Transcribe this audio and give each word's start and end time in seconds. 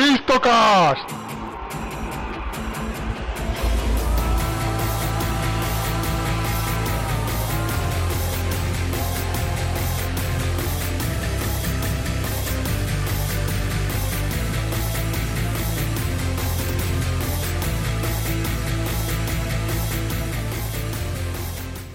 Istocast. 0.00 1.10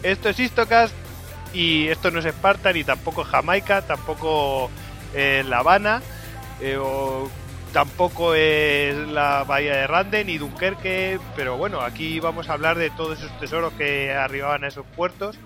Esto 0.03 0.29
es 0.29 0.39
Istocast 0.39 0.93
y 1.55 1.87
esto 1.87 2.11
no 2.11 2.19
es 2.19 2.25
Esparta 2.25 2.71
ni 2.71 2.83
tampoco 2.83 3.23
Jamaica, 3.23 3.81
tampoco 3.81 4.69
es 5.15 5.43
La 5.47 5.59
Habana 5.59 6.03
eh, 6.61 6.77
o 6.77 7.27
tampoco 7.75 8.33
es 8.35 8.95
la 8.95 9.43
bahía 9.43 9.75
de 9.75 9.85
Rande 9.85 10.23
ni 10.23 10.37
Dunkerque, 10.37 11.19
pero 11.35 11.57
bueno, 11.57 11.81
aquí 11.81 12.21
vamos 12.21 12.47
a 12.47 12.53
hablar 12.53 12.77
de 12.77 12.89
todos 12.89 13.19
esos 13.19 13.37
tesoros 13.37 13.73
que 13.73 14.13
arribaban 14.13 14.63
a 14.63 14.69
esos 14.69 14.85
puertos 14.95 15.37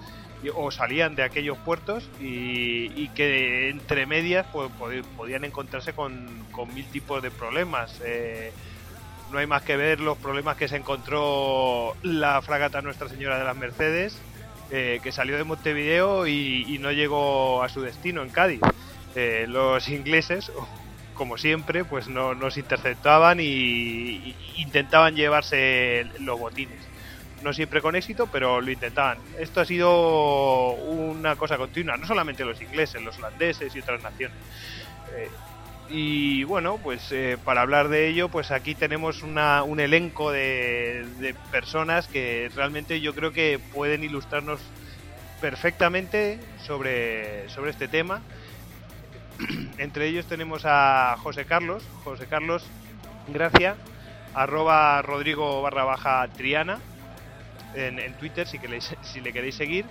o 0.54 0.70
salían 0.70 1.16
de 1.16 1.24
aquellos 1.24 1.58
puertos 1.58 2.08
y, 2.22 3.08
que 3.16 3.70
entre 3.70 4.06
medias 4.06 4.46
pues, 4.54 4.70
pod- 4.80 5.04
podían 5.18 5.44
encontrarse 5.44 5.94
con, 5.94 6.46
con 6.52 6.72
mil 6.72 6.86
tipos 6.86 7.24
de 7.24 7.32
problemas. 7.32 8.00
Eh, 8.06 8.52
no 9.32 9.40
hay 9.40 9.48
más 9.48 9.64
que 9.64 9.76
ver 9.76 10.00
los 10.00 10.16
problemas 10.20 10.56
que 10.56 10.68
se 10.68 10.76
encontró 10.76 11.96
la 12.04 12.44
fragata 12.44 12.84
Nuestra 12.84 13.10
Señora 13.10 13.40
de 13.40 13.44
las 13.44 13.58
Mercedes, 13.58 14.22
eh, 14.70 15.00
que 15.02 15.12
salió 15.12 15.36
de 15.36 15.46
Montevideo 15.46 16.28
y, 16.28 16.64
y 16.68 16.78
no 16.78 16.92
llegó 16.92 17.64
a 17.64 17.70
su 17.70 17.82
destino 17.82 18.22
en 18.22 18.30
Cádiz. 18.30 18.62
Eh, 19.16 19.46
los 19.48 19.90
ingleses, 19.90 20.52
como 21.20 21.38
siempre, 21.38 21.84
pues 21.84 22.08
no 22.08 22.34
nos 22.34 22.56
interceptaban 22.58 23.42
y, 23.42 24.34
intentaban 24.56 25.18
llevarse 25.18 26.08
los 26.22 26.40
botines. 26.40 26.80
No 27.44 27.52
siempre 27.52 27.82
con 27.82 27.98
éxito, 27.98 28.28
pero 28.32 28.62
lo 28.62 28.72
intentaban. 28.72 29.18
Esto 29.38 29.60
ha 29.60 29.66
sido 29.66 30.72
una 30.72 31.36
cosa 31.36 31.58
continua, 31.58 31.98
no 31.98 32.08
solamente 32.08 32.46
los 32.46 32.62
ingleses, 32.62 33.02
los 33.02 33.18
holandeses 33.18 33.76
y 33.76 33.80
otras 33.80 34.02
naciones. 34.02 34.38
Eh, 35.14 35.30
y 35.90 36.44
bueno, 36.46 36.80
pues 36.82 37.12
eh, 37.12 37.38
para 37.44 37.64
hablar 37.64 37.90
de 37.90 38.08
ello, 38.08 38.30
pues 38.30 38.50
aquí 38.52 38.74
tenemos 38.74 39.22
una, 39.22 39.64
un 39.64 39.82
elenco 39.82 40.32
de, 40.32 41.06
de 41.20 41.34
personas 41.52 42.08
que 42.08 42.50
realmente 42.56 43.02
yo 43.02 43.14
creo 43.14 43.34
que 43.34 43.60
pueden 43.74 44.06
ilustrarnos 44.06 44.62
perfectamente 45.42 46.40
sobre, 46.66 47.50
sobre 47.50 47.72
este 47.72 47.90
tema. 47.90 48.22
Entre 49.78 50.08
ellos 50.08 50.26
tenemos 50.26 50.64
a 50.66 51.16
José 51.22 51.46
Carlos, 51.46 51.84
José 52.04 52.26
Carlos 52.28 52.64
Gracia, 53.28 53.76
arroba 54.34 55.02
Rodrigo 55.02 55.62
barra 55.62 55.84
baja 55.84 56.28
Triana 56.36 56.80
en, 57.76 58.00
en 58.00 58.14
Twitter 58.14 58.48
si, 58.48 58.60
queréis, 58.60 58.96
si 59.02 59.22
le 59.22 59.34
queréis 59.34 59.56
seguir. 59.56 59.86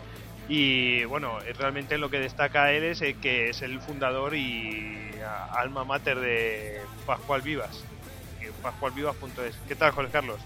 Y 0.48 1.04
bueno, 1.04 1.38
realmente 1.58 1.98
lo 1.98 2.08
que 2.08 2.18
destaca 2.18 2.72
él 2.72 2.84
es 2.84 3.02
eh, 3.02 3.16
que 3.20 3.50
es 3.50 3.60
el 3.60 3.80
fundador 3.80 4.34
y 4.34 5.10
alma 5.52 5.84
mater 5.84 6.18
de 6.18 6.80
Pascual 7.06 7.42
Vivas, 7.42 7.84
pascualvivas.es. 8.62 9.56
¿Qué 9.66 9.74
tal, 9.74 9.92
José 9.92 10.08
Carlos? 10.10 10.38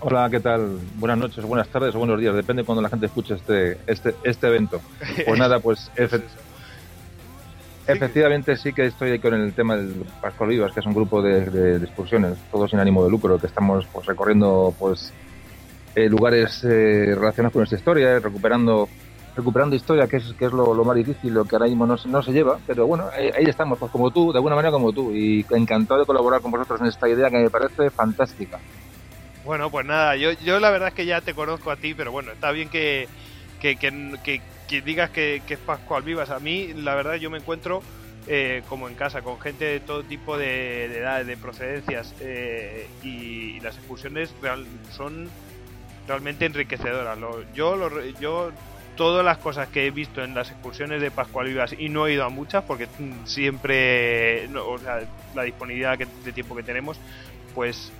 Hola, 0.00 0.28
¿qué 0.30 0.40
tal? 0.40 0.78
Buenas 0.96 1.18
noches, 1.18 1.44
buenas 1.44 1.68
tardes 1.68 1.94
o 1.94 1.98
buenos 1.98 2.18
días, 2.18 2.34
depende 2.34 2.64
cuando 2.64 2.82
la 2.82 2.88
gente 2.88 3.06
escuche 3.06 3.34
este, 3.34 3.78
este, 3.86 4.14
este 4.24 4.46
evento. 4.46 4.80
Pues 5.24 5.38
nada, 5.38 5.60
pues. 5.60 5.90
Efectivamente 7.92 8.56
sí 8.56 8.72
que 8.72 8.86
estoy 8.86 9.10
ahí 9.12 9.18
con 9.18 9.34
el 9.34 9.52
tema 9.52 9.76
del 9.76 10.04
Pascual 10.20 10.50
Vivas, 10.50 10.72
que 10.72 10.80
es 10.80 10.86
un 10.86 10.94
grupo 10.94 11.20
de, 11.22 11.46
de- 11.46 11.78
de 11.78 11.84
excursiones, 11.84 12.36
todos 12.50 12.70
sin 12.70 12.78
ánimo 12.80 13.04
de 13.04 13.10
lucro, 13.10 13.38
que 13.38 13.46
estamos 13.46 13.86
pues 13.92 14.06
recorriendo 14.06 14.74
pues 14.78 15.12
eh, 15.94 16.08
lugares 16.08 16.62
eh, 16.64 17.14
relacionados 17.14 17.52
con 17.52 17.60
nuestra 17.60 17.78
historia, 17.78 18.18
recuperando 18.18 18.88
recuperando 19.36 19.76
historia, 19.76 20.06
que 20.08 20.16
es, 20.16 20.34
que 20.38 20.46
es 20.46 20.52
lo, 20.52 20.74
lo 20.74 20.84
más 20.84 20.96
difícil, 20.96 21.32
lo 21.32 21.44
que 21.44 21.54
ahora 21.54 21.66
mismo 21.66 21.86
no, 21.86 21.96
se- 21.96 22.08
no 22.08 22.20
se 22.22 22.32
lleva, 22.32 22.58
pero 22.66 22.86
bueno, 22.86 23.08
ahí, 23.16 23.30
ahí 23.36 23.44
estamos, 23.44 23.78
pues 23.78 23.90
como 23.92 24.10
tú, 24.10 24.32
de 24.32 24.38
alguna 24.38 24.56
manera 24.56 24.72
como 24.72 24.92
tú, 24.92 25.12
y 25.14 25.46
encantado 25.50 26.00
de 26.00 26.06
colaborar 26.06 26.40
con 26.40 26.50
vosotros 26.50 26.80
en 26.80 26.86
esta 26.88 27.08
idea 27.08 27.30
que 27.30 27.38
me 27.38 27.48
parece 27.50 27.90
fantástica. 27.90 28.58
Bueno, 29.44 29.70
pues 29.70 29.86
nada, 29.86 30.16
yo, 30.16 30.32
yo 30.32 30.58
la 30.60 30.70
verdad 30.70 30.88
es 30.88 30.94
que 30.94 31.06
ya 31.06 31.20
te 31.20 31.32
conozco 31.32 31.70
a 31.70 31.76
ti, 31.76 31.94
pero 31.94 32.10
bueno, 32.12 32.32
está 32.32 32.50
bien 32.50 32.68
que, 32.68 33.08
que, 33.60 33.76
que, 33.76 33.90
que- 34.22 34.42
que 34.70 34.80
digas 34.82 35.10
que, 35.10 35.42
es 35.48 35.58
Pascual 35.58 36.04
Vivas. 36.04 36.30
A 36.30 36.38
mí, 36.38 36.72
la 36.74 36.94
verdad, 36.94 37.14
yo 37.16 37.28
me 37.28 37.38
encuentro 37.38 37.82
eh, 38.28 38.62
como 38.68 38.88
en 38.88 38.94
casa, 38.94 39.20
con 39.20 39.40
gente 39.40 39.64
de 39.64 39.80
todo 39.80 40.04
tipo 40.04 40.38
de, 40.38 40.88
de 40.88 40.98
edades, 40.98 41.26
de 41.26 41.36
procedencias, 41.36 42.14
eh, 42.20 42.86
y, 43.02 43.58
las 43.60 43.76
excursiones 43.76 44.32
son 44.92 45.28
realmente 46.06 46.46
enriquecedoras. 46.46 47.18
Yo, 47.52 47.74
lo 47.74 48.00
yo, 48.20 48.52
todas 48.96 49.24
las 49.24 49.38
cosas 49.38 49.68
que 49.68 49.86
he 49.86 49.90
visto 49.90 50.22
en 50.22 50.34
las 50.34 50.50
excursiones 50.52 51.00
de 51.00 51.10
Pascual 51.10 51.48
Vivas, 51.48 51.74
y 51.76 51.88
no 51.88 52.06
he 52.06 52.12
ido 52.12 52.24
a 52.24 52.28
muchas, 52.28 52.62
porque 52.62 52.86
siempre, 53.24 54.46
o 54.56 54.78
sea, 54.78 55.00
la 55.34 55.42
disponibilidad 55.42 55.98
de 55.98 56.32
tiempo 56.32 56.54
que 56.54 56.62
tenemos, 56.62 56.96
pues 57.56 57.90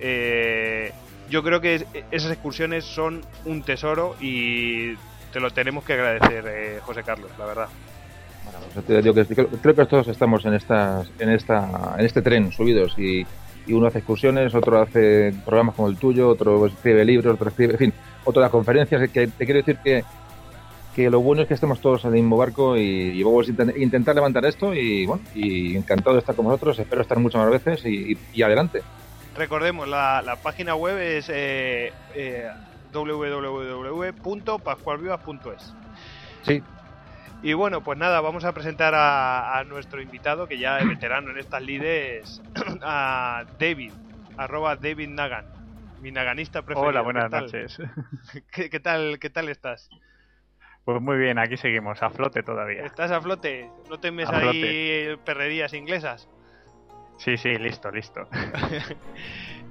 eh, 0.00 0.92
yo 1.28 1.42
creo 1.42 1.60
que 1.60 1.74
es- 1.76 1.86
esas 2.12 2.30
excursiones 2.30 2.84
son 2.84 3.22
un 3.44 3.62
tesoro 3.62 4.16
y 4.20 4.94
te 5.32 5.40
lo 5.40 5.50
tenemos 5.50 5.84
que 5.84 5.94
agradecer, 5.94 6.44
eh, 6.46 6.78
José 6.82 7.02
Carlos, 7.02 7.30
la 7.38 7.46
verdad. 7.46 7.68
Bueno, 8.44 8.58
pues 8.74 8.86
te 8.86 9.00
digo 9.02 9.14
que 9.14 9.24
creo, 9.24 9.48
creo 9.48 9.74
que 9.74 9.86
todos 9.86 10.08
estamos 10.08 10.44
en 10.44 10.54
estas, 10.54 11.10
en 11.18 11.30
esta, 11.30 11.94
en 11.98 12.04
este 12.04 12.22
tren 12.22 12.52
subidos 12.52 12.94
y, 12.98 13.24
y 13.66 13.72
uno 13.72 13.86
hace 13.86 13.98
excursiones, 13.98 14.54
otro 14.54 14.80
hace 14.82 15.32
programas 15.44 15.74
como 15.74 15.88
el 15.88 15.96
tuyo, 15.96 16.28
otro 16.28 16.66
escribe 16.66 17.04
libros, 17.04 17.34
otro 17.34 17.48
escribe, 17.48 17.72
en 17.74 17.78
fin, 17.78 17.92
otro 18.24 18.42
da 18.42 18.50
conferencias. 18.50 19.08
Que 19.10 19.28
te 19.28 19.44
quiero 19.44 19.58
decir 19.60 19.78
que, 19.82 20.04
que 20.94 21.08
lo 21.08 21.20
bueno 21.20 21.42
es 21.42 21.48
que 21.48 21.54
estemos 21.54 21.80
todos 21.80 22.04
en 22.04 22.08
el 22.08 22.14
mismo 22.20 22.36
barco 22.36 22.76
y, 22.76 22.80
y 22.82 23.22
vamos 23.22 23.48
a 23.48 23.52
intent- 23.52 23.80
intentar 23.80 24.14
levantar 24.14 24.44
esto 24.44 24.74
y 24.74 25.06
bueno, 25.06 25.22
y 25.34 25.76
encantado 25.76 26.14
de 26.14 26.20
estar 26.20 26.34
con 26.34 26.44
vosotros, 26.46 26.78
espero 26.78 27.00
estar 27.02 27.18
muchas 27.18 27.40
más 27.42 27.50
veces 27.50 27.84
y, 27.86 28.12
y- 28.12 28.18
y 28.34 28.42
adelante. 28.42 28.82
Recordemos, 29.36 29.88
la, 29.88 30.20
la 30.20 30.36
página 30.36 30.74
web 30.74 30.98
es 30.98 31.30
eh, 31.30 31.90
eh, 32.14 32.48
www.pascualvivas.es. 32.92 35.74
Sí, 36.42 36.62
Y 37.42 37.52
bueno, 37.54 37.82
pues 37.82 37.98
nada, 37.98 38.20
vamos 38.20 38.44
a 38.44 38.52
presentar 38.52 38.94
a, 38.94 39.58
a 39.58 39.64
nuestro 39.64 40.00
invitado, 40.02 40.46
que 40.48 40.58
ya 40.58 40.78
es 40.78 40.86
veterano 40.88 41.30
en 41.30 41.38
estas 41.38 41.62
lides, 41.62 42.42
a 42.82 43.44
David, 43.58 43.92
arroba 44.36 44.76
David 44.76 45.08
Nagan, 45.08 45.46
mi 46.00 46.10
naganista 46.12 46.62
preferido. 46.62 46.88
Hola, 46.88 47.00
¿Qué 47.00 47.04
buenas 47.04 47.30
tal? 47.30 47.44
noches. 47.44 47.78
¿Qué, 48.52 48.68
qué 48.70 48.80
tal, 48.80 49.18
¿Qué 49.18 49.30
tal 49.30 49.48
estás? 49.48 49.88
Pues 50.84 51.00
muy 51.00 51.16
bien, 51.16 51.38
aquí 51.38 51.56
seguimos, 51.56 52.02
a 52.02 52.10
flote 52.10 52.42
todavía. 52.42 52.84
¿Estás 52.84 53.12
a 53.12 53.20
flote? 53.20 53.70
¿No 53.88 54.00
temes 54.00 54.28
A 54.28 54.38
ahí 54.38 55.16
perrerías 55.24 55.72
inglesas? 55.74 56.28
Sí, 57.18 57.36
sí, 57.36 57.56
listo, 57.56 57.88
listo. 57.92 58.26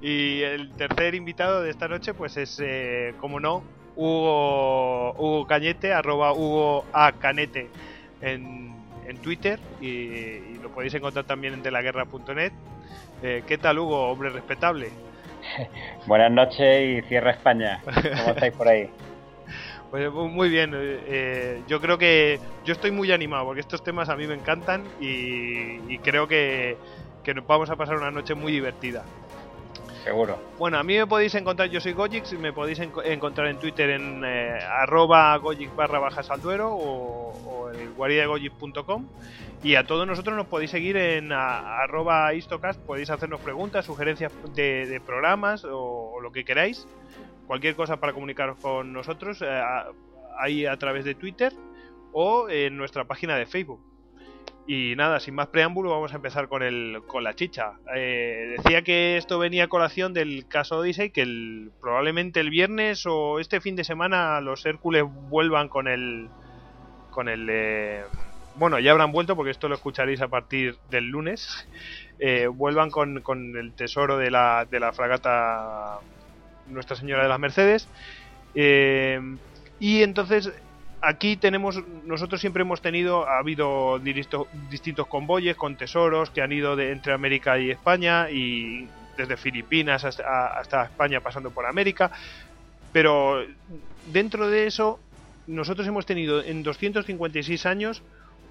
y 0.02 0.42
el 0.42 0.72
tercer 0.72 1.14
invitado 1.14 1.62
de 1.62 1.70
esta 1.70 1.88
noche, 1.88 2.12
pues 2.12 2.36
es, 2.36 2.60
eh, 2.62 3.14
como 3.20 3.38
no, 3.40 3.62
Hugo, 3.96 5.12
Hugo 5.14 5.46
Cañete, 5.46 5.92
arroba 5.92 6.32
Hugo 6.32 6.84
A. 6.92 7.12
Canete 7.12 7.68
en, 8.20 8.74
en 9.06 9.16
Twitter 9.18 9.58
y, 9.80 9.86
y 9.86 10.58
lo 10.62 10.70
podéis 10.70 10.94
encontrar 10.94 11.24
también 11.24 11.54
en 11.54 11.62
delaguerra.net. 11.62 12.52
Eh, 13.22 13.42
¿Qué 13.46 13.58
tal, 13.58 13.78
Hugo? 13.78 14.10
Hombre 14.10 14.30
respetable. 14.30 14.90
Buenas 16.06 16.30
noches 16.32 17.04
y 17.04 17.08
cierra 17.08 17.30
España. 17.32 17.80
¿Cómo 17.84 18.30
estáis 18.34 18.52
por 18.54 18.68
ahí? 18.68 18.88
Pues 19.90 20.10
mu- 20.10 20.28
muy 20.28 20.48
bien, 20.48 20.72
eh, 20.72 21.00
eh, 21.06 21.60
yo 21.68 21.78
creo 21.78 21.98
que 21.98 22.40
yo 22.64 22.72
estoy 22.72 22.90
muy 22.90 23.12
animado 23.12 23.44
porque 23.44 23.60
estos 23.60 23.84
temas 23.84 24.08
a 24.08 24.16
mí 24.16 24.26
me 24.26 24.32
encantan 24.32 24.84
y, 24.98 25.92
y 25.92 25.98
creo 25.98 26.26
que, 26.26 26.78
que 27.22 27.34
nos 27.34 27.46
vamos 27.46 27.68
a 27.68 27.76
pasar 27.76 27.96
una 27.98 28.10
noche 28.10 28.34
muy 28.34 28.52
divertida. 28.52 29.04
Seguro. 30.04 30.36
Bueno, 30.58 30.78
a 30.78 30.82
mí 30.82 30.96
me 30.96 31.06
podéis 31.06 31.34
encontrar, 31.36 31.68
yo 31.70 31.80
soy 31.80 31.92
Gojix, 31.92 32.32
y 32.32 32.36
me 32.38 32.52
podéis 32.52 32.80
enco- 32.80 33.04
encontrar 33.04 33.46
en 33.48 33.58
Twitter 33.58 33.90
en 33.90 34.24
eh, 34.24 34.58
arroba 34.80 35.36
Gojix 35.36 35.74
barra 35.76 36.00
baja 36.00 36.22
salduero 36.24 36.74
o, 36.74 37.30
o 37.46 37.70
en 37.72 37.94
guaridagojix.com 37.94 39.06
y 39.62 39.76
a 39.76 39.84
todos 39.86 40.04
nosotros 40.06 40.36
nos 40.36 40.46
podéis 40.48 40.72
seguir 40.72 40.96
en 40.96 41.30
a- 41.30 41.82
arroba 41.82 42.34
istocast, 42.34 42.80
podéis 42.84 43.10
hacernos 43.10 43.40
preguntas, 43.40 43.84
sugerencias 43.86 44.32
de, 44.54 45.00
programas 45.06 45.64
o, 45.64 46.18
lo 46.20 46.32
que 46.32 46.44
queráis, 46.44 46.86
cualquier 47.46 47.76
cosa 47.76 47.98
para 47.98 48.12
comunicaros 48.12 48.58
con 48.58 48.92
nosotros 48.92 49.40
eh, 49.40 49.62
ahí 50.40 50.66
a 50.66 50.76
través 50.78 51.04
de 51.04 51.14
Twitter 51.14 51.52
o 52.12 52.48
en 52.48 52.76
nuestra 52.76 53.04
página 53.04 53.36
de 53.36 53.46
Facebook. 53.46 53.80
Y 54.66 54.94
nada, 54.96 55.18
sin 55.18 55.34
más 55.34 55.48
preámbulo, 55.48 55.90
vamos 55.90 56.12
a 56.12 56.16
empezar 56.16 56.48
con 56.48 56.62
el 56.62 57.02
con 57.06 57.24
la 57.24 57.34
chicha. 57.34 57.72
Eh, 57.96 58.54
decía 58.56 58.82
que 58.82 59.16
esto 59.16 59.38
venía 59.38 59.64
a 59.64 59.68
colación 59.68 60.14
del 60.14 60.46
caso 60.46 60.78
Odyssey, 60.78 61.10
que 61.10 61.68
probablemente 61.80 62.40
el 62.40 62.50
viernes 62.50 63.04
o 63.06 63.40
este 63.40 63.60
fin 63.60 63.74
de 63.74 63.84
semana 63.84 64.40
los 64.40 64.64
Hércules 64.64 65.04
vuelvan 65.28 65.68
con 65.68 65.88
el 65.88 66.28
con 67.10 67.28
el 67.28 67.48
eh, 67.50 68.04
bueno, 68.54 68.78
ya 68.78 68.90
habrán 68.92 69.12
vuelto 69.12 69.34
porque 69.34 69.50
esto 69.50 69.68
lo 69.68 69.74
escucharéis 69.74 70.20
a 70.20 70.28
partir 70.28 70.76
del 70.90 71.08
lunes. 71.08 71.66
eh, 72.18 72.46
vuelvan 72.46 72.90
con, 72.90 73.20
con, 73.20 73.56
el 73.56 73.72
tesoro 73.72 74.16
de 74.18 74.30
la, 74.30 74.66
de 74.70 74.78
la 74.78 74.92
fragata 74.92 75.98
Nuestra 76.68 76.96
Señora 76.96 77.22
de 77.22 77.28
las 77.28 77.40
Mercedes. 77.40 77.88
Eh, 78.54 79.20
y 79.80 80.02
entonces 80.02 80.52
aquí 81.02 81.36
tenemos, 81.36 81.82
nosotros 82.04 82.40
siempre 82.40 82.62
hemos 82.62 82.80
tenido, 82.80 83.28
ha 83.28 83.38
habido 83.38 83.98
distintos 83.98 85.06
convoyes 85.08 85.56
con 85.56 85.76
tesoros 85.76 86.30
que 86.30 86.40
han 86.42 86.52
ido 86.52 86.76
de, 86.76 86.92
entre 86.92 87.12
América 87.12 87.58
y 87.58 87.70
España 87.70 88.30
y 88.30 88.88
desde 89.16 89.36
Filipinas 89.36 90.04
hasta, 90.04 90.46
hasta 90.58 90.84
España 90.84 91.20
pasando 91.20 91.50
por 91.50 91.66
América. 91.66 92.10
Pero 92.92 93.44
dentro 94.12 94.48
de 94.48 94.66
eso, 94.66 95.00
nosotros 95.46 95.86
hemos 95.86 96.06
tenido 96.06 96.42
en 96.42 96.62
256 96.62 97.66
años 97.66 98.02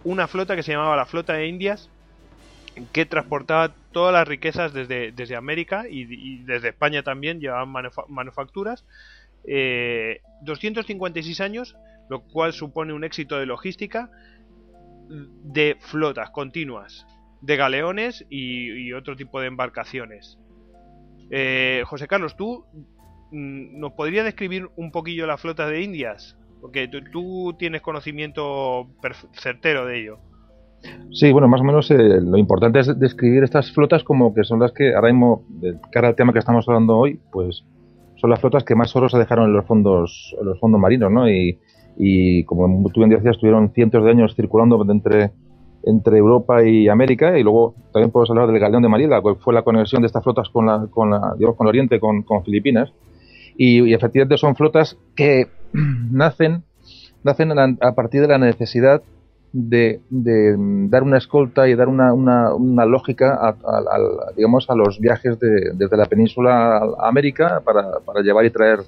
una 0.04 0.28
flota 0.28 0.56
que 0.56 0.64
se 0.64 0.74
llamaba 0.74 0.96
la 0.96 1.06
Flota 1.06 1.34
de 1.34 1.48
Indias, 1.48 1.90
que 2.92 3.06
transportaba 3.06 3.74
todas 3.92 4.14
las 4.14 4.28
riquezas 4.28 4.74
desde, 4.74 5.12
desde 5.12 5.36
América 5.36 5.86
y, 5.90 6.38
desde 6.44 6.70
España 6.70 7.04
también 7.04 7.40
llevaban 7.40 7.72
manufacturas. 8.08 8.84
256 9.44 11.40
eh, 11.40 11.44
años, 11.44 11.76
lo 12.12 12.24
cual 12.24 12.52
supone 12.52 12.92
un 12.92 13.06
éxito 13.06 13.40
de 13.40 13.46
logística 13.46 14.12
de 15.08 15.78
flotas 15.80 16.30
continuas, 16.32 17.08
de 17.40 17.56
galeones 17.56 18.26
y, 18.30 18.92
otro 18.92 19.16
tipo 19.16 19.40
de 19.40 19.48
embarcaciones. 19.48 20.38
Eh, 21.30 21.84
José 21.86 22.10
Carlos, 22.10 22.36
¿tú 22.36 22.66
mm, 23.32 23.80
nos 23.80 23.94
podrías 23.94 24.26
describir 24.26 24.68
un 24.76 24.92
poquillo 24.92 25.26
la 25.26 25.38
flota 25.38 25.68
de 25.68 25.84
Indias? 25.84 26.38
Porque 26.60 26.90
tú, 26.90 27.56
tienes 27.58 27.82
conocimiento 27.82 28.90
certero 29.32 29.86
de 29.86 30.02
ello. 30.02 30.20
Sí, 31.14 31.32
bueno, 31.32 31.48
más 31.48 31.62
o 31.62 31.64
menos 31.64 31.90
eh, 31.92 32.20
lo 32.20 32.38
importante 32.38 32.82
es 32.82 33.00
describir 33.00 33.46
estas 33.46 33.72
flotas 33.72 34.04
como 34.04 34.34
que 34.34 34.44
son 34.44 34.60
las 34.60 34.74
que, 34.74 34.94
ahora 34.96 35.14
mismo, 35.14 35.46
cara 35.94 36.10
al 36.10 36.16
tema 36.16 36.34
que 36.34 36.40
estamos 36.40 36.68
hablando 36.68 36.98
hoy, 36.98 37.22
pues 37.32 37.64
son 38.18 38.30
las 38.30 38.42
flotas 38.42 38.66
que 38.66 38.76
más 38.76 38.94
oro 38.98 39.08
se 39.08 39.18
dejaron 39.18 39.46
en 39.46 39.54
los 39.54 39.66
fondos, 39.66 40.36
en 40.38 40.46
los 40.46 40.60
fondos 40.60 40.82
marinos, 40.82 41.10
¿no? 41.10 41.30
Y, 41.30 41.58
y 42.04 42.44
como 42.46 42.90
tú 42.90 43.02
bien 43.02 43.12
decías, 43.12 43.36
estuvieron 43.36 43.74
cientos 43.74 44.04
de 44.04 44.10
años 44.10 44.34
circulando 44.36 44.84
entre, 44.92 45.30
entre 45.84 46.18
Europa 46.18 46.64
y 46.64 46.88
América, 46.88 47.38
y 47.38 47.44
luego 47.44 47.76
también 47.94 48.10
podemos 48.10 48.32
hablar 48.32 48.48
del 48.48 48.60
galeón 48.60 48.82
de 48.82 48.90
Manila, 48.90 49.22
que 49.22 49.36
fue 49.36 49.54
la 49.54 49.62
conexión 49.62 50.02
de 50.02 50.08
estas 50.08 50.24
flotas 50.24 50.50
con 50.50 50.66
la, 50.66 50.88
con 50.90 51.12
la, 51.12 51.36
digamos, 51.38 51.56
con 51.56 51.68
Oriente, 51.68 52.00
con, 52.00 52.24
con 52.24 52.44
Filipinas, 52.44 52.92
y, 53.56 53.94
efectivamente 53.94 54.40
son 54.40 54.56
flotas 54.56 54.98
que 55.16 55.46
nacen, 55.74 56.64
nacen 57.24 57.52
a 57.80 57.94
partir 57.94 58.22
de 58.22 58.30
la 58.30 58.40
necesidad 58.40 59.04
de, 59.54 60.00
dar 60.10 61.04
una 61.04 61.20
escolta 61.20 61.70
y 61.70 61.76
dar 61.76 61.88
una, 61.88 62.16
una, 62.16 62.86
lógica 62.88 63.38
a, 63.40 63.56
digamos, 64.36 64.68
a 64.72 64.76
los 64.76 65.00
viajes 65.00 65.38
de, 65.40 65.74
desde 65.76 65.98
la 65.98 66.06
península 66.06 66.78
a 66.78 67.08
América 67.08 67.62
para, 67.64 68.00
para 68.04 68.22
llevar 68.22 68.46
y 68.46 68.50
traer 68.50 68.80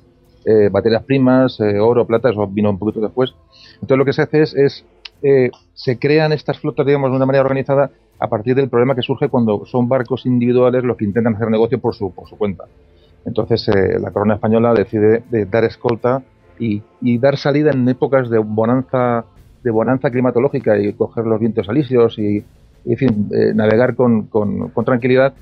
eh, 0.45 0.69
materias 0.69 1.03
primas, 1.03 1.59
eh, 1.59 1.79
oro, 1.79 2.05
plata, 2.05 2.29
eso 2.29 2.47
vino 2.47 2.69
un 2.69 2.79
poquito 2.79 3.01
después. 3.01 3.33
Entonces 3.75 3.97
lo 3.97 4.05
que 4.05 4.13
se 4.13 4.21
hace 4.21 4.41
es, 4.41 4.53
es 4.55 4.85
eh, 5.21 5.51
se 5.73 5.97
crean 5.97 6.33
estas 6.33 6.59
flotas, 6.59 6.85
digamos, 6.85 7.11
de 7.11 7.17
una 7.17 7.25
manera 7.25 7.43
organizada 7.43 7.91
a 8.19 8.27
partir 8.27 8.55
del 8.55 8.69
problema 8.69 8.95
que 8.95 9.01
surge 9.01 9.29
cuando 9.29 9.65
son 9.65 9.89
barcos 9.89 10.25
individuales 10.25 10.83
los 10.83 10.97
que 10.97 11.05
intentan 11.05 11.35
hacer 11.35 11.49
negocio 11.49 11.79
por 11.79 11.95
su, 11.95 12.13
por 12.13 12.27
su 12.27 12.37
cuenta. 12.37 12.65
Entonces 13.25 13.69
la 14.01 14.11
corona 14.11 14.35
española 14.35 14.73
decide 14.73 15.23
dar 15.49 15.63
escolta 15.63 16.21
y, 16.59 16.83
y, 17.01 17.17
dar 17.19 17.37
salida 17.37 17.71
en 17.71 17.87
épocas 17.87 18.29
de 18.29 18.37
bonanza 18.37 19.25
de 19.63 19.71
bonanza 19.71 20.11
climatológica 20.11 20.77
y 20.77 20.93
coger 20.93 21.25
los 21.25 21.39
vientos 21.39 21.67
alisios 21.69 22.19
y, 22.19 22.43
eh, 22.85 23.53
navegar 23.55 23.95
con, 23.95 24.23
con, 24.23 24.71
tranquilidad 24.85 25.33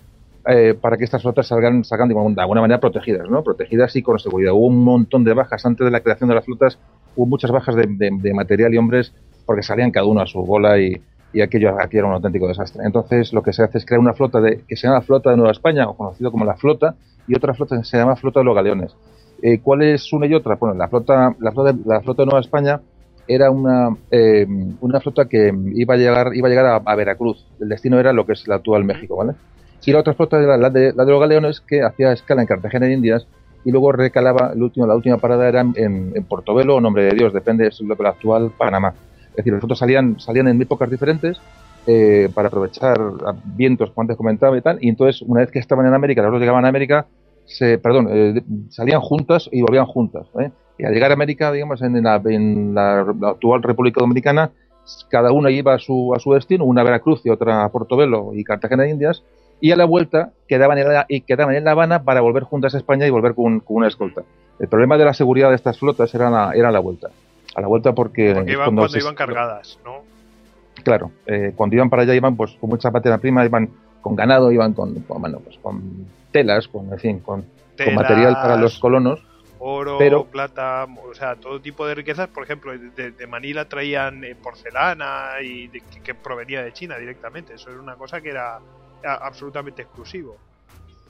eh, 0.48 0.74
para 0.80 0.98
que 0.98 1.04
estas 1.04 1.22
flotas 1.22 1.48
salgan, 1.48 1.84
salgan 1.84 2.10
de, 2.10 2.16
alguna 2.16 2.62
manera 2.62 2.80
protegidas, 2.80 3.30
¿no? 3.30 3.44
Protegidas 3.44 3.96
y 3.96 4.02
con 4.02 4.20
seguridad. 4.20 4.54
Hubo 4.54 4.68
un 4.68 4.84
montón 4.84 5.24
de 5.24 5.34
bajas 5.34 5.66
antes 5.66 5.86
de 5.86 5.92
la 5.92 6.00
creación 6.02 6.30
de 6.30 6.36
las 6.36 6.46
flotas, 6.46 6.80
hubo 7.16 7.26
muchas 7.26 7.52
bajas 7.52 7.76
de, 7.76 7.88
de, 7.88 8.34
material 8.34 8.74
y 8.74 8.78
hombres 8.78 9.14
porque 9.46 9.64
salían 9.64 9.92
cada 9.92 10.06
uno 10.06 10.22
a 10.22 10.28
su 10.28 10.44
bola 10.44 10.80
y, 10.80 11.02
y 11.34 11.42
aquello 11.42 11.76
aquí 11.80 11.98
era 11.98 12.08
un 12.08 12.14
auténtico 12.14 12.48
desastre. 12.48 12.84
Entonces 12.86 13.34
lo 13.34 13.44
que 13.44 13.54
se 13.54 13.64
hace 13.64 13.78
es 13.78 13.86
crear 13.86 14.00
una 14.00 14.14
flota 14.14 14.40
de, 14.42 14.64
que 14.68 14.76
se 14.76 14.88
llama 14.88 15.02
Flota 15.02 15.32
de 15.32 15.38
Nueva 15.38 15.52
España, 15.52 15.88
o 15.88 15.96
conocido 15.96 16.32
como 16.32 16.46
la 16.46 16.56
Flota, 16.56 16.96
y 17.28 17.36
otra 17.36 17.54
flota 17.54 17.78
que 17.78 17.84
se 17.84 17.98
llama 17.98 18.16
Flota 18.16 18.40
de 18.40 18.46
los 18.46 18.56
Galeones. 18.56 18.96
Eh, 19.42 19.60
¿Cuál 19.60 19.84
es 19.84 20.12
una 20.14 20.28
y 20.28 20.34
otra? 20.34 20.56
Bueno, 20.56 20.76
la 20.76 20.88
flota, 20.88 21.36
la 21.40 21.52
flota, 21.52 21.78
la 21.86 22.02
flota 22.02 22.22
de 22.22 22.26
Nueva 22.28 22.42
España 22.42 22.82
era 23.28 23.50
una, 23.50 23.96
eh, 24.12 24.46
una 24.82 25.00
flota 25.00 25.26
que 25.26 25.54
iba 25.74 25.94
a 25.94 25.98
llegar, 25.98 26.36
iba 26.36 26.48
a, 26.48 26.50
llegar 26.50 26.82
a, 26.86 26.96
Veracruz. 26.96 27.46
El 27.60 27.70
destino 27.70 28.00
era 28.00 28.14
lo 28.14 28.26
que 28.26 28.34
es 28.34 28.46
el 28.46 28.54
actual 28.54 28.84
México, 28.84 29.16
¿vale? 29.16 29.34
Y 29.86 29.92
la 29.92 30.00
otra 30.00 30.14
flota 30.14 30.40
era 30.42 30.58
la 30.58 30.70
de, 30.70 30.94
la 30.94 31.06
de 31.06 31.12
los 31.12 31.20
galeones 31.20 31.60
que 31.60 31.82
hacía 31.82 32.12
escala 32.12 32.42
en 32.42 32.48
Cartagena 32.48 32.86
de 32.86 32.94
Indias 32.94 33.28
y 33.66 33.72
luego 33.72 33.92
recalaba, 33.92 34.52
el 34.54 34.62
último, 34.62 34.86
la 34.88 34.96
última 34.96 35.18
parada 35.18 35.48
era 35.48 35.62
en, 35.62 35.76
en 35.76 36.24
Portobelo 36.26 36.76
o 36.76 36.82
Nombre 36.82 37.04
de 37.04 37.12
Dios, 37.12 37.34
depende 37.34 37.64
de 37.64 37.70
el 37.70 38.06
actual 38.06 38.52
Panamá. 38.58 38.94
Es 39.30 39.38
decir, 39.38 39.54
las 39.54 39.62
flotas 39.62 39.80
salían, 39.80 40.20
salían 40.20 40.48
en 40.48 40.62
épocas 40.62 40.90
diferentes 40.90 41.40
eh, 41.88 42.30
para 42.34 42.50
aprovechar 42.50 43.00
vientos, 43.46 43.90
como 43.92 44.02
antes 44.02 44.18
comentaba 44.18 44.58
y 44.58 44.62
tal, 44.62 44.78
y 44.82 44.90
entonces 44.90 45.22
una 45.22 45.42
vez 45.42 45.52
que 45.52 45.60
estaban 45.60 45.86
en 45.86 45.94
América, 45.94 46.22
las 46.22 46.40
llegaban 46.40 46.66
a 46.66 46.68
América, 46.68 47.08
se, 47.46 47.78
perdón, 47.78 48.08
eh, 48.12 48.44
salían 48.70 49.02
juntas 49.02 49.50
y 49.52 49.62
volvían 49.62 49.86
juntas. 49.86 50.28
¿eh? 50.40 50.52
Y 50.78 50.86
al 50.86 50.94
llegar 50.94 51.12
a 51.12 51.16
América, 51.16 51.52
digamos, 51.52 51.82
en 51.82 52.04
la, 52.04 52.22
en 52.26 52.76
la, 52.76 53.00
actual 53.30 53.64
República 53.64 54.00
Dominicana, 54.00 54.52
cada 55.10 55.32
una 55.32 55.52
iba 55.52 55.74
a 55.74 55.80
su, 55.80 56.14
a 56.16 56.20
su 56.20 56.34
destino, 56.34 56.66
una 56.66 56.82
a 56.82 56.84
Veracruz 56.84 57.22
y 57.24 57.30
otra 57.30 57.64
a 57.64 57.70
Portobelo 57.70 58.32
y 58.34 58.44
Cartagena 58.44 58.84
de 58.84 58.92
Indias, 58.92 59.24
y 59.62 59.72
a 59.72 59.76
la 59.76 59.86
vuelta 59.86 60.32
quedaban 60.48 60.78
en 60.78 60.88
la, 60.90 61.06
y 61.08 61.22
quedaban 61.22 61.56
en 61.56 61.64
La 61.64 61.72
Habana 61.72 62.04
para 62.04 62.22
volver 62.22 62.44
juntas 62.44 62.76
a 62.76 62.78
España 62.78 63.08
y 63.08 63.10
volver 63.10 63.36
con, 63.36 63.64
una 63.68 63.88
escolta. 63.88 64.24
El 64.60 64.68
problema 64.68 64.98
de 64.98 65.06
la 65.06 65.14
seguridad 65.14 65.50
de 65.50 65.56
estas 65.56 65.80
flotas 65.80 66.14
era 66.14 66.30
la, 66.30 66.52
era 66.54 66.72
la 66.72 66.80
vuelta. 66.80 67.10
A 67.56 67.62
la 67.62 67.68
vuelta 67.68 67.94
porque... 67.94 68.34
Porque 68.34 68.52
iban 68.52 68.76
cuando, 68.76 68.98
iban 68.98 69.16
cargadas, 69.16 69.80
¿no? 69.86 70.02
Claro, 70.84 71.12
eh, 71.28 71.54
cuando 71.56 71.76
iban 71.76 71.90
para 71.90 72.04
allá 72.04 72.16
iban 72.16 72.36
pues 72.36 72.52
con 72.60 72.70
mucha 72.70 72.90
materia 72.92 73.18
prima, 73.18 73.46
iban 73.46 73.70
con 74.02 74.16
ganado, 74.16 74.52
iban 74.52 74.74
con, 74.74 75.06
bueno, 75.08 75.40
pues 75.40 75.58
con 75.60 76.08
telas, 76.32 76.68
con, 76.68 76.92
en 76.92 77.00
fin, 77.00 77.20
con, 77.20 77.46
material 77.94 78.34
para 78.34 78.58
los 78.58 78.80
colonos. 78.80 79.22
Oro, 79.64 80.26
plata, 80.26 80.88
o 81.08 81.14
sea, 81.14 81.36
todo 81.36 81.62
tipo 81.62 81.86
de 81.86 81.94
riquezas. 81.94 82.30
Por 82.30 82.44
ejemplo, 82.44 82.72
de, 82.76 83.28
Manila 83.28 83.66
traían 83.66 84.24
eh, 84.24 84.36
porcelana 84.36 85.34
y 85.44 85.70
que, 85.70 86.16
provenía 86.16 86.64
de 86.64 86.74
China 86.74 86.98
directamente. 86.98 87.54
Eso 87.54 87.70
era 87.70 87.80
una 87.80 87.96
cosa 87.96 88.22
que 88.22 88.32
era, 88.32 88.60
absolutamente 89.04 89.82
exclusivo. 89.84 90.38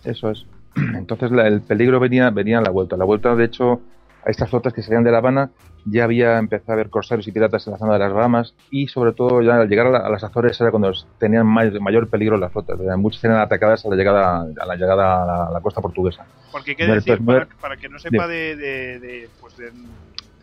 Eso 0.03 0.31
es. 0.31 0.45
Entonces 0.75 1.31
el 1.31 1.61
peligro 1.61 1.99
venía, 1.99 2.30
venía 2.30 2.59
a 2.59 2.61
la 2.61 2.69
vuelta. 2.69 2.97
la 2.97 3.06
vuelta, 3.06 3.35
de 3.35 3.45
hecho, 3.45 3.81
a 4.25 4.30
estas 4.30 4.49
flotas 4.49 4.73
que 4.73 4.81
salían 4.81 5.04
de 5.04 5.11
La 5.11 5.18
Habana 5.18 5.51
ya 5.85 6.04
había 6.04 6.37
empezado 6.37 6.73
a 6.73 6.75
haber 6.75 6.89
corsarios 6.89 7.27
y 7.27 7.31
piratas 7.31 7.66
en 7.66 7.73
la 7.73 7.80
zona 7.80 7.94
de 7.94 7.99
las 7.99 8.13
Bahamas 8.13 8.54
y 8.69 8.87
sobre 8.87 9.13
todo 9.13 9.42
ya 9.42 9.56
al 9.56 9.68
llegar 9.68 9.87
a, 9.87 10.09
las 10.09 10.23
Azores 10.23 10.59
era 10.61 10.69
cuando 10.69 10.92
tenían 11.18 11.47
mayor 11.47 12.07
peligro 12.07 12.37
las 12.37 12.51
flotas. 12.51 12.77
Muchas 12.97 13.23
eran 13.23 13.39
atacadas 13.39 13.83
a 13.85 13.89
la 13.89 13.95
llegada 13.95 14.42
a 14.42 14.66
la 14.66 14.75
llegada 14.75 15.47
a 15.47 15.51
la, 15.51 15.61
costa 15.61 15.81
portuguesa. 15.81 16.25
Porque 16.51 16.75
qué 16.75 16.85
decir, 16.85 17.23
para, 17.25 17.47
para, 17.59 17.77
que 17.77 17.89
no 17.89 17.97
sepa 17.97 18.27
de, 18.27 18.56
de, 18.56 19.30
pues 19.39 19.57
de, 19.57 19.71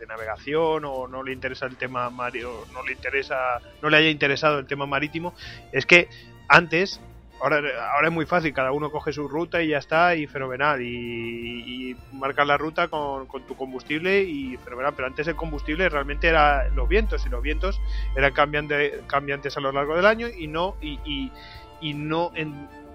navegación 0.07 0.85
o 0.85 1.07
no 1.07 1.21
le 1.21 1.31
interesa 1.31 1.67
el 1.67 1.75
tema 1.75 2.09
mario, 2.09 2.65
no 2.73 2.83
le 2.83 2.93
interesa, 2.93 3.59
no 3.83 3.91
le 3.91 3.97
haya 3.97 4.09
interesado 4.09 4.57
el 4.57 4.65
tema 4.65 4.87
marítimo, 4.87 5.35
es 5.71 5.85
que 5.85 6.09
antes 6.47 6.99
Ahora, 7.41 7.61
ahora 7.93 8.07
es 8.07 8.13
muy 8.13 8.25
fácil, 8.25 8.53
cada 8.53 8.71
uno 8.71 8.91
coge 8.91 9.13
su 9.13 9.27
ruta 9.27 9.61
y 9.61 9.69
ya 9.69 9.77
está, 9.77 10.15
y 10.15 10.27
fenomenal. 10.27 10.81
Y, 10.81 11.91
y 11.91 11.95
marcas 12.13 12.45
la 12.45 12.57
ruta 12.57 12.89
con, 12.89 13.27
tu 13.47 13.55
combustible 13.55 14.23
y 14.23 14.57
fenomenal. 14.57 14.93
Pero 14.95 15.07
antes 15.07 15.27
el 15.27 15.35
combustible 15.35 15.87
realmente 15.89 16.27
era 16.27 16.67
los 16.69 16.87
vientos, 16.89 17.25
y 17.25 17.29
los 17.29 17.41
vientos 17.41 17.79
eran 18.15 18.33
cambiantes, 18.33 19.01
cambiantes 19.07 19.55
a 19.57 19.61
lo 19.61 19.71
largo 19.71 19.95
del 19.95 20.05
año 20.05 20.27
y 20.27 20.47
no, 20.47 20.75
y, 20.81 20.99
y, 21.81 21.93
no, 21.93 22.31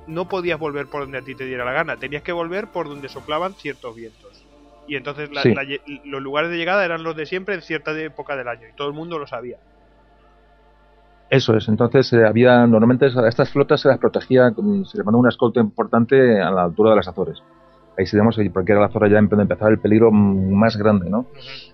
no 0.06 0.28
podías 0.28 0.58
volver 0.58 0.86
por 0.86 1.02
donde 1.02 1.18
a 1.18 1.22
ti 1.22 1.34
te 1.34 1.46
diera 1.46 1.64
la 1.64 1.72
gana, 1.72 1.96
tenías 1.96 2.22
que 2.22 2.32
volver 2.32 2.68
por 2.68 2.88
donde 2.88 3.08
soplaban 3.08 3.54
ciertos 3.54 3.96
vientos. 3.96 4.44
Y 4.86 4.96
entonces 4.96 5.30
los 6.04 6.22
lugares 6.22 6.50
de 6.50 6.58
llegada 6.58 6.84
eran 6.84 7.02
los 7.02 7.16
de 7.16 7.24
siempre 7.24 7.54
en 7.54 7.62
cierta 7.62 7.98
época 7.98 8.36
del 8.36 8.48
año, 8.48 8.68
y 8.68 8.76
todo 8.76 8.88
el 8.88 8.94
mundo 8.94 9.18
lo 9.18 9.26
sabía. 9.26 9.58
Eso 11.30 11.56
es, 11.56 11.68
entonces 11.68 12.12
eh, 12.12 12.26
había, 12.26 12.66
normalmente 12.66 13.06
a 13.06 13.28
estas 13.28 13.50
flotas 13.50 13.80
se 13.80 13.88
las 13.88 13.98
protegía, 13.98 14.50
se 14.50 14.98
les 14.98 15.04
mandó 15.04 15.18
una 15.18 15.30
escolta 15.30 15.60
importante 15.60 16.40
a 16.40 16.50
la 16.50 16.64
altura 16.64 16.90
de 16.90 16.96
las 16.96 17.08
Azores. 17.08 17.42
Ahí 17.96 18.06
se 18.06 18.16
digamos, 18.16 18.36
porque 18.52 18.72
era 18.72 18.80
la 18.80 18.88
zona 18.88 19.08
ya 19.08 19.20
donde 19.20 19.42
empezaba 19.42 19.70
el 19.70 19.78
peligro 19.78 20.10
más 20.10 20.76
grande, 20.76 21.08
¿no? 21.08 21.26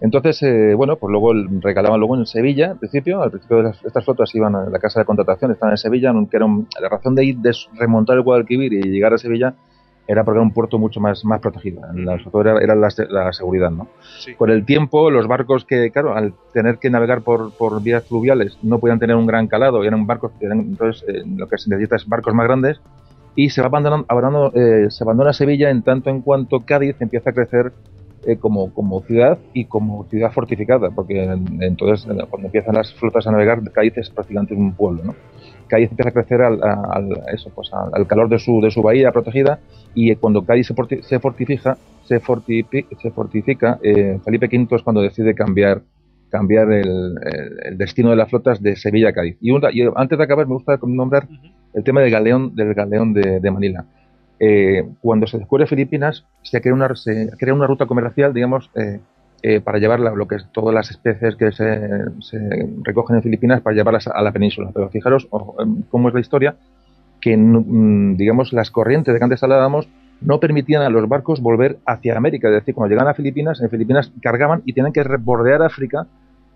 Entonces, 0.02 0.42
eh, 0.42 0.74
bueno, 0.74 0.96
pues 0.96 1.10
luego 1.10 1.32
regalaban 1.60 1.98
luego 1.98 2.14
en 2.14 2.26
Sevilla, 2.26 2.72
al 2.72 2.78
principio, 2.78 3.22
al 3.22 3.30
principio 3.30 3.62
de 3.62 3.70
estas 3.70 4.04
flotas 4.04 4.34
iban 4.34 4.54
a 4.54 4.68
la 4.68 4.78
casa 4.78 5.00
de 5.00 5.06
contratación, 5.06 5.50
estaban 5.50 5.72
en 5.72 5.78
Sevilla, 5.78 6.12
que 6.30 6.36
era 6.36 6.46
la 6.46 6.88
razón 6.90 7.14
de 7.14 7.24
ir, 7.24 7.38
de 7.38 7.52
remontar 7.74 8.16
el 8.16 8.22
Guadalquivir 8.22 8.72
y 8.72 8.82
llegar 8.82 9.14
a 9.14 9.18
Sevilla 9.18 9.54
era 10.06 10.24
porque 10.24 10.38
era 10.38 10.42
un 10.42 10.52
puerto 10.52 10.78
mucho 10.78 11.00
más, 11.00 11.24
más 11.24 11.40
protegido. 11.40 11.82
La, 11.94 12.14
era, 12.14 12.58
era 12.60 12.74
la, 12.74 13.32
seguridad, 13.32 13.70
¿no? 13.70 13.88
Con 14.36 14.50
el 14.50 14.64
tiempo, 14.64 15.10
los 15.10 15.28
barcos 15.28 15.64
que, 15.64 15.90
claro, 15.90 16.14
al 16.14 16.34
tener 16.52 16.78
que 16.78 16.90
navegar 16.90 17.22
por, 17.22 17.52
por 17.56 17.80
vías 17.82 18.04
fluviales, 18.04 18.58
no 18.62 18.78
podían 18.78 18.98
tener 18.98 19.16
un 19.16 19.26
gran 19.26 19.46
calado, 19.46 19.84
y 19.84 19.86
eran 19.86 20.06
barcos, 20.06 20.32
eran, 20.40 20.60
entonces 20.60 21.04
eh, 21.08 21.22
lo 21.36 21.46
que 21.48 21.58
se 21.58 21.70
necesita 21.70 21.96
es 21.96 22.08
barcos 22.08 22.34
más 22.34 22.46
grandes, 22.46 22.80
y 23.36 23.50
se 23.50 23.60
va 23.60 23.68
abandonando, 23.68 24.52
eh, 24.54 24.90
se 24.90 25.04
abandona 25.04 25.32
Sevilla 25.32 25.70
en 25.70 25.82
tanto 25.82 26.10
en 26.10 26.22
cuanto 26.22 26.60
Cádiz 26.60 26.96
empieza 27.00 27.30
a 27.30 27.32
crecer 27.32 27.72
eh, 28.26 28.36
como, 28.36 28.74
como 28.74 29.02
ciudad 29.02 29.38
y 29.54 29.66
como 29.66 30.04
ciudad 30.06 30.32
fortificada, 30.32 30.90
porque 30.90 31.22
entonces 31.60 32.04
cuando 32.28 32.48
empiezan 32.48 32.74
las 32.74 32.92
flotas 32.94 33.28
a 33.28 33.30
navegar, 33.30 33.62
Cádiz 33.70 33.96
es 33.98 34.10
prácticamente 34.10 34.54
un 34.54 34.72
pueblo, 34.72 35.04
¿no? 35.04 35.14
Cádiz 35.70 35.90
empieza 35.90 36.10
a 36.10 36.12
crecer 36.12 36.42
al, 36.42 36.58
eso, 37.32 37.50
pues 37.54 37.70
al, 37.72 38.06
calor 38.06 38.28
de 38.28 38.38
su, 38.38 38.60
de 38.60 38.70
su 38.70 38.82
bahía 38.82 39.12
protegida 39.12 39.60
y 39.94 40.14
cuando 40.16 40.44
Cádiz 40.44 40.66
se, 40.66 40.74
fortifica, 41.20 41.78
se, 42.04 42.20
se 42.20 43.10
fortifica, 43.10 43.78
eh, 43.82 44.18
Felipe 44.24 44.46
V 44.46 44.76
es 44.76 44.82
cuando 44.82 45.00
decide 45.00 45.34
cambiar 45.34 45.82
cambiar 46.28 46.70
el, 46.70 47.16
destino 47.76 48.10
de 48.10 48.16
las 48.16 48.30
flotas 48.30 48.62
de 48.62 48.76
Sevilla 48.76 49.08
a 49.08 49.12
Cádiz. 49.12 49.36
Y, 49.40 49.50
antes 49.96 50.16
de 50.16 50.24
acabar 50.24 50.46
me 50.46 50.54
gusta 50.54 50.78
nombrar 50.80 51.26
el 51.74 51.82
tema 51.82 52.02
del 52.02 52.10
galeón 52.12 52.54
del 52.54 52.72
galeón 52.74 53.12
de 53.12 53.50
Manila. 53.50 53.86
Eh, 54.42 54.88
cuando 55.02 55.26
se 55.26 55.36
descubre 55.36 55.66
Filipinas, 55.66 56.24
se 56.42 56.62
crea 56.62 56.72
una, 56.72 56.96
se 56.96 57.30
crea 57.38 57.52
una 57.52 57.66
ruta 57.66 57.84
comercial, 57.84 58.32
digamos, 58.32 58.70
eh, 58.74 58.98
eh, 59.42 59.60
para 59.60 59.78
llevar 59.78 60.00
lo 60.00 60.28
que 60.28 60.36
es 60.36 60.46
todas 60.52 60.74
las 60.74 60.90
especies 60.90 61.36
que 61.36 61.50
se, 61.52 61.80
recogen 62.82 63.16
en 63.16 63.22
Filipinas 63.22 63.60
para 63.60 63.74
llevarlas 63.74 64.06
a 64.06 64.22
la 64.22 64.32
península. 64.32 64.70
Pero 64.74 64.88
fijaros 64.90 65.28
em, 65.58 65.82
cómo 65.90 66.08
es 66.08 66.14
la 66.14 66.20
historia, 66.20 66.56
que 67.20 67.36
mm, 67.36 68.16
digamos 68.16 68.52
las 68.52 68.70
corrientes 68.70 69.12
de 69.12 69.18
que 69.18 69.24
antes 69.24 69.42
hablábamos 69.42 69.88
no 70.20 70.40
permitían 70.40 70.82
a 70.82 70.90
los 70.90 71.08
barcos 71.08 71.40
volver 71.40 71.78
hacia 71.86 72.16
América. 72.16 72.48
Es 72.48 72.54
decir, 72.54 72.74
cuando 72.74 72.90
llegaban 72.90 73.10
a 73.10 73.14
Filipinas, 73.14 73.60
en 73.62 73.70
Filipinas 73.70 74.12
cargaban 74.20 74.62
y 74.66 74.74
tenían 74.74 74.92
que 74.92 75.02
bordear 75.18 75.62
África 75.62 76.06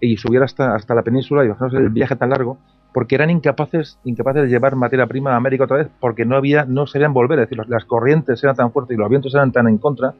y 0.00 0.16
subir 0.18 0.42
hasta, 0.42 0.74
hasta 0.74 0.94
la 0.94 1.02
península 1.02 1.44
y 1.44 1.48
bajaros 1.48 1.72
el 1.74 1.88
viaje 1.88 2.16
tan 2.16 2.30
largo 2.30 2.58
porque 2.92 3.16
eran 3.16 3.28
incapaces, 3.28 3.98
incapaces 4.04 4.42
de 4.42 4.48
llevar 4.48 4.76
materia 4.76 5.06
prima 5.06 5.32
a 5.32 5.36
América 5.36 5.64
otra 5.64 5.78
vez 5.78 5.88
porque 5.98 6.24
no 6.24 6.36
había, 6.36 6.64
no 6.64 6.86
sabían 6.86 7.12
volver, 7.12 7.40
es 7.40 7.48
decir, 7.48 7.64
las 7.66 7.84
corrientes 7.84 8.42
eran 8.44 8.54
tan 8.54 8.70
fuertes 8.70 8.94
y 8.94 9.00
los 9.00 9.10
vientos 9.10 9.34
eran 9.34 9.50
tan 9.50 9.66
en 9.66 9.78
contra 9.78 10.14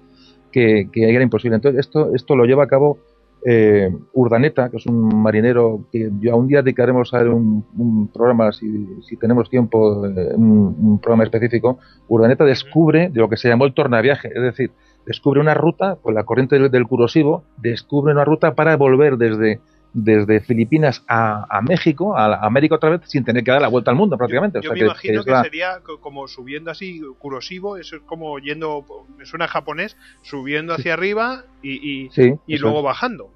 que, 0.54 0.88
era 0.94 1.22
imposible. 1.22 1.56
Entonces 1.56 1.80
esto, 1.80 2.14
esto 2.14 2.36
lo 2.36 2.44
lleva 2.44 2.64
a 2.64 2.68
cabo 2.68 2.98
eh, 3.44 3.90
Urdaneta, 4.12 4.70
que 4.70 4.76
es 4.76 4.86
un 4.86 5.08
marinero 5.22 5.86
que 5.92 6.10
yo 6.20 6.36
un 6.36 6.46
día 6.46 6.62
dedicaremos 6.62 7.12
a 7.12 7.18
ver 7.18 7.28
un, 7.28 8.08
programa, 8.12 8.52
si, 8.52 8.86
si, 9.02 9.16
tenemos 9.16 9.50
tiempo, 9.50 10.06
eh, 10.06 10.34
un, 10.34 10.98
programa 11.00 11.24
específico. 11.24 11.78
Urdaneta 12.08 12.44
descubre 12.44 13.10
de 13.10 13.20
lo 13.20 13.28
que 13.28 13.36
se 13.36 13.48
llamó 13.48 13.64
el 13.66 13.74
tornaviaje, 13.74 14.28
es 14.28 14.42
decir, 14.42 14.70
descubre 15.04 15.40
una 15.40 15.54
ruta, 15.54 15.98
con 16.00 16.14
la 16.14 16.24
corriente 16.24 16.58
del, 16.58 16.70
del 16.70 16.86
Curosivo, 16.86 17.44
descubre 17.58 18.12
una 18.12 18.24
ruta 18.24 18.54
para 18.54 18.76
volver 18.76 19.16
desde 19.16 19.60
desde 19.94 20.40
Filipinas 20.40 21.04
a, 21.08 21.60
México, 21.66 22.16
a, 22.16 22.44
América 22.44 22.74
otra 22.74 22.90
vez, 22.90 23.02
sin 23.04 23.24
tener 23.24 23.44
que 23.44 23.52
dar 23.52 23.62
la 23.62 23.68
vuelta 23.68 23.92
al 23.92 23.96
mundo 23.96 24.18
prácticamente. 24.18 24.60
Yo, 24.60 24.72
me 24.72 24.80
imagino 24.80 25.22
que, 25.22 25.34
sería 25.42 25.80
como 26.00 26.26
subiendo 26.26 26.70
así, 26.70 27.00
curosivo, 27.18 27.76
eso 27.76 27.96
es 27.96 28.02
como 28.02 28.38
yendo, 28.40 28.84
me 29.16 29.24
suena 29.24 29.46
japonés, 29.46 29.96
subiendo 30.22 30.74
hacia 30.74 30.94
arriba 30.94 31.44
y, 31.62 32.10
y, 32.46 32.58
luego 32.58 32.82
bajando. 32.82 33.30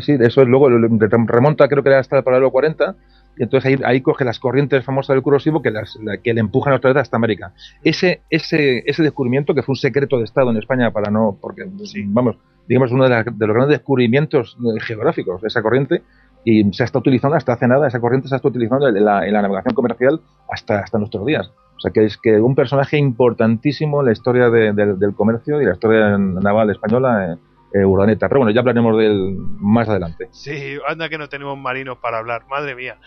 Sí, 0.00 0.12
eso 0.20 0.42
es 0.42 0.48
luego, 0.48 0.68
remonta 0.68 1.66
creo 1.66 1.82
que 1.82 1.88
era 1.88 1.98
hasta 1.98 2.18
el 2.18 2.22
paralelo 2.22 2.52
40 2.52 2.94
y 2.94 3.21
entonces 3.38 3.70
ahí, 3.70 3.82
ahí 3.84 4.00
coge 4.00 4.24
las 4.24 4.38
corrientes 4.38 4.84
famosas 4.84 5.14
del 5.14 5.22
curosivo 5.22 5.62
que, 5.62 5.70
las, 5.70 5.98
que 6.22 6.34
le 6.34 6.40
empujan 6.40 6.74
otra 6.74 6.92
vez 6.92 7.02
hasta 7.02 7.16
América. 7.16 7.52
Ese, 7.82 8.22
ese, 8.30 8.82
ese 8.86 9.02
descubrimiento, 9.02 9.54
que 9.54 9.62
fue 9.62 9.72
un 9.72 9.76
secreto 9.76 10.18
de 10.18 10.24
Estado 10.24 10.50
en 10.50 10.56
España 10.56 10.90
para 10.90 11.10
no, 11.10 11.38
porque, 11.40 11.64
vamos, 12.06 12.36
digamos, 12.68 12.92
uno 12.92 13.08
de, 13.08 13.24
los 13.24 13.54
grandes 13.54 13.78
descubrimientos 13.78 14.56
geográficos 14.80 15.40
de 15.40 15.48
esa 15.48 15.62
corriente, 15.62 16.02
y 16.44 16.72
se 16.72 16.82
estado 16.84 17.00
utilizando 17.00 17.36
hasta 17.36 17.52
hace 17.52 17.68
nada, 17.68 17.86
esa 17.86 18.00
corriente 18.00 18.28
se 18.28 18.34
ha 18.34 18.36
estado 18.36 18.50
utilizando 18.50 18.88
en 18.88 19.04
la, 19.04 19.26
en 19.26 19.32
la 19.32 19.42
navegación 19.42 19.74
comercial 19.74 20.20
hasta, 20.50 20.80
hasta 20.80 20.98
nuestros 20.98 21.24
días. 21.24 21.52
O 21.76 21.80
sea, 21.80 21.90
que 21.92 22.04
es 22.04 22.16
que 22.16 22.40
un 22.40 22.54
personaje 22.54 22.98
importantísimo 22.98 24.00
en 24.00 24.06
la 24.06 24.12
historia 24.12 24.50
del 24.50 25.14
comercio 25.14 25.60
y 25.60 25.64
la 25.64 25.72
historia 25.72 26.16
naval 26.18 26.70
española. 26.70 27.32
Eh, 27.32 27.36
eh, 27.74 27.84
Urdaneta. 27.84 28.28
Pero 28.28 28.40
bueno, 28.40 28.52
ya 28.52 28.60
hablaremos 28.60 28.98
de 28.98 29.06
él 29.06 29.36
más 29.58 29.88
adelante. 29.88 30.28
Sí, 30.32 30.78
anda 30.86 31.08
que 31.08 31.18
no 31.18 31.28
tenemos 31.28 31.58
marinos 31.58 31.98
para 31.98 32.18
hablar, 32.18 32.46
madre 32.48 32.74
mía. 32.74 32.98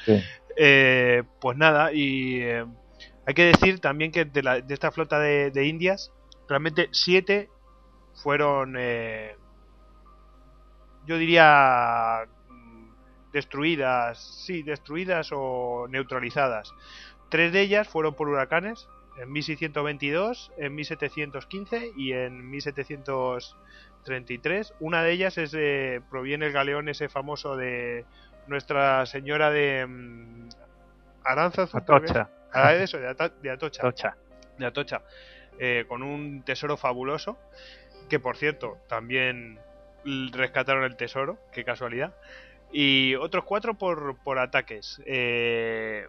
Eh, 0.58 1.24
pues 1.40 1.58
nada, 1.58 1.94
y 1.94 2.42
eh, 2.42 2.66
hay 3.26 3.34
que 3.34 3.46
decir 3.46 3.80
también 3.80 4.12
que 4.12 4.26
de, 4.26 4.44
la, 4.44 4.62
de 4.62 4.74
esta 4.74 4.92
flota 4.92 5.20
de, 5.20 5.66
Indias, 5.66 6.12
realmente 6.48 6.90
siete 6.92 7.50
fueron, 8.14 8.78
yo 11.06 11.18
diría, 11.18 12.26
destruidas, 13.34 14.46
sí, 14.46 14.64
destruidas 14.64 15.30
o 15.34 15.88
neutralizadas. 15.90 16.74
Tres 17.30 17.52
de 17.52 17.62
ellas 17.62 17.88
fueron 17.88 18.14
por 18.14 18.30
huracanes, 18.30 18.88
en 19.18 19.32
1622, 19.32 20.52
en 20.58 20.76
1715 20.76 21.92
y 21.98 22.14
en 22.14 22.50
1700 22.50 23.58
33. 24.06 24.74
Una 24.80 25.04
de 25.04 25.12
ellas 25.12 25.38
es 25.38 25.52
proviene 26.10 26.46
el 26.46 26.54
galeón 26.54 26.88
ese 26.88 27.10
famoso 27.10 27.58
de 27.58 28.06
Nuestra 28.48 29.06
Señora 29.06 29.52
de 29.52 29.84
um, 29.86 30.48
Atocha. 31.26 32.30
Ah, 32.54 32.74
eso, 32.74 32.98
de, 32.98 33.10
Atocha. 33.10 34.16
De 34.58 34.66
Atocha. 34.66 35.02
Eh, 35.60 35.86
con 35.88 36.04
un 36.04 36.44
tesoro 36.44 36.78
fabuloso. 36.78 37.38
Que 38.10 38.20
por 38.20 38.38
cierto, 38.38 38.78
también 38.88 39.60
rescataron 40.32 40.84
el 40.84 40.96
tesoro. 40.96 41.38
Qué 41.52 41.66
casualidad. 41.66 42.14
Y 42.72 43.16
otros 43.16 43.44
cuatro 43.46 43.74
por, 43.78 44.18
por 44.24 44.38
ataques. 44.40 45.02
Eh, 45.06 46.08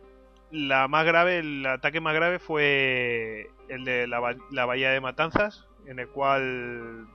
la 0.50 0.88
más 0.88 1.06
grave, 1.06 1.38
el 1.38 1.64
ataque 1.66 2.00
más 2.00 2.14
grave 2.14 2.38
fue 2.38 3.50
el 3.68 3.84
de 3.84 4.06
la, 4.06 4.36
la 4.50 4.66
bahía 4.66 4.90
de 4.90 5.00
Matanzas, 5.00 5.66
en 5.86 5.98
el 5.98 6.08
cual 6.08 7.06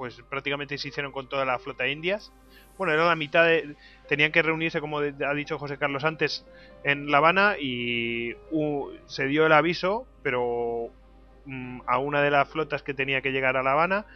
pues 0.00 0.22
prácticamente 0.30 0.78
se 0.78 0.88
hicieron 0.88 1.12
con 1.12 1.28
toda 1.28 1.44
la 1.44 1.58
flota 1.58 1.86
indias. 1.86 2.32
Bueno, 2.78 2.94
era 2.94 3.04
la 3.04 3.16
mitad 3.16 3.44
de... 3.44 3.76
Tenían 4.08 4.32
que 4.32 4.40
reunirse, 4.40 4.80
como 4.80 5.00
ha 5.00 5.34
dicho 5.34 5.58
José 5.58 5.76
Carlos 5.76 6.04
antes, 6.04 6.46
en 6.84 7.10
La 7.10 7.18
Habana 7.18 7.56
y 7.60 8.34
se 9.04 9.26
dio 9.26 9.44
el 9.44 9.52
aviso, 9.52 10.06
pero 10.22 10.88
mm, 11.44 11.82
a 11.86 11.98
una 11.98 12.22
de 12.22 12.30
las 12.30 12.48
flotas 12.48 12.82
que 12.82 12.94
tenía 12.94 13.20
que 13.20 13.30
llegar 13.30 13.58
a 13.58 13.62
La 13.62 13.72
Habana, 13.72 14.06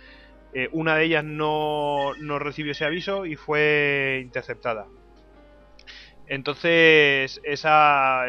eh, 0.55 0.71
una 0.73 0.97
de 0.97 1.05
ellas 1.05 1.23
no, 1.23 2.15
no 2.19 2.39
recibió 2.39 2.73
ese 2.73 2.87
aviso 2.87 3.27
y 3.27 3.37
fue 3.37 4.21
interceptada. 4.23 4.87
Entonces, 6.29 7.43
esa 7.45 8.25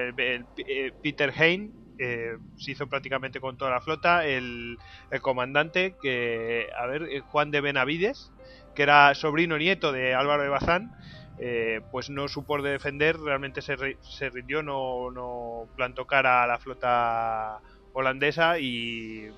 Peter 1.01 1.31
Hain 1.37 1.71
eh, 1.97 2.37
se 2.57 2.71
hizo 2.71 2.87
prácticamente 2.87 3.39
con 3.39 3.57
toda 3.57 3.71
la 3.71 3.81
flota. 3.81 4.25
El, 4.25 4.77
comandante, 5.21 5.95
que, 6.01 6.67
a 6.77 6.85
ver, 6.87 7.03
eh, 7.03 7.21
Juan 7.21 7.51
de 7.51 7.61
Benavides, 7.61 8.33
que 8.73 8.83
era 8.83 9.13
sobrino 9.15 9.57
nieto 9.57 9.91
de 9.91 10.13
Álvaro 10.13 10.43
de 10.43 10.49
Bazán, 10.49 10.91
eh, 11.37 11.81
pues 11.91 12.09
no 12.09 12.27
supo 12.27 12.61
defender, 12.61 13.17
realmente 13.17 13.61
se, 13.61 13.75
se 14.01 14.29
rindió, 14.29 14.63
no, 14.63 15.11
no, 15.11 15.69
plantó 15.75 16.05
cara 16.05 16.43
a 16.43 16.47
la 16.47 16.59
flota 16.59 17.61
holandesa 17.91 18.59
y 18.59 19.29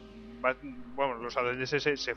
bueno, 0.96 1.16
los 1.16 1.36
holandeses 1.38 1.84
se, 1.84 2.16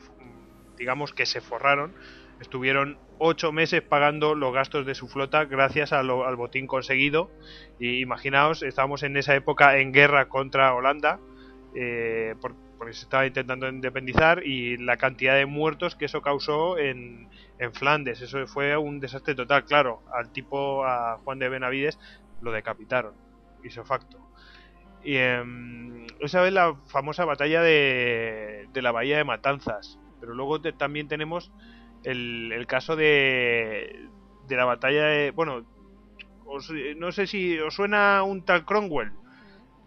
digamos 0.77 1.13
que 1.13 1.25
se 1.25 1.41
forraron 1.41 1.93
estuvieron 2.39 2.99
ocho 3.23 3.51
meses 3.51 3.83
pagando 3.83 4.33
los 4.33 4.51
gastos 4.51 4.83
de 4.83 4.95
su 4.95 5.07
flota 5.07 5.45
gracias 5.45 5.93
al 5.93 6.35
botín 6.35 6.65
conseguido. 6.65 7.29
Y 7.79 7.99
imaginaos, 7.99 8.63
estábamos 8.63 9.03
en 9.03 9.15
esa 9.15 9.35
época 9.35 9.77
en 9.77 9.91
guerra 9.91 10.27
contra 10.27 10.73
Holanda, 10.73 11.19
eh, 11.75 12.33
porque 12.41 12.93
se 12.93 13.03
estaba 13.03 13.27
intentando 13.27 13.69
independizar, 13.69 14.43
y 14.43 14.77
la 14.77 14.97
cantidad 14.97 15.35
de 15.35 15.45
muertos 15.45 15.95
que 15.95 16.05
eso 16.05 16.23
causó 16.23 16.79
en, 16.79 17.29
en 17.59 17.73
Flandes. 17.73 18.21
Eso 18.21 18.47
fue 18.47 18.75
un 18.75 18.99
desastre 18.99 19.35
total, 19.35 19.65
claro. 19.65 20.01
Al 20.11 20.31
tipo, 20.31 20.83
a 20.83 21.19
Juan 21.23 21.37
de 21.37 21.49
Benavides, 21.49 21.99
lo 22.41 22.51
decapitaron, 22.51 23.13
hizo 23.63 23.85
facto. 23.85 24.17
Y 25.03 25.17
em, 25.17 26.07
esa 26.19 26.47
es 26.47 26.53
la 26.53 26.75
famosa 26.87 27.25
batalla 27.25 27.61
de, 27.61 28.67
de 28.73 28.81
la 28.81 28.91
bahía 28.91 29.17
de 29.17 29.25
Matanzas. 29.25 29.99
Pero 30.19 30.33
luego 30.33 30.59
también 30.59 31.07
tenemos 31.07 31.51
el, 32.03 32.65
caso 32.67 32.95
de, 32.95 34.07
de 34.47 34.55
la 34.55 34.65
batalla 34.65 35.05
de... 35.05 35.31
Bueno, 35.31 35.65
no 36.97 37.11
sé 37.11 37.27
si 37.27 37.57
os 37.59 37.73
suena 37.73 38.23
un 38.23 38.43
tal 38.43 38.65
Cromwell 38.65 39.11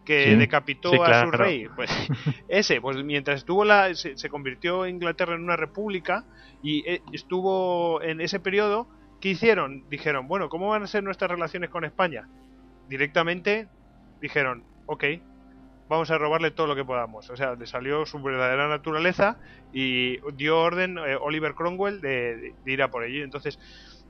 que 0.05 0.37
decapitó 0.37 1.03
a 1.03 1.25
su 1.25 1.31
rey. 1.31 1.67
Pues 1.75 1.91
ese, 2.49 2.81
pues 2.81 3.03
mientras 3.03 3.39
estuvo 3.39 3.65
la, 3.65 3.95
se, 3.95 4.29
convirtió 4.29 4.87
Inglaterra 4.87 5.35
en 5.35 5.43
una 5.43 5.57
república 5.57 6.25
y 6.63 6.89
eh, 6.89 7.03
estuvo 7.13 8.03
en 8.03 8.21
ese 8.21 8.41
periodo, 8.41 8.89
¿qué 9.21 9.31
hicieron? 9.31 9.89
Dijeron, 9.89 10.29
bueno, 10.29 10.49
¿cómo 10.49 10.69
van 10.69 10.83
a 10.83 10.87
ser 10.87 11.03
nuestras 11.03 11.31
relaciones 11.31 11.71
con 11.71 11.85
España? 11.85 12.29
Directamente 12.89 13.69
dijeron, 14.21 14.65
ok, 14.87 15.05
vamos 15.95 16.11
a 16.11 16.19
robarle 16.19 16.51
todo 16.51 16.67
lo 16.67 16.77
que 16.77 16.85
podamos. 16.85 17.31
O 17.31 17.37
sea, 17.37 17.55
le 17.55 17.67
salió 17.67 18.05
su 18.07 18.21
verdadera 18.23 18.69
naturaleza 18.69 19.39
y 19.73 20.19
dio 20.33 20.61
orden 20.61 20.99
eh, 20.99 21.17
Oliver 21.21 21.55
Cromwell 21.55 22.01
de, 22.01 22.55
ir 22.67 22.83
a 22.83 22.91
por 22.91 23.05
ello. 23.05 23.25
Entonces, 23.25 23.59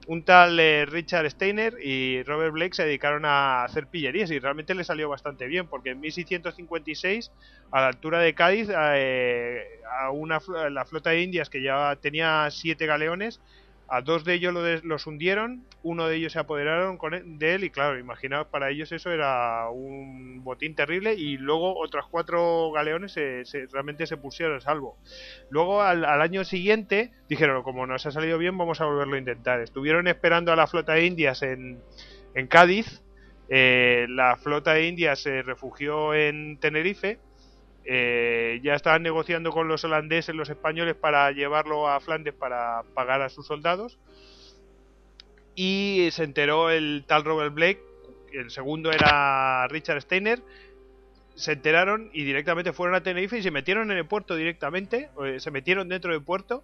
un 0.06 0.24
tal 0.24 0.58
eh, 0.60 0.86
Richard 0.86 1.30
Steiner 1.30 1.74
y 1.82 2.22
Robert 2.24 2.52
Blake 2.52 2.74
se 2.74 2.84
dedicaron 2.84 3.24
a 3.24 3.64
hacer 3.64 3.86
pillerías 3.86 4.30
y 4.30 4.38
realmente 4.38 4.74
le 4.74 4.84
salió 4.84 5.08
bastante 5.08 5.46
bien 5.46 5.66
porque 5.66 5.90
en 5.90 6.00
1656 6.00 7.30
a 7.70 7.80
la 7.80 7.86
altura 7.88 8.18
de 8.20 8.34
Cádiz 8.34 8.68
eh, 8.74 9.62
a 9.98 10.10
una 10.10 10.40
la 10.70 10.84
flota 10.84 11.10
de 11.10 11.22
Indias 11.22 11.48
que 11.48 11.62
ya 11.62 11.96
tenía 12.00 12.48
siete 12.50 12.86
galeones 12.86 13.40
a 13.88 14.00
dos 14.00 14.24
de 14.24 14.34
ellos 14.34 14.54
los 14.82 15.06
hundieron, 15.06 15.64
uno 15.82 16.06
de 16.06 16.16
ellos 16.16 16.32
se 16.32 16.38
apoderaron 16.38 16.98
de 17.38 17.54
él 17.54 17.64
y 17.64 17.70
claro, 17.70 17.98
imaginaos, 17.98 18.46
para 18.48 18.70
ellos 18.70 18.90
eso 18.92 19.10
era 19.10 19.68
un 19.70 20.42
botín 20.42 20.74
terrible 20.74 21.14
y 21.14 21.36
luego 21.36 21.78
otros 21.78 22.06
cuatro 22.10 22.72
galeones 22.72 23.12
se, 23.12 23.44
realmente 23.72 24.06
se 24.06 24.16
pusieron 24.16 24.56
a 24.56 24.60
salvo. 24.60 24.96
Luego 25.50 25.82
al, 25.82 26.04
año 26.04 26.44
siguiente 26.44 27.12
dijeron, 27.28 27.62
como 27.62 27.86
nos 27.86 28.06
ha 28.06 28.10
salido 28.10 28.38
bien, 28.38 28.56
vamos 28.56 28.80
a 28.80 28.86
volverlo 28.86 29.16
a 29.16 29.18
intentar. 29.18 29.60
Estuvieron 29.60 30.08
esperando 30.08 30.52
a 30.52 30.56
la 30.56 30.66
flota 30.66 30.94
de 30.94 31.06
Indias 31.06 31.42
en, 31.42 31.78
en 32.34 32.46
Cádiz, 32.46 33.02
eh, 33.48 34.06
la 34.08 34.36
flota 34.36 34.72
de 34.72 34.86
Indias 34.86 35.20
se 35.20 35.42
refugió 35.42 36.14
en 36.14 36.56
Tenerife 36.58 37.18
eh, 37.84 38.60
ya 38.62 38.74
estaban 38.74 39.02
negociando 39.02 39.50
con 39.50 39.68
los 39.68 39.84
holandeses, 39.84 40.34
los 40.34 40.48
españoles, 40.48 40.94
para 40.94 41.30
llevarlo 41.32 41.88
a 41.88 42.00
Flandes 42.00 42.34
para 42.34 42.82
pagar 42.94 43.22
a 43.22 43.28
sus 43.28 43.46
soldados. 43.46 43.98
Y 45.54 46.08
se 46.12 46.24
enteró 46.24 46.70
el 46.70 47.04
tal 47.06 47.24
Robert 47.24 47.54
Blake, 47.54 47.80
el 48.32 48.50
segundo 48.50 48.90
era 48.90 49.68
Richard 49.68 50.00
Steiner. 50.02 50.42
Se 51.34 51.52
enteraron 51.52 52.10
y 52.12 52.24
directamente 52.24 52.72
fueron 52.72 52.94
a 52.94 53.02
Tenerife 53.02 53.38
y 53.38 53.42
se 53.42 53.50
metieron 53.50 53.90
en 53.90 53.98
el 53.98 54.06
puerto 54.06 54.36
directamente, 54.36 55.10
eh, 55.24 55.40
se 55.40 55.50
metieron 55.50 55.88
dentro 55.88 56.12
del 56.12 56.22
puerto 56.22 56.62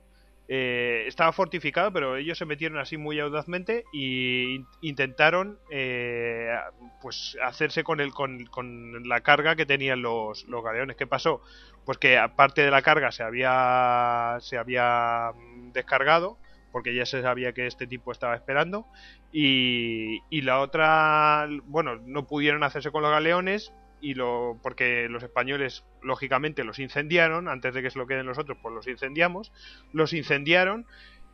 eh, 0.53 1.05
estaba 1.07 1.31
fortificado, 1.33 1.93
pero 1.93 2.17
ellos 2.17 2.37
se 2.37 2.45
metieron 2.45 2.79
así 2.79 2.97
muy 2.97 3.21
audazmente 3.21 3.85
y 3.93 4.67
intentaron 4.81 5.61
eh, 5.71 6.53
pues 7.01 7.39
hacerse 7.41 7.85
con, 7.85 8.01
el, 8.01 8.13
con, 8.13 9.09
la 9.09 9.21
carga 9.21 9.55
que 9.55 9.65
tenían 9.65 10.03
los, 10.03 10.45
galeones. 10.49 10.97
¿Qué 10.97 11.07
pasó? 11.07 11.41
Pues 11.85 11.99
que 11.99 12.19
aparte 12.19 12.63
de 12.63 12.73
la 12.73 12.83
carga 12.83 13.13
se 13.13 13.23
había, 13.23 14.39
se 14.41 14.59
había 14.59 15.31
descargado 15.73 16.37
porque 16.73 16.97
ya 16.97 17.07
se 17.07 17.23
sabía 17.23 17.53
que 17.53 17.69
este 17.69 17.87
tipo 17.87 18.11
estaba 18.11 18.35
esperando 18.35 18.87
y, 19.31 20.19
y 20.31 20.43
la 20.43 20.59
otra, 20.59 21.49
bueno, 21.67 21.95
no 21.95 22.27
pudieron 22.27 22.65
hacerse 22.65 22.91
con 22.91 23.03
los 23.03 23.13
galeones 23.13 23.73
y 24.01 24.15
lo 24.15 24.59
porque 24.63 25.09
los 25.09 25.23
españoles 25.23 25.85
lógicamente 26.03 26.65
los 26.65 26.79
incendiaron 26.79 27.49
antes 27.49 27.75
de 27.75 27.83
que 27.83 27.91
se 27.91 27.99
lo 27.99 28.07
queden 28.07 28.27
los 28.27 28.39
otros 28.39 28.59
pues 28.63 28.75
los 28.75 28.87
incendiamos 28.87 29.53
los 29.93 30.13
incendiaron 30.13 30.87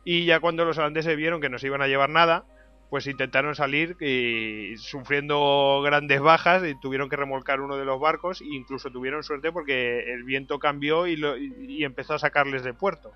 y 0.03 0.25
ya 0.25 0.39
cuando 0.39 0.65
los 0.65 0.77
holandeses 0.77 1.15
vieron 1.17 1.41
que 1.41 1.49
no 1.49 1.59
se 1.59 1.67
iban 1.67 1.81
a 1.81 1.87
llevar 1.87 2.09
nada 2.09 2.45
pues 2.89 3.07
intentaron 3.07 3.55
salir 3.55 3.97
y 3.99 4.77
sufriendo 4.77 5.81
grandes 5.83 6.21
bajas 6.21 6.63
y 6.65 6.79
tuvieron 6.79 7.09
que 7.09 7.17
remolcar 7.17 7.59
uno 7.59 7.75
de 7.75 7.83
los 7.83 7.99
barcos 7.99 8.41
e 8.41 8.45
incluso 8.45 8.91
tuvieron 8.91 9.23
suerte 9.23 9.51
porque 9.51 10.13
el 10.13 10.23
viento 10.23 10.57
cambió 10.59 11.05
y, 11.07 11.17
lo, 11.17 11.37
y 11.37 11.83
empezó 11.83 12.13
a 12.13 12.19
sacarles 12.19 12.63
de 12.63 12.73
puerto. 12.73 13.11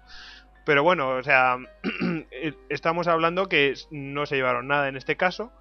Pero 0.65 0.83
bueno 0.83 1.09
o 1.09 1.23
sea 1.23 1.57
estamos 2.69 3.07
hablando 3.07 3.47
que 3.47 3.73
no 3.91 4.25
se 4.25 4.35
llevaron 4.35 4.67
nada 4.67 4.89
en 4.89 4.97
este 4.97 5.15
caso 5.15 5.53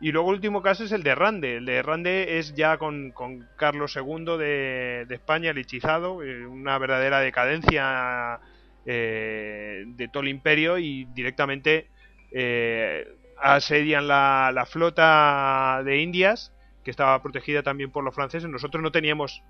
y 0.00 0.12
luego 0.12 0.30
el 0.30 0.36
último 0.36 0.62
caso 0.62 0.84
es 0.84 0.92
el 0.92 1.02
de 1.02 1.14
Rande. 1.14 1.56
El 1.56 1.64
de 1.64 1.82
Rande 1.82 2.38
es 2.38 2.54
ya 2.54 2.76
con, 2.76 3.14
Carlos 3.56 3.96
II 3.96 4.36
de, 4.38 5.06
España, 5.08 5.50
el 5.50 5.58
hechizado, 5.58 6.22
eh, 6.22 6.46
una 6.46 6.76
verdadera 6.78 7.20
decadencia 7.20 8.40
eh, 8.84 9.84
de 9.86 10.08
todo 10.08 10.22
el 10.22 10.28
imperio 10.28 10.78
y 10.78 11.06
directamente 11.14 11.88
eh, 12.30 13.08
asedian 13.38 14.06
la, 14.06 14.50
la, 14.52 14.66
flota 14.66 15.82
de 15.82 15.98
Indias, 15.98 16.52
que 16.84 16.90
estaba 16.90 17.22
protegida 17.22 17.62
también 17.62 17.90
por 17.90 18.04
los 18.04 18.14
franceses. 18.14 18.50
Nosotros 18.50 18.82
no 18.82 18.92
teníamos 18.92 19.42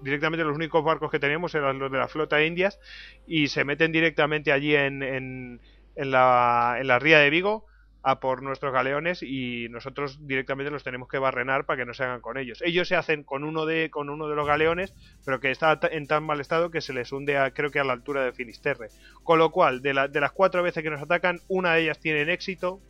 directamente 0.00 0.44
los 0.44 0.56
únicos 0.56 0.82
barcos 0.82 1.10
que 1.10 1.18
teníamos 1.18 1.54
eran 1.54 1.78
los 1.78 1.92
de 1.92 1.98
la 1.98 2.08
flota 2.08 2.36
de 2.36 2.46
Indias 2.46 2.80
y 3.26 3.48
se 3.48 3.64
meten 3.64 3.92
directamente 3.92 4.50
allí 4.50 4.74
en, 4.74 5.02
en, 5.02 5.60
en, 5.94 6.10
la, 6.10 6.76
en 6.80 6.86
la 6.86 6.98
ría 6.98 7.18
de 7.18 7.28
Vigo 7.28 7.66
a 8.02 8.20
por 8.20 8.42
nuestros 8.42 8.72
galeones 8.72 9.22
y 9.22 9.68
nosotros 9.70 10.26
directamente 10.26 10.70
los 10.70 10.84
tenemos 10.84 11.08
que 11.08 11.18
barrenar 11.18 11.66
para 11.66 11.78
que 11.78 11.86
no 11.86 11.94
se 11.94 12.04
hagan 12.04 12.20
con 12.20 12.38
ellos. 12.38 12.62
Ellos 12.62 12.88
se 12.88 12.96
hacen 12.96 13.24
con 13.24 13.44
uno 13.44 13.66
de 13.66 13.90
con 13.90 14.08
uno 14.08 14.28
de 14.28 14.36
los 14.36 14.46
galeones, 14.46 14.94
pero 15.24 15.40
que 15.40 15.50
está 15.50 15.78
en 15.90 16.06
tan 16.06 16.24
mal 16.24 16.40
estado 16.40 16.70
que 16.70 16.80
se 16.80 16.92
les 16.92 17.12
hunde 17.12 17.36
a, 17.36 17.50
creo 17.52 17.70
que 17.70 17.80
a 17.80 17.84
la 17.84 17.92
altura 17.92 18.24
de 18.24 18.32
Finisterre. 18.32 18.88
Con 19.22 19.38
lo 19.38 19.50
cual, 19.50 19.82
de, 19.82 20.08
de 20.10 20.20
las 20.20 20.32
cuatro 20.32 20.62
veces 20.62 20.82
que 20.82 20.90
nos 20.90 21.02
atacan, 21.02 21.40
una 21.48 21.74
de 21.74 21.82
ellas 21.82 21.98
tiene 21.98 22.32
éxito, 22.32 22.80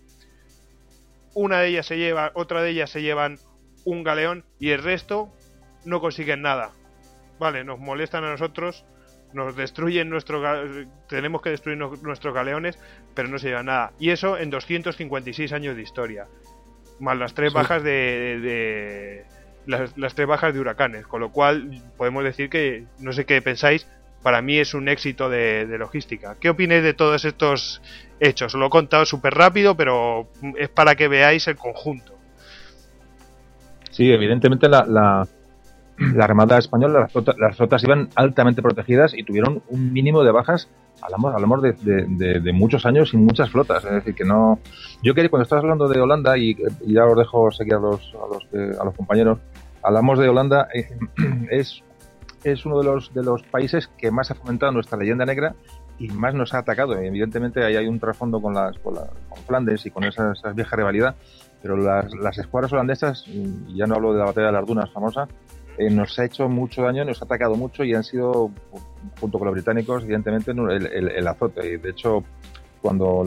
una 1.34 1.60
de 1.60 1.68
ellas 1.68 1.86
se 1.86 1.96
lleva, 1.96 2.32
otra 2.34 2.62
de 2.62 2.70
ellas 2.70 2.90
se 2.90 3.02
llevan 3.02 3.38
un 3.84 4.04
galeón 4.04 4.44
y 4.58 4.70
el 4.70 4.82
resto 4.82 5.32
no 5.84 6.00
consiguen 6.00 6.42
nada. 6.42 6.72
Vale, 7.38 7.64
nos 7.64 7.78
molestan 7.78 8.24
a 8.24 8.30
nosotros, 8.30 8.84
nos 9.32 9.56
destruyen 9.56 10.08
nuestro 10.08 10.42
tenemos 11.08 11.42
que 11.42 11.50
destruir 11.50 11.78
nuestros 11.78 12.34
galeones 12.34 12.78
pero 13.14 13.28
no 13.28 13.38
se 13.38 13.48
lleva 13.48 13.62
nada. 13.62 13.92
Y 13.98 14.10
eso 14.10 14.38
en 14.38 14.50
256 14.50 15.52
años 15.52 15.76
de 15.76 15.82
historia. 15.82 16.26
Más 16.98 17.16
las 17.16 17.34
tres 17.34 17.52
bajas 17.52 17.82
de, 17.82 19.24
las, 19.66 20.14
tres 20.14 20.26
bajas 20.26 20.52
de 20.52 20.60
huracanes 20.60 21.06
con 21.06 21.20
lo 21.20 21.30
cual 21.30 21.80
podemos 21.96 22.24
decir 22.24 22.50
que 22.50 22.84
no 22.98 23.12
sé 23.12 23.24
qué 23.24 23.40
pensáis 23.40 23.86
para 24.22 24.42
mí 24.42 24.58
es 24.58 24.74
un 24.74 24.88
éxito 24.88 25.30
de, 25.30 25.66
logística. 25.78 26.36
Qué 26.38 26.50
opináis 26.50 26.82
de 26.82 26.92
todos 26.92 27.24
estos 27.24 27.80
hechos 28.20 28.52
lo 28.54 28.66
he 28.66 28.70
contado 28.70 29.06
súper 29.06 29.34
rápido 29.34 29.76
pero 29.76 30.28
es 30.58 30.68
para 30.68 30.94
que 30.94 31.08
veáis 31.08 31.48
el 31.48 31.56
conjunto. 31.56 32.18
Sí 33.90 34.12
evidentemente 34.12 34.68
la 34.68 34.84
la 34.86 35.26
Armada 36.20 36.58
Española, 36.58 37.08
las 37.38 37.56
flotas, 37.56 37.84
iban 37.84 38.08
altamente 38.14 38.62
protegidas 38.62 39.14
y 39.14 39.22
tuvieron 39.22 39.62
un 39.68 39.92
mínimo 39.92 40.24
de 40.24 40.32
bajas, 40.32 40.68
hablamos, 41.02 41.62
de, 41.62 42.40
de, 42.40 42.52
muchos 42.52 42.86
años 42.86 43.12
y 43.12 43.16
muchas 43.16 43.50
flotas. 43.50 43.84
Es 43.84 43.92
decir, 43.92 44.14
que 44.14 44.24
no. 44.24 44.58
Yo 45.02 45.14
quería, 45.14 45.30
cuando 45.30 45.44
estás 45.44 45.58
hablando 45.60 45.88
de 45.88 46.00
Holanda, 46.00 46.38
y, 46.38 46.56
ya 46.86 47.06
os 47.06 47.16
dejo 47.16 47.50
seguir 47.50 47.74
a 47.74 47.80
los, 47.80 48.14
a 48.14 48.34
los, 48.34 48.78
a 48.78 48.84
los 48.84 48.94
compañeros, 48.94 49.38
hablamos 49.82 50.18
de 50.18 50.28
Holanda, 50.28 50.68
eh, 50.74 50.88
es, 51.50 51.82
es 52.44 52.64
uno 52.64 52.78
de 52.78 52.84
los, 52.84 53.12
de 53.12 53.22
los 53.22 53.42
países 53.42 53.88
que 53.98 54.10
más 54.10 54.30
ha 54.30 54.34
fomentado 54.34 54.72
nuestra 54.72 54.98
leyenda 54.98 55.26
negra 55.26 55.54
y 55.98 56.08
más 56.08 56.34
nos 56.34 56.54
ha 56.54 56.58
atacado. 56.58 56.96
Evidentemente, 56.96 57.62
ahí 57.62 57.76
hay 57.76 57.86
un 57.86 58.00
trasfondo 58.00 58.40
con, 58.40 58.54
las, 58.54 58.78
con, 58.78 58.96
Flandes 59.46 59.84
y 59.84 59.90
con 59.90 60.04
esa, 60.04 60.32
esa 60.32 60.52
vieja 60.52 60.76
rivalidad, 60.76 61.14
pero 61.60 61.76
las, 61.76 62.12
las 62.14 62.38
escuadras 62.38 62.72
holandesas, 62.72 63.24
y 63.28 63.76
ya 63.76 63.86
no 63.86 63.96
hablo 63.96 64.14
de 64.14 64.20
la 64.20 64.24
batalla 64.24 64.46
de 64.46 64.52
las 64.54 64.66
dunas 64.66 64.90
famosa, 64.90 65.28
eh, 65.80 65.88
nos 65.88 66.18
ha 66.18 66.26
hecho 66.26 66.46
mucho 66.46 66.82
daño, 66.82 67.06
nos 67.06 67.22
ha 67.22 67.24
atacado 67.24 67.54
mucho 67.54 67.84
y 67.84 67.94
han 67.94 68.04
sido, 68.04 68.50
junto 69.18 69.38
con 69.38 69.46
los 69.46 69.54
británicos, 69.54 70.04
evidentemente, 70.04 70.50
el, 70.50 71.26
azote. 71.26 71.66
Y 71.66 71.76
de 71.78 71.90
hecho, 71.90 72.22
cuando 72.82 73.24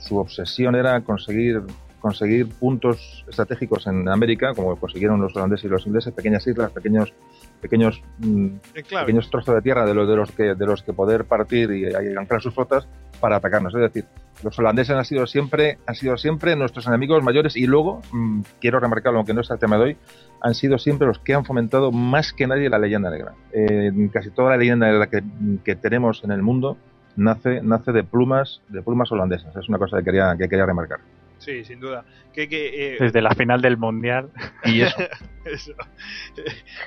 su 0.00 0.16
obsesión 0.16 0.74
era 0.74 1.00
conseguir 1.02 1.62
conseguir 2.00 2.48
puntos 2.48 3.24
estratégicos 3.28 3.86
en 3.86 4.08
América, 4.08 4.54
como 4.54 4.76
consiguieron 4.76 5.20
los 5.20 5.34
holandeses 5.36 5.64
y 5.64 5.68
los 5.68 5.86
ingleses, 5.86 6.12
pequeñas 6.12 6.46
islas, 6.46 6.70
pequeños 6.72 7.12
pequeños 7.60 8.00
mm, 8.18 8.48
pequeños 8.72 9.28
trozos 9.30 9.54
de 9.56 9.62
tierra 9.62 9.84
de 9.84 9.94
los 9.94 10.08
de 10.08 10.14
los 10.14 10.30
que 10.30 10.54
de 10.54 10.66
los 10.66 10.82
que 10.84 10.92
poder 10.92 11.24
partir 11.24 11.72
y, 11.72 11.92
anclar 11.92 12.40
sus 12.40 12.54
flotas 12.54 12.86
para 13.20 13.36
atacarnos. 13.36 13.74
Es 13.74 13.80
decir, 13.80 14.04
los 14.42 14.58
holandeses 14.58 14.96
han 14.96 15.04
sido 15.04 15.26
siempre 15.26 15.78
han 15.86 15.94
sido 15.94 16.16
siempre 16.16 16.54
nuestros 16.56 16.86
enemigos 16.86 17.22
mayores 17.22 17.56
y 17.56 17.66
luego 17.66 18.00
mm, 18.12 18.42
quiero 18.60 18.80
remarcarlo, 18.80 19.18
aunque 19.18 19.34
no 19.34 19.40
es 19.40 19.50
el 19.50 19.58
tema 19.58 19.76
de 19.76 19.84
hoy, 19.84 19.96
han 20.40 20.54
sido 20.54 20.78
siempre 20.78 21.06
los 21.06 21.18
que 21.18 21.34
han 21.34 21.44
fomentado 21.44 21.90
más 21.92 22.32
que 22.32 22.46
nadie 22.46 22.68
la 22.68 22.78
leyenda 22.78 23.10
negra. 23.10 23.34
Eh, 23.52 23.92
casi 24.12 24.30
toda 24.30 24.50
la 24.50 24.56
leyenda 24.56 24.86
negra 24.86 25.08
que, 25.08 25.22
que 25.64 25.76
tenemos 25.76 26.22
en 26.24 26.30
el 26.30 26.42
mundo 26.42 26.76
nace 27.16 27.60
nace 27.62 27.90
de 27.92 28.04
plumas 28.04 28.60
de 28.68 28.82
plumas 28.82 29.10
holandesas. 29.10 29.54
Es 29.56 29.68
una 29.68 29.78
cosa 29.78 29.98
que 29.98 30.04
quería 30.04 30.34
que 30.38 30.48
quería 30.48 30.66
remarcar. 30.66 31.00
Sí, 31.38 31.64
sin 31.64 31.80
duda. 31.80 32.04
Que, 32.32 32.48
eh, 32.50 32.96
Desde 32.98 33.22
la 33.22 33.30
final 33.34 33.60
del 33.60 33.76
Mundial. 33.76 34.30
Y 34.64 34.80
eso. 34.82 34.98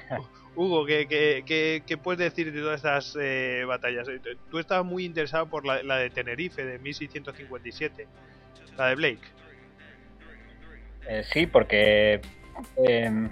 Hugo, 0.55 0.85
¿qué, 0.85 1.99
puedes 2.03 2.19
decir 2.19 2.51
de 2.51 2.59
todas 2.59 2.77
estas 2.77 3.17
eh, 3.19 3.63
batallas? 3.65 4.07
Eh, 4.09 4.19
tú 4.49 4.59
estabas 4.59 4.85
muy 4.85 5.05
interesado 5.05 5.45
por 5.45 5.65
la, 5.65 5.97
de 5.97 6.09
Tenerife, 6.09 6.63
de 6.65 6.77
1657, 6.79 8.07
la 8.77 8.87
de 8.87 8.95
Blake. 8.95 9.21
sí, 11.31 11.47
porque 11.47 12.19
em, 12.85 13.29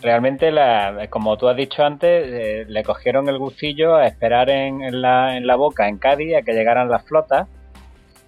realmente, 0.00 0.52
la, 0.52 1.08
como 1.10 1.36
tú 1.36 1.48
has 1.48 1.56
dicho 1.56 1.84
antes, 1.84 2.68
le 2.68 2.82
cogieron 2.84 3.28
el 3.28 3.38
gustillo 3.38 3.96
a 3.96 4.06
esperar 4.06 4.48
en, 4.48 5.02
la, 5.02 5.36
en 5.36 5.46
la 5.46 5.56
boca, 5.56 5.88
en 5.88 5.98
Cádiz, 5.98 6.36
a 6.36 6.42
que 6.42 6.52
llegaran 6.52 6.88
las 6.88 7.04
flotas. 7.04 7.48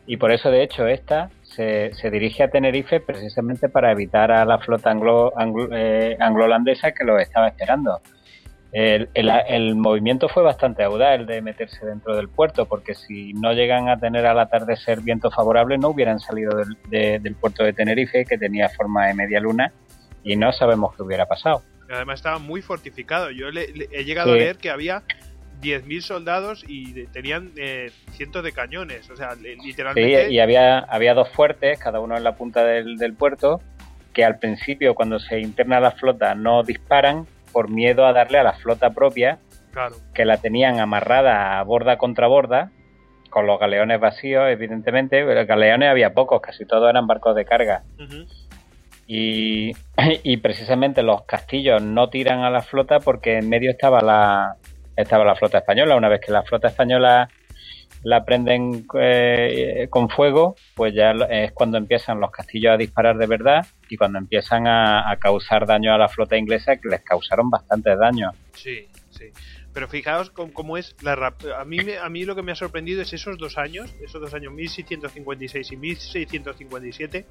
Y 0.07 0.17
por 0.17 0.33
eso, 0.33 0.51
de 0.51 0.65
hecho, 0.65 0.87
esta 0.87 1.31
se, 1.55 2.11
dirige 2.11 2.43
a 2.43 2.51
Tenerife 2.51 3.01
precisamente 3.01 3.69
para 3.69 3.93
evitar 3.93 4.31
a 4.31 4.45
la 4.45 4.59
flota 4.59 4.91
anglo, 4.91 5.33
anglo, 5.37 5.69
eh, 5.73 6.17
holandesa 6.21 6.93
que 6.93 7.05
lo 7.05 7.19
estaba 7.19 7.49
esperando. 7.49 8.01
el, 8.73 9.09
el, 9.15 9.31
el, 9.49 9.75
movimiento 9.77 10.29
fue 10.29 10.43
bastante 10.43 10.83
audaz 10.83 11.21
el 11.21 11.27
de 11.27 11.41
meterse 11.43 11.87
dentro 11.87 12.17
del 12.17 12.29
puerto, 12.29 12.67
porque 12.67 12.95
si 12.95 13.33
no 13.35 13.53
llegan 13.53 13.89
a 13.89 13.99
tener 13.99 14.27
al 14.27 14.39
atardecer 14.39 15.01
viento 15.01 15.31
favorable, 15.31 15.79
no 15.79 15.91
hubieran 15.91 16.19
salido 16.19 16.57
del, 16.57 16.77
de, 16.89 17.19
del 17.21 17.37
puerto 17.37 17.63
de 17.63 17.73
Tenerife, 17.73 18.25
que 18.25 18.37
tenía 18.39 18.69
forma 18.69 19.07
de 19.07 19.15
media 19.15 19.41
luna, 19.41 19.73
y 20.23 20.37
no 20.37 20.53
sabemos 20.53 20.95
qué 20.97 21.03
hubiera 21.03 21.27
pasado. 21.27 21.63
Además 21.91 22.21
estaba 22.21 22.39
muy 22.39 22.63
fortificado. 22.63 23.31
Yo 23.31 23.51
le, 23.51 23.69
le, 23.69 23.89
he 23.93 24.05
llegado 24.05 24.33
sí. 24.33 24.39
a 24.39 24.43
leer 24.43 24.57
que 24.57 24.71
había 24.71 25.03
10.000 25.65 26.01
soldados 26.03 26.65
y 26.69 27.07
tenían 27.07 27.53
eh, 27.57 27.91
cientos 28.13 28.45
de 28.45 28.53
cañones. 28.53 29.09
O 29.11 29.17
sea, 29.17 29.35
literalmente... 29.35 30.27
Sí, 30.27 30.35
y 30.35 30.39
había, 30.39 30.81
había 30.81 31.15
dos 31.15 31.31
fuertes, 31.31 31.79
cada 31.79 32.01
uno 32.01 32.17
en 32.17 32.23
la 32.23 32.37
punta 32.37 32.65
del, 32.65 32.99
del 32.99 33.15
puerto, 33.15 33.61
que 34.13 34.25
al 34.25 34.39
principio, 34.39 34.95
cuando 34.95 35.19
se 35.19 35.41
interna 35.41 35.81
la 35.81 35.93
flota, 35.93 36.35
no 36.35 36.63
disparan 36.63 37.27
por 37.53 37.71
miedo 37.71 38.07
a 38.07 38.13
darle 38.13 38.39
a 38.39 38.43
la 38.43 38.53
flota 38.53 38.91
propia, 38.91 39.39
claro. 39.73 39.97
que 40.13 40.27
la 40.27 40.37
tenían 40.37 40.81
amarrada 40.81 41.59
a 41.59 41.63
borda 41.63 41.97
contra 41.97 42.27
borda, 42.27 42.71
con 43.31 43.47
los 43.47 43.59
galeones 43.59 43.99
vacíos, 44.01 44.45
evidentemente. 44.49 45.25
Pero 45.25 45.47
galeones 45.47 45.89
había 45.89 46.13
pocos, 46.13 46.43
casi 46.43 46.67
todos 46.67 46.91
eran 46.91 47.07
barcos 47.07 47.35
de 47.35 47.45
carga. 47.47 47.83
Uh 47.99 48.03
-huh. 48.03 48.27
y, 49.07 49.73
y, 50.23 50.37
precisamente 50.37 51.03
los 51.03 51.23
castillos 51.23 51.81
no 51.81 52.11
tiran 52.11 52.41
a 52.41 52.51
la 52.51 52.61
flota 52.61 53.01
porque 53.01 53.39
en 53.39 53.49
medio 53.49 53.71
estaba 53.71 54.01
la, 54.01 54.57
estaba 54.97 55.25
la 55.25 55.35
flota 55.35 55.59
española. 55.59 55.97
Una 55.97 56.09
vez 56.09 56.21
que 56.21 56.33
la 56.33 56.43
flota 56.43 56.69
española 56.69 57.29
la 58.03 58.25
prenden 58.25 58.87
eh, 59.01 59.87
con 59.89 60.11
fuego, 60.11 60.57
pues 60.75 60.95
ya 60.95 61.13
es 61.31 61.53
cuando 61.53 61.79
empiezan 61.79 62.21
los 62.21 62.31
castillos 62.31 62.73
a 62.73 62.77
disparar 62.77 63.17
de 63.17 63.27
verdad 63.27 63.67
y 63.89 63.97
cuando 63.97 64.19
empiezan 64.19 64.67
a, 64.67 65.11
a 65.11 65.17
causar 65.17 65.67
daño 65.67 65.95
a 65.95 65.99
la 65.99 66.09
flota 66.09 66.37
inglesa, 66.37 66.77
que 66.77 66.89
les 66.89 67.01
causaron 67.01 67.49
bastantes 67.49 67.99
daños. 67.99 68.35
Sí, 68.53 68.87
sí. 69.11 69.31
Pero 69.75 69.89
fijaos 69.89 70.31
cómo, 70.31 70.53
cómo 70.53 70.79
es 70.79 70.97
la 71.03 71.35
a 71.59 71.65
mí 71.65 71.79
a 72.01 72.09
mí 72.09 72.25
lo 72.25 72.35
que 72.35 72.43
me 72.43 72.53
ha 72.53 72.55
sorprendido 72.55 73.03
es 73.03 73.13
esos 73.13 73.37
dos 73.37 73.59
años, 73.59 73.95
esos 74.03 74.21
dos 74.21 74.33
años 74.33 74.53
1656 74.55 75.73
y 75.73 75.77
1657 75.77 77.27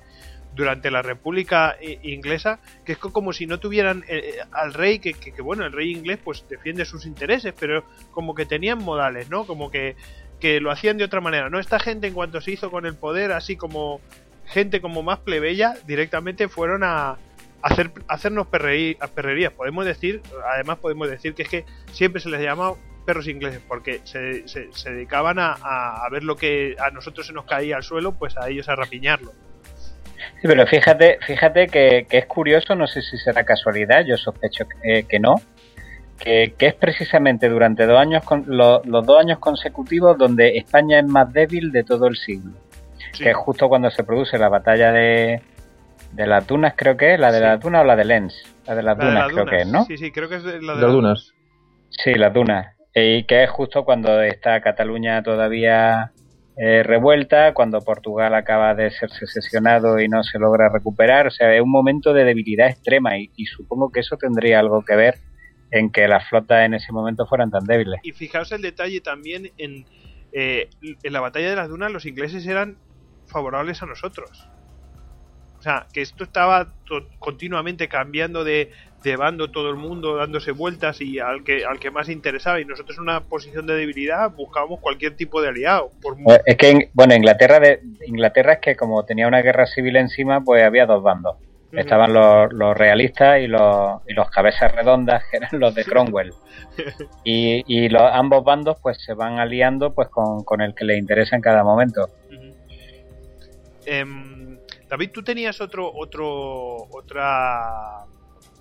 durante 0.54 0.92
la 0.92 1.02
República 1.02 1.78
Inglesa, 2.04 2.60
que 2.86 2.92
es 2.92 2.98
como 3.00 3.34
si 3.34 3.48
no 3.48 3.60
tuvieran 3.60 4.04
eh, 4.08 4.36
al 4.52 4.74
rey 4.74 5.00
que, 5.00 5.14
que, 5.14 5.32
que, 5.32 5.42
bueno, 5.42 5.66
el 5.66 5.72
rey 5.72 5.92
inglés 5.92 6.20
pues 6.24 6.46
defiende 6.48 6.86
sus 6.86 7.06
intereses, 7.08 7.56
pero 7.60 7.86
como 8.12 8.36
que 8.36 8.46
tenían 8.46 8.78
modales, 8.78 9.30
¿no? 9.30 9.48
Como 9.48 9.72
que 9.72 9.96
que 10.44 10.60
lo 10.60 10.72
hacían 10.72 10.98
de 10.98 11.06
otra 11.06 11.22
manera, 11.22 11.50
¿no? 11.50 11.58
Esta 11.58 11.80
gente 11.80 12.06
en 12.06 12.14
cuanto 12.14 12.42
se 12.42 12.52
hizo 12.52 12.70
con 12.70 12.86
el 12.86 12.96
poder, 12.96 13.32
así 13.32 13.56
como 13.56 14.02
gente 14.46 14.82
como 14.82 15.02
más 15.02 15.20
plebeya, 15.20 15.76
directamente 15.88 16.50
fueron 16.50 16.84
a, 16.84 17.18
hacer 17.64 17.92
hacernos 18.08 18.48
perreí, 18.48 18.98
perrerías. 19.16 19.54
Podemos 19.54 19.86
decir, 19.86 20.22
además 20.54 20.78
podemos 20.78 21.10
decir 21.10 21.34
que 21.34 21.44
es 21.44 21.50
que 21.50 21.66
siempre 21.92 22.22
se 22.22 22.30
les 22.30 22.42
llama 22.42 22.74
perros 23.06 23.28
ingleses 23.28 23.62
porque 23.68 24.02
se, 24.04 24.48
se, 24.48 24.72
se 24.72 24.92
dedicaban 24.92 25.40
a, 25.40 25.54
a, 25.54 26.08
ver 26.10 26.24
lo 26.24 26.36
que 26.36 26.76
a 26.80 26.92
nosotros 26.92 27.28
se 27.28 27.34
nos 27.34 27.46
caía 27.46 27.78
al 27.78 27.84
suelo, 27.84 28.14
pues 28.14 28.38
a 28.38 28.50
ellos 28.50 28.70
a 28.70 28.76
rapiñarlo. 28.76 29.32
Sí, 30.42 30.48
pero 30.48 30.66
fíjate, 30.68 31.20
fíjate 31.26 31.68
que, 31.68 32.06
que 32.10 32.18
es 32.18 32.26
curioso, 32.28 32.76
no 32.76 32.88
sé 32.88 33.02
si 33.02 33.18
será 33.18 33.44
casualidad, 33.44 34.06
yo 34.06 34.16
sospecho 34.16 34.66
que, 34.68 35.04
que 35.04 35.20
no, 35.20 35.36
que, 36.18 36.54
que, 36.58 36.68
es 36.68 36.76
precisamente 36.76 37.50
durante 37.50 37.86
dos 37.86 38.00
años 38.00 38.24
lo, 38.46 38.82
los 38.86 39.06
dos 39.06 39.20
años 39.20 39.40
consecutivos 39.40 40.18
donde 40.18 40.58
España 40.58 41.00
es 41.00 41.06
más 41.06 41.32
débil 41.34 41.72
de 41.72 41.84
todo 41.84 42.08
el 42.08 42.16
siglo. 42.16 42.54
Sí. 43.12 43.24
Que 43.24 43.32
es 43.32 43.36
justo 43.36 43.68
cuando 43.68 43.92
se 43.92 44.04
produce 44.04 44.38
la 44.38 44.48
batalla 44.48 44.92
de, 44.94 45.42
de 46.14 46.28
las 46.28 46.46
dunas, 46.48 46.74
creo 46.76 46.96
que 46.98 47.14
es, 47.16 47.20
la 47.20 47.32
de 47.32 47.40
sí. 47.40 47.44
las 47.44 47.60
dunas 47.60 47.82
o 47.82 47.86
la 47.86 47.96
de 47.96 48.06
Lens. 48.06 48.56
La 48.66 48.76
de 48.76 48.84
las 48.84 48.98
la 48.98 49.06
dunas, 49.06 49.28
de 49.28 49.34
creo 49.34 49.46
dunas. 49.46 49.58
que 49.58 49.62
es, 49.64 49.68
¿no? 49.72 49.86
Sí, 49.86 49.98
sí, 49.98 50.12
creo 50.12 50.30
que 50.30 50.36
es 50.36 50.44
la 50.44 50.52
de 50.52 50.62
las 50.62 50.92
dunas. 50.92 51.34
Sí, 51.90 52.14
las 52.14 52.34
dunas. 52.34 52.76
Y 52.96 53.24
que 53.26 53.44
es 53.44 53.50
justo 53.50 53.84
cuando 53.86 54.22
está 54.22 54.62
Cataluña 54.62 55.24
todavía 55.24 56.12
eh, 56.56 56.84
revuelta, 56.84 57.54
cuando 57.54 57.82
Portugal 57.82 58.36
acaba 58.36 58.76
de 58.76 58.92
ser 58.92 59.10
secesionado 59.10 60.00
y 60.00 60.08
no 60.08 60.24
se 60.24 60.38
logra 60.38 60.70
recuperar. 60.70 61.28
O 61.28 61.32
sea, 61.32 61.54
es 61.56 61.62
un 61.62 61.72
momento 61.72 62.14
de 62.14 62.24
debilidad 62.24 62.70
extrema 62.70 63.18
y, 63.18 63.32
y 63.36 63.46
supongo 63.46 63.92
que 63.92 64.02
eso 64.02 64.18
tendría 64.18 64.60
algo 64.60 64.84
que 64.84 64.96
ver 64.96 65.16
en 65.72 65.92
que 65.92 66.08
las 66.08 66.30
flotas 66.30 66.66
en 66.66 66.76
ese 66.76 66.92
momento 66.92 67.26
fueran 67.26 67.50
tan 67.50 67.66
débiles. 67.66 68.00
Y 68.04 68.12
fijaos 68.12 68.52
el 68.52 68.62
detalle 68.62 69.02
también 69.02 69.52
en, 69.58 69.86
eh, 70.32 70.70
en 70.82 71.14
la 71.14 71.20
batalla 71.20 71.50
de 71.50 71.56
las 71.56 71.68
dunas, 71.68 71.92
los 71.92 72.06
ingleses 72.06 72.46
eran 72.46 72.78
favorables 73.26 73.82
a 73.82 73.88
nosotros. 73.88 74.48
O 75.64 75.66
sea, 75.66 75.88
que 75.94 76.02
esto 76.02 76.26
estaba 76.26 76.74
continuamente 77.20 77.88
cambiando 77.88 78.44
de, 78.44 78.74
de, 79.02 79.16
bando 79.16 79.50
todo 79.50 79.70
el 79.70 79.78
mundo, 79.78 80.18
dándose 80.18 80.52
vueltas 80.52 81.00
y 81.00 81.20
al 81.20 81.46
que, 81.46 81.64
al 81.64 81.80
que 81.80 81.90
más 81.90 82.10
interesaba. 82.10 82.60
Y 82.60 82.66
nosotros 82.66 82.98
en 82.98 83.04
una 83.04 83.22
posición 83.22 83.66
de 83.66 83.78
debilidad 83.78 84.30
buscábamos 84.32 84.82
cualquier 84.82 85.16
tipo 85.16 85.42
de 85.42 85.48
aliado. 85.48 85.90
Por 86.02 86.18
muy... 86.18 86.36
Es 86.46 86.58
que, 86.58 86.90
bueno, 86.92 87.16
Inglaterra, 87.16 87.62
de, 87.62 87.80
Inglaterra 88.06 88.56
es 88.56 88.60
que 88.60 88.76
como 88.76 89.06
tenía 89.06 89.26
una 89.26 89.42
guerra 89.42 89.66
civil 89.66 89.96
encima, 89.96 90.42
pues 90.42 90.62
había 90.62 90.86
dos 90.86 91.02
bandos. 91.02 91.38
Estaban 91.72 92.12
los, 92.12 92.52
los 92.52 92.76
realistas 92.76 93.40
y 93.40 93.48
los, 93.48 94.02
y 94.06 94.14
los, 94.14 94.30
cabezas 94.32 94.70
redondas, 94.76 95.24
que 95.32 95.38
eran 95.38 95.62
los 95.62 95.74
de 95.74 95.86
Cromwell. 95.86 96.34
y, 97.24 97.64
y 97.68 97.88
los, 97.88 98.02
ambos 98.02 98.44
bandos 98.44 98.76
pues 98.84 99.02
se 99.02 99.14
van 99.14 99.40
aliando 99.40 99.94
pues 99.94 100.10
con, 100.10 100.44
con 100.44 100.60
el 100.60 100.76
que 100.76 100.84
les 100.84 101.00
interesa 101.00 101.38
en 101.38 101.42
cada 101.42 101.64
momento. 101.64 102.10
Uh 102.30 102.34
-huh. 102.34 102.54
eh, 103.86 104.33
David, 104.94 105.10
tú 105.12 105.24
tenías 105.24 105.60
otro, 105.60 105.92
otro, 105.92 106.88
otra 106.92 108.06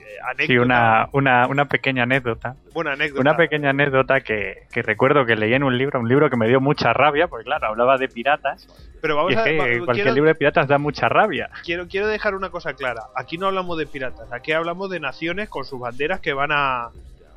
eh, 0.01 0.05
anécdota. 0.31 0.47
Sí, 0.47 0.57
una, 0.57 1.09
una, 1.13 1.47
una, 1.47 1.67
pequeña 1.67 2.05
anécdota. 2.05 2.57
Buena 2.73 2.93
anécdota. 2.93 3.21
Una 3.21 3.37
pequeña 3.37 3.69
anécdota 3.69 4.23
que, 4.23 4.63
que, 4.73 4.81
recuerdo 4.81 5.27
que 5.27 5.37
leí 5.37 5.53
en 5.53 5.63
un 5.63 5.77
libro, 5.77 6.01
un 6.01 6.09
libro 6.09 6.31
que 6.31 6.39
me 6.39 6.49
dio 6.49 6.59
mucha 6.59 6.95
rabia, 6.95 7.29
porque 7.29 7.45
claro, 7.45 7.67
hablaba 7.67 7.99
de 7.99 8.09
piratas. 8.09 8.67
Pero 9.03 9.17
vamos 9.17 9.33
y 9.33 9.35
es 9.35 9.41
a 9.41 9.45
que 9.45 9.81
cualquier 9.85 10.15
libro 10.15 10.29
de 10.29 10.35
piratas 10.35 10.69
da 10.69 10.79
mucha 10.79 11.07
rabia. 11.11 11.51
Quiero, 11.65 11.87
quiero 11.87 12.07
dejar 12.07 12.35
una 12.35 12.49
cosa 12.49 12.73
clara. 12.73 13.03
Aquí 13.15 13.37
no 13.37 13.49
hablamos 13.49 13.77
de 13.77 13.85
piratas, 13.87 14.33
aquí 14.33 14.53
hablamos 14.53 14.89
de 14.89 15.01
naciones 15.01 15.51
con 15.51 15.67
sus 15.67 15.81
banderas 15.81 16.21
que 16.21 16.33
van 16.33 16.51
a, 16.51 16.89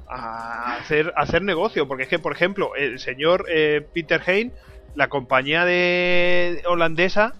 a 0.07 0.75
hacer, 0.77 1.11
a 1.17 1.23
hacer 1.23 1.41
negocio. 1.41 1.85
Porque 1.85 2.03
es 2.03 2.09
que, 2.09 2.19
por 2.19 2.31
ejemplo, 2.31 2.77
el 2.77 2.99
señor 2.99 3.45
eh, 3.49 3.85
Peter 3.93 4.21
Hain, 4.25 4.53
la 4.95 5.09
compañía 5.09 5.65
de 5.65 6.63
holandesa, 6.65 7.33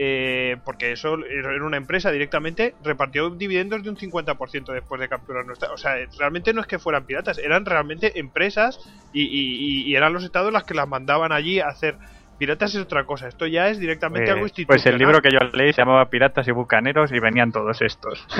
eh, 0.00 0.58
porque 0.64 0.92
eso 0.92 1.18
era 1.24 1.64
una 1.64 1.76
empresa 1.76 2.12
directamente, 2.12 2.76
repartió 2.84 3.30
dividendos 3.30 3.82
de 3.82 3.90
un 3.90 3.96
50% 3.96 4.72
después 4.72 5.00
de 5.00 5.08
capturar 5.08 5.44
nuestra. 5.44 5.72
O 5.72 5.76
sea, 5.76 5.96
realmente 6.16 6.54
no 6.54 6.60
es 6.60 6.68
que 6.68 6.78
fueran 6.78 7.04
piratas, 7.04 7.38
eran 7.38 7.64
realmente 7.66 8.20
empresas 8.20 8.78
y, 9.12 9.22
y, 9.24 9.82
y 9.88 9.96
eran 9.96 10.12
los 10.12 10.22
estados 10.22 10.52
las 10.52 10.62
que 10.62 10.74
las 10.74 10.86
mandaban 10.86 11.32
allí 11.32 11.58
a 11.58 11.66
hacer. 11.66 11.96
Piratas 12.38 12.72
es 12.76 12.82
otra 12.82 13.04
cosa, 13.04 13.26
esto 13.26 13.48
ya 13.48 13.68
es 13.68 13.80
directamente 13.80 14.30
eh, 14.30 14.34
algo 14.34 14.44
institucional. 14.44 14.80
Pues 14.80 14.86
el 14.86 14.96
libro 14.96 15.20
que 15.20 15.30
yo 15.32 15.40
leí 15.52 15.72
se 15.72 15.82
llamaba 15.82 16.08
Piratas 16.08 16.46
y 16.46 16.52
Bucaneros 16.52 17.10
y 17.10 17.18
venían 17.18 17.50
todos 17.50 17.82
estos. 17.82 18.24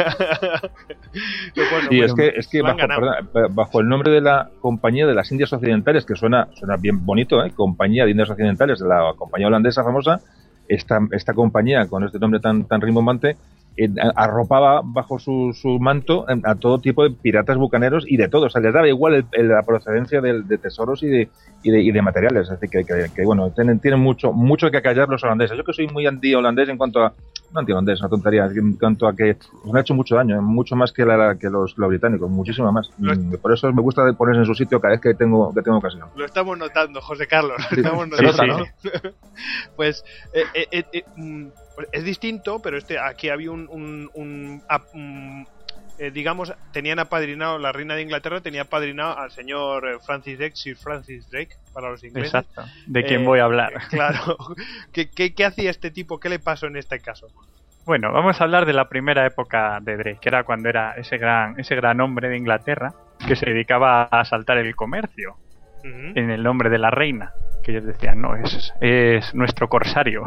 bueno, 1.56 1.88
sí, 1.90 1.98
pues, 1.98 2.02
es 2.02 2.14
que, 2.14 2.26
es 2.36 2.46
que 2.46 2.62
bajo, 2.62 2.76
perdón, 2.76 3.56
bajo, 3.56 3.80
el 3.80 3.88
nombre 3.88 4.12
de 4.12 4.20
la 4.20 4.50
Compañía 4.60 5.08
de 5.08 5.14
las 5.14 5.32
Indias 5.32 5.52
Occidentales, 5.52 6.06
que 6.06 6.14
suena, 6.14 6.46
suena 6.54 6.76
bien 6.76 7.04
bonito, 7.04 7.44
¿eh? 7.44 7.50
Compañía 7.50 8.04
de 8.04 8.12
Indias 8.12 8.30
Occidentales, 8.30 8.78
de 8.78 8.86
la 8.86 9.14
compañía 9.16 9.48
holandesa 9.48 9.82
famosa, 9.82 10.20
esta, 10.68 11.00
esta 11.12 11.34
compañía 11.34 11.86
con 11.86 12.04
este 12.04 12.18
nombre 12.18 12.40
tan, 12.40 12.64
tan 12.64 12.80
rimbombante 12.80 13.36
eh, 13.80 13.88
arropaba 14.16 14.80
bajo 14.84 15.20
su, 15.20 15.52
su, 15.54 15.78
manto 15.78 16.26
a 16.42 16.56
todo 16.56 16.80
tipo 16.80 17.04
de 17.04 17.10
piratas 17.10 17.56
bucaneros 17.56 18.04
y 18.08 18.16
de 18.16 18.28
todo. 18.28 18.46
O 18.46 18.50
sea, 18.50 18.60
les 18.60 18.74
daba 18.74 18.88
igual 18.88 19.24
el, 19.30 19.48
la 19.48 19.62
procedencia 19.62 20.20
de, 20.20 20.42
de, 20.42 20.58
tesoros 20.58 21.04
y 21.04 21.06
de, 21.06 21.28
y 21.62 21.70
de, 21.70 21.82
y 21.82 21.92
de 21.92 22.02
materiales. 22.02 22.50
Así 22.50 22.66
que, 22.66 22.84
bueno, 23.24 23.52
tienen, 23.52 23.78
tienen 23.78 24.00
mucho, 24.00 24.32
mucho 24.32 24.68
que 24.72 24.82
callar 24.82 25.08
los 25.08 25.22
holandeses. 25.22 25.56
Yo 25.56 25.62
que 25.62 25.72
soy 25.72 25.86
muy 25.86 26.06
anti-holandés 26.06 26.68
en 26.68 26.76
cuanto 26.76 27.04
a. 27.04 27.14
No 27.52 27.60
anti-holandés, 27.60 28.00
una 28.00 28.08
tontería. 28.08 28.46
En 28.46 28.74
cuanto 28.74 29.08
a 29.08 29.14
que 29.14 29.36
nos 29.64 29.74
han 29.74 29.80
hecho 29.80 29.94
mucho 29.94 30.16
daño, 30.16 30.40
mucho 30.42 30.76
más 30.76 30.92
que, 30.92 31.04
la, 31.04 31.36
que 31.38 31.48
los, 31.48 31.76
los 31.78 31.88
británicos, 31.88 32.30
muchísimo 32.30 32.70
más. 32.72 32.90
Lo, 32.98 33.14
Por 33.38 33.52
eso 33.52 33.72
me 33.72 33.82
gusta 33.82 34.12
ponerse 34.12 34.40
en 34.40 34.46
su 34.46 34.54
sitio 34.54 34.80
cada 34.80 34.92
vez 34.92 35.00
que 35.00 35.14
tengo, 35.14 35.54
que 35.54 35.62
tengo 35.62 35.78
ocasión. 35.78 36.08
Lo 36.14 36.24
estamos 36.24 36.58
notando, 36.58 37.00
José 37.00 37.26
Carlos. 37.26 37.56
Lo 37.70 37.76
estamos 37.82 38.08
notando. 38.08 38.66
Pues. 39.76 40.04
Eh, 40.32 40.66
eh, 40.72 40.84
eh, 40.92 41.04
es 41.92 42.04
distinto, 42.04 42.60
pero 42.60 42.76
este 42.76 42.98
aquí 42.98 43.28
había 43.28 43.52
un, 43.52 43.68
un, 43.70 44.10
un, 44.14 44.62
un 44.94 45.46
eh, 45.98 46.10
digamos, 46.10 46.54
tenían 46.72 46.98
apadrinado, 46.98 47.58
la 47.58 47.72
reina 47.72 47.94
de 47.94 48.02
Inglaterra 48.02 48.40
tenía 48.40 48.62
apadrinado 48.62 49.18
al 49.18 49.30
señor 49.30 49.86
eh, 49.86 49.98
Francis 50.04 50.38
Drake, 50.38 50.56
Sir 50.56 50.76
Francis 50.76 51.28
Drake, 51.30 51.56
para 51.72 51.90
los 51.90 52.04
ingleses. 52.04 52.34
Exacto, 52.34 52.64
de 52.86 53.04
quién 53.04 53.22
eh, 53.22 53.24
voy 53.24 53.40
a 53.40 53.44
hablar. 53.44 53.72
Claro, 53.90 54.36
¿Qué, 54.92 55.10
qué, 55.10 55.34
qué 55.34 55.44
hacía 55.44 55.70
este 55.70 55.90
tipo? 55.90 56.20
¿Qué 56.20 56.28
le 56.28 56.38
pasó 56.38 56.66
en 56.66 56.76
este 56.76 57.00
caso? 57.00 57.28
Bueno, 57.84 58.12
vamos 58.12 58.40
a 58.40 58.44
hablar 58.44 58.66
de 58.66 58.74
la 58.74 58.88
primera 58.88 59.24
época 59.26 59.78
de 59.80 59.96
Drake, 59.96 60.18
que 60.20 60.28
era 60.28 60.44
cuando 60.44 60.68
era 60.68 60.92
ese 60.92 61.16
gran, 61.16 61.58
ese 61.58 61.74
gran 61.74 62.00
hombre 62.00 62.28
de 62.28 62.36
Inglaterra 62.36 62.92
que 63.26 63.34
se 63.34 63.46
dedicaba 63.46 64.02
a 64.02 64.20
asaltar 64.20 64.58
el 64.58 64.76
comercio 64.76 65.36
uh 65.82 65.86
-huh. 65.86 66.12
en 66.14 66.30
el 66.30 66.42
nombre 66.42 66.68
de 66.70 66.78
la 66.78 66.90
reina, 66.90 67.32
que 67.64 67.72
ellos 67.72 67.86
decían, 67.86 68.20
no, 68.20 68.36
es, 68.36 68.72
es 68.80 69.34
nuestro 69.34 69.68
corsario. 69.68 70.26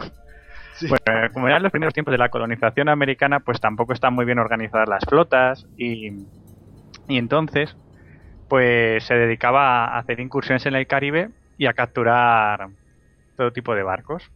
Sí. 0.81 0.87
Bueno, 0.87 1.31
como 1.31 1.47
eran 1.47 1.61
los 1.61 1.71
primeros 1.71 1.93
tiempos 1.93 2.11
de 2.11 2.17
la 2.17 2.29
colonización 2.29 2.89
americana, 2.89 3.39
pues 3.39 3.59
tampoco 3.59 3.93
están 3.93 4.15
muy 4.15 4.25
bien 4.25 4.39
organizadas 4.39 4.89
las 4.89 5.05
flotas 5.05 5.67
y, 5.77 6.09
y 7.07 7.17
entonces, 7.17 7.77
pues 8.49 9.03
se 9.03 9.13
dedicaba 9.13 9.85
a 9.85 9.99
hacer 9.99 10.19
incursiones 10.19 10.65
en 10.65 10.73
el 10.73 10.87
Caribe 10.87 11.29
y 11.57 11.67
a 11.67 11.73
capturar 11.73 12.69
todo 13.37 13.53
tipo 13.53 13.75
de 13.75 13.83
barcos. 13.83 14.31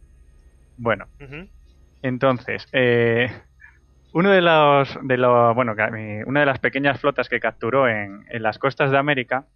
Bueno, 0.76 1.06
entonces, 2.02 2.68
eh, 2.70 3.28
uno 4.12 4.30
de 4.30 4.40
los, 4.40 4.96
de 5.02 5.16
los, 5.16 5.54
bueno, 5.56 5.74
una 6.26 6.40
de 6.40 6.46
las 6.46 6.60
pequeñas 6.60 7.00
flotas 7.00 7.28
que 7.28 7.40
capturó 7.40 7.88
en, 7.88 8.24
en 8.28 8.42
las 8.42 8.60
costas 8.60 8.92
de 8.92 8.98
América, 8.98 9.46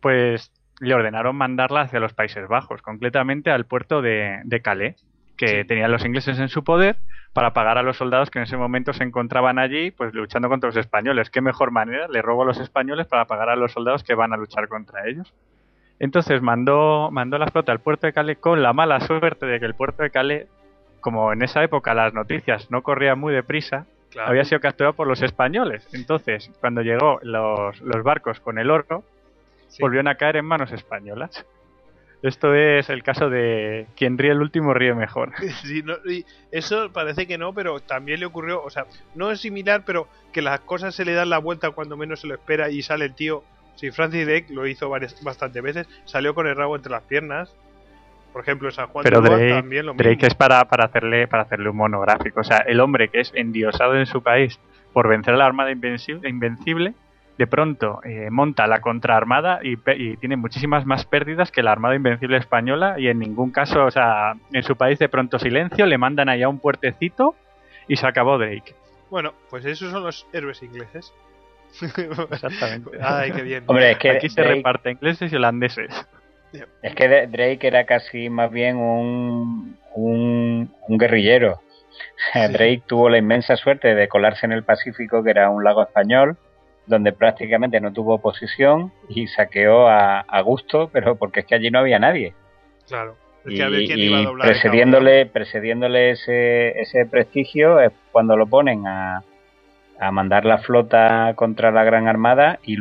pues 0.00 0.50
le 0.80 0.94
ordenaron 0.94 1.36
mandarla 1.36 1.82
hacia 1.82 2.00
los 2.00 2.12
Países 2.12 2.48
Bajos, 2.48 2.82
concretamente 2.82 3.52
al 3.52 3.66
puerto 3.66 4.02
de, 4.02 4.40
de 4.42 4.62
Calais, 4.62 5.06
que 5.36 5.64
tenían 5.64 5.90
los 5.90 6.04
ingleses 6.04 6.38
en 6.38 6.48
su 6.48 6.64
poder 6.64 6.96
para 7.32 7.52
pagar 7.52 7.78
a 7.78 7.82
los 7.82 7.96
soldados 7.96 8.30
que 8.30 8.38
en 8.38 8.44
ese 8.44 8.56
momento 8.56 8.92
se 8.92 9.04
encontraban 9.04 9.58
allí, 9.58 9.90
pues 9.90 10.12
luchando 10.14 10.48
contra 10.48 10.68
los 10.68 10.76
españoles. 10.76 11.30
¿Qué 11.30 11.40
mejor 11.40 11.70
manera? 11.70 12.06
Le 12.08 12.20
robo 12.22 12.42
a 12.42 12.46
los 12.46 12.60
españoles 12.60 13.06
para 13.06 13.26
pagar 13.26 13.48
a 13.48 13.56
los 13.56 13.72
soldados 13.72 14.02
que 14.04 14.14
van 14.14 14.32
a 14.32 14.36
luchar 14.36 14.68
contra 14.68 15.08
ellos. 15.08 15.32
Entonces 15.98 16.42
mandó, 16.42 17.10
mandó 17.10 17.38
la 17.38 17.46
flota 17.46 17.72
al 17.72 17.80
puerto 17.80 18.06
de 18.06 18.12
Calais 18.12 18.38
con 18.38 18.62
la 18.62 18.72
mala 18.72 19.00
suerte 19.00 19.46
de 19.46 19.60
que 19.60 19.66
el 19.66 19.74
puerto 19.74 20.02
de 20.02 20.10
Calais, 20.10 20.46
como 21.00 21.32
en 21.32 21.42
esa 21.42 21.62
época 21.62 21.94
las 21.94 22.12
noticias 22.12 22.70
no 22.70 22.82
corrían 22.82 23.18
muy 23.18 23.32
deprisa, 23.32 23.86
había 24.26 24.44
sido 24.44 24.60
capturado 24.60 24.94
por 24.94 25.06
los 25.06 25.22
españoles. 25.22 25.86
Entonces, 25.94 26.50
cuando 26.60 26.82
llegó 26.82 27.18
los, 27.22 27.80
los 27.80 28.02
barcos 28.02 28.40
con 28.40 28.58
el 28.58 28.70
oro, 28.70 29.04
volvieron 29.80 30.08
a 30.08 30.16
caer 30.16 30.36
en 30.36 30.44
manos 30.44 30.72
españolas. 30.72 31.46
Esto 32.22 32.54
es 32.54 32.88
el 32.88 33.02
caso 33.02 33.28
de 33.28 33.86
quien 33.96 34.16
ríe 34.16 34.30
el 34.30 34.40
último 34.40 34.72
ríe 34.74 34.94
mejor. 34.94 35.32
Sí, 35.62 35.84
eso 36.50 36.90
parece 36.92 37.26
que 37.26 37.36
no, 37.36 37.52
pero 37.52 37.80
también 37.80 38.20
le 38.20 38.26
ocurrió, 38.26 38.62
o 38.62 38.70
sea, 38.70 38.86
no 39.14 39.30
es 39.30 39.40
similar, 39.40 39.82
pero 39.84 40.08
que 40.32 40.42
las 40.42 40.60
cosas 40.60 40.94
se 40.94 41.04
le 41.04 41.14
dan 41.14 41.30
la 41.30 41.38
vuelta 41.38 41.70
cuando 41.70 41.96
menos 41.96 42.20
se 42.20 42.28
lo 42.28 42.34
espera 42.34 42.70
y 42.70 42.82
sale 42.82 43.06
el 43.06 43.14
tío. 43.14 43.42
Si 43.74 43.90
Francis 43.90 44.26
Drake 44.26 44.46
lo 44.50 44.66
hizo 44.66 44.88
varias, 44.88 45.22
bastantes 45.22 45.62
veces, 45.62 45.88
salió 46.04 46.34
con 46.34 46.46
el 46.46 46.54
rabo 46.54 46.76
entre 46.76 46.92
las 46.92 47.02
piernas. 47.02 47.54
Por 48.32 48.42
ejemplo, 48.42 48.70
San 48.70 48.86
Juan 48.88 49.02
pero 49.02 49.20
de 49.20 49.28
Drake, 49.28 49.50
también 49.50 49.86
lo 49.86 49.94
Drake 49.94 50.26
es 50.26 50.34
para, 50.34 50.64
para, 50.66 50.84
hacerle, 50.84 51.26
para 51.26 51.42
hacerle 51.42 51.70
un 51.70 51.76
monográfico. 51.76 52.40
O 52.40 52.44
sea, 52.44 52.58
el 52.58 52.80
hombre 52.80 53.08
que 53.08 53.20
es 53.20 53.32
endiosado 53.34 53.96
en 53.96 54.06
su 54.06 54.22
país 54.22 54.58
por 54.92 55.08
vencer 55.08 55.34
a 55.34 55.38
la 55.38 55.46
Armada 55.46 55.70
Invencible, 55.70 56.28
invencible 56.28 56.94
de 57.38 57.46
pronto 57.46 58.00
eh, 58.04 58.28
monta 58.30 58.66
la 58.66 58.80
contraarmada 58.80 59.60
y, 59.62 59.78
y, 59.96 60.16
tiene 60.16 60.36
muchísimas 60.36 60.84
más 60.86 61.04
pérdidas 61.06 61.50
que 61.50 61.62
la 61.62 61.72
Armada 61.72 61.94
Invencible 61.94 62.36
Española 62.36 62.96
y 62.98 63.08
en 63.08 63.18
ningún 63.18 63.50
caso, 63.50 63.84
o 63.84 63.90
sea, 63.90 64.34
en 64.52 64.62
su 64.62 64.76
país 64.76 64.98
de 64.98 65.08
pronto 65.08 65.38
silencio, 65.38 65.86
le 65.86 65.98
mandan 65.98 66.28
allá 66.28 66.48
un 66.48 66.58
puertecito 66.58 67.34
y 67.88 67.96
se 67.96 68.06
acabó 68.06 68.38
Drake. 68.38 68.74
Bueno, 69.10 69.34
pues 69.50 69.64
esos 69.64 69.90
son 69.90 70.04
los 70.04 70.26
héroes 70.32 70.62
ingleses. 70.62 71.12
Exactamente. 72.30 72.90
Ay, 73.02 73.32
qué 73.32 73.42
bien. 73.42 73.64
Hombre, 73.66 73.92
es 73.92 73.98
que 73.98 74.10
aquí 74.10 74.28
se 74.28 74.42
reparte 74.42 74.90
ingleses 74.90 75.32
y 75.32 75.36
holandeses. 75.36 76.06
Es 76.82 76.94
que 76.94 77.26
Drake 77.26 77.66
era 77.66 77.86
casi 77.86 78.28
más 78.28 78.50
bien 78.50 78.76
un, 78.76 79.78
un, 79.94 80.68
guerrillero. 80.98 81.62
Drake 82.34 82.82
tuvo 82.86 83.08
la 83.08 83.18
inmensa 83.18 83.56
suerte 83.56 83.94
de 83.94 84.08
colarse 84.08 84.46
en 84.46 84.52
el 84.52 84.62
Pacífico, 84.62 85.22
que 85.24 85.30
era 85.30 85.48
un 85.48 85.64
lago 85.64 85.82
español, 85.82 86.36
donde 86.92 87.12
prácticamente 87.12 87.80
no 87.80 87.92
tuvo 87.92 88.16
oposición 88.16 88.92
y 89.08 89.26
saqueó 89.26 89.88
a, 89.88 90.40
gusto, 90.42 90.90
pero 90.92 91.16
porque 91.16 91.40
es 91.40 91.46
que 91.46 91.54
allí 91.54 91.70
no 91.70 91.78
había 91.78 91.98
nadie. 91.98 92.34
Claro. 92.86 93.16
y, 93.46 93.58
precediéndole, 94.40 95.26
precediéndole 95.26 96.10
ese, 96.10 96.78
ese 96.78 97.06
prestigio 97.06 97.80
es 97.80 97.92
cuando 98.12 98.36
lo 98.36 98.46
ponen 98.46 98.86
a, 98.86 99.24
a 99.98 100.10
mandar 100.10 100.44
la 100.44 100.58
flota 100.58 101.32
contra 101.34 101.70
la 101.70 101.82
Gran 101.82 102.08
Armada 102.08 102.58
y, 102.62 102.76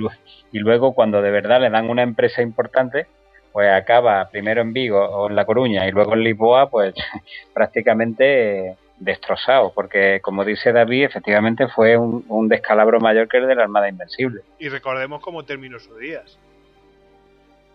y 0.52 0.60
luego 0.60 0.93
cuando 0.93 1.21
de 1.21 1.32
verdad 1.32 1.62
le 1.62 1.69
dan 1.69 1.89
una 1.89 2.04
empresa 2.04 2.41
importante, 2.41 3.08
pues 3.54 3.71
acaba 3.71 4.28
primero 4.30 4.62
en 4.62 4.74
Vigo 4.74 5.00
o 5.00 5.30
en 5.30 5.38
La 5.38 5.45
Coruña 5.45 5.88
y 5.88 5.91
luego 5.91 6.15
en 6.15 6.24
Lisboa, 6.26 6.69
pues 6.69 6.93
prácticamente 7.54 8.76
destrozado, 9.01 9.73
porque 9.73 10.21
como 10.21 10.45
dice 10.45 10.71
David, 10.71 11.05
efectivamente 11.05 11.67
fue 11.67 11.97
un, 11.97 12.47
descalabro 12.47 12.99
mayor 12.99 13.27
que 13.27 13.37
el 13.37 13.47
de 13.47 13.55
la 13.55 13.63
Armada 13.63 13.89
Invencible. 13.89 14.41
Y 14.59 14.69
recordemos 14.69 15.21
cómo 15.21 15.43
terminó 15.43 15.79
sus 15.79 15.97
días. 15.97 16.37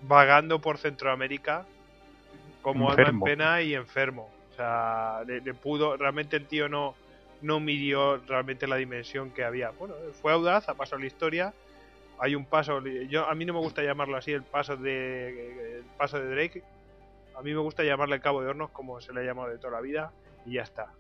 Vagando 0.03 0.61
por 0.61 0.79
Centroamérica 0.79 1.67
como 2.63 2.91
alma 2.91 3.09
en 3.09 3.21
pena 3.21 3.63
y 3.63 3.75
enfermo. 3.75 4.31
O 4.53 4.57
sea, 4.57 5.23
le, 5.27 5.41
pudo, 5.55 5.97
realmente 5.97 6.37
el 6.37 6.47
tío 6.47 6.69
no, 6.69 6.95
no 7.43 7.59
midió 7.59 8.19
realmente 8.19 8.69
la 8.69 8.77
dimensión 8.77 9.31
que 9.31 9.45
había. 9.45 9.71
Bueno, 9.71 9.95
fue 10.23 10.33
audaz, 10.33 10.69
ha 10.69 10.75
pasado 10.75 11.01
la 11.01 11.07
historia. 11.07 11.53
Hay 12.21 12.37
un 12.37 12.47
paso, 12.47 12.81
yo 12.87 13.29
a 13.29 13.35
mí 13.35 13.45
no 13.45 13.53
me 13.53 13.59
gusta 13.59 13.83
llamarlo 13.83 14.17
así, 14.17 14.33
el 14.33 14.43
paso 14.43 14.77
de 14.77 15.79
el 15.79 15.85
paso 15.99 16.19
de 16.19 16.31
Drake. 16.31 16.63
A 17.37 17.43
mí 17.43 17.53
me 17.53 17.61
gusta 17.61 17.83
llamarle 17.83 18.15
el 18.15 18.23
Cabo 18.23 18.43
de 18.43 18.49
Hornos 18.49 18.71
como 18.71 19.01
se 19.01 19.13
le 19.13 19.21
ha 19.21 19.25
llamado 19.25 19.49
de 19.49 19.59
toda 19.59 19.73
la 19.73 19.81
vida 19.81 20.13
y 20.47 20.53
ya 20.53 20.63
está. 20.63 20.93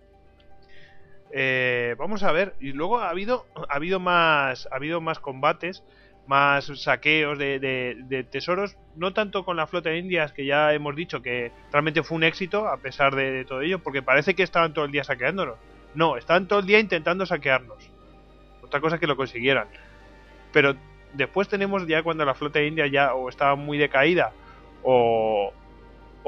Eh, 1.32 1.94
vamos 1.98 2.22
a 2.22 2.32
ver, 2.32 2.54
y 2.60 2.72
luego 2.72 2.98
ha 2.98 3.10
habido, 3.10 3.46
ha 3.68 3.76
habido 3.76 4.00
más, 4.00 4.68
ha 4.70 4.76
habido 4.76 5.00
más 5.00 5.18
combates, 5.18 5.82
más 6.26 6.66
saqueos 6.76 7.38
de, 7.38 8.26
tesoros, 8.30 8.76
no 8.96 9.12
tanto 9.12 9.44
con 9.44 9.56
la 9.56 9.66
flota 9.66 9.90
de 9.90 9.98
indias, 9.98 10.32
que 10.32 10.44
ya 10.44 10.72
hemos 10.72 10.96
dicho 10.96 11.22
que 11.22 11.52
realmente 11.72 12.02
fue 12.02 12.16
un 12.16 12.24
éxito 12.24 12.68
a 12.68 12.78
pesar 12.78 13.14
de, 13.14 13.44
todo 13.44 13.60
ello, 13.62 13.78
porque 13.80 14.02
parece 14.02 14.34
que 14.34 14.42
estaban 14.42 14.72
todo 14.74 14.84
el 14.84 14.92
día 14.92 15.04
saqueándonos. 15.04 15.56
No, 15.94 16.16
estaban 16.16 16.46
todo 16.46 16.58
el 16.58 16.66
día 16.66 16.78
intentando 16.78 17.24
saquearnos. 17.26 17.90
Otra 18.62 18.80
cosa 18.80 18.98
que 18.98 19.06
lo 19.06 19.16
consiguieran. 19.16 19.68
Pero 20.52 20.74
después 21.14 21.48
tenemos 21.48 21.86
ya 21.86 22.02
cuando 22.02 22.24
la 22.24 22.34
flota 22.34 22.58
de 22.58 22.66
India 22.66 22.86
ya 22.86 23.14
o 23.14 23.28
estaba 23.28 23.54
muy 23.56 23.78
decaída 23.78 24.32
o, 24.82 25.52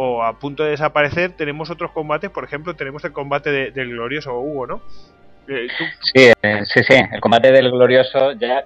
o 0.01 0.23
a 0.23 0.39
punto 0.39 0.63
de 0.63 0.71
desaparecer, 0.71 1.33
tenemos 1.33 1.71
otros 1.71 1.91
combates, 1.91 2.31
por 2.31 2.45
ejemplo, 2.45 2.77
tenemos 2.77 3.05
el 3.05 3.13
combate 3.13 3.73
del 3.73 3.91
glorioso 3.91 4.39
Hugo, 4.39 4.67
¿no? 4.69 4.81
Eh, 5.49 5.67
sí, 6.15 6.31
eh, 6.41 6.61
sí, 6.67 6.85
sí, 6.85 6.95
el 7.11 7.21
combate 7.21 7.51
del 7.51 7.69
glorioso 7.73 8.31
ya 8.33 8.65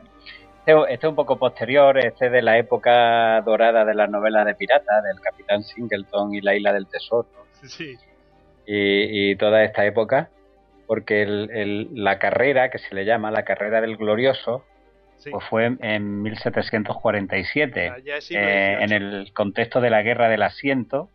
este, 0.66 0.78
este, 0.82 0.94
es 0.94 1.04
un 1.04 1.14
poco 1.14 1.38
posterior, 1.38 1.96
este 1.98 2.28
de 2.28 2.42
la 2.42 2.58
época 2.58 3.40
dorada 3.40 3.86
de 3.86 3.94
las 3.94 4.10
novelas 4.10 4.44
de 4.44 4.54
pirata, 4.54 5.00
del 5.00 5.20
Capitán 5.20 5.62
Singleton 5.62 6.34
y 6.34 6.42
la 6.42 6.54
Isla 6.54 6.74
del 6.74 6.86
Tesoro. 6.86 7.28
Sí. 7.64 7.96
Y, 8.66 9.34
toda 9.36 9.64
esta 9.64 9.86
época, 9.86 10.28
porque 10.86 11.24
la 11.26 12.18
carrera, 12.18 12.70
que 12.70 12.78
se 12.78 12.94
le 12.94 13.06
llama 13.06 13.30
la 13.30 13.44
carrera 13.44 13.80
del 13.80 13.96
glorioso, 13.96 14.64
pues 15.30 15.44
fue 15.48 15.76
en 15.80 16.22
1747, 16.22 17.92
eh, 18.30 18.76
en 18.80 18.92
el 18.92 19.32
contexto 19.32 19.80
de 19.80 19.88
la 19.90 20.02
Guerra 20.02 20.28
del 20.28 20.42
Asiento, 20.42 21.08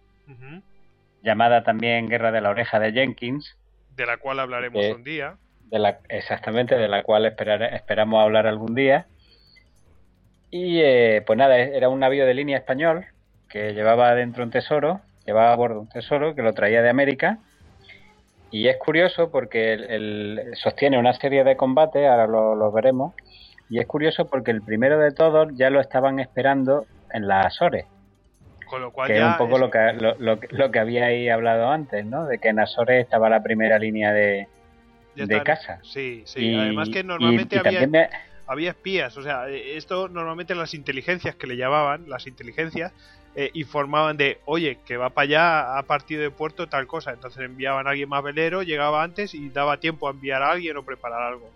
llamada 1.21 1.63
también 1.63 2.07
Guerra 2.07 2.31
de 2.31 2.41
la 2.41 2.49
Oreja 2.49 2.79
de 2.79 2.91
Jenkins. 2.93 3.57
De 3.95 4.05
la 4.05 4.17
cual 4.17 4.39
hablaremos 4.39 4.85
un 4.95 5.03
día. 5.03 5.37
De 5.65 5.79
la, 5.79 5.99
exactamente, 6.09 6.75
de 6.75 6.87
la 6.87 7.03
cual 7.03 7.25
esperar, 7.25 7.61
esperamos 7.73 8.23
hablar 8.23 8.47
algún 8.47 8.75
día. 8.75 9.07
Y 10.49 10.79
eh, 10.79 11.23
pues 11.25 11.37
nada, 11.37 11.57
era 11.57 11.89
un 11.89 11.99
navío 11.99 12.25
de 12.25 12.33
línea 12.33 12.57
español 12.57 13.05
que 13.49 13.73
llevaba 13.73 14.15
dentro 14.15 14.43
un 14.43 14.51
tesoro, 14.51 15.01
llevaba 15.25 15.51
a 15.51 15.55
bordo 15.55 15.81
un 15.81 15.89
tesoro 15.89 16.35
que 16.35 16.41
lo 16.41 16.53
traía 16.53 16.81
de 16.81 16.89
América. 16.89 17.39
Y 18.49 18.69
es 18.69 18.77
curioso 18.77 19.29
porque 19.29 20.49
sostiene 20.55 20.97
una 20.97 21.13
serie 21.13 21.43
de 21.43 21.57
combates, 21.57 22.07
ahora 22.07 22.27
lo, 22.27 22.71
veremos. 22.71 23.13
Y 23.69 23.79
es 23.79 23.87
curioso 23.87 24.27
porque 24.27 24.51
el 24.51 24.61
primero 24.61 24.97
de 24.97 25.11
todos 25.11 25.49
ya 25.55 25.69
lo 25.69 25.81
estaban 25.81 26.21
esperando 26.21 26.85
en 27.11 27.27
las 27.27 27.47
Azores 27.47 27.85
que 29.05 29.17
es 29.17 29.23
un 29.23 29.37
poco 29.37 29.57
lo, 29.57 29.69
que, 29.69 29.93
lo, 29.93 30.15
lo, 30.17 30.71
que 30.71 30.79
habíais 30.79 31.31
hablado 31.31 31.69
antes, 31.69 32.05
¿no? 32.05 32.25
De 32.25 32.39
que 32.39 32.49
en 32.49 32.59
Azores 32.59 33.03
estaba 33.03 33.29
la 33.29 33.41
primera 33.41 33.79
línea 33.79 34.13
de, 34.13 34.47
de 35.15 35.43
casa. 35.43 35.79
Sí, 35.83 36.23
sí. 36.25 36.55
Además 36.55 36.89
que 36.89 37.03
normalmente 37.03 37.59
había, 37.59 38.09
había 38.45 38.69
espías. 38.71 39.17
O 39.17 39.23
sea, 39.23 39.49
esto 39.49 40.07
normalmente 40.09 40.55
las 40.55 40.73
inteligencias 40.73 41.35
que 41.35 41.47
le 41.47 41.57
llamaban, 41.57 42.09
las 42.09 42.27
inteligencias, 42.27 42.93
eh, 43.35 43.51
informaban 43.53 44.17
de, 44.17 44.39
oye, 44.45 44.79
que 44.85 44.97
va 44.97 45.09
para 45.11 45.23
allá 45.23 45.77
a 45.77 45.83
partido 45.83 46.21
de 46.21 46.31
puerto 46.31 46.67
tal 46.67 46.87
cosa. 46.87 47.11
Entonces 47.11 47.43
enviaban 47.43 47.87
a 47.87 47.91
alguien 47.91 48.09
más 48.09 48.23
velero, 48.23 48.63
llegaba 48.63 49.03
antes 49.03 49.33
y 49.33 49.49
daba 49.49 49.79
tiempo 49.79 50.07
a 50.07 50.11
enviar 50.11 50.43
a 50.43 50.51
alguien 50.51 50.77
o 50.77 50.83
preparar 50.83 51.21
algo. 51.21 51.49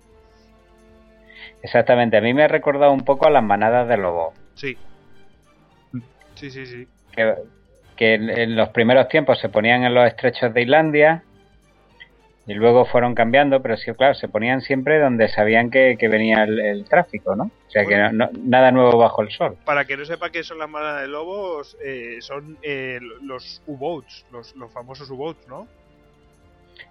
Exactamente. 1.63 2.17
A 2.17 2.21
mí 2.21 2.33
me 2.33 2.43
ha 2.43 2.47
recordado 2.47 2.91
un 2.91 3.05
poco 3.05 3.27
a 3.27 3.29
las 3.29 3.43
manadas 3.43 3.87
de 3.87 3.97
lobos. 3.97 4.33
Sí. 4.55 4.77
Sí, 6.35 6.49
sí, 6.49 6.65
sí 6.65 6.87
que, 7.11 7.35
en, 7.97 8.55
los 8.55 8.69
primeros 8.69 9.07
tiempos 9.09 9.39
se 9.39 9.49
ponían 9.49 9.83
en 9.83 9.93
los 9.93 10.07
estrechos 10.07 10.53
de 10.53 10.61
Islandia 10.61 11.23
y 12.47 12.53
luego 12.55 12.85
fueron 12.85 13.13
cambiando, 13.13 13.61
pero 13.61 13.77
sí, 13.77 13.91
claro, 13.93 14.15
se 14.15 14.27
ponían 14.27 14.61
siempre 14.61 14.99
donde 14.99 15.29
sabían 15.29 15.69
que, 15.69 15.95
venía 16.01 16.43
el, 16.43 16.83
tráfico, 16.85 17.35
¿no? 17.35 17.43
O 17.43 17.69
sea, 17.69 17.85
que 17.85 17.95
nada 18.43 18.71
nuevo 18.71 18.97
bajo 18.97 19.21
el 19.21 19.29
sol. 19.29 19.55
Para 19.63 19.85
que 19.85 19.95
no 19.95 20.05
sepa 20.05 20.31
qué 20.31 20.43
son 20.43 20.57
las 20.57 20.69
malas 20.69 21.01
de 21.01 21.07
lobos, 21.07 21.77
eh, 21.83 22.17
son 22.21 22.57
eh, 22.63 22.99
los 23.21 23.61
U-Boats, 23.67 24.25
los, 24.31 24.53
famosos 24.73 25.09
U-Boats, 25.11 25.47
¿no? 25.47 25.67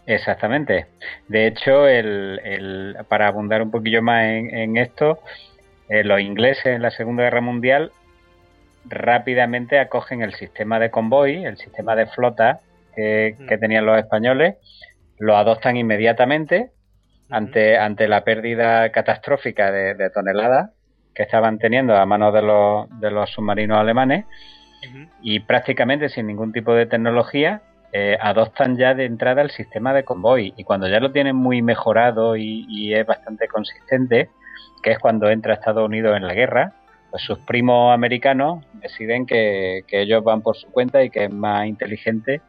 Exactamente. 0.07 0.87
De 1.29 1.49
hecho, 1.49 1.87
el, 1.87 2.97
para 3.09 3.27
abundar 3.27 3.63
un 3.63 3.71
poquillo 3.71 4.03
más 4.03 4.25
en, 4.25 4.77
esto, 4.77 5.19
eh, 5.89 6.05
los 6.05 6.21
ingleses 6.21 6.67
en 6.67 6.83
la 6.83 6.91
Segunda 6.91 7.25
Guerra 7.25 7.41
Mundial 7.41 7.93
rápidamente 8.85 9.79
acogen 9.79 10.23
el 10.23 10.35
sistema 10.35 10.79
de 10.79 10.91
convoy, 10.91 11.45
el 11.45 11.57
sistema 11.57 11.95
de 11.97 12.07
flota 12.07 12.61
que, 12.95 13.37
mm. 13.39 13.61
tenían 13.61 13.87
los 13.87 13.99
españoles, 13.99 14.57
lo 15.19 15.37
adoptan 15.37 15.77
inmediatamente 15.77 16.71
ante, 17.29 17.79
ante 17.79 18.09
la 18.09 18.25
pérdida 18.25 18.91
catastrófica 18.91 19.71
de, 19.71 20.11
toneladas 20.11 20.71
que 21.15 21.23
estaban 21.23 21.59
teniendo 21.59 21.97
a 21.97 22.07
manos 22.07 22.33
de 22.33 22.43
los, 22.43 23.01
de 23.01 23.11
los 23.11 23.31
submarinos 23.31 23.79
alemanes 23.79 24.25
y 25.23 25.41
prácticamente 25.41 26.09
sin 26.09 26.27
ningún 26.27 26.53
tipo 26.53 26.73
de 26.73 26.87
tecnología 26.87 27.63
eh, 27.93 28.17
adoptan 28.21 28.77
ya 28.77 28.95
de 28.95 29.05
entrada 29.05 29.43
el 29.43 29.51
sistema 29.51 29.93
de 29.93 30.05
convoy. 30.05 30.55
Y 30.57 30.65
cuando 30.65 30.89
ya 30.89 31.01
lo 31.01 31.11
tienen 31.11 31.35
muy 31.35 31.61
mejorado 31.61 32.37
y, 32.37 32.95
es 32.95 33.05
bastante 33.05 33.49
consistente, 33.49 34.31
que 34.83 34.93
es 34.93 34.99
cuando 34.99 35.29
entra 35.29 35.55
Estados 35.55 35.85
Unidos 35.85 36.17
en 36.17 36.27
la 36.27 36.35
guerra, 36.35 36.73
pues 37.11 37.23
sus 37.25 37.39
primos 37.41 37.93
americanos 37.93 38.65
deciden 38.75 39.27
que, 39.27 39.85
ellos 39.89 40.23
van 40.23 40.43
por 40.43 40.57
su 40.57 40.71
cuenta 40.71 41.03
y 41.03 41.11
que 41.11 41.25
es 41.25 41.33
más 41.33 41.67
inteligente 41.67 42.41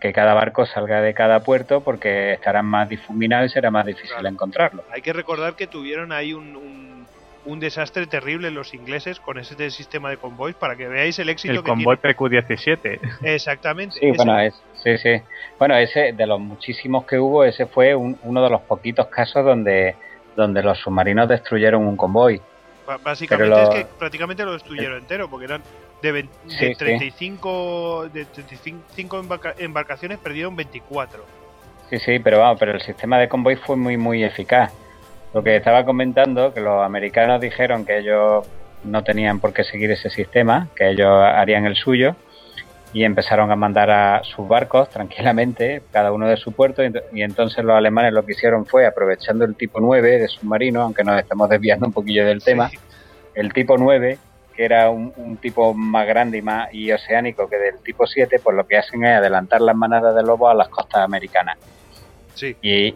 que 0.00 0.12
cada 0.12 0.34
barco 0.34 0.66
salga 0.66 1.00
de 1.00 1.14
cada 1.14 1.40
puerto 1.40 1.80
porque 1.80 2.34
estarán 2.34 2.66
más 2.66 2.88
difuminados 2.88 3.50
y 3.50 3.54
será 3.54 3.70
más 3.70 3.86
difícil 3.86 4.24
encontrarlo. 4.24 4.84
Hay 4.92 5.02
que 5.02 5.12
recordar 5.12 5.54
que 5.54 5.66
tuvieron 5.66 6.12
ahí 6.12 6.32
un, 6.32 7.06
un, 7.44 7.60
desastre 7.60 8.06
terrible 8.06 8.50
los 8.50 8.74
ingleses 8.74 9.18
con 9.18 9.38
ese 9.38 9.70
sistema 9.70 10.10
de 10.10 10.18
convoys 10.18 10.54
para 10.54 10.76
que 10.76 10.86
veáis 10.86 11.18
el 11.18 11.30
éxito 11.30 11.54
el 11.54 11.62
que 11.62 11.70
convoy 11.70 11.96
PQ-17. 11.96 13.00
Exactamente. 13.22 13.96
Sí, 13.98 14.12
bueno, 14.16 14.38
es, 14.38 14.54
sí, 14.84 14.98
sí. 14.98 15.22
Bueno, 15.58 15.76
ese 15.76 16.12
de 16.12 16.26
los 16.26 16.38
muchísimos 16.38 17.06
que 17.06 17.18
hubo, 17.18 17.44
ese 17.44 17.66
fue 17.66 17.94
uno 17.94 18.42
de 18.42 18.50
los 18.50 18.60
poquitos 18.62 19.06
casos 19.06 19.44
donde, 19.44 19.96
donde 20.36 20.62
los 20.62 20.78
submarinos 20.78 21.28
destruyeron 21.28 21.86
un 21.86 21.96
convoy. 21.96 22.40
Básicamente 23.02 23.62
es 23.62 23.68
que 23.70 23.86
prácticamente 23.98 24.44
lo 24.44 24.52
destruyeron 24.52 24.98
entero, 24.98 25.28
porque 25.28 25.46
eran 25.46 25.62
de, 26.02 26.28
35, 26.76 28.08
de 28.12 28.24
35 28.26 29.24
embarcaciones 29.58 30.18
perdieron 30.18 30.54
24. 30.54 31.24
Sí, 31.90 31.98
sí, 31.98 32.18
pero 32.18 32.40
vamos, 32.40 32.58
pero 32.58 32.72
el 32.72 32.80
sistema 32.80 33.18
de 33.18 33.28
convoy 33.28 33.56
fue 33.56 33.76
muy, 33.76 33.96
muy 33.96 34.24
eficaz. 34.24 34.72
Lo 35.32 35.42
que 35.42 35.56
estaba 35.56 35.84
comentando, 35.84 36.52
que 36.52 36.60
los 36.60 36.82
americanos 36.82 37.40
dijeron 37.40 37.84
que 37.84 37.98
ellos 37.98 38.46
no 38.84 39.02
tenían 39.04 39.40
por 39.40 39.52
qué 39.52 39.64
seguir 39.64 39.90
ese 39.90 40.10
sistema, 40.10 40.68
que 40.74 40.90
ellos 40.90 41.08
harían 41.08 41.66
el 41.66 41.76
suyo, 41.76 42.16
y 42.96 43.04
empezaron 43.04 43.50
a 43.50 43.56
mandar 43.56 43.90
a 43.90 44.24
sus 44.24 44.48
barcos 44.48 44.88
tranquilamente, 44.88 45.82
cada 45.92 46.12
uno 46.12 46.26
de 46.26 46.38
su 46.38 46.52
puerto, 46.52 46.82
y, 47.12 47.20
entonces 47.20 47.62
los 47.62 47.76
alemanes 47.76 48.14
lo 48.14 48.24
que 48.24 48.32
hicieron 48.32 48.64
fue, 48.64 48.86
aprovechando 48.86 49.44
el 49.44 49.54
tipo 49.54 49.80
9 49.80 50.18
de 50.18 50.28
submarino, 50.28 50.80
aunque 50.80 51.04
nos 51.04 51.20
estamos 51.20 51.50
desviando 51.50 51.84
un 51.84 51.92
poquillo 51.92 52.24
del 52.24 52.42
tema, 52.42 52.70
el 53.34 53.52
tipo 53.52 53.76
9, 53.76 54.16
que 54.54 54.64
era 54.64 54.88
un, 54.88 55.36
tipo 55.42 55.74
más 55.74 56.06
grande 56.06 56.38
y 56.38 56.42
más 56.42 56.72
y 56.72 56.90
oceánico 56.90 57.50
que 57.50 57.58
del 57.58 57.80
tipo 57.80 58.06
7, 58.06 58.40
pues 58.42 58.56
lo 58.56 58.66
que 58.66 58.78
hacen 58.78 59.04
es 59.04 59.18
adelantar 59.18 59.60
las 59.60 59.76
manadas 59.76 60.14
de 60.14 60.22
lobos 60.22 60.50
a 60.50 60.54
las 60.54 60.70
costas 60.70 61.02
americanas. 61.02 61.58
Sí. 62.32 62.56
Y, 62.62 62.94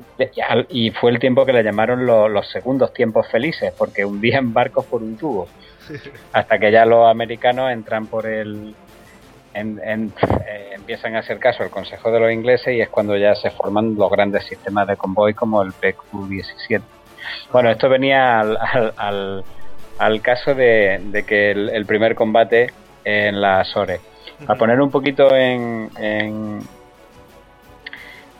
y, 0.70 0.90
fue 0.92 1.10
el 1.10 1.18
tiempo 1.18 1.44
que 1.44 1.52
le 1.52 1.62
llamaron 1.62 2.06
los 2.06 2.48
segundos 2.48 2.94
tiempos 2.94 3.28
felices, 3.28 3.74
porque 3.76 4.06
hundían 4.06 4.54
barcos 4.54 4.86
por 4.86 5.02
un 5.02 5.18
tubo. 5.18 5.46
Hasta 6.32 6.58
que 6.58 6.72
ya 6.72 6.86
los 6.86 7.06
americanos 7.06 7.70
entran 7.70 8.06
por 8.06 8.26
el, 8.26 8.74
en, 9.54 10.12
eh, 10.46 10.70
empiezan 10.74 11.16
a 11.16 11.20
hacer 11.20 11.38
caso 11.38 11.62
al 11.62 11.70
consejo 11.70 12.10
de 12.10 12.20
los 12.20 12.32
ingleses 12.32 12.74
y 12.74 12.80
es 12.80 12.88
cuando 12.88 13.16
ya 13.16 13.34
se 13.34 13.50
forman 13.50 13.94
los 13.96 14.10
grandes 14.10 14.44
sistemas 14.44 14.86
de 14.86 14.96
convoy 14.96 15.34
como 15.34 15.62
el 15.62 15.72
PQ-17. 15.72 16.80
Bueno, 17.52 17.70
esto 17.70 17.88
venía 17.88 18.40
al, 18.40 19.44
al, 19.98 20.22
caso 20.22 20.54
de, 20.54 21.24
que 21.26 21.50
el, 21.50 21.86
primer 21.86 22.14
combate 22.14 22.72
en 23.04 23.40
la 23.40 23.60
Azores. 23.60 24.00
A 24.46 24.54
poner 24.54 24.80
un 24.80 24.90
poquito 24.90 25.34
en, 25.34 25.90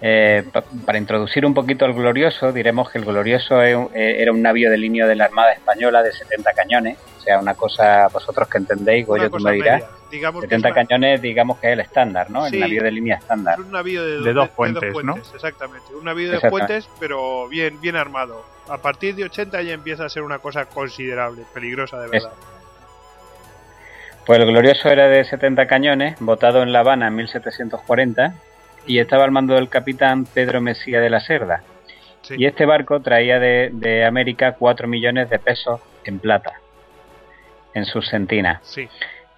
eh, 0.00 0.44
para 0.86 0.96
introducir 0.96 1.44
un 1.44 1.52
poquito 1.52 1.84
al 1.84 1.92
Glorioso, 1.92 2.52
diremos 2.52 2.90
que 2.90 2.98
el 2.98 3.04
Glorioso 3.04 3.62
eh, 3.62 3.88
era 3.94 4.32
un 4.32 4.40
navío 4.40 4.70
de 4.70 4.78
línea 4.78 5.06
de 5.06 5.14
la 5.14 5.26
Armada 5.26 5.52
Española 5.52 6.02
de 6.02 6.12
70 6.12 6.52
cañones, 6.54 6.98
o 7.18 7.20
sea, 7.20 7.38
una 7.38 7.54
cosa, 7.54 8.08
vosotros 8.08 8.48
que 8.48 8.58
entendéis, 8.58 9.06
Goyo, 9.06 9.28
tú 9.30 9.38
me 9.40 9.52
dirás. 9.52 9.84
70 10.10 10.72
cañones, 10.72 11.22
digamos 11.22 11.58
que 11.58 11.68
es 11.68 11.72
el 11.74 11.80
estándar, 11.80 12.30
¿no? 12.30 12.46
el 12.46 12.58
navío 12.58 12.82
de 12.82 12.90
línea 12.90 13.16
estándar. 13.16 13.60
un 13.60 13.70
navío 13.70 14.04
de, 14.04 14.32
dos, 14.32 14.48
puentes, 14.50 14.92
¿no? 15.04 15.16
Exactamente, 15.16 15.94
un 15.94 16.04
navío 16.04 16.30
de 16.32 16.50
puentes, 16.50 16.88
pero 16.98 17.48
bien, 17.48 17.80
bien 17.80 17.96
armado. 17.96 18.44
A 18.68 18.78
partir 18.78 19.14
de 19.14 19.24
80 19.24 19.62
ya 19.62 19.72
empieza 19.72 20.04
a 20.04 20.08
ser 20.08 20.22
una 20.22 20.38
cosa 20.38 20.66
considerable, 20.66 21.42
peligrosa 21.52 22.00
de 22.00 22.08
verdad. 22.08 22.32
Pues 24.26 24.38
el 24.38 24.46
Glorioso 24.46 24.88
era 24.88 25.08
de 25.08 25.24
70 25.24 25.66
cañones, 25.66 26.16
votado 26.20 26.62
en 26.62 26.72
La 26.72 26.80
Habana 26.80 27.08
en 27.08 27.16
1740 27.16 28.34
y 28.86 28.98
estaba 28.98 29.24
al 29.24 29.30
mando 29.30 29.54
del 29.54 29.68
capitán 29.68 30.24
Pedro 30.24 30.60
Mesía 30.60 31.00
de 31.00 31.10
la 31.10 31.20
Cerda. 31.20 31.62
Y 32.28 32.46
este 32.46 32.64
barco 32.64 33.00
traía 33.00 33.40
de, 33.40 34.04
América 34.06 34.54
4 34.58 34.86
millones 34.86 35.30
de 35.30 35.38
pesos 35.38 35.80
en 36.04 36.18
plata 36.18 36.52
en 37.74 37.84
sus 37.84 38.06
sentinas. 38.06 38.60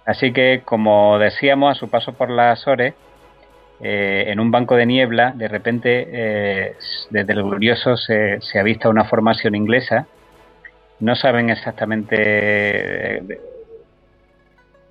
Así 0.05 0.33
que, 0.33 0.61
como 0.65 1.17
decíamos, 1.17 1.71
a 1.71 1.79
su 1.79 1.89
paso 1.89 2.13
por 2.13 2.29
las 2.29 2.59
Azores, 2.59 2.93
eh, 3.81 4.31
en 4.31 4.39
un 4.39 4.51
banco 4.51 4.75
de 4.75 4.85
niebla, 4.85 5.33
de 5.35 5.47
repente, 5.47 6.07
eh, 6.11 6.75
desde 7.09 7.33
el 7.33 7.43
glorioso 7.43 7.97
se, 7.97 8.39
se 8.39 8.59
avista 8.59 8.89
una 8.89 9.05
formación 9.05 9.55
inglesa. 9.55 10.07
No 10.99 11.15
saben 11.15 11.49
exactamente 11.49 12.15
eh, 12.17 13.39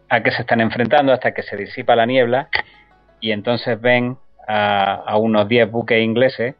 a 0.08 0.22
qué 0.22 0.30
se 0.30 0.42
están 0.42 0.60
enfrentando 0.60 1.12
hasta 1.12 1.32
que 1.32 1.42
se 1.42 1.56
disipa 1.56 1.96
la 1.96 2.04
niebla 2.04 2.48
y 3.20 3.32
entonces 3.32 3.80
ven 3.80 4.18
a, 4.46 5.16
unos 5.16 5.48
10 5.48 5.70
buques 5.70 6.02
ingleses, 6.02 6.54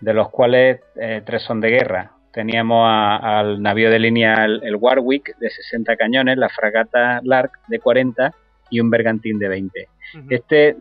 de 0.00 0.14
los 0.14 0.30
cuales 0.30 0.80
tres 1.24 1.42
son 1.42 1.60
de 1.60 1.68
guerra. 1.70 2.12
Teníamos 2.32 2.86
al 2.88 3.62
navío 3.62 3.90
de 3.90 3.98
línea 3.98 4.44
el, 4.44 4.76
Warwick 4.76 5.36
de 5.38 5.50
60 5.50 5.96
cañones, 5.96 6.36
la 6.36 6.48
fragata 6.48 7.20
Lark 7.22 7.52
de 7.68 7.78
40 7.78 8.34
y 8.70 8.80
un 8.80 8.90
bergantín 8.90 9.38
de 9.38 9.48
20. 9.48 9.88
este, 10.30 10.76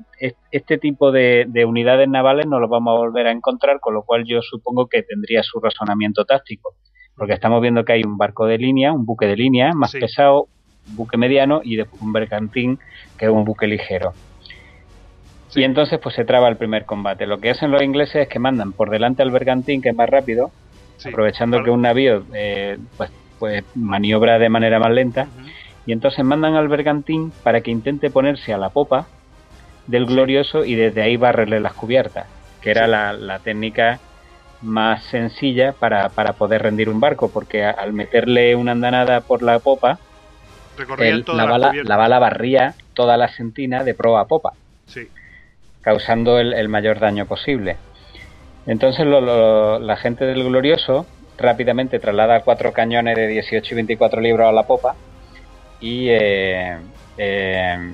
este 0.51 0.77
tipo 0.77 1.11
de, 1.11 1.47
unidades 1.65 2.07
navales 2.09 2.47
no 2.47 2.59
los 2.59 2.69
vamos 2.69 2.95
a 2.95 2.99
volver 2.99 3.27
a 3.27 3.31
encontrar, 3.31 3.79
con 3.79 3.93
lo 3.93 4.03
cual 4.03 4.25
yo 4.25 4.41
supongo 4.41 4.87
que 4.87 5.03
tendría 5.03 5.41
su 5.43 5.59
razonamiento 5.59 6.25
táctico, 6.25 6.75
porque 7.15 7.33
estamos 7.33 7.61
viendo 7.61 7.85
que 7.85 7.93
hay 7.93 8.03
un 8.03 8.17
barco 8.17 8.45
de 8.45 8.57
línea, 8.57 8.91
un 8.91 9.05
buque 9.05 9.25
de 9.25 9.37
línea 9.37 9.71
más 9.73 9.93
pesado, 9.93 10.47
un 10.89 10.95
buque 10.97 11.17
mediano 11.17 11.61
y 11.63 11.77
después 11.77 12.01
un 12.01 12.13
bergantín 12.13 12.79
que 13.17 13.25
es 13.25 13.31
un 13.31 13.45
buque 13.45 13.67
ligero. 13.67 14.13
Y 15.55 15.63
entonces 15.63 15.99
pues 15.99 16.13
se 16.13 16.25
traba 16.25 16.49
el 16.49 16.57
primer 16.57 16.85
combate. 16.85 17.25
Lo 17.25 17.39
que 17.39 17.49
hacen 17.49 17.71
los 17.71 17.81
ingleses 17.81 18.23
es 18.23 18.27
que 18.27 18.37
mandan 18.37 18.73
por 18.73 18.89
delante 18.89 19.23
al 19.23 19.31
bergantín, 19.31 19.81
que 19.81 19.89
es 19.89 19.95
más 19.95 20.09
rápido, 20.09 20.51
aprovechando 21.05 21.63
que 21.63 21.69
un 21.69 21.81
navío 21.81 22.23
eh, 22.33 22.77
pues, 22.95 23.11
pues 23.39 23.63
maniobra 23.75 24.39
de 24.39 24.49
manera 24.49 24.79
más 24.79 24.91
lenta, 24.91 25.27
y 25.85 25.93
entonces 25.93 26.23
mandan 26.25 26.55
al 26.55 26.67
bergantín 26.67 27.31
para 27.43 27.61
que 27.61 27.71
intente 27.71 28.09
ponerse 28.09 28.53
a 28.53 28.57
la 28.57 28.69
popa 28.69 29.07
del 29.87 30.05
glorioso 30.05 30.65
y 30.65 30.75
desde 30.75 31.01
ahí 31.01 31.17
barrerle 31.17 31.59
las 31.59 31.73
cubiertas, 31.73 32.27
que 32.61 32.71
era 32.71 32.87
la, 32.87 33.39
técnica 33.39 33.99
más 34.61 35.03
sencilla 35.05 35.71
para, 35.71 36.09
para, 36.09 36.33
poder 36.33 36.63
rendir 36.63 36.89
un 36.89 36.99
barco, 36.99 37.29
porque 37.29 37.63
al 37.63 37.93
meterle 37.93 38.55
una 38.55 38.73
andanada 38.73 39.21
por 39.21 39.43
la 39.43 39.59
popa, 39.59 39.99
la, 40.77 41.45
bala, 41.45 41.71
la, 41.83 41.97
bala, 41.97 42.19
barría 42.19 42.75
toda 42.93 43.17
la 43.17 43.29
sentina 43.29 43.83
de 43.83 43.93
proa 43.93 44.21
a 44.21 44.25
popa. 44.25 44.53
Sí. 44.85 45.07
causando 45.81 46.39
el, 46.39 46.69
mayor 46.69 46.99
daño 46.99 47.25
posible. 47.25 47.77
Entonces 48.67 49.05
la 49.07 49.97
gente 49.97 50.25
del 50.25 50.43
Glorioso 50.43 51.07
rápidamente 51.37 51.99
traslada 51.99 52.41
cuatro 52.41 52.73
cañones 52.73 53.15
de 53.15 53.27
18 53.27 53.73
y 53.73 53.75
24 53.75 54.21
libros 54.21 54.47
a 54.47 54.51
la 54.51 54.63
popa 54.63 54.95
y 55.79 56.09
eh, 56.09 56.77
eh, 57.17 57.93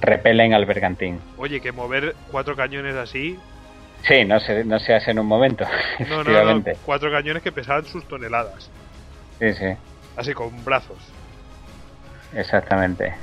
repelen 0.00 0.54
al 0.54 0.66
bergantín. 0.66 1.20
Oye, 1.38 1.60
que 1.60 1.72
mover 1.72 2.14
cuatro 2.30 2.54
cañones 2.54 2.94
así... 2.96 3.38
Sí, 4.06 4.24
no 4.24 4.40
se, 4.40 4.64
no 4.64 4.80
se 4.80 4.94
hace 4.94 5.12
en 5.12 5.20
un 5.20 5.26
momento. 5.26 5.64
No, 6.08 6.24
no, 6.24 6.54
no, 6.54 6.64
cuatro 6.84 7.10
cañones 7.10 7.42
que 7.42 7.52
pesaban 7.52 7.84
sus 7.86 8.06
toneladas. 8.06 8.70
Sí, 9.38 9.52
sí. 9.54 9.76
Así 10.16 10.34
con 10.34 10.64
brazos. 10.64 10.98
Exactamente. 12.34 13.14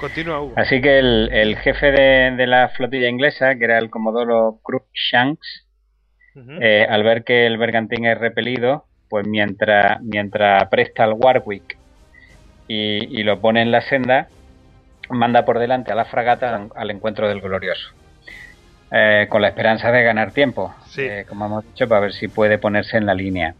Continúa, 0.00 0.52
Así 0.56 0.80
que 0.80 0.98
el, 0.98 1.56
jefe 1.62 1.90
de, 1.90 2.46
la 2.46 2.68
flotilla 2.70 3.08
inglesa, 3.08 3.54
que 3.56 3.64
era 3.64 3.78
el 3.78 3.88
comodoro 3.88 4.60
Cruikshanks, 4.62 5.65
eh, 6.60 6.86
al 6.88 7.02
ver 7.02 7.24
que 7.24 7.46
el 7.46 7.56
bergantín 7.56 8.04
es 8.04 8.18
repelido, 8.18 8.84
pues 9.08 9.26
mientras, 9.26 10.00
mientras 10.02 10.68
presta 10.68 11.04
al 11.04 11.14
Warwick 11.14 11.78
y, 12.68 13.22
lo 13.22 13.40
pone 13.40 13.62
en 13.62 13.70
la 13.70 13.80
senda, 13.80 14.28
manda 15.10 15.44
por 15.44 15.58
delante 15.58 15.92
a 15.92 15.94
la 15.94 16.04
fragata 16.04 16.68
al, 16.74 16.90
encuentro 16.90 17.28
del 17.28 17.40
glorioso. 17.40 17.90
Eh, 18.90 19.26
con 19.28 19.42
la 19.42 19.48
esperanza 19.48 19.90
de 19.90 20.02
ganar 20.02 20.32
tiempo, 20.32 20.74
eh, 20.96 21.24
como 21.28 21.46
hemos 21.46 21.64
dicho, 21.64 21.88
para 21.88 22.02
ver 22.02 22.12
si 22.12 22.28
puede 22.28 22.58
ponerse 22.58 22.96
en 22.96 23.06
la 23.06 23.14
línea. 23.14 23.54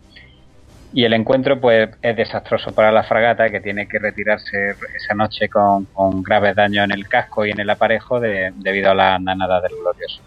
Y 0.93 1.05
el 1.05 1.13
encuentro 1.15 1.61
pues 1.61 1.91
es 2.01 2.17
desastroso 2.17 2.73
para 2.73 2.93
la 2.93 3.03
fragata 3.03 3.51
que 3.51 3.61
tiene 3.61 3.89
que 3.89 3.99
retirarse 3.99 4.77
esa 4.95 5.15
noche 5.15 5.49
con, 5.49 5.87
graves 6.23 6.55
daños 6.55 6.85
en 6.85 6.93
el 6.93 7.09
casco 7.09 7.45
y 7.45 7.51
en 7.51 7.61
el 7.61 7.71
aparejo 7.71 8.21
debido 8.21 8.93
a 8.93 8.95
la 8.95 9.15
andanada 9.17 9.61
del 9.61 9.73
glorioso. 9.81 10.23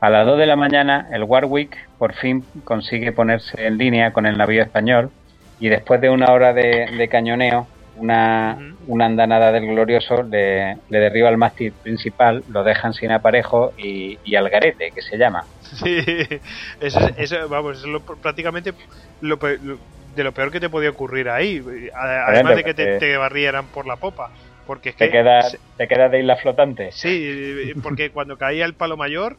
A 0.00 0.08
las 0.08 0.26
2 0.26 0.38
de 0.38 0.46
la 0.46 0.56
mañana 0.56 1.08
el 1.12 1.24
Warwick 1.24 1.76
por 1.98 2.14
fin 2.14 2.44
consigue 2.64 3.12
ponerse 3.12 3.66
en 3.66 3.76
línea 3.76 4.12
con 4.12 4.24
el 4.24 4.38
navío 4.38 4.62
español 4.62 5.10
y 5.58 5.68
después 5.68 6.00
de 6.00 6.08
una 6.08 6.32
hora 6.32 6.54
de, 6.54 7.08
cañoneo, 7.10 7.66
una, 7.96 8.56
una, 8.86 9.04
andanada 9.04 9.52
del 9.52 9.66
glorioso 9.66 10.22
le, 10.22 10.78
derriba 10.88 11.28
el 11.28 11.36
mástil 11.36 11.72
principal, 11.72 12.42
lo 12.48 12.64
dejan 12.64 12.94
sin 12.94 13.12
aparejo 13.12 13.74
y, 13.76 14.16
al 14.34 14.48
garete, 14.48 14.90
que 14.90 15.02
se 15.02 15.18
llama. 15.18 15.44
Sí, 15.60 15.98
eso, 16.80 17.48
vamos, 17.50 17.84
es 17.84 18.02
prácticamente 18.22 18.72
lo, 19.20 19.36
de 19.36 20.24
lo 20.24 20.32
peor 20.32 20.50
que 20.50 20.60
te 20.60 20.70
podía 20.70 20.90
ocurrir 20.90 21.28
ahí, 21.28 21.62
además 21.94 22.56
de 22.56 22.64
que 22.64 22.74
te, 22.74 23.16
barrieran 23.16 23.66
por 23.66 23.86
la 23.86 23.96
popa. 23.96 24.30
Porque 24.70 24.90
es 24.90 24.94
que 24.94 25.06
te 25.06 25.10
quedas 25.10 25.58
te 25.76 25.88
queda 25.88 26.08
de 26.08 26.20
isla 26.20 26.36
flotante. 26.36 26.92
Sí, 26.92 27.72
porque 27.82 28.10
cuando 28.14 28.38
caía 28.38 28.64
el 28.64 28.74
palo 28.74 28.96
mayor, 28.96 29.36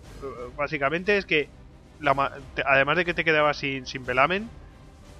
básicamente 0.57 1.15
es 1.15 1.25
que 1.25 1.47
además 2.65 2.97
de 2.97 3.05
que 3.05 3.13
te 3.13 3.23
quedabas 3.23 3.55
sin, 3.55 3.85
sin 3.85 4.05
velamen, 4.05 4.49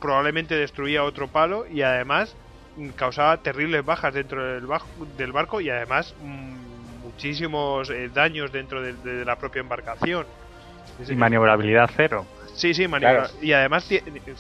probablemente 0.02 0.56
destruía 0.56 1.06
otro 1.06 1.30
palo 1.30 1.66
y 1.66 1.82
además 1.82 2.36
mm, 2.76 2.90
causaba 2.90 3.38
terribles 3.38 3.86
bajas 3.86 4.14
dentro 4.14 4.44
del, 4.46 4.68
del 5.16 5.32
barco 5.32 5.62
y 5.62 5.70
además 5.70 6.14
mm, 6.20 7.06
muchísimos 7.06 7.90
eh, 7.90 8.10
daños 8.14 8.52
dentro 8.52 8.82
de, 8.82 9.24
la 9.24 9.38
propia 9.38 9.62
embarcación. 9.62 10.26
Y 11.08 11.16
maniobrabilidad 11.16 11.90
cero. 11.96 12.26
Sí, 12.62 12.76
sí, 12.76 12.86
y 13.42 13.54
además 13.54 13.90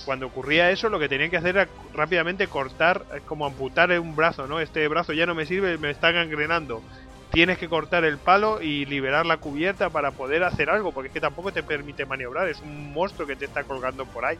cuando 0.05 0.27
ocurría 0.27 0.69
eso 0.69 0.89
lo 0.89 0.99
que 0.99 1.09
tenían 1.09 1.31
que 1.31 1.37
hacer 1.37 1.57
era 1.57 1.67
rápidamente 1.91 2.45
cortar, 2.45 3.03
como 3.25 3.47
amputar 3.47 3.89
un 3.99 4.15
brazo, 4.15 4.45
¿no? 4.45 4.59
Este 4.59 4.87
brazo 4.87 5.11
ya 5.13 5.25
no 5.25 5.33
me 5.33 5.47
sirve, 5.47 5.79
me 5.79 5.89
está 5.89 6.11
gangrenando. 6.11 6.83
Tienes 7.31 7.57
que 7.57 7.67
cortar 7.67 8.03
el 8.03 8.19
palo 8.19 8.61
y 8.61 8.85
liberar 8.85 9.25
la 9.25 9.37
cubierta 9.37 9.89
para 9.89 10.11
poder 10.11 10.43
hacer 10.43 10.69
algo, 10.69 10.91
porque 10.91 11.07
es 11.07 11.13
que 11.15 11.19
tampoco 11.19 11.51
te 11.51 11.63
permite 11.63 12.05
maniobrar, 12.05 12.47
es 12.47 12.61
un 12.61 12.93
monstruo 12.93 13.25
que 13.27 13.35
te 13.35 13.45
está 13.45 13.63
colgando 13.63 14.05
por 14.05 14.23
ahí. 14.23 14.37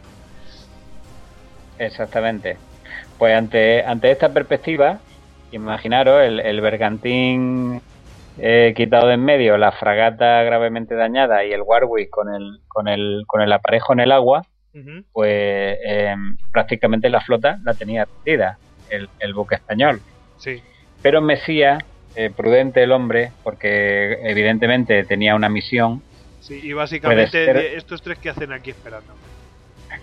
Exactamente. 1.76 2.58
Pues 3.18 3.34
ante, 3.34 3.82
ante 3.84 4.12
esta 4.12 4.32
perspectiva, 4.32 5.00
imaginaros 5.50 6.22
el, 6.22 6.38
el 6.38 6.60
bergantín 6.60 7.82
eh, 8.38 8.72
quitado 8.76 9.08
de 9.08 9.14
en 9.14 9.24
medio, 9.24 9.58
la 9.58 9.72
fragata 9.72 10.42
gravemente 10.42 10.94
dañada 10.94 11.44
y 11.44 11.52
el 11.52 11.62
Warwick 11.62 12.10
con 12.10 12.34
el, 12.34 12.60
con 12.68 12.88
el, 12.88 13.24
con 13.26 13.40
el 13.42 13.52
aparejo 13.52 13.92
en 13.92 14.00
el 14.00 14.12
agua, 14.12 14.46
pues 15.12 15.78
em, 15.84 16.38
prácticamente 16.50 17.10
la 17.10 17.20
flota 17.20 17.58
la 17.62 17.74
tenía 17.74 18.06
perdida, 18.06 18.58
el, 18.88 19.08
el 19.20 19.34
buque 19.34 19.56
español. 19.56 20.00
Sí. 20.38 20.62
Pero 21.02 21.20
Mesía, 21.20 21.78
eh, 22.14 22.30
prudente 22.34 22.82
el 22.82 22.92
hombre, 22.92 23.32
porque 23.42 24.18
evidentemente 24.22 25.04
tenía 25.04 25.34
una 25.34 25.48
misión. 25.48 26.02
Sí, 26.40 26.60
y 26.62 26.72
básicamente 26.72 27.76
estos 27.76 28.02
tres 28.02 28.18
que 28.18 28.30
hacen 28.30 28.52
aquí 28.52 28.70
esperando. 28.70 29.14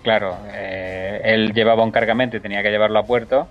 Claro, 0.02 0.38
eh, 0.52 1.20
él 1.24 1.52
llevaba 1.52 1.84
un 1.84 1.90
cargamento 1.90 2.36
y 2.36 2.40
tenía 2.40 2.62
que 2.62 2.70
llevarlo 2.70 2.98
a 2.98 3.04
puerto. 3.04 3.48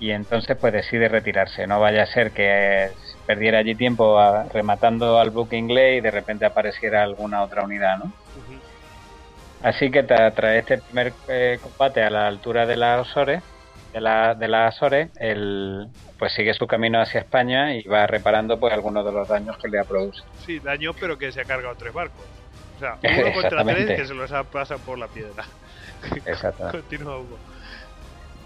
Y 0.00 0.10
entonces 0.10 0.56
pues 0.58 0.72
decide 0.72 1.08
retirarse. 1.08 1.66
No 1.66 1.80
vaya 1.80 2.02
a 2.02 2.06
ser 2.06 2.30
que 2.30 2.88
perdiera 3.26 3.58
allí 3.58 3.74
tiempo 3.74 4.18
rematando 4.52 5.18
al 5.18 5.30
buque 5.30 5.56
inglés 5.56 5.98
y 5.98 6.00
de 6.00 6.10
repente 6.10 6.44
apareciera 6.44 7.02
alguna 7.02 7.42
otra 7.42 7.64
unidad, 7.64 7.98
¿no? 7.98 8.12
Así 9.62 9.90
que 9.90 10.02
tras 10.02 10.36
este 10.56 10.78
primer 10.78 11.14
eh, 11.26 11.58
combate 11.62 12.02
a 12.02 12.10
la 12.10 12.26
altura 12.26 12.66
de 12.66 12.76
las 12.76 13.08
Azores, 13.08 13.42
de, 13.94 14.00
la, 14.00 14.34
de 14.34 14.46
las 14.46 14.74
Azores, 14.74 15.08
él 15.18 15.88
pues 16.18 16.34
sigue 16.34 16.52
su 16.52 16.66
camino 16.66 17.00
hacia 17.00 17.20
España 17.20 17.74
y 17.74 17.82
va 17.84 18.06
reparando 18.06 18.60
pues 18.60 18.74
algunos 18.74 19.06
de 19.06 19.12
los 19.12 19.26
daños 19.26 19.56
que 19.56 19.68
le 19.68 19.80
ha 19.80 19.84
producido. 19.84 20.26
Sí, 20.44 20.58
daños 20.58 20.94
pero 21.00 21.16
que 21.16 21.32
se 21.32 21.40
ha 21.40 21.44
cargado 21.44 21.74
tres 21.76 21.94
barcos. 21.94 22.26
O 22.76 22.78
sea, 22.78 22.98
uno 23.02 23.32
contra 23.32 23.64
tres 23.64 23.86
que 24.00 24.06
se 24.06 24.14
los 24.14 24.30
ha 24.32 24.44
pasado 24.44 24.80
por 24.80 24.98
la 24.98 25.08
piedra. 25.08 25.44
Exactamente. 26.26 26.80
Continúa 26.80 27.18
Hugo. 27.18 27.38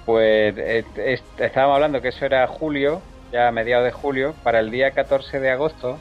Pues 0.07 0.55
estábamos 1.37 1.75
hablando 1.75 2.01
que 2.01 2.09
eso 2.09 2.25
era 2.25 2.47
julio, 2.47 3.03
ya 3.33 3.49
a 3.49 3.53
mediados 3.53 3.85
de 3.85 3.93
julio, 3.93 4.35
para 4.43 4.61
el 4.61 4.71
día 4.71 4.93
14 4.93 5.41
de 5.41 5.51
agosto, 5.51 5.99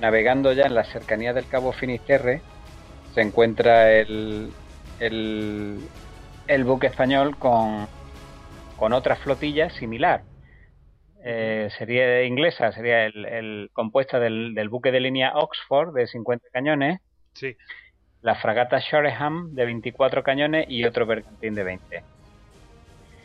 navegando 0.00 0.52
ya 0.52 0.64
en 0.64 0.74
la 0.74 0.84
cercanía 0.84 1.32
del 1.32 1.46
Cabo 1.48 1.72
Finisterre, 1.72 2.42
se 3.14 3.20
encuentra 3.20 3.92
el, 3.92 4.52
el, 4.98 6.64
buque 6.64 6.86
español 6.86 7.36
con, 7.36 7.86
con 8.76 8.92
otra 8.92 9.16
flotilla 9.16 9.70
similar. 9.70 10.22
Eh, 11.22 11.68
sería 11.76 12.24
inglesa, 12.24 12.72
sería 12.72 13.04
el, 13.04 13.26
el 13.26 13.70
compuesta 13.72 14.18
del, 14.18 14.54
del, 14.54 14.68
buque 14.68 14.90
de 14.90 15.00
línea 15.00 15.32
Oxford 15.34 15.92
de 15.92 16.06
50 16.06 16.46
cañones 16.52 17.00
Sí. 17.34 17.56
La 18.22 18.34
fragata 18.34 18.78
Shoreham 18.78 19.54
de 19.54 19.64
24 19.64 20.22
cañones 20.22 20.66
y 20.68 20.84
otro 20.84 21.06
bergantín 21.06 21.54
de 21.54 21.64
20. 21.64 22.04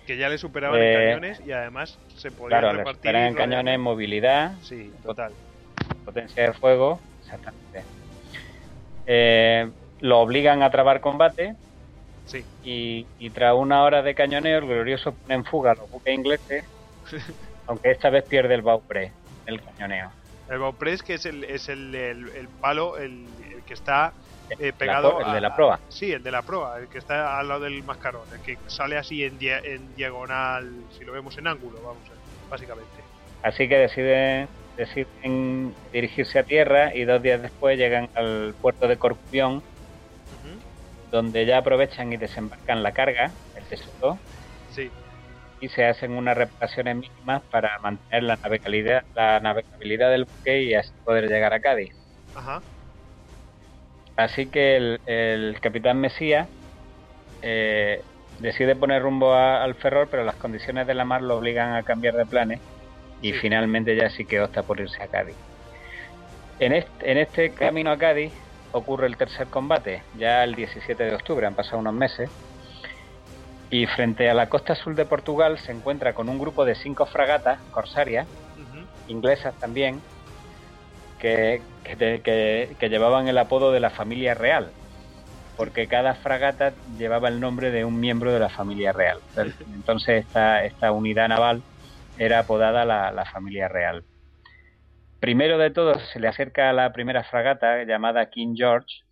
Que 0.06 0.18
ya 0.18 0.30
le 0.30 0.38
superaban 0.38 0.80
en 0.80 0.88
eh, 0.88 1.06
cañones 1.06 1.42
y 1.46 1.52
además 1.52 1.98
se 2.16 2.32
podían 2.32 2.62
claro, 2.62 2.78
repartir. 2.78 3.16
en 3.16 3.34
cañones, 3.34 3.80
movilidad. 3.80 4.54
Sí, 4.62 4.92
total. 5.04 5.34
Potencia 6.04 6.44
de 6.44 6.54
fuego, 6.54 7.00
exactamente. 7.22 7.84
Eh, 9.08 9.70
lo 10.02 10.20
obligan 10.20 10.64
a 10.64 10.70
trabar 10.70 11.02
combate. 11.02 11.56
Sí. 12.26 12.44
Y, 12.64 13.30
tras 13.32 13.56
una 13.56 13.84
hora 13.84 14.02
de 14.02 14.16
cañoneo, 14.16 14.60
el 14.60 14.66
glorioso 14.66 15.14
pone 15.14 15.36
en 15.36 15.46
fuga 15.46 15.72
a 15.72 15.76
los 15.76 15.90
buques 15.90 16.14
ingleses, 16.14 16.66
aunque 17.68 17.92
esta 17.92 18.10
vez 18.10 18.24
pierde 18.24 18.56
el 18.56 18.62
Beaupré, 18.62 19.12
el 19.46 19.62
cañoneo. 19.62 20.12
El 20.50 20.60
Beaupré 20.60 20.94
es 20.94 21.04
que 21.04 21.16
es 21.16 21.26
el, 21.26 21.44
es 21.44 21.70
el, 21.70 21.94
el 21.94 22.48
palo, 22.62 22.98
el, 22.98 23.28
que 23.66 23.74
está 23.74 24.14
eh, 24.50 24.74
pegado. 24.78 25.20
el 25.26 25.34
de 25.34 25.42
la 25.42 25.56
proa. 25.56 25.80
Sí, 25.90 26.12
el 26.12 26.24
de 26.24 26.32
la 26.32 26.42
proa, 26.42 26.80
el 26.80 26.88
que 26.88 26.98
está 26.98 27.40
al 27.40 27.48
lado 27.48 27.62
del 27.62 27.84
mascarón, 27.84 28.28
el 28.34 28.42
que 28.42 28.58
sale 28.68 28.98
así 28.98 29.24
en, 29.24 29.38
en 29.42 29.96
diagonal, 29.96 30.72
si 30.98 31.04
lo 31.04 31.14
vemos 31.14 31.38
en 31.38 31.48
ángulo, 31.48 31.82
vamos, 31.82 32.04
básicamente. 32.50 32.92
Así 33.44 33.68
que 33.68 33.78
deciden, 33.78 34.48
deciden 34.78 35.74
dirigirse 35.92 36.40
a 36.40 36.44
tierra 36.44 36.96
y 36.96 37.04
dos 37.06 37.22
días 37.22 37.42
después 37.42 37.78
llegan 37.78 38.10
al 38.16 38.56
puerto 38.60 38.88
de 38.88 38.98
Corcubión, 38.98 39.62
donde 41.12 41.46
ya 41.46 41.60
aprovechan 41.60 42.12
y 42.12 42.18
desembarcan 42.18 42.84
la 42.84 42.92
carga, 42.92 43.32
el 43.56 43.64
tesoro. 43.66 44.18
Sí. 44.72 44.90
Y 45.62 45.70
se 45.70 45.86
hacen 45.86 46.12
unas 46.12 46.36
reparaciones 46.36 46.96
mínimas 46.98 47.42
para 47.44 47.80
mantener 47.80 48.24
la 48.24 48.36
navegabilidad, 48.36 49.04
la 49.14 49.40
navegabilidad 49.40 50.12
del 50.12 50.26
buque 50.26 50.64
y 50.64 50.74
así 50.74 50.92
poder 51.06 51.30
llegar 51.30 51.54
a 51.54 51.60
Cádiz. 51.60 51.96
Ajá. 52.36 52.62
Así 54.18 54.48
que 54.48 54.78
el, 54.78 55.58
capitán 55.62 56.00
Mesías 56.00 56.48
eh, 57.42 58.02
decide 58.40 58.76
poner 58.76 59.02
rumbo 59.02 59.34
al 59.34 59.76
Ferrol, 59.76 60.08
pero 60.10 60.24
las 60.24 60.36
condiciones 60.36 60.88
de 60.88 60.94
la 60.94 61.06
mar 61.06 61.22
lo 61.22 61.38
obligan 61.38 61.76
a 61.76 61.84
cambiar 61.84 62.16
de 62.16 62.26
planes 62.26 62.62
y 63.22 63.34
finalmente 63.34 63.96
ya 63.96 64.10
sí 64.10 64.26
que 64.26 64.42
opta 64.42 64.64
por 64.64 64.80
irse 64.80 65.02
a 65.02 65.08
Cádiz. 65.08 65.36
En 66.60 66.74
este, 66.74 67.12
en 67.12 67.18
este 67.18 67.52
camino 67.52 67.92
a 67.92 67.98
Cádiz 67.98 68.32
ocurre 68.72 69.08
el 69.08 69.18
tercer 69.18 69.48
combate, 69.48 70.02
ya 70.18 70.44
el 70.44 70.56
17 70.56 71.04
de 71.04 71.16
octubre, 71.16 71.46
han 71.46 71.56
pasado 71.56 71.80
unos 71.80 71.94
meses, 71.94 72.30
y 73.70 73.86
frente 73.88 74.30
a 74.30 74.34
la 74.34 74.48
costa 74.48 74.76
sur 74.76 74.96
de 74.96 75.06
Portugal 75.06 75.58
se 75.60 75.72
encuentra 75.72 76.14
con 76.14 76.30
un 76.30 76.40
grupo 76.40 76.66
de 76.66 76.76
cinco 76.76 77.06
fragatas 77.06 77.60
corsarias, 77.72 78.28
inglesas 79.08 79.54
también, 79.60 80.02
que, 81.20 81.62
que, 81.84 82.90
llevaban 82.90 83.28
el 83.28 83.38
apodo 83.38 83.72
de 83.72 83.80
la 83.80 83.90
familia 83.90 84.34
real, 84.34 84.72
porque 85.58 85.88
cada 85.88 86.16
fragata 86.16 86.74
llevaba 86.98 87.30
el 87.30 87.40
nombre 87.40 87.72
de 87.72 87.86
un 87.86 88.00
miembro 88.00 88.34
de 88.34 88.40
la 88.40 88.50
familia 88.50 88.92
real. 88.92 89.20
Entonces 89.74 90.26
esta, 90.26 90.64
esta 90.66 90.92
unidad 90.92 91.30
naval 91.30 91.64
era 92.18 92.40
apodada 92.40 92.86
la, 92.86 93.26
familia 93.26 93.68
real. 93.68 94.04
Primero 95.20 95.58
de 95.58 95.72
todo 95.72 96.00
se 96.00 96.20
le 96.20 96.28
acerca 96.28 96.70
a 96.70 96.74
la 96.74 96.92
primera 96.94 97.24
fragata 97.24 97.84
llamada 97.84 98.30
King 98.30 98.54
George 98.56 99.04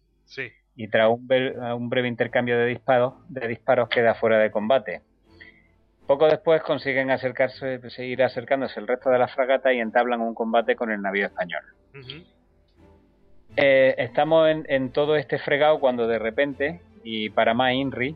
y 0.75 0.87
tras 0.87 1.09
un, 1.09 1.27
un, 1.29 1.89
breve 1.89 2.07
intercambio 2.07 2.57
de 2.57 2.65
disparos, 2.65 3.13
de 3.29 3.47
disparos 3.47 3.89
queda 3.89 4.15
fuera 4.15 4.37
de 4.39 4.51
combate. 4.51 5.01
Poco 6.07 6.27
después 6.27 6.61
consiguen 6.61 7.11
acercarse, 7.11 7.79
seguir 7.89 8.23
acercándose 8.23 8.79
el 8.79 8.87
resto 8.87 9.09
de 9.09 9.17
la 9.17 9.27
fragata 9.27 9.71
y 9.71 9.79
entablan 9.79 10.21
un 10.21 10.33
combate 10.33 10.75
con 10.75 10.91
el 10.91 11.01
navío 11.01 11.27
español. 11.27 11.63
Eh, 13.55 13.95
estamos 13.97 14.49
en, 14.49 14.91
todo 14.91 15.15
este 15.15 15.37
fregado 15.39 15.79
cuando 15.79 16.07
de 16.07 16.19
repente, 16.19 16.81
y 17.03 17.29
para 17.29 17.53
más 17.53 17.73
INRI, 17.73 18.15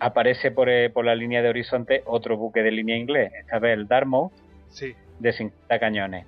aparece 0.00 0.50
por, 0.50 0.68
eh, 0.68 0.90
por, 0.90 1.04
la 1.04 1.14
línea 1.14 1.42
de 1.42 1.48
horizonte 1.48 2.02
otro 2.06 2.36
buque 2.36 2.62
de 2.62 2.70
línea 2.70 2.96
inglés, 2.96 3.32
esta 3.38 3.58
vez 3.58 3.74
el 3.74 3.86
Dartmouth, 3.86 4.32
sí. 4.68 4.94
de 5.20 5.32
50 5.32 5.78
cañones. 5.78 6.26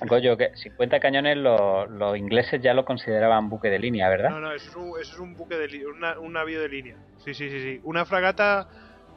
Goyo, 0.00 0.36
que 0.36 0.56
50 0.56 0.98
cañones 0.98 1.36
los, 1.36 2.16
ingleses 2.16 2.60
ya 2.60 2.74
lo 2.74 2.84
consideraban 2.84 3.48
buque 3.48 3.68
de 3.68 3.78
línea, 3.78 4.08
¿verdad? 4.08 4.30
No, 4.30 4.40
no, 4.40 4.52
eso 4.52 4.70
es 4.70 4.76
un, 4.76 5.00
es 5.00 5.18
un 5.18 5.36
buque 5.36 5.56
de 5.56 5.86
un 5.86 6.32
navío 6.32 6.60
de 6.60 6.68
línea. 6.68 6.96
Sí, 7.18 7.34
sí, 7.34 7.50
sí, 7.50 7.60
sí. 7.60 7.80
Una 7.84 8.04
fragata 8.04 8.68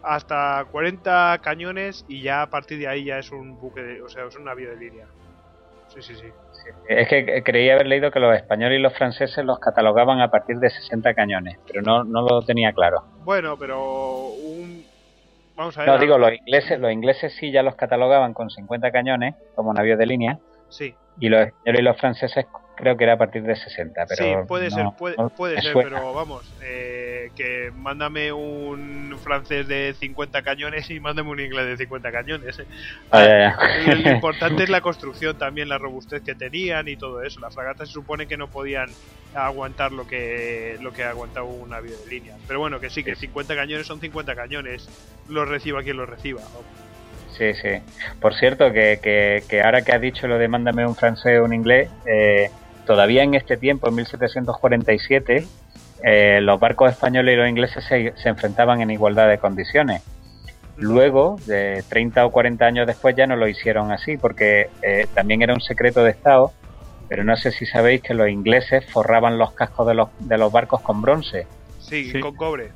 hasta 0.04 0.66
40 0.72 1.40
cañones 1.42 2.06
y 2.08 2.22
ya 2.22 2.44
a 2.44 2.50
partir 2.50 2.80
de 2.80 2.88
ahí 2.88 3.06
ya 3.06 3.20
es 3.20 3.32
un 3.32 3.60
buque, 3.60 3.82
de, 3.82 4.02
o 4.02 4.10
sea, 4.10 4.26
es 4.26 4.36
un 4.36 4.46
navío 4.46 4.70
de 4.70 4.78
línea. 4.78 5.06
Sí, 5.90 6.02
sí, 6.02 6.16
sí. 6.16 6.28
Es 6.88 7.08
que 7.08 7.44
creía 7.44 7.76
haber 7.76 7.88
leído 7.88 8.12
que 8.12 8.20
los 8.20 8.36
españoles 8.36 8.80
y 8.80 8.82
los 8.82 8.94
franceses 8.94 9.44
los 9.46 9.60
catalogaban 9.60 10.20
a 10.20 10.30
partir 10.30 10.58
de 10.58 10.70
60 10.70 11.14
cañones, 11.14 11.58
pero 11.66 11.82
no, 11.82 12.04
no 12.04 12.22
lo 12.22 12.42
tenía 12.42 12.74
claro. 12.74 13.04
Bueno, 13.24 13.58
pero 13.58 14.28
un... 14.28 14.86
Vamos 15.56 15.78
a 15.78 15.82
ver. 15.82 15.90
No, 15.90 15.98
digo, 15.98 16.18
los 16.18 16.34
ingleses, 16.34 16.80
los 16.80 16.92
ingleses 16.92 17.34
sí 17.36 17.52
ya 17.52 17.64
los 17.64 17.76
catalogaban 17.76 18.34
con 18.34 18.50
50 18.50 18.92
cañones 18.92 19.36
como 19.56 19.74
navíos 19.74 19.98
de 19.98 20.06
línea. 20.06 20.40
Sí. 20.70 20.94
Y 21.20 21.30
los 21.30 21.48
españoles 21.48 21.80
y 21.80 21.84
los 21.84 21.98
franceses 21.98 22.46
creo 22.78 22.96
que 22.96 23.04
era 23.04 23.14
a 23.14 23.18
partir 23.18 23.44
de 23.44 23.56
60. 23.56 24.06
Pero 24.06 24.24
sí, 24.24 24.48
puede 24.48 24.70
ser, 24.70 24.86
puede, 25.36 25.62
ser, 25.62 25.74
pero 25.74 26.14
vamos, 26.14 26.50
eh, 26.64 27.32
que 27.36 27.72
mándame 27.76 28.32
un 28.32 29.18
francés 29.22 29.68
de 29.68 29.94
50 30.00 30.44
cañones 30.44 30.90
y 30.90 31.00
mándame 31.00 31.30
un 31.32 31.40
inglés 31.40 31.66
de 31.66 31.78
50 31.78 32.12
cañones. 32.12 32.60
Eh. 32.60 32.66
Ah, 33.12 33.56
lo, 33.86 34.12
importante 34.12 34.64
es 34.64 34.70
la 34.70 34.82
construcción 34.82 35.38
también, 35.38 35.68
la 35.68 35.78
robustez 35.78 36.22
que 36.22 36.36
tenían 36.36 36.88
y 36.88 36.96
todo 36.96 37.22
eso. 37.24 37.40
Las 37.40 37.54
fragatas 37.54 37.90
se 37.90 37.94
supone 37.96 38.28
que 38.28 38.38
no 38.38 38.48
podían 38.48 38.90
aguantar 39.34 39.92
lo 39.92 40.08
que 40.08 40.78
lo 40.82 40.94
que 40.94 41.04
aguantaba 41.04 41.48
un 41.48 41.72
navío 41.72 41.98
de 41.98 42.10
línea. 42.10 42.36
Pero 42.48 42.60
bueno, 42.60 42.80
que 42.80 42.90
sí, 42.90 43.04
que 43.04 43.16
50 43.16 43.56
cañones 43.56 43.88
son 43.88 44.00
50 44.00 44.36
cañones, 44.36 44.88
los 45.28 45.50
reciba 45.50 45.84
quien 45.84 45.98
los 45.98 46.08
reciba. 46.08 46.42
Sí, 47.38 47.54
sí. 47.54 47.70
Por 48.20 48.34
cierto, 48.36 48.72
que, 48.72 49.00
que, 49.02 49.44
que, 49.48 49.62
ahora 49.62 49.84
que 49.84 49.92
has 49.92 50.02
dicho 50.02 50.28
lo 50.28 50.38
de 50.38 50.48
mándame 50.48 50.88
un 50.88 50.96
francés 50.96 51.40
o 51.40 51.44
un 51.44 51.54
inglés, 51.54 51.90
eh, 52.06 52.50
todavía 52.88 53.22
en 53.22 53.36
este 53.36 53.58
tiempo, 53.58 53.90
en 53.90 53.96
1747, 53.96 55.46
eh, 56.04 56.40
los 56.42 56.60
barcos 56.60 56.92
españoles 56.92 57.34
y 57.34 57.38
los 57.38 57.50
ingleses 57.50 57.84
se, 57.86 58.14
enfrentaban 58.28 58.82
en 58.82 58.90
igualdad 58.90 59.30
de 59.30 59.38
condiciones. 59.38 60.02
Luego, 60.78 61.38
de 61.46 61.84
30 61.88 62.26
o 62.26 62.32
40 62.32 62.66
años 62.66 62.88
después, 62.88 63.16
ya 63.16 63.28
no 63.28 63.36
lo 63.36 63.48
hicieron 63.48 63.92
así, 63.92 64.18
porque 64.18 64.70
eh, 64.82 65.08
también 65.14 65.42
era 65.42 65.54
un 65.54 65.62
secreto 65.62 66.04
de 66.04 66.12
Estado, 66.12 66.52
pero 67.10 67.24
no 67.24 67.36
sé 67.36 67.52
si 67.52 67.66
sabéis 67.66 68.02
que 68.02 68.14
los 68.14 68.30
ingleses 68.30 68.86
forraban 68.86 69.38
los 69.38 69.52
cascos 69.52 69.88
de 69.88 69.94
los, 69.94 70.10
de 70.20 70.38
los 70.38 70.52
barcos 70.52 70.82
con 70.82 71.02
bronce. 71.02 71.48
Sí, 71.80 72.20
con 72.20 72.36
cobre. 72.36 72.72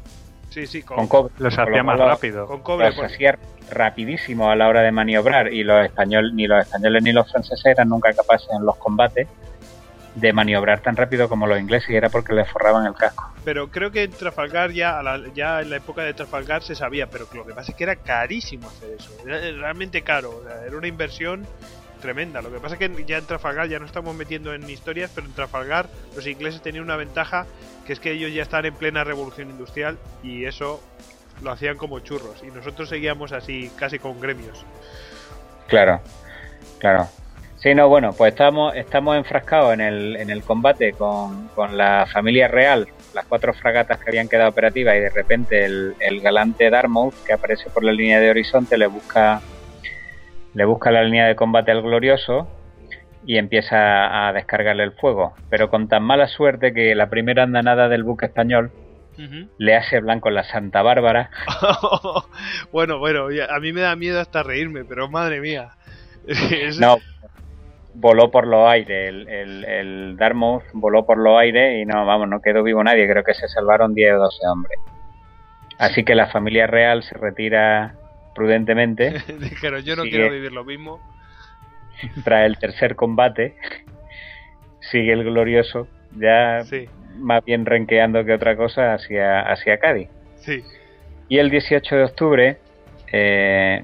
Sí, 0.49 0.67
sí, 0.67 0.81
con, 0.83 1.07
cobre. 1.07 1.33
Los 1.37 1.57
hacía 1.57 1.83
más 1.83 1.99
rápido. 1.99 2.47
Con 2.47 2.61
cobre. 2.61 2.87
Los 2.87 2.99
hacía 2.99 3.37
rapidísimo 3.69 4.49
a 4.49 4.55
la 4.55 4.67
hora 4.67 4.81
de 4.81 4.91
maniobrar 4.91 5.53
y 5.53 5.63
los 5.63 5.85
españoles, 5.85 6.33
ni 6.33 6.47
los 6.47 6.65
españoles 6.65 7.03
ni 7.03 7.13
los 7.13 7.31
franceses 7.31 7.65
eran 7.65 7.87
nunca 7.87 8.11
capaces 8.13 8.49
en 8.51 8.65
los 8.65 8.75
combates 8.77 9.27
de 10.15 10.33
maniobrar 10.33 10.81
tan 10.81 10.95
rápido 10.95 11.29
como 11.29 11.47
los 11.47 11.59
ingleses 11.59 11.89
y 11.89 11.95
era 11.95 12.09
porque 12.09 12.33
les 12.33 12.49
forraban 12.49 12.85
el 12.85 12.93
casco. 12.93 13.31
Pero 13.45 13.69
creo 13.69 13.91
que 13.91 14.03
en 14.03 14.11
Trafalgar 14.11 14.71
ya, 14.71 15.01
ya 15.33 15.61
en 15.61 15.69
la 15.69 15.77
época 15.77 16.03
de 16.03 16.13
Trafalgar 16.13 16.63
se 16.63 16.75
sabía, 16.75 17.07
pero 17.07 17.27
lo 17.33 17.45
que 17.45 17.53
pasa 17.53 17.71
es 17.71 17.77
que 17.77 17.83
era 17.83 17.95
carísimo 17.95 18.67
hacer 18.67 18.91
eso, 18.91 19.11
era 19.25 19.39
realmente 19.39 20.01
caro, 20.01 20.43
era 20.65 20.77
una 20.77 20.87
inversión 20.87 21.47
tremenda. 22.01 22.41
Lo 22.41 22.51
que 22.51 22.59
pasa 22.59 22.75
es 22.75 22.79
que 22.79 23.05
ya 23.05 23.17
en 23.17 23.25
Trafalgar 23.25 23.69
ya 23.69 23.79
no 23.79 23.85
estamos 23.85 24.13
metiendo 24.15 24.53
en 24.53 24.69
historias, 24.69 25.11
pero 25.13 25.27
en 25.27 25.33
Trafalgar 25.33 25.87
los 26.15 26.27
ingleses 26.27 26.61
tenían 26.61 26.83
una 26.83 26.97
ventaja 26.97 27.45
que 27.85 27.93
es 27.93 27.99
que 27.99 28.11
ellos 28.11 28.33
ya 28.33 28.43
están 28.43 28.65
en 28.65 28.73
plena 28.73 29.03
revolución 29.03 29.49
industrial 29.49 29.97
y 30.21 30.45
eso 30.45 30.83
lo 31.41 31.51
hacían 31.51 31.77
como 31.77 31.99
churros 31.99 32.43
y 32.43 32.47
nosotros 32.47 32.89
seguíamos 32.89 33.31
así 33.31 33.71
casi 33.77 33.97
con 33.97 34.19
gremios. 34.19 34.65
Claro, 35.67 36.01
claro. 36.79 37.07
Sí, 37.61 37.75
no, 37.75 37.87
bueno, 37.89 38.11
pues 38.17 38.31
estamos, 38.31 38.75
estamos 38.75 39.15
enfrascados 39.15 39.75
en 39.75 39.81
el, 39.81 40.15
en 40.15 40.31
el 40.31 40.41
combate 40.41 40.93
con, 40.93 41.47
la 41.77 42.07
familia 42.11 42.47
real, 42.47 42.87
las 43.13 43.25
cuatro 43.25 43.53
fragatas 43.53 43.99
que 43.99 44.09
habían 44.09 44.27
quedado 44.27 44.49
operativas 44.49 44.95
y 44.95 44.99
de 44.99 45.09
repente 45.11 45.65
el, 45.65 46.21
galante 46.23 46.71
Dartmouth 46.71 47.13
que 47.23 47.33
aparece 47.33 47.69
por 47.69 47.83
la 47.83 47.91
línea 47.91 48.19
de 48.19 48.31
horizonte 48.31 48.79
le 48.79 48.87
busca 48.87 49.41
le 50.55 50.65
busca 50.65 50.89
la 50.89 51.03
línea 51.03 51.27
de 51.27 51.35
combate 51.35 51.71
al 51.71 51.83
glorioso 51.83 52.49
y 53.27 53.37
empieza 53.37 54.27
a 54.27 54.33
descargarle 54.33 54.83
el 54.83 54.93
fuego, 54.93 55.35
pero 55.51 55.69
con 55.69 55.87
tan 55.87 56.01
mala 56.01 56.27
suerte 56.27 56.73
que 56.73 56.95
la 56.95 57.11
primera 57.11 57.43
andanada 57.43 57.89
del 57.89 58.03
buque 58.03 58.25
español 58.25 58.71
le 59.59 59.75
hace 59.75 59.99
blanco 59.99 60.31
la 60.31 60.43
Santa 60.45 60.81
Bárbara. 60.81 61.29
bueno, 62.71 62.97
bueno, 62.97 63.27
a 63.27 63.59
mí 63.59 63.71
me 63.71 63.81
da 63.81 63.95
miedo 63.95 64.19
hasta 64.19 64.41
reírme, 64.41 64.83
pero 64.83 65.09
madre 65.09 65.39
mía. 65.41 65.73
no, 66.79 66.97
voló 67.93 68.31
por 68.31 68.47
los 68.47 68.67
aires, 68.67 69.09
el, 69.09 69.27
el, 69.27 69.65
el 69.65 70.17
Dartmouth 70.17 70.63
voló 70.73 71.05
por 71.05 71.17
los 71.17 71.37
aires 71.37 71.81
y 71.81 71.85
no, 71.85 72.05
vamos, 72.05 72.27
no 72.27 72.41
quedó 72.41 72.63
vivo 72.63 72.83
nadie, 72.83 73.07
creo 73.07 73.23
que 73.23 73.33
se 73.33 73.47
salvaron 73.47 73.93
10 73.93 74.13
o 74.13 74.17
12 74.17 74.47
hombres. 74.47 74.79
Así 75.77 76.03
que 76.03 76.15
la 76.15 76.27
familia 76.27 76.67
real 76.67 77.03
se 77.03 77.15
retira 77.17 77.95
prudentemente. 78.35 79.15
Dijeron, 79.39 79.81
yo 79.83 79.95
no 79.95 80.03
quiero 80.03 80.29
vivir 80.29 80.51
lo 80.51 80.63
mismo. 80.63 80.99
Tras 82.23 82.45
el 82.45 82.57
tercer 82.57 82.95
combate, 82.95 83.55
sigue 84.79 85.13
el 85.13 85.23
glorioso, 85.23 85.87
ya 86.17 86.63
más 87.17 87.43
bien 87.45 87.65
renqueando 87.65 88.25
que 88.25 88.33
otra 88.33 88.55
cosa 88.55 88.93
hacia, 88.93 89.41
hacia 89.41 89.77
Cádiz. 89.77 90.09
Sí. 90.37 90.63
Y 91.29 91.37
el 91.37 91.49
18 91.49 91.95
de 91.95 92.03
octubre, 92.03 92.57
eh, 93.11 93.83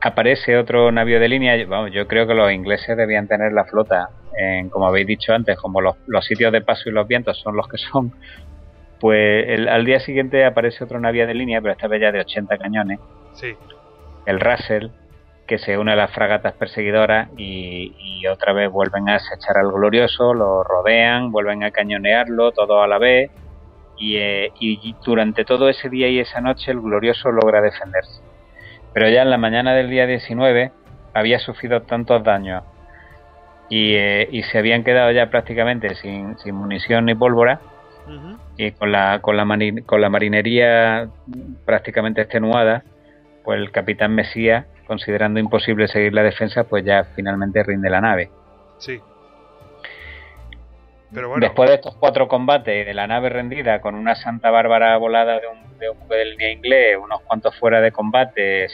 aparece 0.00 0.56
otro 0.56 0.90
navío 0.90 1.20
de 1.20 1.28
línea. 1.28 1.66
Vamos, 1.66 1.92
yo 1.92 2.06
creo 2.06 2.26
que 2.26 2.34
los 2.34 2.50
ingleses 2.52 2.96
debían 2.96 3.28
tener 3.28 3.52
la 3.52 3.64
flota, 3.64 4.08
en, 4.36 4.70
como 4.70 4.86
habéis 4.86 5.06
dicho 5.06 5.34
antes, 5.34 5.58
como 5.58 5.80
los, 5.80 5.96
sitios 6.24 6.52
de 6.52 6.62
paso 6.62 6.88
y 6.88 6.92
los 6.92 7.06
vientos 7.06 7.38
son 7.40 7.56
los 7.56 7.68
que 7.68 7.78
son. 7.78 8.12
Pues 8.98 9.66
al 9.68 9.84
día 9.84 10.00
siguiente 10.00 10.44
aparece 10.44 10.84
otro 10.84 11.00
navío 11.00 11.26
de 11.26 11.34
línea, 11.34 11.60
pero 11.60 11.72
esta 11.72 11.88
vez 11.88 12.02
ya 12.02 12.12
de 12.12 12.20
80 12.20 12.58
cañones. 12.58 13.00
Sí. 13.32 13.54
El 14.26 14.40
Russell, 14.40 14.88
que 15.46 15.58
se 15.58 15.78
une 15.78 15.92
a 15.92 15.96
las 15.96 16.12
fragatas 16.12 16.52
perseguidoras 16.54 17.28
y, 17.36 18.26
otra 18.26 18.52
vez 18.52 18.70
vuelven 18.70 19.08
a 19.08 19.16
echar 19.16 19.56
al 19.56 19.72
glorioso, 19.72 20.34
lo 20.34 20.62
rodean, 20.62 21.32
vuelven 21.32 21.64
a 21.64 21.70
cañonearlo, 21.70 22.52
todo 22.52 22.82
a 22.82 22.86
la 22.86 22.98
vez. 22.98 23.30
Y, 23.98 24.16
eh, 24.16 24.52
y 24.58 24.94
durante 25.04 25.44
todo 25.44 25.68
ese 25.68 25.90
día 25.90 26.08
y 26.08 26.20
esa 26.20 26.40
noche 26.40 26.70
el 26.70 26.80
glorioso 26.80 27.30
logra 27.30 27.60
defenderse 27.60 28.29
pero 28.92 29.08
ya 29.08 29.22
en 29.22 29.30
la 29.30 29.38
mañana 29.38 29.74
del 29.74 29.90
día 29.90 30.06
19 30.06 30.72
había 31.14 31.38
sufrido 31.38 31.82
tantos 31.82 32.22
daños 32.22 32.64
y, 33.68 33.94
eh, 33.94 34.28
y 34.30 34.42
se 34.44 34.58
habían 34.58 34.84
quedado 34.84 35.10
ya 35.12 35.30
prácticamente 35.30 35.94
sin, 35.96 36.38
sin 36.38 36.54
munición 36.54 37.04
ni 37.06 37.14
pólvora 37.14 37.60
y 38.56 38.72
con 38.72 38.92
la, 38.92 39.20
con, 39.20 39.36
la 39.36 39.46
con 39.86 40.00
la 40.00 40.10
marinería 40.10 41.08
prácticamente 41.64 42.22
extenuada, 42.22 42.82
pues 43.44 43.60
el 43.60 43.70
capitán 43.70 44.14
Mesía, 44.14 44.66
considerando 44.86 45.38
imposible 45.38 45.88
seguir 45.88 46.12
la 46.12 46.22
defensa, 46.22 46.64
pues 46.64 46.84
ya 46.84 47.04
finalmente 47.14 47.62
rinde 47.62 47.88
la 47.88 48.00
nave. 48.00 48.30
Sí. 48.78 49.00
Después 51.10 51.68
de 51.68 51.76
estos 51.76 51.96
cuatro 51.96 52.28
combates 52.28 52.82
y 52.82 52.84
de 52.84 52.94
la 52.94 53.06
nave 53.06 53.30
rendida 53.30 53.80
con 53.80 53.96
una 53.96 54.14
Santa 54.14 54.50
Bárbara 54.50 54.96
volada 54.96 55.40
de 55.40 55.46
un, 55.48 55.78
de 55.78 55.88
buque 55.88 56.14
de 56.14 56.24
línea 56.26 56.52
inglés, 56.52 56.96
unos 57.02 57.20
cuantos 57.22 57.56
fuera 57.58 57.80
de 57.80 57.90
combate, 57.90 58.66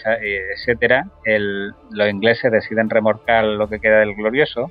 etcétera, 0.53 1.07
los 1.24 2.11
ingleses 2.11 2.53
deciden 2.53 2.91
remorcar 2.91 3.45
lo 3.45 3.68
que 3.68 3.80
queda 3.80 4.01
del 4.01 4.14
glorioso 4.14 4.70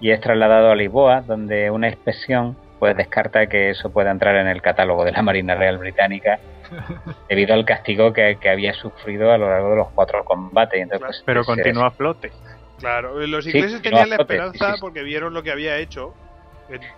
y 0.00 0.10
es 0.10 0.20
trasladado 0.20 0.70
a 0.70 0.74
Lisboa, 0.74 1.22
donde 1.22 1.70
una 1.70 1.88
inspección 1.88 2.56
pues 2.78 2.96
descarta 2.96 3.46
que 3.46 3.70
eso 3.70 3.92
pueda 3.92 4.10
entrar 4.10 4.34
en 4.34 4.48
el 4.48 4.60
catálogo 4.60 5.04
de 5.04 5.12
la 5.12 5.22
Marina 5.22 5.54
Real 5.54 5.78
Británica 5.78 6.40
debido 7.28 7.54
al 7.54 7.64
castigo 7.64 8.12
que, 8.12 8.36
había 8.50 8.74
sufrido 8.74 9.32
a 9.32 9.38
lo 9.38 9.48
largo 9.48 9.70
de 9.70 9.76
los 9.76 9.88
cuatro 9.94 10.24
combates. 10.24 10.82
Entonces, 10.82 11.22
Pero 11.24 11.44
continúa 11.44 11.86
a 11.86 11.90
flote. 11.92 12.32
Claro, 12.80 13.24
los 13.24 13.46
ingleses 13.46 13.80
tenían 13.80 14.10
la 14.10 14.16
esperanza 14.16 14.74
porque 14.80 15.04
vieron 15.04 15.32
lo 15.32 15.44
que 15.44 15.52
había 15.52 15.78
hecho 15.78 16.12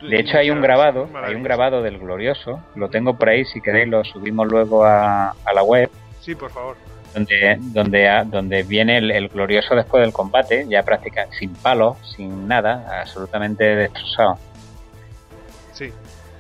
de 0.00 0.20
hecho 0.20 0.38
hay 0.38 0.50
un 0.50 0.60
grabado, 0.60 1.08
hay 1.22 1.34
un 1.34 1.42
grabado 1.42 1.82
del 1.82 1.98
glorioso, 1.98 2.62
lo 2.74 2.88
tengo 2.90 3.16
por 3.16 3.28
ahí, 3.28 3.44
si 3.44 3.60
queréis 3.60 3.88
lo 3.88 4.04
subimos 4.04 4.46
luego 4.46 4.84
a, 4.84 5.34
la 5.52 5.62
web. 5.62 5.90
Sí, 6.20 6.34
por 6.34 6.50
favor. 6.50 6.76
Donde, 7.12 7.56
donde, 7.60 8.24
donde 8.26 8.62
viene 8.64 8.98
el, 8.98 9.28
glorioso 9.28 9.74
después 9.74 10.02
del 10.02 10.12
combate, 10.12 10.66
ya 10.68 10.82
prácticamente 10.82 11.36
sin 11.36 11.54
palos, 11.54 11.96
sin 12.16 12.48
nada, 12.48 13.00
absolutamente 13.00 13.64
destrozado. 13.76 14.38
Sí. 15.72 15.92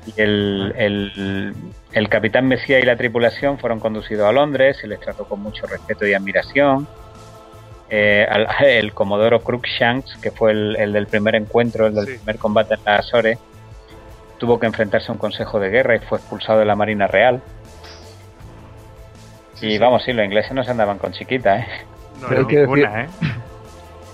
Y 0.06 0.20
el, 0.20 0.74
el, 0.76 1.54
el 1.92 2.08
capitán 2.08 2.46
Mesía 2.48 2.80
y 2.80 2.82
la 2.82 2.96
tripulación 2.96 3.58
fueron 3.58 3.78
conducidos 3.78 4.28
a 4.28 4.32
Londres, 4.32 4.78
se 4.80 4.88
les 4.88 5.00
trató 5.00 5.24
con 5.26 5.40
mucho 5.40 5.66
respeto 5.66 6.06
y 6.06 6.12
admiración 6.12 6.88
eh, 7.94 8.26
el 8.78 8.92
Comodoro 8.92 9.40
Cruikshanks, 9.40 10.16
que 10.16 10.30
fue 10.30 10.50
el, 10.52 10.92
del 10.92 11.06
primer 11.06 11.36
encuentro, 11.36 11.86
el 11.86 11.94
del 11.94 12.16
primer 12.16 12.38
combate 12.38 12.74
en 12.74 12.80
las 12.84 13.06
Azores, 13.06 13.38
tuvo 14.38 14.58
que 14.58 14.66
enfrentarse 14.66 15.10
a 15.10 15.12
un 15.12 15.18
consejo 15.18 15.60
de 15.60 15.70
guerra 15.70 15.96
y 15.96 16.00
fue 16.00 16.18
expulsado 16.18 16.58
de 16.58 16.64
la 16.64 16.74
Marina 16.74 17.06
Real. 17.06 17.40
y 19.60 19.78
vamos, 19.78 20.02
sí, 20.02 20.12
los 20.12 20.24
ingleses 20.24 20.52
no 20.52 20.64
se 20.64 20.72
andaban 20.72 20.98
con 20.98 21.12
chiquita, 21.12 21.58
¿eh? 21.58 21.66
No, 22.20 22.28
hay, 22.28 22.44
que 22.46 22.66
decir, 22.66 22.84
¿eh? 22.84 23.06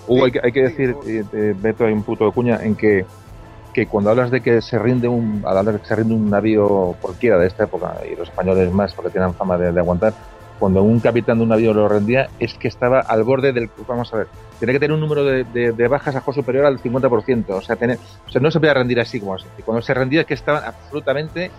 Hugo, 0.07 0.25
hay, 0.25 0.31
que, 0.31 0.39
hay 0.43 0.51
que 0.51 0.61
decir, 0.61 0.95
eh, 1.07 1.53
Beto, 1.57 1.85
hay 1.85 1.93
un 1.93 2.03
puto 2.03 2.25
de 2.25 2.31
cuña 2.31 2.59
en 2.61 2.75
que, 2.75 3.05
que 3.73 3.87
cuando 3.87 4.09
hablas 4.09 4.31
de 4.31 4.41
que 4.41 4.61
se 4.61 4.77
rinde 4.77 5.07
un, 5.07 5.43
al 5.45 5.57
hablar 5.57 5.75
de 5.75 5.81
que 5.81 5.87
se 5.87 5.95
rinde 5.95 6.13
un 6.13 6.29
navío 6.29 6.95
cualquiera 7.01 7.37
de 7.37 7.47
esta 7.47 7.63
época, 7.63 7.95
y 8.09 8.15
los 8.15 8.29
españoles 8.29 8.71
más 8.71 8.93
porque 8.93 9.11
tienen 9.11 9.33
fama 9.33 9.57
de, 9.57 9.67
aguantar, 9.79 10.13
cuando 10.61 10.83
un 10.83 10.99
capitán 10.99 11.39
de 11.39 11.43
un 11.43 11.49
navío 11.49 11.73
lo 11.73 11.89
rendía, 11.89 12.29
es 12.37 12.53
que 12.53 12.67
estaba 12.67 12.99
al 12.99 13.23
borde 13.23 13.51
del. 13.51 13.67
Vamos 13.87 14.13
a 14.13 14.17
ver, 14.17 14.27
tenía 14.59 14.73
que 14.73 14.79
tener 14.79 14.93
un 14.93 14.99
número 14.99 15.25
de, 15.25 15.87
bajas 15.87 16.15
a 16.15 16.21
superior 16.31 16.65
al 16.65 16.77
50%. 16.77 17.45
O 17.49 17.61
sea, 17.61 17.77
tener, 17.77 17.97
o 18.27 18.29
sea, 18.29 18.39
no 18.39 18.51
se 18.51 18.59
podía 18.59 18.75
rendir 18.75 18.99
así 18.99 19.19
como. 19.19 19.35
Cuando 19.65 19.81
se 19.81 19.91
rendía 19.95 20.21
es 20.21 20.27
que 20.27 20.35
estaban 20.35 20.63
absolutamente 20.63 21.49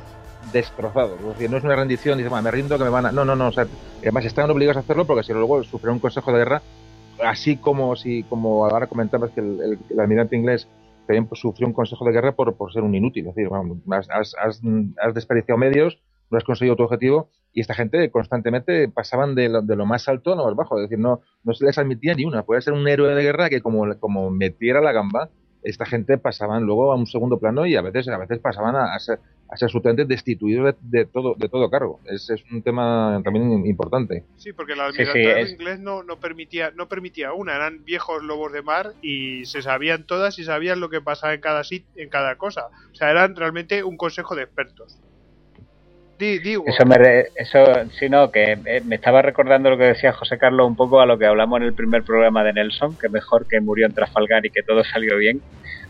destrozados. 0.52 1.18
Es 1.18 1.26
decir, 1.26 1.50
no 1.50 1.56
es 1.56 1.64
una 1.64 1.74
rendición, 1.74 2.16
dice, 2.16 2.30
me 2.30 2.50
rindo, 2.52 2.78
que 2.78 2.84
me 2.84 2.90
van 2.90 3.06
a. 3.06 3.10
No, 3.10 3.24
no, 3.24 3.34
no. 3.34 3.48
O 3.48 3.52
sea, 3.52 3.66
además 4.02 4.24
estaban 4.24 4.52
obligados 4.52 4.76
a 4.76 4.80
hacerlo 4.80 5.04
porque 5.04 5.24
si 5.24 5.32
luego 5.32 5.64
sufrieron 5.64 5.94
un 5.94 6.00
consejo 6.00 6.30
de 6.30 6.38
guerra, 6.38 6.62
así 7.24 7.56
como 7.56 7.96
si 7.96 8.22
como 8.22 8.66
ahora 8.66 8.86
comentabas 8.86 9.32
que 9.32 9.40
el, 9.40 9.80
almirante 9.98 10.36
inglés 10.36 10.68
también 11.08 11.28
sufrió 11.32 11.66
un 11.66 11.72
consejo 11.72 12.04
de 12.04 12.12
guerra 12.12 12.36
por, 12.36 12.54
por 12.54 12.72
ser 12.72 12.84
un 12.84 12.94
inútil. 12.94 13.26
Es 13.26 13.34
decir, 13.34 13.50
has, 13.90 14.60
desperdiciado 15.12 15.58
medios, 15.58 15.98
no 16.32 16.38
has 16.38 16.44
conseguido 16.44 16.76
tu 16.76 16.82
objetivo 16.82 17.30
y 17.52 17.60
esta 17.60 17.74
gente 17.74 18.10
constantemente 18.10 18.88
pasaban 18.88 19.34
de 19.34 19.50
lo, 19.50 19.62
de 19.62 19.76
lo 19.76 19.86
más 19.86 20.08
alto 20.08 20.32
a 20.32 20.36
lo 20.36 20.46
más 20.46 20.56
bajo. 20.56 20.78
Es 20.78 20.88
decir, 20.88 20.98
no, 20.98 21.20
no 21.44 21.52
se 21.52 21.66
les 21.66 21.78
admitía 21.78 22.14
ni 22.14 22.24
una. 22.24 22.42
Puede 22.42 22.62
ser 22.62 22.72
un 22.72 22.88
héroe 22.88 23.14
de 23.14 23.22
guerra 23.22 23.50
que 23.50 23.60
como, 23.60 23.94
como 24.00 24.30
metiera 24.30 24.80
la 24.80 24.92
gamba, 24.92 25.28
esta 25.62 25.86
gente 25.86 26.18
pasaban 26.18 26.64
luego 26.64 26.92
a 26.92 26.96
un 26.96 27.06
segundo 27.06 27.38
plano 27.38 27.66
y 27.66 27.76
a 27.76 27.82
veces 27.82 28.08
a 28.08 28.18
veces 28.18 28.38
pasaban 28.38 28.74
a, 28.74 28.98
ser, 28.98 29.20
a 29.48 29.56
ser 29.56 29.66
absolutamente 29.66 30.06
destituidos 30.06 30.74
de, 30.80 31.04
todo 31.04 31.34
de 31.36 31.48
todo 31.48 31.70
cargo. 31.70 32.00
Es, 32.06 32.30
es 32.30 32.42
un 32.50 32.62
tema 32.62 33.20
también 33.22 33.66
importante. 33.66 34.24
Sí, 34.36 34.52
porque 34.52 34.72
el 34.72 34.80
almirantazgo 34.80 35.52
inglés 35.52 35.78
no, 35.78 36.02
no 36.02 36.18
permitía 36.18 36.70
no 36.72 36.88
permitía 36.88 37.32
una, 37.32 37.54
eran 37.54 37.84
viejos 37.84 38.22
lobos 38.22 38.52
de 38.52 38.62
mar 38.62 38.94
y 39.02 39.44
se 39.44 39.62
sabían 39.62 40.04
todas 40.04 40.38
y 40.38 40.44
sabían 40.44 40.80
lo 40.80 40.88
que 40.88 41.00
pasaba 41.00 41.34
en 41.34 41.40
cada 41.40 41.62
sit, 41.62 41.84
en 41.96 42.08
cada 42.08 42.36
cosa. 42.36 42.68
O 42.90 42.94
sea, 42.94 43.10
eran 43.10 43.36
realmente 43.36 43.84
un 43.84 43.96
consejo 43.96 44.34
de 44.34 44.44
expertos. 44.44 44.98
Eso, 46.66 46.86
me 46.86 46.96
eso, 47.34 47.64
sí, 47.98 48.08
no, 48.08 48.30
que 48.30 48.58
eh, 48.64 48.82
me 48.84 48.96
estaba 48.96 49.22
recordando 49.22 49.70
lo 49.70 49.78
que 49.78 49.84
decía 49.84 50.12
José 50.12 50.38
Carlos 50.38 50.66
un 50.66 50.76
poco 50.76 51.00
a 51.00 51.06
lo 51.06 51.18
que 51.18 51.26
hablamos 51.26 51.60
en 51.60 51.66
el 51.66 51.74
primer 51.74 52.04
programa 52.04 52.44
de 52.44 52.52
Nelson, 52.52 52.96
que 52.96 53.08
mejor 53.08 53.48
que 53.48 53.60
murió 53.60 53.86
en 53.86 53.94
Trafalgar 53.94 54.46
y 54.46 54.50
que 54.50 54.62
todo 54.62 54.84
salió 54.84 55.16
bien, 55.16 55.42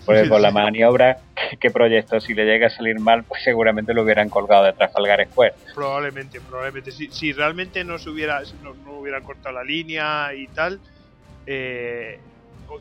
porque 0.06 0.28
con 0.28 0.40
la 0.40 0.50
maniobra 0.50 1.18
que, 1.60 1.70
proyectó, 1.70 2.20
si 2.20 2.34
le 2.34 2.44
llega 2.44 2.68
a 2.68 2.70
salir 2.70 2.98
mal, 2.98 3.24
pues 3.24 3.42
seguramente 3.42 3.92
lo 3.92 4.02
hubieran 4.02 4.28
colgado 4.28 4.64
de 4.64 4.72
Trafalgar 4.72 5.26
Square. 5.28 5.54
Probablemente, 5.74 6.40
probablemente. 6.40 6.92
Si, 6.92 7.08
si 7.08 7.32
realmente 7.32 7.84
no 7.84 7.98
se 7.98 8.08
hubiera, 8.08 8.40
no, 8.62 8.74
no 8.86 8.98
hubieran 8.98 9.22
cortado 9.22 9.54
la 9.54 9.64
línea 9.64 10.34
y 10.34 10.46
tal, 10.48 10.80
eh, 11.46 12.18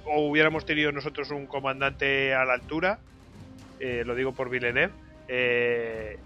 o, 0.05 0.21
hubiéramos 0.21 0.65
tenido 0.65 0.91
nosotros 0.91 1.31
un 1.31 1.47
comandante 1.47 2.33
a 2.33 2.45
la 2.45 2.53
altura, 2.53 2.99
eh, 3.79 4.03
lo 4.05 4.15
digo 4.15 4.31
por 4.33 4.49
Villeneuve, 4.49 4.93
eh, 5.27 6.17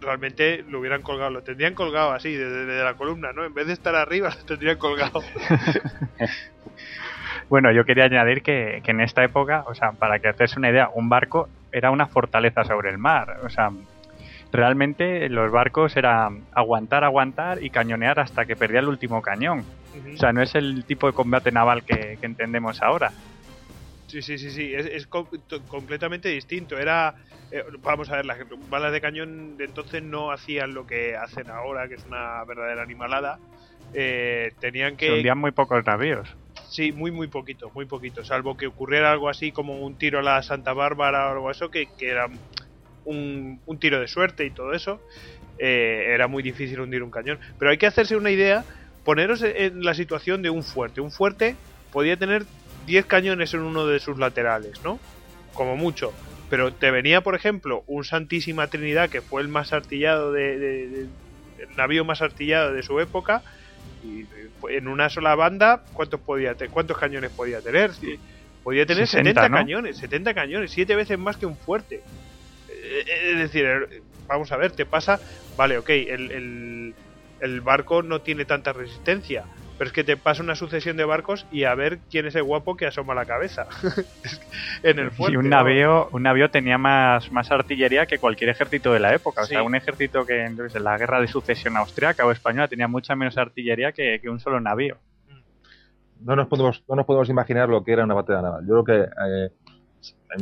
realmente 0.00 0.64
lo 0.68 0.80
hubieran 0.80 1.02
colgado, 1.02 1.30
lo 1.30 1.42
tendrían 1.42 1.74
colgado 1.74 2.12
así, 2.12 2.34
desde, 2.34 2.82
la 2.82 2.94
columna, 2.94 3.32
¿no? 3.32 3.44
En 3.44 3.54
vez 3.54 3.66
de 3.66 3.72
estar 3.72 3.94
arriba, 3.94 4.30
lo 4.38 4.44
tendrían 4.44 4.78
colgado. 4.78 5.22
bueno, 7.48 7.72
yo 7.72 7.84
quería 7.84 8.04
añadir 8.04 8.42
que, 8.42 8.82
en 8.84 9.00
esta 9.00 9.24
época, 9.24 9.64
o 9.66 9.74
sea, 9.74 9.92
para 9.92 10.18
que 10.18 10.28
haces 10.28 10.56
una 10.56 10.70
idea, 10.70 10.90
un 10.94 11.08
barco 11.08 11.48
era 11.72 11.90
una 11.90 12.06
fortaleza 12.06 12.64
sobre 12.64 12.90
el 12.90 12.98
mar, 12.98 13.40
o 13.44 13.50
sea, 13.50 13.70
realmente 14.52 15.28
los 15.28 15.50
barcos 15.50 15.96
era 15.96 16.30
aguantar, 16.52 17.04
aguantar 17.04 17.62
y 17.62 17.70
cañonear 17.70 18.20
hasta 18.20 18.46
que 18.46 18.56
perdía 18.56 18.80
el 18.80 18.88
último 18.88 19.20
cañón. 19.22 19.64
O 20.14 20.16
sea, 20.16 20.32
no 20.32 20.42
es 20.42 20.54
el 20.54 20.84
tipo 20.84 21.06
de 21.06 21.12
combate 21.12 21.50
naval 21.50 21.82
que, 21.84 22.18
entendemos 22.22 22.82
ahora. 22.82 23.12
Sí, 24.06 24.22
sí, 24.22 24.38
sí, 24.38 24.50
sí, 24.50 24.72
es, 24.74 25.06
completamente 25.06 26.28
distinto. 26.28 26.78
Era 26.78 27.16
eh, 27.50 27.62
vamos 27.82 28.10
a 28.10 28.16
ver, 28.16 28.26
las 28.26 28.38
balas 28.68 28.92
de 28.92 29.00
cañón 29.00 29.56
de 29.56 29.64
entonces 29.64 30.02
no 30.02 30.32
hacían 30.32 30.74
lo 30.74 30.86
que 30.86 31.16
hacen 31.16 31.48
ahora, 31.50 31.88
que 31.88 31.94
es 31.94 32.04
una 32.04 32.44
verdadera 32.44 32.82
animalada. 32.82 33.38
Eh, 33.94 34.52
tenían 34.60 34.96
que. 34.96 35.22
Se 35.22 35.34
muy 35.34 35.52
pocos 35.52 35.84
navíos. 35.86 36.28
Sí, 36.68 36.92
muy, 36.92 37.10
muy 37.10 37.28
poquito, 37.28 37.70
muy 37.74 37.86
poquito. 37.86 38.24
Salvo 38.24 38.56
que 38.56 38.66
ocurriera 38.66 39.12
algo 39.12 39.28
así 39.28 39.52
como 39.52 39.80
un 39.80 39.96
tiro 39.96 40.18
a 40.18 40.22
la 40.22 40.42
Santa 40.42 40.72
Bárbara 40.72 41.28
o 41.28 41.32
algo 41.32 41.50
eso, 41.50 41.70
que, 41.70 41.88
era 42.00 42.28
un, 43.04 43.60
tiro 43.78 44.00
de 44.00 44.08
suerte 44.08 44.44
y 44.44 44.50
todo 44.50 44.72
eso. 44.72 45.00
Eh, 45.58 46.06
era 46.08 46.26
muy 46.26 46.42
difícil 46.42 46.80
hundir 46.80 47.02
un 47.02 47.10
cañón. 47.10 47.38
Pero 47.58 47.70
hay 47.70 47.78
que 47.78 47.86
hacerse 47.86 48.16
una 48.16 48.30
idea, 48.32 48.64
poneros 49.04 49.42
en 49.42 49.84
la 49.84 49.94
situación 49.94 50.42
de 50.42 50.50
un 50.50 50.64
fuerte. 50.64 51.00
Un 51.00 51.12
fuerte 51.12 51.54
podía 51.92 52.16
tener 52.16 52.44
10 52.86 53.06
cañones 53.06 53.52
en 53.54 53.60
uno 53.60 53.86
de 53.86 53.98
sus 54.00 54.18
laterales, 54.18 54.82
¿no? 54.84 54.98
Como 55.54 55.76
mucho. 55.76 56.12
Pero 56.48 56.72
te 56.72 56.90
venía, 56.90 57.20
por 57.20 57.34
ejemplo, 57.34 57.82
un 57.86 58.04
Santísima 58.04 58.68
Trinidad, 58.68 59.10
que 59.10 59.20
fue 59.20 59.42
el 59.42 59.48
más 59.48 59.72
artillado 59.72 60.32
de, 60.32 61.08
el 61.58 61.76
navío 61.76 62.04
más 62.04 62.22
artillado 62.22 62.72
de 62.72 62.82
su 62.82 63.00
época, 63.00 63.42
y 64.04 64.26
en 64.70 64.88
una 64.88 65.08
sola 65.10 65.34
banda, 65.34 65.82
¿cuántos 65.92 66.20
podía 66.20 66.54
cuántos 66.70 66.96
cañones 66.96 67.30
podía 67.30 67.60
tener? 67.60 67.90
Podía 68.62 68.86
tener 68.86 69.06
70 69.06 69.50
cañones, 69.50 69.96
70 69.98 70.34
cañones, 70.34 70.70
siete 70.70 70.94
veces 70.94 71.18
más 71.18 71.36
que 71.36 71.46
un 71.46 71.56
fuerte. 71.56 72.02
Eh, 72.68 73.04
eh, 73.06 73.30
es 73.32 73.38
decir, 73.38 73.64
eh, 73.64 74.02
vamos 74.28 74.50
a 74.52 74.56
ver, 74.56 74.72
te 74.72 74.86
pasa, 74.86 75.20
vale, 75.56 75.78
ok, 75.78 75.90
el, 75.90 76.94
el 77.40 77.60
barco 77.60 78.02
no 78.02 78.20
tiene 78.20 78.44
tanta 78.44 78.72
resistencia, 78.72 79.44
pero 79.78 79.88
es 79.88 79.92
que 79.92 80.04
te 80.04 80.16
pasa 80.16 80.42
una 80.42 80.54
sucesión 80.54 80.96
de 80.96 81.04
barcos 81.04 81.46
y 81.52 81.64
a 81.64 81.74
ver 81.74 81.98
quién 82.10 82.26
es 82.26 82.34
el 82.34 82.44
guapo 82.44 82.76
que 82.76 82.86
asoma 82.86 83.14
la 83.14 83.26
cabeza 83.26 83.66
en 84.82 84.98
el 84.98 85.10
fuerte. 85.10 85.34
Y 85.34 85.36
un 85.36 85.48
navío, 85.48 86.08
un 86.12 86.22
navío 86.22 86.50
tenía 86.50 86.78
más, 86.78 87.30
más 87.30 87.50
artillería 87.50 88.06
que 88.06 88.18
cualquier 88.18 88.50
ejército 88.50 88.92
de 88.92 89.00
la 89.00 89.14
época. 89.14 89.42
O 89.42 89.44
sea, 89.44 89.62
un 89.62 89.74
ejército 89.74 90.24
que 90.24 90.44
en 90.44 90.56
la 90.82 90.96
guerra 90.96 91.20
de 91.20 91.28
sucesión 91.28 91.76
austriaca 91.76 92.24
o 92.26 92.32
española 92.32 92.68
tenía 92.68 92.88
mucha 92.88 93.14
menos 93.14 93.36
artillería 93.36 93.92
que, 93.92 94.20
un 94.28 94.40
solo 94.40 94.60
navío. 94.60 94.96
No 96.20 96.34
nos, 96.34 96.48
podemos, 96.48 96.82
no 96.88 96.96
nos 96.96 97.04
podemos 97.04 97.28
imaginar 97.28 97.68
lo 97.68 97.84
que 97.84 97.92
era 97.92 98.04
una 98.04 98.14
batalla 98.14 98.42
naval. 98.42 98.66
Yo 98.66 98.82
creo 98.82 98.84
que 98.84 99.10
eh, 99.28 99.50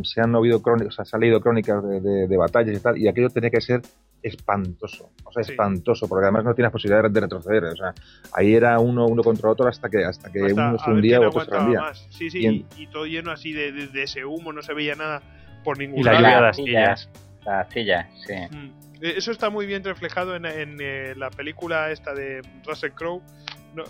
se 0.05 0.21
han 0.21 0.35
oído 0.35 0.63
crónicas, 0.63 0.95
se 0.95 1.17
han 1.17 1.21
leído 1.21 1.41
crónicas 1.41 1.83
de, 1.83 2.29
de, 2.29 2.37
batallas 2.37 2.77
y 2.77 2.81
tal, 2.81 2.97
y 2.97 3.09
aquello 3.09 3.29
tenía 3.31 3.51
que 3.51 3.61
ser 3.61 3.83
espantoso, 4.25 5.13
o 5.23 5.31
sea, 5.31 5.43
espantoso, 5.43 6.09
porque 6.09 6.25
además 6.25 6.45
no 6.45 6.55
tienes 6.55 6.73
posibilidad 6.73 7.09
de 7.09 7.21
retroceder, 7.21 7.65
o 7.65 7.77
sea, 7.77 7.95
ahí 8.33 8.55
era 8.55 8.79
uno 8.79 9.07
uno 9.07 9.23
contra 9.23 9.51
otro 9.51 9.69
hasta 9.69 9.91
que 9.91 10.03
hasta 10.03 10.33
que 10.33 10.43
uno 10.43 10.79
se 10.79 10.91
hundía 10.91 11.21
o 11.21 11.29
otro 11.29 11.45
se 11.45 11.55
hundía. 11.55 11.93
Sí, 12.09 12.31
sí, 12.31 12.67
y, 12.77 12.87
todo 12.87 13.05
lleno 13.05 13.31
así 13.31 13.53
de, 13.53 13.91
ese 14.03 14.25
humo, 14.25 14.53
no 14.53 14.63
se 14.63 14.73
veía 14.73 14.95
nada 14.95 15.21
por 15.63 15.79
ningún 15.79 16.03
lado. 16.05 16.19
Y 16.19 16.23
la 16.23 16.29
lluvia 16.29 16.37
de 16.37 16.43
las 16.43 16.57
sillas. 16.57 17.11
Las 17.45 17.69
sillas, 17.71 18.07
sí. 18.27 18.35
Mm. 18.51 18.85
E, 19.03 19.19
eso 19.19 19.31
está 19.31 19.51
muy 19.51 19.67
bien 19.67 19.85
reflejado 19.85 20.35
en, 20.37 20.47
en 20.47 20.79
eh, 20.81 21.15
la 21.17 21.29
película 21.29 21.91
esta 21.91 22.15
de 22.15 22.41
Russell 22.67 22.93
Crowe. 22.93 23.23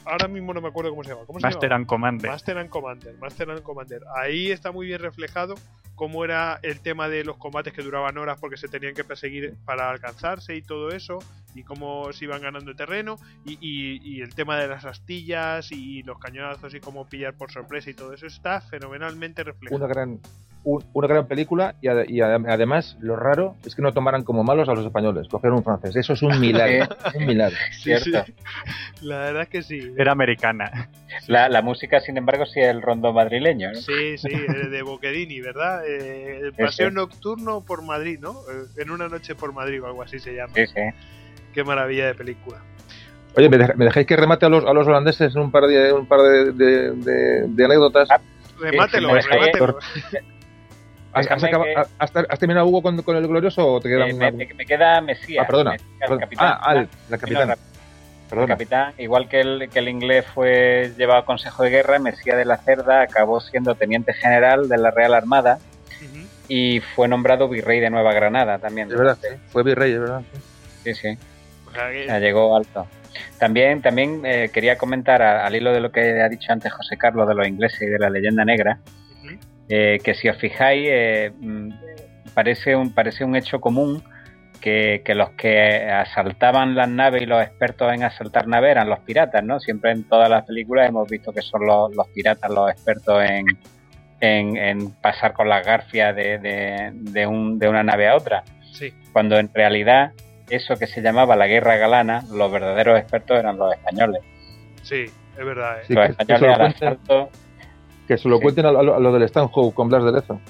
ahora 0.05 0.27
mismo 0.27 0.53
no 0.53 0.61
me 0.61 0.69
acuerdo 0.69 0.91
cómo 0.91 1.05
se 1.05 1.11
llama. 1.11 1.27
¿Cómo 1.27 1.39
Master 1.39 1.73
and 1.73 1.87
Commander. 1.87 2.29
Master 2.29 2.59
and 2.59 2.71
Commander. 2.71 3.15
Master 3.19 3.51
and 3.51 3.63
Commander. 3.63 4.03
Ahí 4.17 4.51
está 4.51 4.73
muy 4.73 4.87
bien 4.89 4.99
reflejado 4.99 5.55
cómo 5.95 6.25
era 6.25 6.59
el 6.63 6.81
tema 6.81 7.09
de 7.09 7.25
los 7.25 7.37
combates 7.37 7.73
que 7.73 7.83
duraban 7.83 8.19
horas 8.19 8.39
porque 8.41 8.57
se 8.57 8.69
tenían 8.69 8.95
que 8.95 9.05
perseguir 9.05 9.55
para 9.65 9.91
alcanzarse 9.91 10.57
y 10.57 10.63
todo 10.63 10.91
eso, 10.91 11.19
y 11.55 11.63
cómo 11.63 12.13
se 12.13 12.25
iban 12.25 12.43
ganando 12.43 12.75
terreno, 12.75 13.19
y, 13.45 13.59
y, 13.61 14.21
el 14.21 14.35
tema 14.35 14.59
de 14.59 14.69
las 14.69 14.85
astillas 14.85 15.71
y 15.71 16.03
los 16.03 16.19
cañonazos 16.19 16.75
y 16.75 16.81
cómo 16.81 17.07
pillar 17.07 17.35
por 17.35 17.53
sorpresa 17.53 17.91
y 17.91 17.95
todo 17.95 18.13
eso 18.13 18.27
está 18.27 18.61
fenomenalmente 18.61 19.45
reflejado. 19.45 19.77
Una 19.77 19.87
gran, 19.87 20.21
una 20.65 21.07
gran 21.07 21.27
película 21.27 21.75
y, 21.81 21.89
y, 22.15 22.21
además 22.21 22.97
lo 23.01 23.17
raro 23.17 23.55
es 23.67 23.75
que 23.75 23.83
no 23.83 23.93
tomaran 23.93 24.23
como 24.23 24.43
malos 24.45 24.69
a 24.69 24.75
los 24.75 24.85
españoles, 24.85 25.29
cogieron 25.29 25.59
un 25.59 25.65
francés. 25.65 25.95
Eso 25.95 26.15
es 26.15 26.23
un 26.23 26.41
milagro. 26.41 26.89
un 27.15 27.27
milagro. 27.27 27.57
¿Cierto? 27.73 28.25
La 29.03 29.19
verdad 29.19 29.43
es 29.43 29.49
que 29.49 29.63
sí. 29.63 29.93
Era 29.97 30.13
americana. 30.13 30.89
La, 31.29 31.49
la 31.49 31.63
música, 31.63 32.01
sin 32.01 32.17
embargo, 32.17 32.47
sí 32.47 32.61
es 32.61 32.69
el 32.69 32.83
rondo 32.83 33.13
madrileño. 33.13 33.73
¿no? 33.73 33.81
Sí, 33.81 34.17
sí, 34.19 34.29
de 34.29 34.83
Boquedini, 34.83 35.41
¿verdad? 35.41 35.87
Eh, 35.87 36.41
el 36.43 36.53
paseo 36.55 36.91
nocturno 36.91 37.61
por 37.61 37.83
Madrid, 37.83 38.19
¿no? 38.21 38.33
Eh, 38.51 38.83
en 38.83 38.91
una 38.91 39.09
noche 39.09 39.35
por 39.35 39.53
Madrid 39.53 39.83
o 39.83 39.87
algo 39.87 40.03
así 40.03 40.19
se 40.19 40.35
llama. 40.35 40.55
Sí, 40.55 40.67
sí. 40.67 40.81
Qué 41.53 41.63
maravilla 41.63 42.07
de 42.07 42.15
película. 42.15 42.59
Oye, 43.37 43.49
¿me, 43.49 43.85
dejáis 43.85 44.07
que 44.07 44.17
remate 44.17 44.47
a 44.47 44.49
los, 44.49 44.65
a 44.65 44.73
los 44.73 44.87
holandeses 44.87 45.35
en 45.35 45.43
un 45.43 45.51
par 45.51 45.65
de, 45.67 45.93
un 45.93 46.07
par 46.07 46.21
de, 46.21 46.93
de, 47.49 47.65
anécdotas? 47.65 48.09
Ah, 48.11 48.21
remátelo, 48.61 49.13
remátelo. 49.15 49.79
¿Has, 51.15 51.29
has, 51.29 52.39
terminado 52.39 52.67
Hugo 52.67 52.83
con, 52.83 53.01
con, 53.03 53.17
el 53.17 53.27
glorioso 53.27 53.75
o 53.75 53.81
te 53.81 53.89
queda 53.89 54.09
eh, 54.09 54.33
me, 54.33 54.67
queda 54.67 55.01
Mesías. 55.01 55.45
Ah, 55.45 55.47
perdona. 55.47 55.77
el 56.01 56.19
capitán. 56.19 56.47
Ah, 56.47 56.61
al, 56.63 56.89
la 57.09 57.19
capitán. 57.19 57.55
El 58.33 58.47
capitán, 58.47 58.95
igual 58.99 59.29
que 59.29 59.41
el, 59.41 59.69
que 59.71 59.79
el 59.79 59.89
inglés 59.89 60.27
fue 60.35 60.93
llevado 60.99 61.21
a 61.21 61.25
consejo 61.25 61.63
de 61.63 61.71
guerra, 61.71 61.99
Mesías 62.01 62.37
de 62.37 62.45
la 62.45 62.57
Cerda 62.57 63.03
acabó 63.03 63.41
siendo 63.41 63.77
teniente 63.77 64.13
general 64.13 64.69
de 64.69 64.79
la 64.79 64.91
Real 64.91 65.15
Armada 65.15 65.59
y 66.49 66.81
fue 66.81 67.09
nombrado 67.09 67.49
virrey 67.49 67.81
de 67.81 67.91
Nueva 67.91 68.13
Granada 68.13 68.59
también. 68.59 68.89
Es 68.91 68.99
verdad, 68.99 69.19
fue 69.49 69.63
virrey, 69.63 69.93
es 69.93 70.01
verdad. 70.01 70.23
Sí, 70.83 70.95
sí. 70.95 71.19
O 71.67 71.73
sea, 71.73 72.19
llegó 72.19 72.57
alto. 72.57 72.87
También, 73.39 73.81
también 73.83 74.23
eh, 74.25 74.51
quería 74.53 74.77
comentar 74.77 75.23
al 75.23 75.55
hilo 75.55 75.73
de 75.73 75.81
lo 75.81 75.93
que 75.93 76.21
ha 76.21 76.29
dicho 76.29 76.53
antes 76.53 76.73
José 76.73 76.97
Carlos 76.97 77.29
de 77.29 77.35
los 77.35 77.47
ingleses 77.47 77.83
y 77.83 77.87
de 77.87 77.99
la 77.99 78.11
leyenda 78.11 78.45
negra, 78.45 78.79
eh, 79.69 79.99
que 80.03 80.15
si 80.15 80.29
os 80.29 80.37
fijáis, 80.39 80.89
eh, 80.91 81.33
mm, 81.39 81.71
parece, 82.35 82.77
un, 82.77 82.95
parece 82.95 83.25
un 83.25 83.37
hecho 83.37 83.61
común 83.61 84.03
que, 84.61 85.03
los 85.15 85.31
que 85.31 85.91
asaltaban 85.91 86.75
las 86.75 86.89
naves 86.89 87.23
y 87.23 87.27
los 87.27 87.43
expertos 87.43 87.93
en 87.93 88.03
asaltar 88.03 88.47
naves 88.47 88.71
eran 88.71 88.89
los 88.89 89.01
piratas, 89.01 89.45
¿no? 89.45 89.61
Siempre 89.61 89.91
en 89.91 90.05
todas 90.05 90.31
las 90.31 90.47
películas 90.47 90.89
hemos 90.89 91.09
visto 91.09 91.33
que 91.33 91.43
son 91.43 91.67
los, 91.67 91.91
piratas 92.15 92.51
los 92.51 92.71
expertos 92.71 93.23
en, 93.25 93.47
en, 94.21 94.91
pasar 95.03 95.35
con 95.35 95.51
las 95.51 95.67
garfias 95.67 96.17
de, 96.17 96.39
de, 96.93 97.27
un, 97.27 97.59
de 97.59 97.69
una 97.69 97.83
nave 97.83 98.09
a 98.09 98.17
otra. 98.17 98.43
Sí. 98.73 98.93
Cuando 99.13 99.39
en 99.39 99.53
realidad 99.53 100.13
eso 100.49 100.77
que 100.77 100.87
se 100.87 101.03
llamaba 101.03 101.37
la 101.37 101.47
guerra 101.47 101.77
galana, 101.77 102.23
los 102.33 102.51
verdaderos 102.51 102.99
expertos 102.99 103.39
eran 103.39 103.59
los 103.59 103.75
españoles. 103.75 104.23
Sí, 104.83 105.05
es 105.05 105.45
verdad. 105.45 105.81
¿eh? 105.81 105.85
los 105.89 106.11
españoles 106.11 106.75
que 108.07 108.19
se 108.19 108.29
lo 108.29 108.41
cuenten 108.41 108.67
a, 108.67 108.73
lo, 108.73 109.13
del 109.13 109.29
Stanhope 109.29 109.75
con 109.75 109.89
Blas 109.89 110.05
de 110.05 110.13
Lezo. 110.13 110.41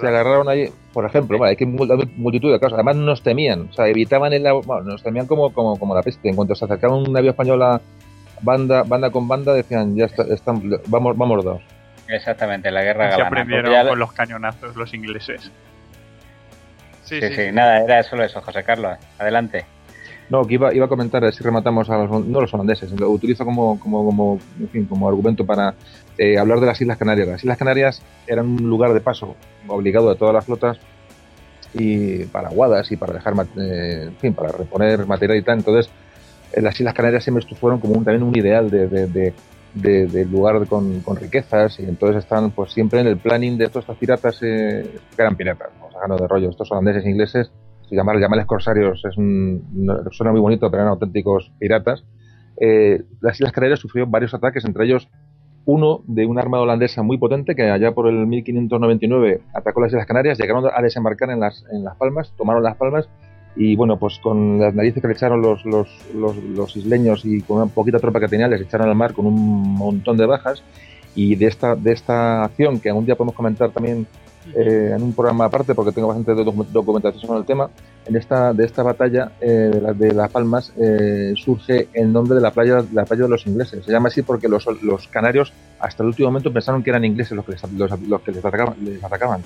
Se 0.00 0.06
agarraron 0.08 0.48
ahí, 0.48 0.68
por 0.92 1.06
ejemplo, 1.06 1.42
hay 1.44 1.54
que 1.54 1.64
multitud 1.64 2.52
de 2.52 2.58
casos. 2.58 2.74
Además 2.74 2.96
nos 2.96 3.22
temían, 3.22 3.68
o 3.70 3.72
sea, 3.72 3.86
evitaban 3.86 4.32
el 4.32 4.42
bueno, 4.64 4.82
nos 4.82 5.02
temían 5.02 5.26
como, 5.26 5.52
como, 5.52 5.78
como 5.78 5.94
la 5.94 6.02
peste. 6.02 6.28
En 6.28 6.34
cuanto 6.34 6.54
se 6.56 6.64
acercaba 6.64 6.96
un 6.96 7.12
navío 7.12 7.30
español 7.30 7.62
a 7.62 7.80
banda, 8.42 8.82
banda 8.82 9.10
con 9.10 9.28
banda, 9.28 9.52
decían, 9.54 9.94
ya 9.96 10.06
está, 10.06 10.24
están, 10.24 10.62
vamos, 10.86 11.16
vamos 11.16 11.44
dos. 11.44 11.62
Exactamente, 12.08 12.70
la 12.70 12.82
guerra 12.82 13.04
galana. 13.04 13.16
Se 13.16 13.22
aprendieron 13.22 13.88
con 13.88 13.98
los 13.98 14.12
cañonazos 14.12 14.74
los 14.74 14.92
ingleses. 14.94 15.52
Sí 17.04 17.20
sí, 17.20 17.52
nada, 17.52 17.84
era 17.84 18.02
solo 18.02 18.24
eso, 18.24 18.40
José 18.40 18.62
Carlos. 18.64 18.98
Adelante. 19.18 19.64
No, 20.28 20.44
que 20.44 20.54
iba, 20.54 20.74
iba 20.74 20.84
a 20.84 20.88
comentar, 20.88 21.32
si 21.32 21.42
rematamos 21.42 21.88
a 21.88 21.96
los, 21.98 22.26
no 22.26 22.40
los 22.40 22.52
holandeses, 22.52 22.92
lo 22.92 23.08
utilizo 23.10 23.46
como, 23.46 23.80
como, 23.80 24.04
como, 24.04 24.38
en 24.60 24.68
fin, 24.68 24.84
como 24.84 25.08
argumento 25.08 25.46
para 25.46 25.74
eh, 26.18 26.36
hablar 26.36 26.58
de 26.58 26.66
las 26.66 26.80
Islas 26.80 26.98
Canarias. 26.98 27.28
Las 27.28 27.44
Islas 27.44 27.58
Canarias 27.58 28.02
eran 28.26 28.46
un 28.46 28.68
lugar 28.68 28.92
de 28.92 29.00
paso 29.00 29.36
obligado 29.68 30.10
de 30.10 30.16
todas 30.16 30.34
las 30.34 30.44
flotas 30.44 30.78
y 31.74 32.24
para 32.24 32.48
aguadas 32.48 32.90
y 32.90 32.96
para 32.96 33.12
dejar, 33.12 33.34
eh, 33.56 34.06
en 34.08 34.16
fin, 34.16 34.34
para 34.34 34.50
reponer 34.50 35.06
material 35.06 35.38
y 35.38 35.42
tal. 35.42 35.58
Entonces, 35.58 35.92
eh, 36.52 36.60
las 36.60 36.78
Islas 36.80 36.94
Canarias 36.94 37.22
siempre 37.22 37.46
fueron 37.54 37.78
como 37.78 37.94
un, 37.94 38.04
también 38.04 38.24
un 38.24 38.36
ideal 38.36 38.68
de, 38.68 38.88
de, 38.88 39.32
de, 39.74 40.24
lugar 40.24 40.66
con, 40.66 41.00
con, 41.02 41.16
riquezas 41.16 41.78
y 41.78 41.84
entonces 41.84 42.24
están 42.24 42.50
pues 42.50 42.72
siempre 42.72 43.00
en 43.00 43.06
el 43.06 43.18
planning 43.18 43.56
de 43.56 43.68
todos 43.68 43.84
estos 43.84 43.98
piratas 43.98 44.40
que 44.40 44.88
eran 45.16 45.36
piratas, 45.36 45.68
vamos 45.78 45.94
a 45.94 46.20
de 46.20 46.26
rollo, 46.26 46.50
estos 46.50 46.72
holandeses 46.72 47.04
e 47.04 47.10
ingleses, 47.10 47.52
llamar, 47.90 48.18
llamarles 48.18 48.46
corsarios 48.46 49.04
es 49.04 49.16
un, 49.16 49.62
suena 50.10 50.32
muy 50.32 50.40
bonito, 50.40 50.68
pero 50.68 50.82
eran 50.82 50.94
auténticos 50.94 51.52
piratas. 51.60 52.02
las 53.20 53.36
Islas 53.36 53.52
Canarias 53.52 53.78
sufrieron 53.78 54.10
varios 54.10 54.34
ataques, 54.34 54.64
entre 54.64 54.86
ellos 54.86 55.08
uno 55.68 56.00
de 56.06 56.24
una 56.24 56.40
armada 56.40 56.62
holandesa 56.62 57.02
muy 57.02 57.18
potente 57.18 57.54
que 57.54 57.70
allá 57.70 57.92
por 57.92 58.08
el 58.08 58.26
1599 58.26 59.42
atacó 59.52 59.82
las 59.82 59.92
Islas 59.92 60.06
Canarias, 60.06 60.38
llegaron 60.38 60.64
a 60.64 60.80
desembarcar 60.80 61.28
en 61.28 61.40
las, 61.40 61.62
en 61.70 61.84
las 61.84 61.94
Palmas, 61.94 62.32
tomaron 62.38 62.62
las 62.62 62.74
Palmas 62.76 63.06
y 63.54 63.76
bueno, 63.76 63.98
pues 63.98 64.18
con 64.18 64.58
las 64.58 64.74
narices 64.74 65.02
que 65.02 65.08
le 65.08 65.12
echaron 65.12 65.42
los, 65.42 65.66
los, 65.66 65.88
los, 66.14 66.74
isleños 66.74 67.22
y 67.26 67.42
con 67.42 67.58
una 67.58 67.66
poquita 67.66 67.98
tropa 67.98 68.18
que 68.18 68.28
tenían, 68.28 68.50
les 68.50 68.62
echaron 68.62 68.88
al 68.88 68.94
mar 68.94 69.12
con 69.12 69.26
un 69.26 69.74
montón 69.74 70.16
de 70.16 70.24
bajas. 70.24 70.62
Y 71.14 71.34
de 71.34 71.46
esta, 71.46 71.74
de 71.74 71.92
esta 71.92 72.44
acción 72.44 72.80
que 72.80 72.88
algún 72.88 73.04
día 73.04 73.16
podemos 73.16 73.34
comentar 73.34 73.70
también 73.70 74.06
eh, 74.54 74.92
en 74.94 75.02
un 75.02 75.12
programa 75.12 75.46
aparte 75.46 75.74
porque 75.74 75.92
tengo 75.92 76.08
bastante 76.08 76.32
documentación 76.34 77.20
sobre 77.20 77.40
el 77.40 77.46
tema. 77.46 77.70
En 78.06 78.16
esta, 78.16 78.54
de 78.54 78.64
esta 78.64 78.82
batalla 78.82 79.32
eh, 79.40 79.46
de, 79.48 79.92
de, 79.92 80.14
Las 80.14 80.30
Palmas 80.30 80.72
eh, 80.78 81.34
surge 81.36 81.88
el 81.92 82.10
nombre 82.10 82.36
de 82.36 82.40
la 82.40 82.50
playa, 82.50 82.82
la 82.92 83.04
playa 83.04 83.24
de 83.24 83.28
los 83.28 83.46
ingleses. 83.46 83.84
Se 83.84 83.92
llama 83.92 84.08
así 84.08 84.22
porque 84.22 84.48
los, 84.48 84.66
los 84.82 85.08
canarios 85.08 85.52
hasta 85.78 86.02
el 86.02 86.08
último 86.08 86.28
momento 86.28 86.52
pensaron 86.52 86.82
que 86.82 86.90
eran 86.90 87.04
ingleses 87.04 87.32
los 87.32 87.44
que 87.44 87.52
les, 87.52 87.62
los, 88.08 88.22
que 88.22 88.32
les 88.32 88.44
atacaban, 88.44 88.76
les 88.82 89.04
atacaban 89.04 89.42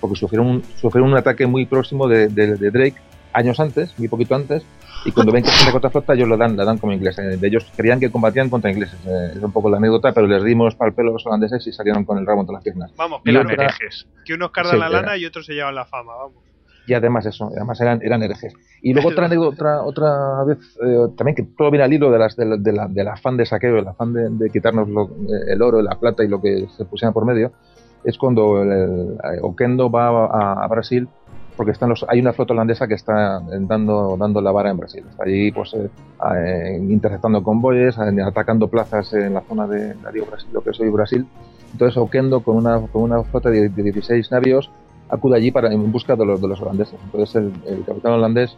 porque 0.00 0.16
sufrieron 0.16 0.46
un, 0.46 0.62
sufrieron 0.80 1.10
un 1.10 1.18
ataque 1.18 1.46
muy 1.46 1.66
próximo 1.66 2.08
de, 2.08 2.28
de 2.28 2.70
Drake 2.70 2.96
años 3.36 3.60
antes, 3.60 3.92
muy 3.98 4.08
poquito 4.08 4.34
antes, 4.34 4.64
y 5.06 5.12
cuando 5.12 5.32
ven 5.32 5.44
que 5.44 5.50
se 5.50 5.70
contra 5.70 5.88
flota 5.88 6.14
ellos 6.14 6.28
lo 6.28 6.36
dan, 6.36 6.56
la 6.56 6.64
dan 6.64 6.78
como 6.78 6.92
ingleses. 6.92 7.40
De 7.40 7.46
ellos 7.46 7.70
creían 7.76 8.00
que 8.00 8.10
combatían 8.10 8.50
contra 8.50 8.70
ingleses. 8.70 8.98
Eh, 9.06 9.32
es 9.36 9.42
un 9.42 9.52
poco 9.52 9.70
la 9.70 9.76
anécdota, 9.76 10.12
pero 10.12 10.26
les 10.26 10.42
dimos 10.42 10.74
para 10.74 10.88
el 10.90 10.94
pelo 10.94 11.10
a 11.10 11.12
los 11.12 11.26
holandeses 11.26 11.64
y 11.66 11.72
salieron 11.72 12.04
con 12.04 12.18
el 12.18 12.26
rabo 12.26 12.40
entre 12.40 12.54
las 12.54 12.64
piernas. 12.64 12.92
Vamos, 12.96 13.22
que 13.22 13.30
eran 13.30 13.48
herejes. 13.48 14.06
Que 14.24 14.34
unos 14.34 14.50
cargan 14.50 14.80
la 14.80 14.88
lana 14.88 15.16
y 15.16 15.24
otros 15.24 15.46
se 15.46 15.54
llevan 15.54 15.74
la 15.74 15.84
fama, 15.84 16.14
vamos. 16.16 16.42
Y 16.88 16.94
además 16.94 17.26
eso, 17.26 17.50
además 17.56 17.80
eran, 17.80 18.00
eran 18.02 18.22
herejes. 18.22 18.54
Y 18.82 18.92
luego 18.92 19.08
otra 19.08 19.26
anécdota, 19.26 19.82
otra, 19.82 20.44
vez, 20.44 20.58
eh, 20.84 21.08
también 21.16 21.34
que 21.34 21.42
todo 21.56 21.70
viene 21.70 21.84
al 21.84 21.92
hilo 21.92 22.12
de 22.12 22.18
las, 22.18 22.36
de 22.36 22.72
la, 22.72 22.86
del 22.86 23.08
afán 23.08 23.36
de 23.36 23.44
saqueo, 23.44 23.78
el 23.78 23.88
afán 23.88 24.12
de, 24.12 24.50
quitarnos 24.50 24.88
eh, 24.88 25.52
el 25.52 25.62
oro, 25.62 25.82
la 25.82 25.98
plata 25.98 26.22
y 26.22 26.28
lo 26.28 26.40
que 26.40 26.68
se 26.76 26.84
pusiera 26.84 27.12
por 27.12 27.24
medio, 27.24 27.52
es 28.04 28.16
cuando 28.16 28.62
el, 28.62 29.16
Oquendo 29.42 29.90
va 29.90 30.62
a 30.62 30.66
Brasil 30.68 31.08
porque 31.56 31.72
están 31.72 31.88
los, 31.88 32.04
hay 32.08 32.20
una 32.20 32.32
flota 32.32 32.52
holandesa 32.52 32.86
que 32.86 32.94
está 32.94 33.40
dando, 33.40 34.16
dando 34.18 34.40
la 34.40 34.52
vara 34.52 34.70
en 34.70 34.76
Brasil. 34.76 35.04
Está 35.08 35.24
allí 35.24 35.50
pues, 35.50 35.72
eh, 35.74 35.88
eh, 36.36 36.78
interceptando 36.80 37.42
convoyes, 37.42 37.96
eh, 37.98 38.22
atacando 38.22 38.68
plazas 38.68 39.12
en 39.14 39.34
la 39.34 39.40
zona 39.40 39.66
de, 39.66 39.94
Brasil, 39.94 40.48
lo 40.52 40.60
que 40.60 40.70
es 40.70 40.80
hoy 40.80 40.90
Brasil. 40.90 41.26
Entonces 41.72 41.96
Oquendo, 41.96 42.40
con 42.40 42.56
una, 42.56 42.80
con 42.80 43.02
una 43.02 43.22
flota 43.24 43.50
de, 43.50 43.68
16 43.68 44.30
navíos, 44.30 44.70
acude 45.08 45.36
allí 45.36 45.50
para, 45.50 45.72
en 45.72 45.90
busca 45.90 46.14
de 46.14 46.26
los, 46.26 46.40
de 46.40 46.48
los 46.48 46.60
holandeses. 46.60 46.98
Entonces 47.04 47.36
el, 47.36 47.84
capitán 47.84 48.12
holandés 48.12 48.56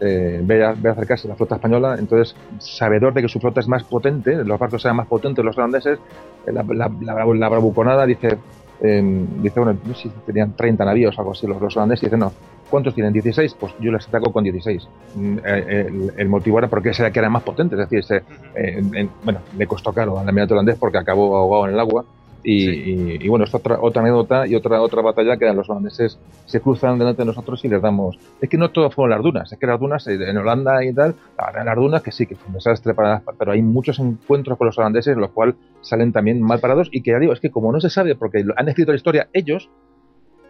ve, 0.00 0.64
a, 0.64 0.72
ve, 0.72 0.90
acercarse 0.90 1.28
a 1.28 1.30
la 1.30 1.36
flota 1.36 1.56
española, 1.56 1.96
entonces 1.98 2.36
sabedor 2.58 3.12
de 3.12 3.22
que 3.22 3.28
su 3.28 3.40
flota 3.40 3.60
es 3.60 3.68
más 3.68 3.84
potente, 3.84 4.34
los 4.44 4.58
barcos 4.58 4.82
sean 4.82 4.96
más 4.96 5.08
potentes 5.08 5.44
los 5.44 5.56
holandeses, 5.58 5.98
la, 6.46 6.62
la, 6.62 6.88
la 7.18 7.48
bravuconada 7.48 8.06
dice, 8.06 8.38
dice, 8.80 9.60
bueno, 9.60 9.78
no 9.84 9.94
sé 9.94 10.02
si 10.02 10.08
tenían 10.26 10.52
30 10.52 10.84
navíos 10.84 11.16
o 11.16 11.20
algo 11.20 11.32
así, 11.32 11.46
los, 11.46 11.76
holandeses, 11.76 12.10
dice, 12.10 12.16
no, 12.16 12.32
¿cuántos 12.70 12.94
tienen? 12.94 13.12
16, 13.12 13.54
pues 13.58 13.74
yo 13.80 13.90
les 13.90 14.06
ataco 14.06 14.32
con 14.32 14.44
16. 14.44 14.88
Mm, 15.14 15.38
eh, 15.44 16.10
el, 16.16 16.28
motivo 16.28 16.58
era 16.58 16.68
porque 16.68 16.90
ese 16.90 17.10
que 17.10 17.18
era 17.18 17.28
más 17.28 17.42
potente, 17.42 17.74
es 17.80 17.88
decir, 17.88 18.22
eh, 18.54 19.08
bueno, 19.24 19.40
le 19.56 19.66
costó 19.66 19.92
caro 19.92 20.18
al 20.18 20.28
almirante 20.28 20.54
holandés 20.54 20.76
porque 20.78 20.98
acabó 20.98 21.36
ahogado 21.36 21.66
en 21.66 21.74
el 21.74 21.80
agua 21.80 22.04
y, 22.50 23.28
bueno, 23.28 23.44
esta 23.44 23.58
otra, 23.58 23.78
otra 23.80 24.00
anécdota 24.00 24.46
y 24.46 24.54
otra 24.54 24.80
otra 24.80 25.02
batalla 25.02 25.36
que 25.36 25.52
los 25.52 25.68
holandeses 25.68 26.18
se 26.46 26.60
cruzan 26.60 26.98
delante 26.98 27.20
de 27.20 27.26
nosotros 27.26 27.62
y 27.64 27.68
les 27.68 27.82
damos. 27.82 28.18
Es 28.40 28.48
que 28.48 28.56
no 28.56 28.70
todo 28.70 28.90
fueron 28.90 29.10
las 29.10 29.22
dunas, 29.22 29.52
es 29.52 29.58
que 29.58 29.66
las 29.66 29.78
dunas 29.78 30.06
eh, 30.06 30.14
en 30.14 30.36
Holanda 30.38 30.82
y 30.82 30.94
tal, 30.94 31.14
las 31.36 31.76
dunas 31.76 32.02
que 32.02 32.10
sí, 32.10 32.26
que 32.26 32.36
fue 32.36 32.48
un 32.48 32.54
desastre 32.54 32.94
para 32.94 33.22
pero 33.38 33.52
hay 33.52 33.60
muchos 33.60 33.98
encuentros 33.98 34.56
con 34.56 34.66
los 34.66 34.78
holandeses 34.78 35.14
en 35.14 35.20
los 35.20 35.30
cuales 35.30 35.56
salen 35.82 36.10
también 36.12 36.40
mal 36.40 36.58
parados 36.58 36.88
y 36.90 37.02
que 37.02 37.10
ya 37.10 37.18
digo, 37.18 37.34
es 37.34 37.40
que 37.40 37.50
como 37.50 37.70
no 37.70 37.80
se 37.80 37.90
sabe 37.90 38.14
porque 38.14 38.42
han 38.56 38.68
escrito 38.68 38.92
la 38.92 38.96
historia 38.96 39.28
ellos, 39.32 39.68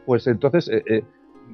pues 0.07 0.27
entonces. 0.27 0.69
Eh, 0.69 0.83
eh, 0.87 1.03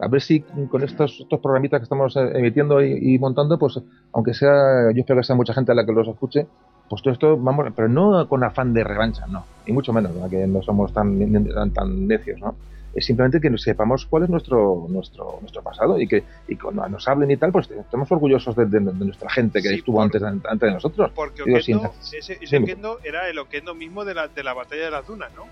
a 0.01 0.09
ver 0.09 0.21
si 0.21 0.41
con 0.41 0.83
estos, 0.83 1.21
estos 1.21 1.39
programitas 1.39 1.79
que 1.79 1.85
estamos 1.85 2.17
emitiendo 2.17 2.83
y, 2.83 3.15
y, 3.15 3.19
montando, 3.21 3.57
pues 3.61 3.81
aunque 4.13 4.35
sea, 4.35 4.91
yo 4.93 5.03
espero 5.03 5.21
que 5.21 5.25
sea 5.25 5.37
mucha 5.37 5.55
gente 5.55 5.71
a 5.71 5.77
la 5.77 5.87
que 5.87 5.93
los 5.93 6.09
escuche, 6.09 6.49
pues 6.89 7.03
todo 7.03 7.14
esto, 7.14 7.37
vamos, 7.37 7.66
pero 7.74 7.89
no 7.89 8.28
con 8.28 8.45
afán 8.45 8.74
de 8.74 8.85
revancha, 8.85 9.26
no, 9.26 9.45
y 9.66 9.72
mucho 9.72 9.93
menos, 9.93 10.12
que 10.30 10.47
no 10.47 10.62
somos 10.62 10.93
tan, 10.93 11.18
tan, 11.72 12.07
necios, 12.07 12.41
¿no? 12.41 12.55
Es 12.95 13.07
simplemente 13.07 13.41
que 13.41 13.59
sepamos 13.59 14.07
cuál 14.07 14.22
es 14.22 14.30
nuestro 14.30 14.87
nuestro 14.89 15.39
nuestro 15.41 15.62
pasado 15.62 16.01
y 16.01 16.07
que 16.07 16.22
y 16.47 16.55
cuando 16.55 16.89
nos 16.89 17.09
hablen 17.09 17.28
y 17.28 17.37
tal, 17.37 17.51
pues 17.51 17.68
estemos 17.68 18.11
orgullosos 18.12 18.55
de, 18.55 18.80
nuestra 18.80 19.28
gente 19.30 19.61
que 19.61 19.74
estuvo 19.74 20.01
antes, 20.01 20.22
antes 20.22 20.61
de 20.61 20.70
nosotros. 20.70 21.11
Porque 21.12 21.43
Oquendo, 21.43 21.93
ese, 22.12 22.39
ese 22.41 22.59
Oquendo 22.59 23.01
era 23.03 23.28
el 23.28 23.37
Oquendo 23.41 23.74
mismo 23.74 24.05
de 24.05 24.14
la, 24.14 24.28
de 24.28 24.45
la 24.45 24.55
batalla 24.55 24.85
de 24.85 24.91
las 24.93 25.09
dunas, 25.09 25.32
¿no? 25.35 25.43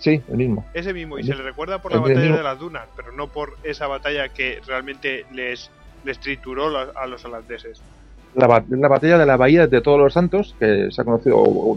Sí, 0.00 0.20
el 0.28 0.36
mismo. 0.36 0.66
Ese 0.74 0.92
mismo, 0.92 1.18
y 1.18 1.24
se 1.24 1.34
le 1.34 1.42
recuerda 1.42 1.80
por 1.80 1.92
la 1.92 2.00
batalla 2.00 2.36
de 2.36 2.42
las 2.42 2.58
dunas, 2.58 2.86
pero 2.94 3.12
no 3.12 3.28
por 3.28 3.56
esa 3.62 3.86
batalla 3.86 4.28
que 4.28 4.60
realmente 4.66 5.24
les, 5.32 5.70
les 6.04 6.18
trituró 6.18 6.76
a 6.76 7.06
los 7.06 7.24
holandeses 7.24 7.80
la, 8.34 8.46
batalla 8.88 9.18
de 9.18 9.26
la 9.26 9.36
Bahía 9.36 9.66
de 9.66 9.80
Todos 9.80 9.98
los 9.98 10.12
Santos, 10.12 10.54
que 10.58 10.88
se 10.90 11.00
ha 11.00 11.04
conocido, 11.04 11.36
o, 11.38 11.76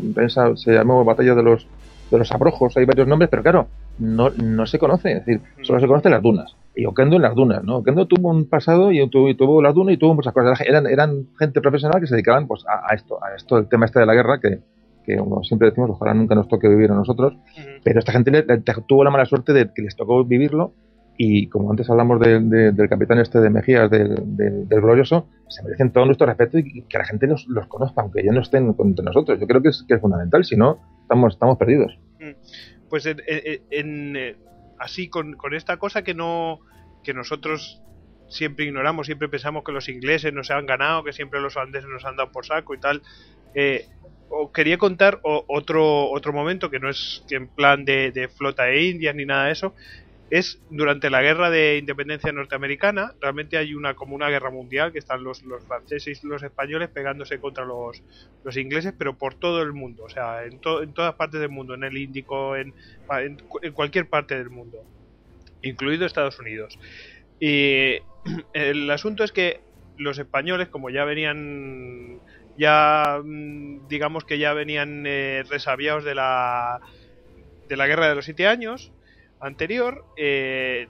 se 0.56 0.74
llamó 0.74 1.04
Batalla 1.04 1.36
de 1.36 1.44
los, 1.44 1.68
de 2.12 2.18
los 2.18 2.32
Abrojos, 2.32 2.78
hay 2.78 2.86
varios 2.86 3.08
nombres, 3.08 3.30
pero 3.30 3.44
claro, 3.44 3.68
no, 4.00 4.30
no 4.30 4.66
se 4.66 4.80
conoce, 4.80 5.12
es 5.12 5.26
decir, 5.26 5.42
solo 5.62 5.80
se 5.80 5.88
conocen 5.88 6.12
las 6.12 6.22
dunas. 6.22 6.56
Y 6.76 6.86
Oquendo 6.86 7.18
en 7.18 7.22
las 7.22 7.36
dunas, 7.36 7.64
¿no? 7.64 7.78
Oquendo 7.78 8.08
tuvo 8.08 8.30
un 8.30 8.50
pasado 8.50 8.92
y 8.92 9.08
tuvo, 9.08 9.36
tuvo 9.36 9.62
las 9.62 9.76
dunas 9.76 9.94
y 9.94 9.98
tuvo 9.98 10.16
muchas 10.16 10.34
cosas. 10.34 10.60
Eran, 10.62 10.88
eran 10.88 11.28
gente 11.38 11.62
profesional 11.62 12.02
que 12.02 12.08
se 12.08 12.16
dedicaban 12.16 12.48
pues, 12.48 12.66
a, 12.68 12.94
esto, 12.96 13.24
a 13.24 13.36
esto, 13.36 13.58
el 13.60 13.68
tema 13.68 13.86
este 13.86 14.00
de 14.00 14.08
la 14.08 14.16
guerra, 14.16 14.40
que, 14.40 14.60
que 15.06 15.18
como 15.18 15.44
siempre 15.44 15.70
decimos, 15.70 15.92
ojalá 15.92 16.16
nunca 16.16 16.34
nos 16.34 16.48
toque 16.48 16.68
vivir 16.68 16.92
a 16.92 16.96
nosotros, 16.96 17.36
pero 17.84 18.00
esta 18.00 18.12
gente 18.12 18.44
tuvo 18.88 19.04
la 19.04 19.12
mala 19.12 19.26
suerte 19.26 19.54
de 19.54 19.70
que 19.74 19.84
les 19.84 19.96
tocó 19.96 20.24
vivirlo 20.24 20.74
y 21.18 21.48
como 21.48 21.70
antes 21.70 21.90
hablamos 21.90 22.20
del 22.20 22.90
capitán 22.90 23.20
este 23.20 23.40
de 23.40 23.50
Mejías, 23.50 23.90
del, 23.90 24.66
glorioso, 24.68 25.28
se 25.48 25.64
merecen 25.64 25.92
todo 25.92 26.06
nuestro 26.06 26.26
respeto 26.26 26.58
y 26.58 26.84
que 26.84 26.98
la 26.98 27.06
gente 27.06 27.28
los, 27.28 27.46
los 27.48 27.68
conozca, 27.68 28.02
aunque 28.02 28.24
ya 28.24 28.32
no 28.32 28.42
estén 28.42 28.76
entre 28.80 29.06
nosotros. 29.06 29.40
Yo 29.40 29.46
creo 29.46 29.62
que 29.62 29.70
es, 29.70 29.86
que 29.88 29.96
es 29.96 30.02
fundamental, 30.02 30.44
si 30.44 30.56
no, 30.56 30.80
estamos, 31.02 31.34
estamos 31.34 31.58
perdidos. 31.58 31.98
Mm. 32.20 32.32
Pues 32.90 33.06
en, 33.06 33.22
eh, 33.28 34.36
así, 34.80 35.08
con, 35.08 35.36
esta 35.54 35.78
cosa 35.78 36.04
que 36.04 36.14
no 36.14 36.60
que 37.04 37.14
nosotros 37.14 37.82
siempre 38.30 38.66
ignoramos, 38.66 39.08
siempre 39.08 39.30
pensamos 39.30 39.64
que 39.64 39.72
los 39.72 39.90
ingleses 39.90 40.34
nos 40.34 40.50
han 40.52 40.66
ganado, 40.66 41.04
que 41.04 41.12
siempre 41.12 41.42
los 41.42 41.56
holandeses 41.56 41.90
nos 41.90 42.06
han 42.06 42.16
dado 42.16 42.32
por 42.32 42.46
saco 42.46 42.74
y 42.74 42.80
tal. 42.80 43.02
Eh, 43.56 43.86
quería 44.54 44.78
contar 44.78 45.20
otro, 45.24 46.10
otro 46.10 46.34
momento 46.34 46.72
que 46.72 46.80
no 46.80 46.90
es 46.90 47.24
que 47.28 47.36
en 47.36 47.48
plan 47.48 47.86
de 47.86 48.30
flota 48.36 48.64
de 48.64 48.84
indias 48.84 49.16
ni 49.16 49.26
nada 49.26 49.46
de 49.46 49.52
eso, 49.52 49.76
es 50.34 50.60
durante 50.72 51.12
la 51.12 51.22
guerra 51.22 51.52
de 51.52 51.78
independencia 51.78 52.32
norteamericana, 52.32 53.14
realmente 53.22 53.56
hay 53.56 53.76
una 53.76 53.94
como 53.94 54.16
una 54.16 54.30
guerra 54.30 54.50
mundial 54.50 54.92
que 54.92 54.98
están 54.98 55.24
los, 55.24 55.44
los 55.44 55.64
franceses 55.64 56.24
y 56.24 56.28
los 56.28 56.42
españoles 56.42 56.90
pegándose 56.90 57.40
contra 57.40 57.66
los, 57.66 58.02
los 58.44 58.58
ingleses, 58.58 58.96
pero 58.98 59.16
por 59.16 59.36
todo 59.36 59.62
el 59.62 59.74
mundo, 59.74 60.06
o 60.06 60.10
sea, 60.10 60.44
en, 60.44 60.54
en 60.54 60.94
todas 60.94 61.14
partes 61.14 61.40
del 61.40 61.52
mundo, 61.52 61.76
en 61.76 61.84
el 61.84 61.96
Índico, 61.96 62.56
en, 62.56 62.74
en, 63.12 63.38
cualquier 63.74 64.10
parte 64.10 64.36
del 64.36 64.50
mundo, 64.50 64.84
incluido 65.62 66.08
Estados 66.08 66.40
Unidos. 66.40 66.80
Y 67.40 67.98
el 68.54 68.90
asunto 68.90 69.24
es 69.24 69.32
que 69.32 69.62
los 70.00 70.18
españoles, 70.18 70.68
como 70.70 70.90
ya 70.90 71.06
venían, 71.06 72.20
ya 72.58 73.22
mm, 73.24 73.88
digamos 73.88 74.24
que 74.24 74.40
ya 74.40 74.54
venían 74.54 75.04
eh, 75.06 75.44
resabiados 75.48 76.04
de 76.04 76.16
la, 76.16 76.82
de 77.70 77.78
la 77.78 77.86
guerra 77.86 78.10
de 78.10 78.16
los 78.16 78.26
siete 78.26 78.48
años, 78.48 78.92
anterior, 79.44 80.06
eh, 80.18 80.88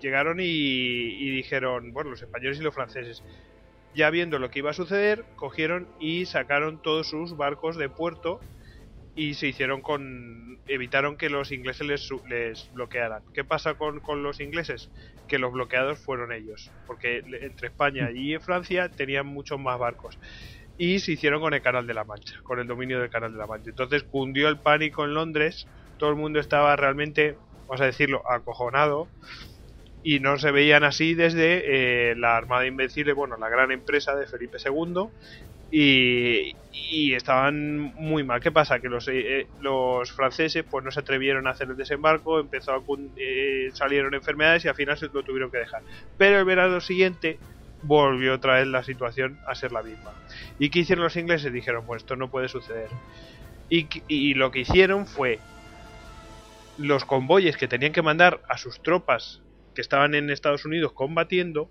llegaron 0.00 0.38
y, 0.40 1.30
dijeron, 1.30 1.92
bueno, 1.92 2.10
los 2.10 2.22
españoles 2.22 2.58
y 2.60 2.62
los 2.62 2.74
franceses, 2.74 3.22
ya 3.94 4.10
viendo 4.10 4.38
lo 4.38 4.50
que 4.50 4.60
iba 4.60 4.70
a 4.70 4.74
suceder, 4.74 5.24
cogieron 5.36 5.88
y 5.98 6.26
sacaron 6.26 6.80
todos 6.82 7.08
sus 7.08 7.36
barcos 7.36 7.76
de 7.76 7.88
puerto 7.88 8.40
y 9.16 9.34
se 9.34 9.48
hicieron 9.48 9.80
con... 9.80 10.60
evitaron 10.68 11.16
que 11.16 11.28
los 11.28 11.50
ingleses 11.50 11.86
les, 11.86 12.08
les 12.28 12.72
bloquearan. 12.72 13.22
¿Qué 13.34 13.42
pasa 13.42 13.74
con, 13.74 13.98
con, 14.00 14.22
los 14.22 14.40
ingleses? 14.40 14.90
Que 15.26 15.38
los 15.38 15.52
bloqueados 15.52 15.98
fueron 15.98 16.30
ellos, 16.32 16.70
porque 16.86 17.18
entre 17.18 17.68
España 17.68 18.10
y 18.12 18.38
Francia 18.38 18.88
tenían 18.90 19.26
muchos 19.26 19.58
más 19.58 19.78
barcos. 19.78 20.18
Y 20.76 21.00
se 21.00 21.12
hicieron 21.12 21.40
con 21.40 21.54
el 21.54 21.62
Canal 21.62 21.88
de 21.88 21.94
la 21.94 22.04
Mancha, 22.04 22.40
con 22.44 22.60
el 22.60 22.68
dominio 22.68 23.00
del 23.00 23.10
Canal 23.10 23.32
de 23.32 23.38
la 23.38 23.48
Mancha. 23.48 23.70
Entonces 23.70 24.04
cundió 24.04 24.48
el 24.48 24.58
pánico 24.58 25.04
en 25.04 25.14
Londres, 25.14 25.66
todo 25.98 26.10
el 26.10 26.16
mundo 26.16 26.38
estaba 26.38 26.76
realmente 26.76 27.36
vamos 27.68 27.82
a 27.82 27.86
decirlo, 27.86 28.22
acojonado 28.28 29.08
y 30.02 30.20
no 30.20 30.38
se 30.38 30.50
veían 30.50 30.84
así 30.84 31.14
desde 31.14 32.10
eh, 32.10 32.14
la 32.16 32.36
Armada 32.36 32.66
Invencible, 32.66 33.12
bueno, 33.12 33.36
la 33.36 33.48
gran 33.48 33.70
empresa 33.72 34.16
de 34.16 34.26
Felipe 34.26 34.58
II 34.64 35.08
y, 35.70 36.54
estaban 37.12 37.92
muy 37.96 38.22
mal. 38.22 38.40
¿Qué 38.40 38.50
pasa? 38.50 38.80
Que 38.80 38.88
los, 38.88 39.08
eh, 39.08 39.46
los 39.60 40.10
franceses 40.12 40.64
pues 40.64 40.84
no 40.84 40.90
se 40.90 41.00
atrevieron 41.00 41.46
a 41.46 41.50
hacer 41.50 41.68
el 41.68 41.76
desembarco, 41.76 42.40
empezó 42.40 42.72
a, 42.72 42.82
eh, 43.16 43.68
salieron 43.74 44.14
enfermedades 44.14 44.64
y 44.64 44.68
al 44.68 44.74
final 44.74 44.96
se 44.96 45.08
lo 45.08 45.22
tuvieron 45.22 45.50
que 45.50 45.58
dejar. 45.58 45.82
Pero 46.16 46.38
el 46.38 46.44
verano 46.46 46.80
siguiente 46.80 47.38
volvió 47.82 48.34
otra 48.34 48.54
vez 48.54 48.66
la 48.66 48.82
situación 48.82 49.38
a 49.46 49.54
ser 49.54 49.72
la 49.72 49.82
misma. 49.82 50.12
¿Y 50.58 50.70
qué 50.70 50.80
hicieron 50.80 51.04
los 51.04 51.16
ingleses? 51.16 51.52
Dijeron, 51.52 51.84
pues 51.84 52.02
esto 52.02 52.16
no 52.16 52.30
puede 52.30 52.48
suceder. 52.48 52.88
Y, 53.68 53.86
y 54.08 54.34
lo 54.34 54.50
que 54.50 54.60
hicieron 54.60 55.06
fue 55.06 55.38
los 56.78 57.04
convoyes 57.04 57.56
que 57.56 57.68
tenían 57.68 57.92
que 57.92 58.02
mandar 58.02 58.40
a 58.48 58.56
sus 58.56 58.82
tropas 58.82 59.42
que 59.74 59.80
estaban 59.80 60.14
en 60.14 60.30
Estados 60.30 60.64
Unidos 60.64 60.92
combatiendo, 60.92 61.68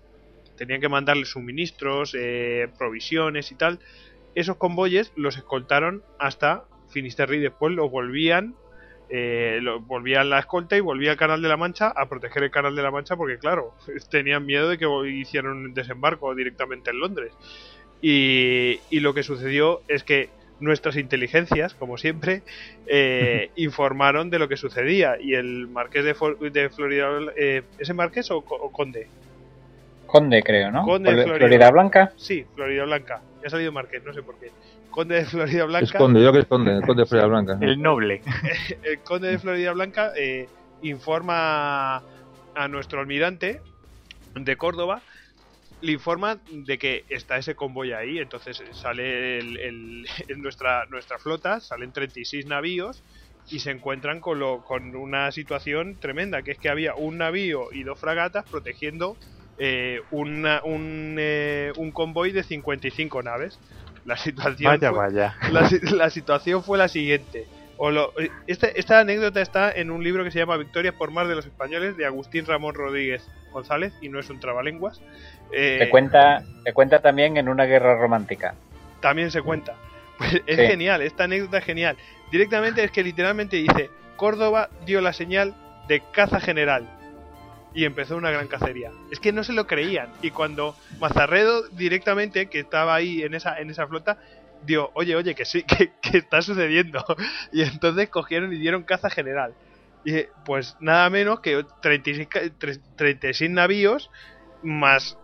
tenían 0.56 0.80
que 0.80 0.88
mandarles 0.88 1.28
suministros, 1.28 2.14
eh, 2.18 2.68
provisiones 2.78 3.50
y 3.52 3.54
tal, 3.54 3.80
esos 4.34 4.56
convoyes 4.56 5.12
los 5.16 5.36
escoltaron 5.36 6.02
hasta 6.18 6.64
Finisterre 6.90 7.36
y 7.36 7.40
después 7.40 7.74
los 7.74 7.90
volvían 7.90 8.54
eh, 9.10 9.60
volvían 9.86 10.28
la 10.28 10.38
escolta 10.38 10.76
y 10.76 10.80
volvía 10.80 11.12
al 11.12 11.16
Canal 11.16 11.40
de 11.40 11.48
la 11.48 11.56
Mancha 11.56 11.88
a 11.88 12.08
proteger 12.08 12.42
el 12.42 12.50
Canal 12.50 12.76
de 12.76 12.82
la 12.82 12.90
Mancha 12.90 13.16
porque 13.16 13.38
claro, 13.38 13.74
tenían 14.10 14.44
miedo 14.44 14.68
de 14.68 14.78
que 14.78 14.86
hicieran 15.08 15.52
un 15.52 15.74
desembarco 15.74 16.34
directamente 16.34 16.90
en 16.90 17.00
Londres. 17.00 17.32
Y, 18.00 18.78
y, 18.90 19.00
lo 19.00 19.12
que 19.12 19.24
sucedió 19.24 19.82
es 19.88 20.04
que 20.04 20.30
nuestras 20.60 20.96
inteligencias, 20.96 21.74
como 21.74 21.98
siempre, 21.98 22.42
eh, 22.86 23.50
informaron 23.56 24.30
de 24.30 24.38
lo 24.38 24.48
que 24.48 24.56
sucedía. 24.56 25.16
Y 25.20 25.34
el 25.34 25.68
marqués 25.68 26.04
de, 26.04 26.50
de 26.50 26.68
Florida, 26.70 27.08
eh, 27.36 27.62
¿ese 27.78 27.94
marqués 27.94 28.30
o, 28.30 28.42
conde? 28.42 29.08
Conde, 30.06 30.42
creo, 30.42 30.70
¿no? 30.70 30.84
Conde 30.84 31.14
de 31.14 31.24
Florida. 31.24 31.70
Blanca. 31.70 32.12
Sí, 32.16 32.44
Florida 32.54 32.84
Blanca. 32.84 33.20
Ya 33.42 33.48
ha 33.48 33.50
salido 33.50 33.72
marqués, 33.72 34.02
no 34.04 34.12
sé 34.12 34.22
por 34.22 34.38
qué. 34.38 34.50
Conde 34.90 35.16
de 35.16 35.24
Florida 35.26 35.64
Blanca. 35.64 35.84
Es 35.84 35.92
conde, 35.92 36.22
yo 36.22 36.32
que 36.32 36.40
es 36.40 36.46
conde, 36.46 36.76
el 36.76 36.82
conde 36.82 37.02
de 37.02 37.06
Florida 37.06 37.28
Blanca. 37.28 37.58
El 37.60 37.80
noble. 37.80 38.22
el 38.82 38.98
conde 39.00 39.28
de 39.28 39.38
Florida 39.38 39.72
Blanca 39.72 40.12
eh, 40.16 40.48
informa 40.82 42.02
a 42.54 42.68
nuestro 42.68 43.00
almirante 43.00 43.60
de 44.34 44.56
Córdoba 44.56 45.02
le 45.80 45.92
informa 45.92 46.38
de 46.50 46.78
que 46.78 47.04
está 47.08 47.36
ese 47.36 47.54
convoy 47.54 47.92
ahí, 47.92 48.18
entonces 48.18 48.62
sale 48.72 49.38
el, 49.38 50.06
nuestra, 50.36 50.86
nuestra 50.86 51.18
flota, 51.18 51.60
salen 51.60 51.92
36 51.92 52.46
navíos 52.46 53.02
y 53.50 53.60
se 53.60 53.70
encuentran 53.70 54.20
con, 54.20 54.38
lo, 54.38 54.62
con 54.64 54.94
una 54.94 55.30
situación 55.32 55.96
tremenda, 55.98 56.42
que 56.42 56.52
es 56.52 56.58
que 56.58 56.68
había 56.68 56.94
un 56.94 57.18
navío 57.18 57.72
y 57.72 57.82
dos 57.82 57.98
fragatas 57.98 58.44
protegiendo 58.50 59.16
eh, 59.58 60.00
una, 60.10 60.60
un, 60.64 61.16
eh, 61.18 61.72
un 61.76 61.90
convoy 61.92 62.32
de 62.32 62.42
55 62.42 63.22
naves. 63.22 63.58
La 64.04 64.16
situación, 64.16 64.70
vaya, 64.70 64.90
vaya. 64.90 65.36
La, 65.50 65.68
la 65.92 66.10
situación 66.10 66.62
fue 66.62 66.78
la 66.78 66.88
siguiente 66.88 67.46
esta, 68.46 68.66
esta, 68.68 69.00
anécdota 69.00 69.40
está 69.40 69.70
en 69.70 69.90
un 69.90 70.02
libro 70.02 70.24
que 70.24 70.30
se 70.30 70.38
llama 70.38 70.56
Victoria 70.56 70.92
por 70.92 71.10
mar 71.10 71.28
de 71.28 71.36
los 71.36 71.46
españoles 71.46 71.96
de 71.96 72.06
Agustín 72.06 72.44
Ramón 72.44 72.74
Rodríguez 72.74 73.26
González 73.52 73.92
y 74.00 74.08
no 74.08 74.18
es 74.18 74.28
un 74.30 74.40
trabalenguas. 74.40 75.00
Eh, 75.52 75.78
se, 75.80 75.90
cuenta, 75.90 76.42
se 76.64 76.72
cuenta 76.72 77.00
también 77.00 77.36
en 77.36 77.48
una 77.48 77.64
guerra 77.64 77.96
romántica. 77.96 78.54
También 79.00 79.30
se 79.30 79.42
cuenta. 79.42 79.74
Pues 80.18 80.42
es 80.46 80.56
genial, 80.56 81.02
esta 81.02 81.24
anécdota 81.24 81.58
es 81.58 81.64
genial. 81.64 81.96
Directamente 82.32 82.82
es 82.82 82.90
que 82.90 83.04
literalmente 83.04 83.56
dice, 83.56 83.88
Córdoba 84.16 84.68
dio 84.84 85.00
la 85.00 85.12
señal 85.12 85.54
de 85.86 86.02
caza 86.12 86.40
general 86.40 86.88
y 87.72 87.84
empezó 87.84 88.16
una 88.16 88.32
gran 88.32 88.48
cacería. 88.48 88.90
Es 89.12 89.20
que 89.20 89.32
no 89.32 89.44
se 89.44 89.52
lo 89.52 89.68
creían 89.68 90.08
y 90.20 90.32
cuando 90.32 90.74
Mazarredo 90.98 91.68
directamente 91.68 92.46
que 92.46 92.58
estaba 92.58 92.96
ahí 92.96 93.22
en 93.22 93.34
esa 93.34 93.60
en 93.60 93.70
esa 93.70 93.86
flota 93.86 94.18
dio, 94.64 94.90
oye, 94.94 95.16
oye, 95.16 95.34
que 95.34 95.44
sí, 95.44 95.62
que, 96.02 96.18
está 96.18 96.42
sucediendo. 96.42 97.04
Y 97.52 97.62
entonces 97.62 98.08
cogieron 98.08 98.52
y 98.52 98.58
dieron 98.58 98.82
caza 98.82 99.10
general. 99.10 99.54
Y 100.04 100.24
pues 100.44 100.76
nada 100.80 101.10
menos 101.10 101.40
que 101.40 101.64
36, 101.82 102.28
36 102.96 103.50
navíos 103.50 104.10
más 104.62 105.18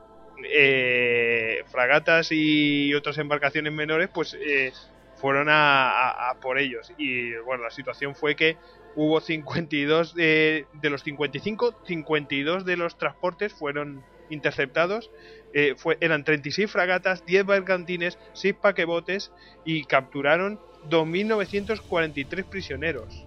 eh, 0.52 1.62
fragatas 1.70 2.28
y 2.30 2.92
otras 2.94 3.18
embarcaciones 3.18 3.72
menores, 3.72 4.10
pues 4.12 4.36
eh, 4.40 4.72
fueron 5.16 5.48
a, 5.50 6.36
por 6.40 6.58
ellos. 6.58 6.92
Y 6.98 7.34
bueno, 7.36 7.64
la 7.64 7.70
situación 7.70 8.14
fue 8.14 8.36
que 8.36 8.56
hubo 8.96 9.20
52 9.20 10.14
de, 10.14 10.66
de 10.74 10.90
los 10.90 11.02
55, 11.02 11.82
52 11.86 12.64
de 12.64 12.76
los 12.76 12.98
transportes 12.98 13.52
fueron 13.52 14.04
interceptados 14.30 15.10
eh, 15.56 15.74
fue, 15.76 15.96
eran 16.00 16.24
36 16.24 16.68
fragatas, 16.68 17.24
10 17.24 17.46
bergantines, 17.46 18.18
6 18.32 18.56
paquebotes 18.60 19.32
y 19.64 19.84
capturaron 19.84 20.58
2.943 20.90 22.44
prisioneros. 22.44 23.24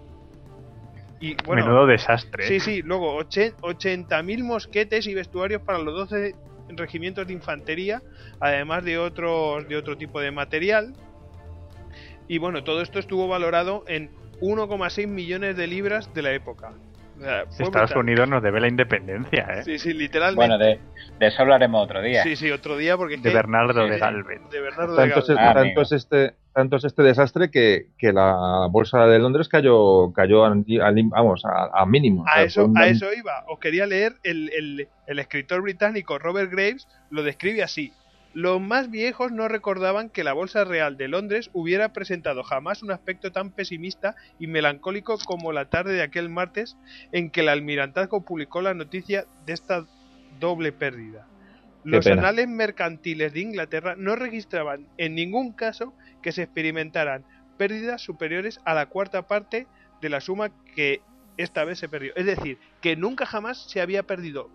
Y, 1.20 1.34
bueno, 1.46 1.64
Menudo 1.64 1.86
desastre. 1.86 2.46
Sí, 2.46 2.60
sí, 2.60 2.82
luego 2.82 3.18
80.000 3.18 4.44
mosquetes 4.44 5.06
y 5.06 5.14
vestuarios 5.14 5.62
para 5.62 5.78
los 5.78 5.94
12 6.10 6.34
regimientos 6.68 7.26
de 7.26 7.32
infantería, 7.32 8.02
además 8.40 8.84
de 8.84 8.98
otros 8.98 9.66
de 9.66 9.76
otro 9.76 9.96
tipo 9.96 10.20
de 10.20 10.30
material. 10.30 10.94
Y 12.28 12.36
bueno, 12.36 12.62
todo 12.62 12.82
esto 12.82 12.98
estuvo 12.98 13.26
valorado 13.26 13.84
en 13.88 14.10
1,6 14.40 15.06
millones 15.06 15.56
de 15.56 15.66
libras 15.66 16.12
de 16.12 16.22
la 16.22 16.32
época. 16.32 16.74
Estados 17.58 17.94
Unidos 17.96 18.28
nos 18.28 18.42
debe 18.42 18.60
la 18.60 18.68
independencia, 18.68 19.46
¿eh? 19.56 19.62
Sí, 19.64 19.78
sí, 19.78 19.92
literalmente. 19.92 20.36
Bueno, 20.36 20.58
de, 20.58 20.80
eso 21.26 21.42
hablaremos 21.42 21.84
otro 21.84 22.02
día. 22.02 22.22
Sí, 22.22 22.36
sí, 22.36 22.50
otro 22.50 22.76
día 22.76 22.96
porque... 22.96 23.16
de 23.16 23.32
Bernardo 23.32 23.86
de 23.86 23.98
Galvez. 23.98 24.40
De 24.50 24.60
Bernardo 24.60 24.96
de 24.96 25.08
tanto, 25.08 25.20
Es, 25.20 25.26
tanto, 25.26 25.82
es 25.82 25.92
este, 25.92 26.34
tanto 26.52 26.76
es 26.76 26.84
este 26.84 27.02
desastre 27.02 27.50
que, 27.50 27.86
que 27.98 28.12
la 28.12 28.68
bolsa 28.70 29.06
de 29.06 29.18
Londres 29.18 29.48
cayó, 29.48 30.12
cayó 30.12 30.44
a, 30.44 30.54
vamos, 31.10 31.42
a, 31.44 31.86
mínimo. 31.86 32.24
A, 32.26 32.42
eso, 32.42 32.70
a 32.76 32.86
eso 32.86 33.06
iba. 33.12 33.44
Os 33.48 33.58
quería 33.58 33.86
leer, 33.86 34.14
el, 34.22 34.50
el, 34.56 34.88
el 35.06 35.18
escritor 35.18 35.62
británico 35.62 36.18
Robert 36.18 36.50
Graves 36.50 36.86
lo 37.10 37.22
describe 37.22 37.62
así. 37.62 37.92
Los 38.38 38.60
más 38.60 38.88
viejos 38.88 39.32
no 39.32 39.48
recordaban 39.48 40.10
que 40.10 40.22
la 40.22 40.32
Bolsa 40.32 40.62
Real 40.62 40.96
de 40.96 41.08
Londres 41.08 41.50
hubiera 41.54 41.92
presentado 41.92 42.44
jamás 42.44 42.84
un 42.84 42.92
aspecto 42.92 43.32
tan 43.32 43.50
pesimista 43.50 44.14
y 44.38 44.46
melancólico 44.46 45.18
como 45.26 45.50
la 45.50 45.64
tarde 45.64 45.94
de 45.94 46.02
aquel 46.02 46.28
martes 46.28 46.76
en 47.10 47.30
que 47.30 47.40
el 47.40 47.48
almirantazgo 47.48 48.24
publicó 48.24 48.62
la 48.62 48.74
noticia 48.74 49.26
de 49.44 49.54
esta 49.54 49.86
doble 50.38 50.70
pérdida. 50.70 51.26
Los 51.82 52.06
anales 52.06 52.46
mercantiles 52.46 53.32
de 53.32 53.40
Inglaterra 53.40 53.96
no 53.98 54.14
registraban 54.14 54.86
en 54.98 55.16
ningún 55.16 55.52
caso 55.52 55.92
que 56.22 56.30
se 56.30 56.44
experimentaran 56.44 57.24
pérdidas 57.56 58.02
superiores 58.02 58.60
a 58.64 58.72
la 58.72 58.86
cuarta 58.86 59.26
parte 59.26 59.66
de 60.00 60.10
la 60.10 60.20
suma 60.20 60.52
que 60.76 61.00
esta 61.38 61.64
vez 61.64 61.80
se 61.80 61.88
perdió. 61.88 62.12
Es 62.14 62.26
decir, 62.26 62.60
que 62.82 62.94
nunca 62.94 63.26
jamás 63.26 63.68
se 63.68 63.80
había 63.80 64.04
perdido 64.04 64.48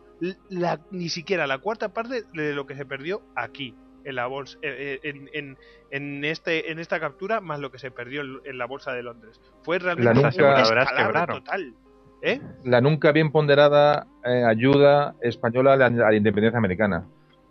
la, 0.49 0.79
ni 0.91 1.09
siquiera 1.09 1.47
la 1.47 1.59
cuarta 1.59 1.93
parte 1.93 2.23
de 2.33 2.53
lo 2.53 2.65
que 2.65 2.75
se 2.75 2.85
perdió 2.85 3.21
aquí 3.35 3.75
en 4.05 4.15
la 4.15 4.27
bolsa 4.27 4.57
eh, 4.61 4.99
eh, 5.03 5.09
en, 5.09 5.29
en, 5.33 5.57
en, 5.91 6.25
este 6.25 6.71
en 6.71 6.79
esta 6.79 6.99
captura 6.99 7.39
más 7.39 7.59
lo 7.59 7.71
que 7.71 7.79
se 7.79 7.91
perdió 7.91 8.21
en, 8.21 8.57
la 8.57 8.65
bolsa 8.65 8.91
de 8.91 9.03
Londres 9.03 9.39
fue 9.63 9.79
realmente 9.79 10.13
la 10.13 10.13
nunca, 10.13 11.25
total 11.27 11.73
¿eh? 12.21 12.41
la 12.65 12.81
nunca 12.81 13.11
bien 13.11 13.31
ponderada 13.31 14.07
eh, 14.25 14.43
ayuda 14.45 15.15
española 15.21 15.73
a 15.73 15.77
la, 15.77 15.85
a 15.85 15.89
la 15.89 16.15
independencia 16.15 16.57
americana 16.57 17.05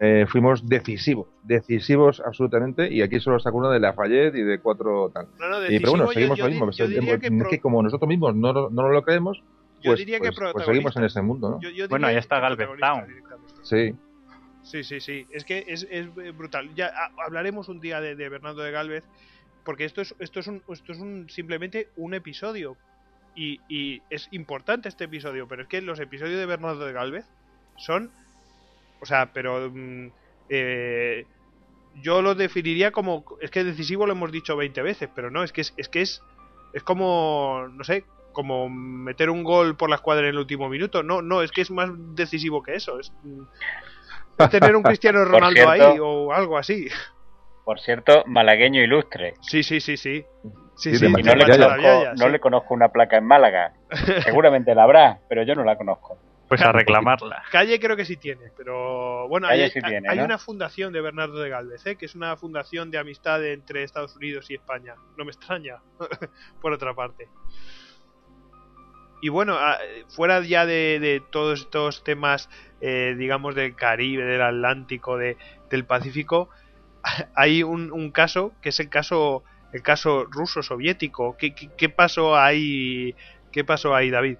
eh, 0.05 0.27
fuimos 0.27 0.69
decisivos, 0.69 1.29
decisivos 1.45 2.21
absolutamente, 2.27 2.93
y 2.93 3.03
aquí 3.03 3.21
solo 3.21 3.39
saco 3.39 3.59
uno 3.59 3.71
de 3.71 3.79
Lafayette 3.79 4.35
y 4.35 4.43
de 4.43 4.59
cuatro 4.59 5.13
tal. 5.15 5.29
No, 5.39 5.49
no, 5.49 5.65
y, 5.65 5.79
pero 5.79 5.93
bueno, 5.93 6.09
seguimos 6.09 6.41
lo 6.41 6.49
mismo. 6.49 6.71
que, 6.73 7.45
que, 7.49 7.61
como 7.61 7.81
nosotros 7.85 8.09
mismos 8.09 8.35
no, 8.35 8.69
no 8.69 8.89
lo 8.89 9.03
creemos, 9.05 9.45
pues, 9.83 10.05
pues, 10.05 10.53
pues, 10.53 10.67
seguimos 10.67 10.97
en 10.97 11.05
ese 11.05 11.23
mundo, 11.23 11.51
¿no? 11.51 11.61
Yo, 11.61 11.89
bueno, 11.89 12.07
ahí 12.07 12.17
está 12.17 12.41
Galvez 12.41 12.69
Town. 12.79 13.07
Sí. 13.63 13.95
Sí, 14.63 14.85
sí, 14.85 15.01
sí. 15.01 15.27
Es 15.31 15.45
que 15.45 15.65
es, 15.67 15.87
es 15.91 16.15
brutal. 16.37 16.73
Ya 16.75 16.93
hablaremos 17.25 17.69
un 17.69 17.81
día 17.81 18.01
de, 18.01 18.15
de, 18.15 18.29
Bernardo 18.29 18.63
de 18.63 18.71
Galvez, 18.71 19.05
porque 19.65 19.85
esto 19.85 20.01
es, 20.01 20.15
esto 20.21 20.41
es, 20.41 20.47
un, 20.47 20.63
esto 20.69 20.93
es 20.93 20.99
un, 20.99 21.29
simplemente 21.29 21.89
un 21.97 22.15
episodio. 22.15 22.77
Y, 23.35 23.61
y 23.69 24.03
es 24.11 24.29
importante 24.31 24.89
este 24.89 25.05
episodio, 25.05 25.49
pero 25.49 25.63
es 25.63 25.69
que 25.69 25.81
los 25.81 25.99
episodios 25.99 26.39
de 26.39 26.47
Bernardo 26.47 26.85
de 26.85 26.93
Galvez 26.93 27.25
son 27.77 28.11
o 29.03 29.07
sea, 29.07 29.33
pero 29.33 29.69
mm, 29.69 30.07
eh, 30.49 31.27
yo 32.01 32.23
lo 32.23 32.37
definiría 32.37 32.93
como 32.93 33.25
es 33.41 33.51
que 33.51 33.65
decisivo 33.65 34.07
lo 34.07 34.13
hemos 34.13 34.31
dicho 34.31 34.57
20 34.57 34.81
veces, 34.81 35.11
pero 35.15 35.31
no, 35.31 35.43
es 35.43 35.53
que 35.53 35.61
es, 35.61 35.75
es 35.77 35.89
que 35.89 36.03
es 36.03 36.23
es 36.73 36.83
como 36.85 37.67
no 37.73 37.85
sé, 37.85 38.05
como 38.33 38.69
meter 38.69 39.31
un 39.31 39.45
gol 39.45 39.77
por 39.77 39.91
la 39.91 39.97
escuadra 39.97 40.25
en 40.25 40.31
el 40.31 40.39
último 40.39 40.69
minuto. 40.69 41.03
No, 41.03 41.23
no, 41.23 41.43
es 41.43 41.53
que 41.53 41.61
es 41.61 41.71
más 41.71 41.91
decisivo 42.15 42.63
que 42.63 42.75
eso, 42.75 42.99
es, 42.99 43.13
es 44.39 44.51
tener 44.51 44.77
un 44.77 44.83
Cristiano 44.83 45.25
Ronaldo 45.25 45.69
ahí 45.69 45.99
o 46.01 46.33
algo 46.33 46.59
así. 46.59 46.89
Por 47.65 47.81
cierto, 47.81 48.25
malagueño 48.27 48.83
ilustre. 48.83 49.35
Sí, 49.41 49.63
sí, 49.63 49.81
sí, 49.81 49.97
sí. 49.97 50.25
Sí, 50.75 50.97
sí, 50.97 51.09
no, 51.09 51.19
le 51.19 51.47
conozco, 51.47 52.15
no 52.17 52.29
le 52.29 52.41
conozco 52.41 52.75
una 52.75 52.89
placa 52.89 53.19
en 53.19 53.25
Málaga. 53.25 53.75
Seguramente 54.25 54.75
la 54.75 54.85
habrá, 54.85 55.21
pero 55.29 55.45
yo 55.45 55.55
no 55.55 55.63
la 55.63 55.77
conozco. 55.77 56.19
Pues 56.49 56.61
a 56.61 56.73
reclamarla. 56.73 57.45
Calle 57.51 57.81
creo 57.81 57.97
que 57.97 58.05
sí 58.05 58.19
tiene, 58.19 58.51
pero 58.55 59.27
bueno, 59.29 59.47
hay, 59.47 59.63
hay 59.63 60.19
una 60.19 60.37
fundación 60.37 60.93
de 60.93 61.01
Bernardo 61.01 61.41
de 61.41 61.49
Galvez, 61.49 61.87
¿eh? 61.87 61.97
que 61.97 62.05
es 62.05 62.15
una 62.15 62.37
fundación 62.37 62.91
de 62.91 62.99
amistad 62.99 63.43
entre 63.47 63.85
Estados 63.85 64.17
Unidos 64.17 64.51
y 64.51 64.55
España. 64.57 64.95
No 65.17 65.25
me 65.25 65.31
extraña, 65.31 65.77
por 66.61 66.73
otra 66.73 66.93
parte. 66.93 67.29
Y 69.23 69.29
bueno, 69.29 69.57
fuera 70.09 70.41
ya 70.41 70.67
de, 70.67 71.23
todos 71.31 71.61
estos 71.61 72.03
temas, 72.03 72.51
eh, 72.81 73.15
digamos, 73.17 73.55
del 73.55 73.77
Caribe, 73.77 74.25
del 74.25 74.43
Atlántico, 74.43 75.17
de, 75.17 75.37
del 75.71 75.85
Pacífico, 75.85 76.51
hay 77.37 77.63
un, 77.63 78.11
caso 78.11 78.53
que 78.61 78.71
es 78.71 78.81
el 78.81 78.91
caso 78.91 79.45
el 79.73 79.81
caso 79.81 80.27
ruso-soviético. 80.29 81.37
¿Qué, 81.39 81.55
¿Qué, 81.55 81.71
qué, 81.77 81.89
pasó 81.89 82.37
ahí? 82.37 83.15
¿Qué 83.53 83.65
pasó 83.65 83.95
ahí, 83.95 84.11
David? 84.11 84.39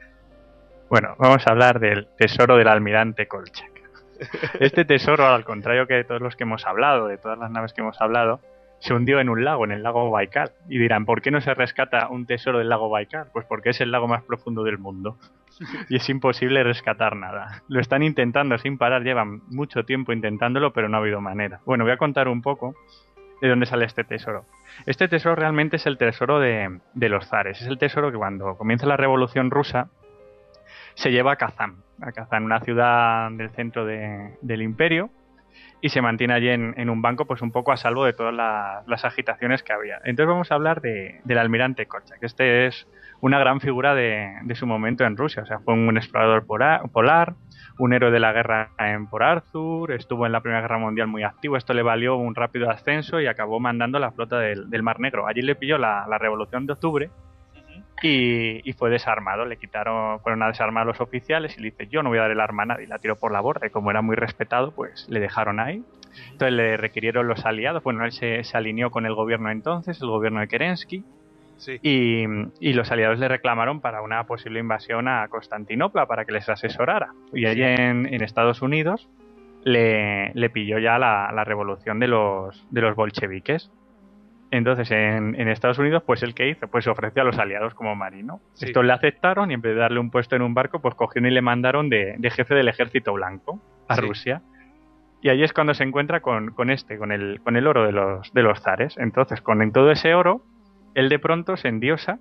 Bueno, 0.91 1.15
vamos 1.17 1.47
a 1.47 1.51
hablar 1.53 1.79
del 1.79 2.09
tesoro 2.19 2.57
del 2.57 2.67
almirante 2.67 3.29
Kolchak. 3.29 3.71
Este 4.61 4.85
tesoro, 4.85 5.27
al 5.27 5.45
contrario 5.45 5.87
que 5.87 5.95
de 5.95 6.05
todos 6.05 6.21
los 6.21 6.35
que 6.35 6.43
hemos 6.43 6.67
hablado, 6.67 7.07
de 7.07 7.19
todas 7.19 7.39
las 7.39 7.53
naves 7.53 7.73
que 7.73 7.83
hemos 7.83 8.01
hablado, 8.01 8.41
se 8.83 8.95
hundió 8.95 9.21
en 9.21 9.29
un 9.29 9.45
lago, 9.45 9.65
en 9.65 9.71
el 9.71 9.85
lago 9.85 10.11
Baikal. 10.11 10.51
Y 10.69 10.77
dirán, 10.79 11.05
¿por 11.07 11.23
qué 11.23 11.31
no 11.31 11.41
se 11.41 11.55
rescata 11.55 12.09
un 12.09 12.27
tesoro 12.27 12.59
del 12.59 12.69
lago 12.69 12.89
Baikal? 12.89 13.29
Pues 13.33 13.47
porque 13.47 13.71
es 13.71 13.81
el 13.81 13.93
lago 13.93 14.09
más 14.09 14.25
profundo 14.25 14.65
del 14.65 14.79
mundo. 14.79 15.17
Y 15.89 15.97
es 15.97 16.09
imposible 16.09 16.65
rescatar 16.65 17.15
nada. 17.15 17.63
Lo 17.69 17.79
están 17.79 18.03
intentando 18.03 18.59
sin 18.59 18.79
parar, 18.79 19.05
llevan 19.05 19.43
mucho 19.49 19.85
tiempo 19.85 20.13
intentándolo, 20.13 20.73
pero 20.73 20.89
no 20.89 20.97
ha 20.97 21.01
habido 21.01 21.21
manera. 21.21 21.61
Bueno, 21.65 21.85
voy 21.85 21.93
a 21.93 21.97
contar 21.97 22.27
un 22.27 22.43
poco 22.43 22.75
de 23.41 23.49
dónde 23.49 23.67
sale 23.67 23.85
este 23.85 24.03
tesoro. 24.03 24.47
Este 24.87 25.07
tesoro 25.07 25.37
realmente 25.37 25.77
es 25.77 25.87
el 25.87 25.99
tesoro 25.99 26.41
de, 26.41 26.81
de 26.95 27.09
los 27.09 27.29
zares. 27.29 27.61
Es 27.61 27.69
el 27.69 27.79
tesoro 27.79 28.11
que 28.11 28.19
cuando 28.19 28.57
comienza 28.57 28.87
la 28.87 28.97
revolución 28.97 29.53
rusa, 29.53 29.91
se 30.95 31.13
lleva 31.13 31.33
a 31.33 31.37
Kazán, 31.37 31.77
a 32.01 32.11
Kazán, 32.11 32.45
una 32.45 32.61
ciudad 32.61 33.31
del 33.31 33.51
centro 33.51 33.85
del 33.85 34.63
imperio, 34.63 35.11
y 35.81 35.89
se 35.89 36.01
mantiene 36.01 36.35
allí 36.35 36.49
en, 36.49 36.91
un 36.91 37.03
banco, 37.03 37.27
pues 37.27 37.43
un 37.43 37.51
poco 37.51 37.73
a 37.73 37.77
salvo 37.77 38.05
de 38.05 38.13
todas 38.13 38.35
las 38.35 39.05
agitaciones 39.05 39.63
que 39.63 39.73
había. 39.73 39.97
Entonces 40.05 40.27
vamos 40.27 40.51
a 40.53 40.55
hablar 40.55 40.81
del 40.81 41.39
almirante 41.39 41.87
que 41.87 42.27
Este 42.27 42.67
es 42.67 42.87
una 43.21 43.39
gran 43.39 43.61
figura 43.61 43.95
de, 43.95 44.55
su 44.55 44.67
momento 44.67 45.05
en 45.05 45.17
Rusia. 45.17 45.43
O 45.43 45.47
sea, 45.47 45.59
fue 45.61 45.75
un 45.75 45.97
explorador 45.97 46.47
polar, 46.47 47.35
un 47.79 47.93
héroe 47.93 48.11
de 48.11 48.21
la 48.21 48.33
guerra 48.33 48.71
en 48.79 49.07
Por 49.07 49.23
Arthur, 49.23 49.93
estuvo 49.93 50.27
en 50.27 50.33
la 50.33 50.41
Primera 50.41 50.63
Guerra 50.63 50.79
Mundial 50.79 51.09
muy 51.09 51.23
activo. 51.23 51.57
Esto 51.57 51.75
le 51.75 51.83
valió 51.83 52.17
un 52.17 52.35
rápido 52.35 52.71
ascenso 52.71 53.21
y 53.21 53.27
acabó 53.27 53.61
mandando 53.61 53.99
la 53.99 54.13
flota 54.13 54.39
del, 54.39 54.83
Mar 54.83 55.01
Negro. 55.01 55.27
Allí 55.27 55.43
le 55.43 55.57
pilló 55.57 55.79
la 55.79 56.19
Revolución 56.19 56.67
de 56.67 56.75
Octubre 56.75 57.11
y, 58.05 58.73
fue 58.73 58.91
desarmado. 58.91 59.45
Le 59.45 59.57
quitaron, 59.57 60.21
fueron 60.21 60.43
a 60.43 60.49
desarmar 60.49 60.83
a 60.83 60.87
los 60.87 61.01
oficiales 61.01 61.57
y 61.57 61.61
le 61.61 61.71
dice: 61.71 61.87
Yo 61.89 62.03
no 62.03 62.09
voy 62.11 62.19
a 62.19 62.23
dar 62.23 62.31
el 62.31 62.41
arma 62.41 62.65
a 62.65 62.67
nadie. 62.67 62.87
La 62.87 62.99
tiró 62.99 63.17
por 63.17 63.33
la 63.33 63.41
borda 63.41 63.67
y 63.67 63.71
como 63.71 63.91
era 63.91 64.03
muy 64.03 64.17
respetado, 64.17 64.73
pues 64.73 65.07
le 65.09 65.21
dejaron 65.21 65.61
ahí. 65.61 65.83
Entonces 66.33 66.53
le 66.53 66.77
requirieron 66.77 67.27
los 67.27 67.45
aliados. 67.45 67.83
Bueno, 67.83 68.05
él 68.05 68.13
se, 68.13 68.43
alineó 68.55 68.91
con 68.91 69.07
el 69.07 69.15
gobierno 69.15 69.51
entonces, 69.51 70.01
el 70.01 70.09
gobierno 70.09 70.41
de 70.41 70.49
Kerensky. 70.49 71.05
Y, 71.83 72.73
los 72.73 72.91
aliados 72.91 73.19
le 73.19 73.29
reclamaron 73.29 73.81
para 73.81 74.03
una 74.03 74.25
posible 74.25 74.59
invasión 74.59 75.07
a 75.07 75.29
Constantinopla 75.29 76.07
para 76.07 76.25
que 76.25 76.33
les 76.33 76.49
asesorara. 76.49 77.13
Y 77.33 77.47
allí 77.47 77.63
en, 77.63 78.07
Estados 78.23 78.63
Unidos 78.63 79.09
le, 79.63 80.33
le 80.35 80.51
pilló 80.51 80.79
ya 80.79 80.99
la, 80.99 81.31
la, 81.33 81.45
revolución 81.45 82.01
de 82.01 82.09
los, 82.09 82.67
de 82.71 82.81
los 82.81 82.97
bolcheviques. 82.97 83.71
Entonces, 84.53 84.91
en, 84.91 85.49
Estados 85.49 85.79
Unidos, 85.79 86.03
pues 86.07 86.23
el 86.23 86.35
que 86.35 86.51
hizo, 86.51 86.69
pues 86.69 86.85
se 86.85 86.91
ofreció 86.91 87.23
a 87.23 87.25
los 87.25 87.39
aliados 87.39 87.73
como 87.73 87.97
marino. 87.97 88.43
Estos 88.61 88.85
le 88.85 88.93
aceptaron 88.93 89.51
y 89.51 89.55
en 89.55 89.63
vez 89.63 89.75
de 89.75 89.81
darle 89.81 89.99
un 89.99 90.11
puesto 90.11 90.37
en 90.37 90.43
un 90.43 90.53
barco, 90.53 90.83
pues 90.83 90.95
cogieron 90.95 91.31
y 91.31 91.35
le 91.35 91.41
mandaron 91.41 91.89
de, 91.89 92.19
jefe 92.31 92.55
del 92.55 92.69
ejército 92.69 93.15
blanco 93.15 93.63
a 93.89 93.97
Rusia. 93.97 94.43
Y 95.23 95.31
ahí 95.31 95.43
es 95.43 95.55
cuando 95.55 95.73
se 95.73 95.85
encuentra 95.85 96.21
con, 96.21 96.51
con, 96.51 96.69
este, 96.69 96.99
con 96.99 97.13
el, 97.13 97.41
con 97.43 97.57
el 97.57 97.67
oro 97.67 97.87
de 97.87 97.93
los, 97.93 98.31
de 98.35 98.43
los 98.43 98.61
zares. 98.61 98.99
Entonces, 98.99 99.41
con 99.41 99.73
todo 99.73 99.91
ese 99.91 100.15
oro, 100.15 100.45
él 100.95 101.09
de 101.09 101.19
pronto 101.19 101.57
se 101.57 101.69
endiosa, 101.69 102.19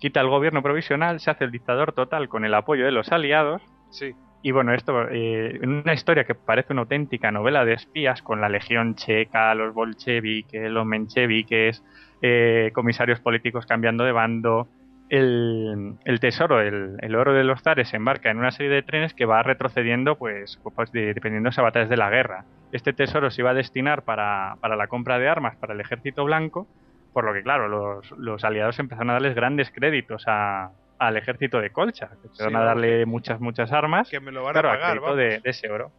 quita 0.00 0.20
el 0.20 0.28
gobierno 0.28 0.64
provisional, 0.64 1.20
se 1.20 1.30
hace 1.30 1.44
el 1.44 1.52
dictador 1.52 1.92
total 1.92 2.28
con 2.28 2.44
el 2.44 2.54
apoyo 2.54 2.84
de 2.84 2.90
los 2.90 3.12
aliados. 3.12 3.62
Sí. 3.90 4.16
Y 4.42 4.52
bueno, 4.52 4.72
esto, 4.72 5.06
eh, 5.10 5.60
una 5.62 5.92
historia 5.92 6.24
que 6.24 6.34
parece 6.34 6.72
una 6.72 6.82
auténtica 6.82 7.30
novela 7.30 7.64
de 7.64 7.74
espías 7.74 8.22
con 8.22 8.40
la 8.40 8.48
legión 8.48 8.94
checa, 8.94 9.54
los 9.54 9.74
bolcheviques, 9.74 10.70
los 10.70 10.86
mencheviques, 10.86 11.84
eh, 12.22 12.70
comisarios 12.72 13.20
políticos 13.20 13.66
cambiando 13.66 14.04
de 14.04 14.12
bando, 14.12 14.68
el, 15.10 15.98
tesoro, 16.20 16.60
el, 16.60 17.14
oro 17.16 17.34
de 17.34 17.42
los 17.42 17.62
zares 17.62 17.88
se 17.88 17.96
embarca 17.96 18.30
en 18.30 18.38
una 18.38 18.52
serie 18.52 18.70
de 18.70 18.82
trenes 18.82 19.12
que 19.12 19.24
va 19.24 19.42
retrocediendo, 19.42 20.16
pues, 20.16 20.60
pues 20.74 20.92
dependiendo 20.92 21.50
de 21.50 21.62
batallas 21.62 21.88
de 21.88 21.96
la 21.96 22.10
guerra. 22.10 22.44
Este 22.70 22.92
tesoro 22.92 23.30
se 23.30 23.42
iba 23.42 23.50
a 23.50 23.54
destinar 23.54 24.02
para, 24.02 24.56
para 24.60 24.76
la 24.76 24.86
compra 24.86 25.18
de 25.18 25.28
armas 25.28 25.56
para 25.56 25.74
el 25.74 25.80
ejército 25.80 26.24
blanco, 26.24 26.68
por 27.12 27.24
lo 27.24 27.32
que, 27.32 27.42
claro, 27.42 27.66
los, 27.68 28.12
los 28.12 28.44
aliados 28.44 28.78
empezaron 28.78 29.10
a 29.10 29.14
darles 29.14 29.34
grandes 29.34 29.72
créditos 29.72 30.24
a, 30.28 30.70
al 31.00 31.16
ejército 31.16 31.60
de 31.60 31.70
Colcha, 31.70 32.10
que 32.36 32.44
van 32.44 32.56
a 32.56 32.60
darle 32.60 33.06
muchas, 33.06 33.40
muchas 33.40 33.72
armas. 33.72 34.08
Que 34.10 34.20
me 34.20 34.30
lo 34.30 34.44
van 34.44 34.56
a 34.58 34.62
pagar, 34.62 35.00
de, 35.16 35.40
ese 35.44 35.70
oro. 35.70 35.90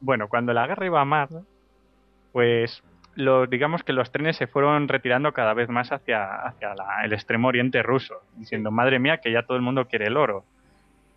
Bueno, 0.00 0.28
cuando 0.28 0.52
la 0.52 0.66
guerra 0.66 0.84
iba 0.84 1.00
a 1.00 1.04
mar, 1.04 1.28
pues 2.32 2.82
los, 3.14 3.48
digamos 3.48 3.84
que 3.84 3.92
los 3.92 4.10
trenes 4.10 4.36
se 4.36 4.48
fueron 4.48 4.88
retirando 4.88 5.32
cada 5.32 5.54
vez 5.54 5.68
más 5.68 5.92
hacia, 5.92 6.34
hacia 6.34 6.74
el 7.04 7.12
extremo 7.12 7.46
oriente 7.46 7.80
ruso, 7.84 8.22
diciendo, 8.34 8.72
madre 8.72 8.98
mía, 8.98 9.18
que 9.18 9.30
ya 9.30 9.44
todo 9.44 9.56
el 9.56 9.62
mundo 9.62 9.86
quiere 9.86 10.08
el 10.08 10.16
oro. 10.16 10.44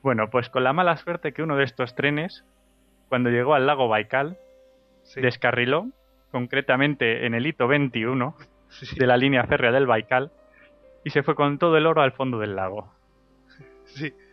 Bueno, 0.03 0.29
pues 0.29 0.49
con 0.49 0.63
la 0.63 0.73
mala 0.73 0.95
suerte 0.97 1.33
que 1.33 1.41
uno 1.41 1.57
de 1.57 1.63
estos 1.63 1.95
trenes, 1.95 2.45
cuando 3.09 3.31
llegó 3.31 3.55
al 3.55 3.65
lago 3.65 3.87
Baikal, 3.87 4.37
descarriló, 5.15 5.87
concretamente 6.31 7.25
en 7.25 7.33
el 7.33 7.47
hito 7.47 7.67
21 7.67 8.35
de 8.95 9.07
la 9.07 9.17
línea 9.17 9.45
férrea 9.45 9.71
del 9.71 9.87
Baikal, 9.87 10.31
y 11.03 11.09
se 11.09 11.23
fue 11.23 11.33
con 11.33 11.57
todo 11.57 11.77
el 11.77 11.87
oro 11.87 12.03
al 12.03 12.11
fondo 12.11 12.37
del 12.37 12.55
lago. 12.55 12.93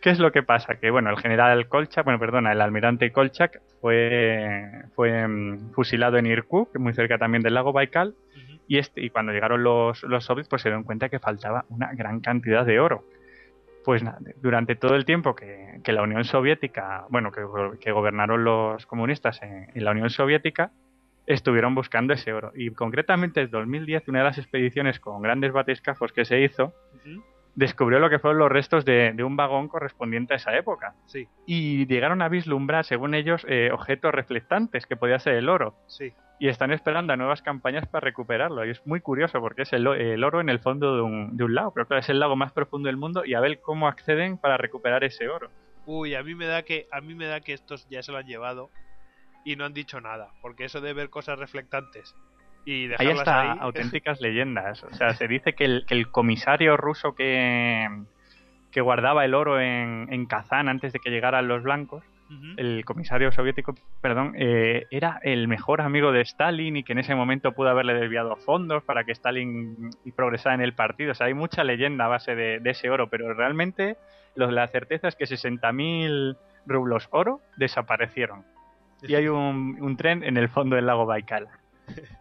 ¿Qué 0.01 0.09
es 0.09 0.19
lo 0.19 0.31
que 0.31 0.43
pasa? 0.43 0.75
Que 0.75 0.89
bueno, 0.91 1.09
el 1.09 1.17
general 1.17 1.67
Kolchak, 1.67 2.03
bueno, 2.05 2.19
perdona, 2.19 2.51
el 2.51 2.61
almirante 2.61 3.11
Kolchak 3.11 3.61
fue, 3.79 4.83
fue 4.95 5.27
mm, 5.27 5.71
fusilado 5.71 6.17
en 6.17 6.25
Irkutsk, 6.25 6.77
muy 6.79 6.93
cerca 6.93 7.17
también 7.17 7.43
del 7.43 7.53
lago 7.53 7.73
Baikal, 7.73 8.15
y, 8.67 8.77
este, 8.77 9.01
y 9.01 9.09
cuando 9.09 9.33
llegaron 9.33 9.63
los, 9.63 10.01
los 10.03 10.23
soviets, 10.23 10.47
pues 10.47 10.61
se 10.61 10.69
dieron 10.69 10.83
cuenta 10.83 11.09
que 11.09 11.19
faltaba 11.19 11.65
una 11.69 11.91
gran 11.93 12.21
cantidad 12.21 12.65
de 12.65 12.79
oro. 12.79 13.03
Pues 13.83 14.03
nada, 14.03 14.19
durante 14.41 14.75
todo 14.75 14.95
el 14.95 15.05
tiempo 15.05 15.35
que, 15.35 15.81
la 15.85 16.03
Unión 16.03 16.23
Soviética, 16.23 17.05
bueno, 17.09 17.31
que, 17.31 17.91
gobernaron 17.91 18.43
los 18.43 18.85
comunistas 18.85 19.41
en, 19.41 19.83
la 19.83 19.91
Unión 19.91 20.09
Soviética, 20.09 20.71
estuvieron 21.25 21.73
buscando 21.73 22.13
ese 22.13 22.31
oro. 22.31 22.51
Y 22.55 22.69
concretamente 22.71 23.41
en 23.41 23.49
2010, 23.49 24.07
una 24.07 24.19
de 24.19 24.25
las 24.25 24.37
expediciones 24.37 24.99
con 24.99 25.21
grandes 25.21 25.51
batiscafos 25.51 26.13
que 26.13 26.25
se 26.25 26.41
hizo, 26.41 26.73
descubrió 27.55 27.99
lo 27.99 28.09
que 28.09 28.19
fueron 28.19 28.39
los 28.39 28.51
restos 28.51 28.85
de, 28.85 29.15
un 29.23 29.35
vagón 29.35 29.67
correspondiente 29.67 30.33
a 30.33 30.37
esa 30.37 30.55
época. 30.55 30.95
Sí. 31.05 31.27
Y 31.45 31.85
llegaron 31.87 32.21
a 32.21 32.29
vislumbrar, 32.29 32.85
según 32.85 33.13
ellos, 33.13 33.45
eh, 33.47 33.69
objetos 33.71 34.13
reflectantes, 34.13 34.85
que 34.85 34.95
podía 34.95 35.19
ser 35.19 35.35
el 35.35 35.49
oro. 35.49 35.75
Sí. 35.87 36.13
Y 36.39 36.47
están 36.47 36.71
esperando 36.71 37.13
a 37.13 37.17
nuevas 37.17 37.41
campañas 37.41 37.87
para 37.87 38.05
recuperarlo. 38.05 38.65
Y 38.65 38.71
es 38.71 38.85
muy 38.87 38.99
curioso 39.01 39.39
porque 39.39 39.63
es 39.63 39.73
el, 39.73 39.85
oro 39.87 40.41
en 40.41 40.49
el 40.49 40.59
fondo 40.59 40.95
de 40.95 41.01
un, 41.01 41.37
de 41.37 41.43
un 41.43 41.53
lago. 41.53 41.71
Pero 41.73 41.87
claro, 41.87 41.99
es 41.99 42.09
el 42.09 42.19
lago 42.19 42.35
más 42.35 42.51
profundo 42.51 42.87
del 42.87 42.97
mundo 42.97 43.23
y 43.25 43.35
a 43.35 43.39
ver 43.39 43.61
cómo 43.61 43.87
acceden 43.87 44.37
para 44.37 44.57
recuperar 44.57 45.03
ese 45.03 45.29
oro. 45.29 45.51
Uy, 45.85 46.15
a 46.15 46.23
mí 46.23 46.35
me 46.35 46.45
da 46.45 46.63
que 46.63 46.87
a 46.91 47.01
mí 47.01 47.15
me 47.15 47.25
da 47.25 47.41
que 47.41 47.53
estos 47.53 47.87
ya 47.89 48.01
se 48.03 48.11
lo 48.11 48.19
han 48.19 48.25
llevado 48.25 48.69
y 49.43 49.55
no 49.55 49.65
han 49.65 49.73
dicho 49.73 49.99
nada, 49.99 50.31
porque 50.41 50.65
eso 50.65 50.81
de 50.81 50.93
ver 50.93 51.09
cosas 51.09 51.39
reflectantes 51.39 52.15
y 52.65 52.87
dejarlas 52.87 53.13
ahí 53.13 53.19
está 53.19 53.41
ahí... 53.41 53.57
auténticas 53.61 54.21
leyendas. 54.21 54.83
O 54.83 54.93
sea, 54.93 55.13
se 55.13 55.27
dice 55.27 55.53
que 55.53 55.65
el, 55.65 55.85
que 55.85 55.93
el 55.93 56.09
comisario 56.09 56.77
ruso 56.77 57.15
que, 57.15 57.87
que 58.71 58.81
guardaba 58.81 59.25
el 59.25 59.33
oro 59.33 59.59
en, 59.59 60.07
en 60.11 60.25
Kazán 60.25 60.69
antes 60.69 60.93
de 60.93 60.99
que 60.99 61.09
llegaran 61.09 61.47
los 61.47 61.63
blancos, 61.63 62.03
el 62.55 62.85
comisario 62.85 63.31
soviético, 63.31 63.75
perdón, 63.99 64.33
eh, 64.37 64.87
era 64.89 65.19
el 65.23 65.49
mejor 65.49 65.81
amigo 65.81 66.13
de 66.13 66.21
Stalin 66.21 66.77
y 66.77 66.83
que 66.83 66.93
en 66.93 66.99
ese 66.99 67.13
momento 67.13 67.51
pudo 67.51 67.69
haberle 67.69 67.93
desviado 67.93 68.37
fondos 68.37 68.83
para 68.83 69.03
que 69.03 69.11
Stalin 69.11 69.89
progresara 70.15 70.55
en 70.55 70.61
el 70.61 70.73
partido. 70.73 71.11
O 71.11 71.15
sea, 71.15 71.27
hay 71.27 71.33
mucha 71.33 71.63
leyenda 71.63 72.05
a 72.05 72.07
base 72.07 72.35
de, 72.35 72.61
ese 72.63 72.89
oro, 72.89 73.09
pero 73.09 73.33
realmente 73.33 73.97
la 74.35 74.67
certeza 74.67 75.09
es 75.09 75.15
que 75.15 75.25
60.000 75.25 76.37
rublos 76.65 77.09
oro 77.11 77.41
desaparecieron. 77.57 78.45
Y 79.01 79.15
hay 79.15 79.27
un, 79.27 79.77
un 79.81 79.97
tren 79.97 80.23
en 80.23 80.37
el 80.37 80.47
fondo 80.47 80.77
del 80.77 80.85
lago 80.85 81.05
Baikal. 81.05 81.49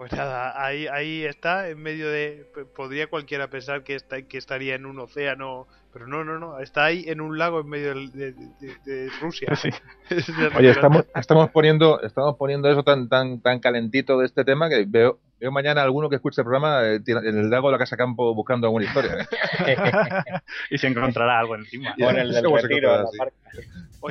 Pues 0.00 0.12
nada, 0.12 0.54
ahí, 0.64 0.86
ahí 0.86 1.26
está, 1.26 1.68
en 1.68 1.82
medio 1.82 2.08
de... 2.08 2.46
Podría 2.74 3.08
cualquiera 3.08 3.50
pensar 3.50 3.84
que, 3.84 3.94
está, 3.94 4.22
que 4.22 4.38
estaría 4.38 4.74
en 4.74 4.86
un 4.86 4.98
océano, 4.98 5.66
pero 5.92 6.06
no, 6.06 6.24
no, 6.24 6.38
no, 6.38 6.58
está 6.58 6.86
ahí 6.86 7.04
en 7.06 7.20
un 7.20 7.36
lago 7.36 7.60
en 7.60 7.68
medio 7.68 7.94
de, 7.94 8.32
de, 8.32 9.10
Rusia. 9.20 9.52
Oye, 10.56 10.70
estamos, 10.70 11.04
estamos, 11.14 11.50
poniendo, 11.50 12.00
estamos 12.00 12.36
poniendo 12.38 12.70
eso 12.70 12.82
tan, 12.82 13.10
tan, 13.10 13.42
tan 13.42 13.60
calentito 13.60 14.18
de 14.18 14.24
este 14.24 14.42
tema 14.42 14.70
que 14.70 14.86
veo, 14.88 15.18
veo 15.40 15.50
mañana 15.50 15.82
alguno 15.82 16.08
que 16.10 16.16
escuche 16.16 16.42
el 16.42 16.44
programa 16.44 16.84
eh, 16.84 17.00
en 17.06 17.38
el 17.38 17.50
lago 17.50 17.68
de 17.68 17.72
la 17.72 17.78
Casa 17.78 17.96
Campo 17.96 18.34
buscando 18.34 18.66
alguna 18.66 18.84
historia. 18.84 19.26
¿eh? 19.66 19.76
y 20.70 20.78
se 20.78 20.86
encontrará 20.86 21.40
algo 21.40 21.56
encima. 21.56 21.94
O 22.00 22.10
en 22.10 22.18
el 22.18 22.32
del 22.32 22.44
retiro, 22.44 23.04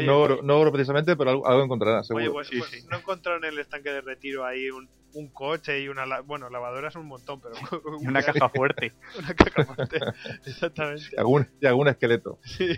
no, 0.04 0.20
oro, 0.20 0.40
no 0.42 0.72
precisamente, 0.72 1.16
pero 1.16 1.46
algo, 1.46 1.64
encontrará, 1.64 2.04
seguro. 2.04 2.26
Oye, 2.26 2.34
pues, 2.34 2.50
pues 2.58 2.86
no 2.90 2.98
encontraron 2.98 3.44
en 3.46 3.54
el 3.54 3.60
estanque 3.60 3.92
de 3.92 4.02
retiro 4.02 4.44
ahí 4.44 4.72
un, 4.72 4.90
un 5.14 5.28
coche 5.30 5.82
y 5.82 5.88
una... 5.88 6.22
bueno, 6.22 6.50
lavadoras 6.50 6.96
un 6.96 7.08
montón, 7.08 7.40
pero... 7.40 7.56
una 8.02 8.24
caja 8.24 8.50
fuerte. 8.50 8.94
una 9.18 9.34
caja 9.36 9.66
fuerte, 9.66 10.00
exactamente. 10.48 11.06
Y 11.12 11.20
algún, 11.20 11.48
y 11.62 11.68
algún 11.68 11.88
esqueleto. 11.90 12.40
Sí. 12.44 12.76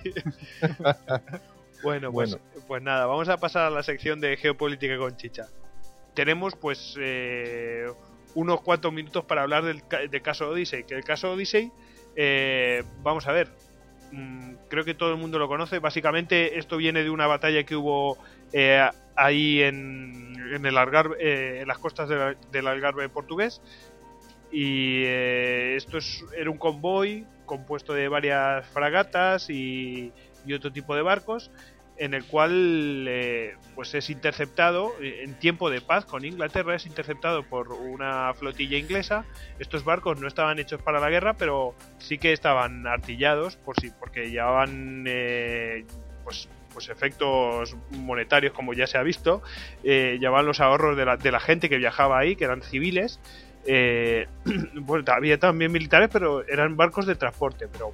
bueno, 1.83 2.11
pues, 2.11 2.37
pues 2.67 2.83
nada, 2.83 3.05
vamos 3.05 3.29
a 3.29 3.37
pasar 3.37 3.63
a 3.63 3.69
la 3.69 3.83
sección 3.83 4.19
de 4.19 4.35
geopolítica 4.35 4.97
con 4.97 5.15
chicha. 5.15 5.47
Tenemos 6.13 6.55
pues 6.55 6.97
eh, 6.99 7.87
unos 8.35 8.61
cuantos 8.61 8.93
minutos 8.93 9.25
para 9.25 9.43
hablar 9.43 9.63
del, 9.63 9.81
caso 10.21 10.49
Odyssey, 10.49 10.83
que 10.83 10.95
el 10.95 11.03
caso 11.03 11.31
Odyssey, 11.31 11.71
eh, 12.15 12.83
vamos 13.01 13.27
a 13.27 13.31
ver, 13.31 13.49
mm, 14.11 14.53
creo 14.69 14.85
que 14.85 14.93
todo 14.93 15.11
el 15.11 15.17
mundo 15.17 15.39
lo 15.39 15.47
conoce. 15.47 15.79
Básicamente 15.79 16.57
esto 16.59 16.77
viene 16.77 17.03
de 17.03 17.09
una 17.09 17.27
batalla 17.27 17.63
que 17.63 17.75
hubo 17.75 18.17
eh, 18.53 18.87
ahí 19.15 19.61
en, 19.61 20.31
en 20.53 20.65
el 20.65 20.77
Algarve, 20.77 21.17
eh, 21.19 21.61
en 21.61 21.67
las 21.67 21.77
costas 21.77 22.09
del 22.09 22.67
Algarve 22.67 23.09
portugués. 23.09 23.61
Y 24.51 25.03
eh, 25.05 25.75
esto 25.77 25.97
es, 25.97 26.25
era 26.37 26.49
un 26.49 26.57
convoy 26.57 27.25
compuesto 27.45 27.93
de 27.93 28.07
varias 28.07 28.65
fragatas 28.67 29.49
y, 29.49 30.11
otro 30.53 30.71
tipo 30.71 30.95
de 30.95 31.03
barcos 31.03 31.51
en 32.01 32.13
el 32.13 32.25
cual 32.25 33.09
pues 33.75 33.93
es 33.93 34.09
interceptado 34.09 34.91
en 35.01 35.35
tiempo 35.35 35.69
de 35.69 35.81
paz 35.81 36.05
con 36.05 36.25
Inglaterra 36.25 36.75
es 36.75 36.85
interceptado 36.87 37.43
por 37.43 37.71
una 37.73 38.33
flotilla 38.33 38.77
inglesa. 38.77 39.23
Estos 39.59 39.83
barcos 39.83 40.19
no 40.19 40.27
estaban 40.27 40.57
hechos 40.57 40.81
para 40.81 40.99
la 40.99 41.09
guerra 41.09 41.35
pero 41.35 41.75
sí 41.99 42.17
que 42.17 42.33
estaban 42.33 42.87
artillados 42.87 43.55
por 43.55 43.79
sí 43.79 43.91
porque 43.99 44.31
llevaban 44.31 45.05
pues 46.23 46.49
pues 46.73 46.89
efectos 46.89 47.75
monetarios 47.91 48.53
como 48.53 48.73
ya 48.73 48.87
se 48.87 48.97
ha 48.97 49.03
visto. 49.03 49.41
Eh, 49.83 50.17
llevaban 50.19 50.45
los 50.45 50.59
ahorros 50.59 50.97
de 50.97 51.05
la, 51.05 51.17
de 51.17 51.31
la 51.31 51.39
gente 51.39 51.69
que 51.69 51.77
viajaba 51.77 52.19
ahí 52.19 52.35
que 52.35 52.45
eran 52.45 52.61
civiles. 52.61 53.19
Eh, 53.65 54.27
había 55.07 55.37
también 55.37 55.71
militares 55.71 56.09
pero 56.11 56.47
eran 56.47 56.75
barcos 56.75 57.05
de 57.05 57.13
transporte 57.13 57.67
pero 57.71 57.93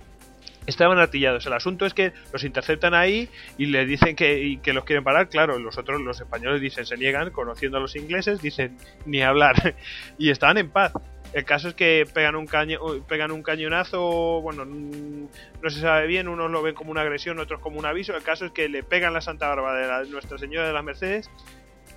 estaban 0.68 1.00
artillados. 1.00 1.46
El 1.48 1.54
asunto 1.54 1.86
es 1.86 1.94
que 1.94 2.14
los 2.32 2.44
interceptan 2.44 2.94
ahí 2.94 3.30
y 3.58 3.68
le 3.68 3.86
dicen 3.86 4.16
que, 4.16 4.60
que, 4.62 4.74
los 4.74 4.84
quieren 4.84 5.04
parar. 5.04 5.30
Claro, 5.30 5.58
los 5.58 5.78
otros, 5.78 6.00
los 6.02 6.20
españoles 6.20 6.62
dicen, 6.62 6.86
se 6.86 6.98
niegan, 6.98 7.32
conociendo 7.32 7.78
a 7.78 7.82
los 7.82 7.96
ingleses, 7.96 8.42
dicen, 8.42 8.78
ni 9.06 9.22
hablar. 9.22 9.76
y 10.20 10.30
estaban 10.30 10.58
en 10.58 10.70
paz. 10.70 10.94
El 11.34 11.44
caso 11.44 11.70
es 11.70 11.74
que 11.74 12.06
pegan 12.14 12.36
un 12.36 12.46
caño, 12.46 12.80
pegan 13.08 13.32
un 13.32 13.44
cañonazo, 13.44 14.42
bueno, 14.42 14.64
no 14.66 15.70
se 15.70 15.82
sabe 15.82 16.08
bien, 16.08 16.30
unos 16.30 16.50
lo 16.50 16.62
ven 16.62 16.74
como 16.74 16.92
una 16.92 17.02
agresión, 17.02 17.40
otros 17.40 17.60
como 17.60 17.80
un 17.80 17.86
aviso. 17.86 18.16
El 18.16 18.24
caso 18.24 18.46
es 18.46 18.52
que 18.52 18.70
le 18.70 18.84
pegan 18.84 19.14
la 19.14 19.22
Santa 19.22 19.48
Bárbara 19.50 20.04
de 20.04 20.10
Nuestra 20.10 20.38
Señora 20.38 20.68
de 20.68 20.74
las 20.74 20.84
Mercedes 20.84 21.30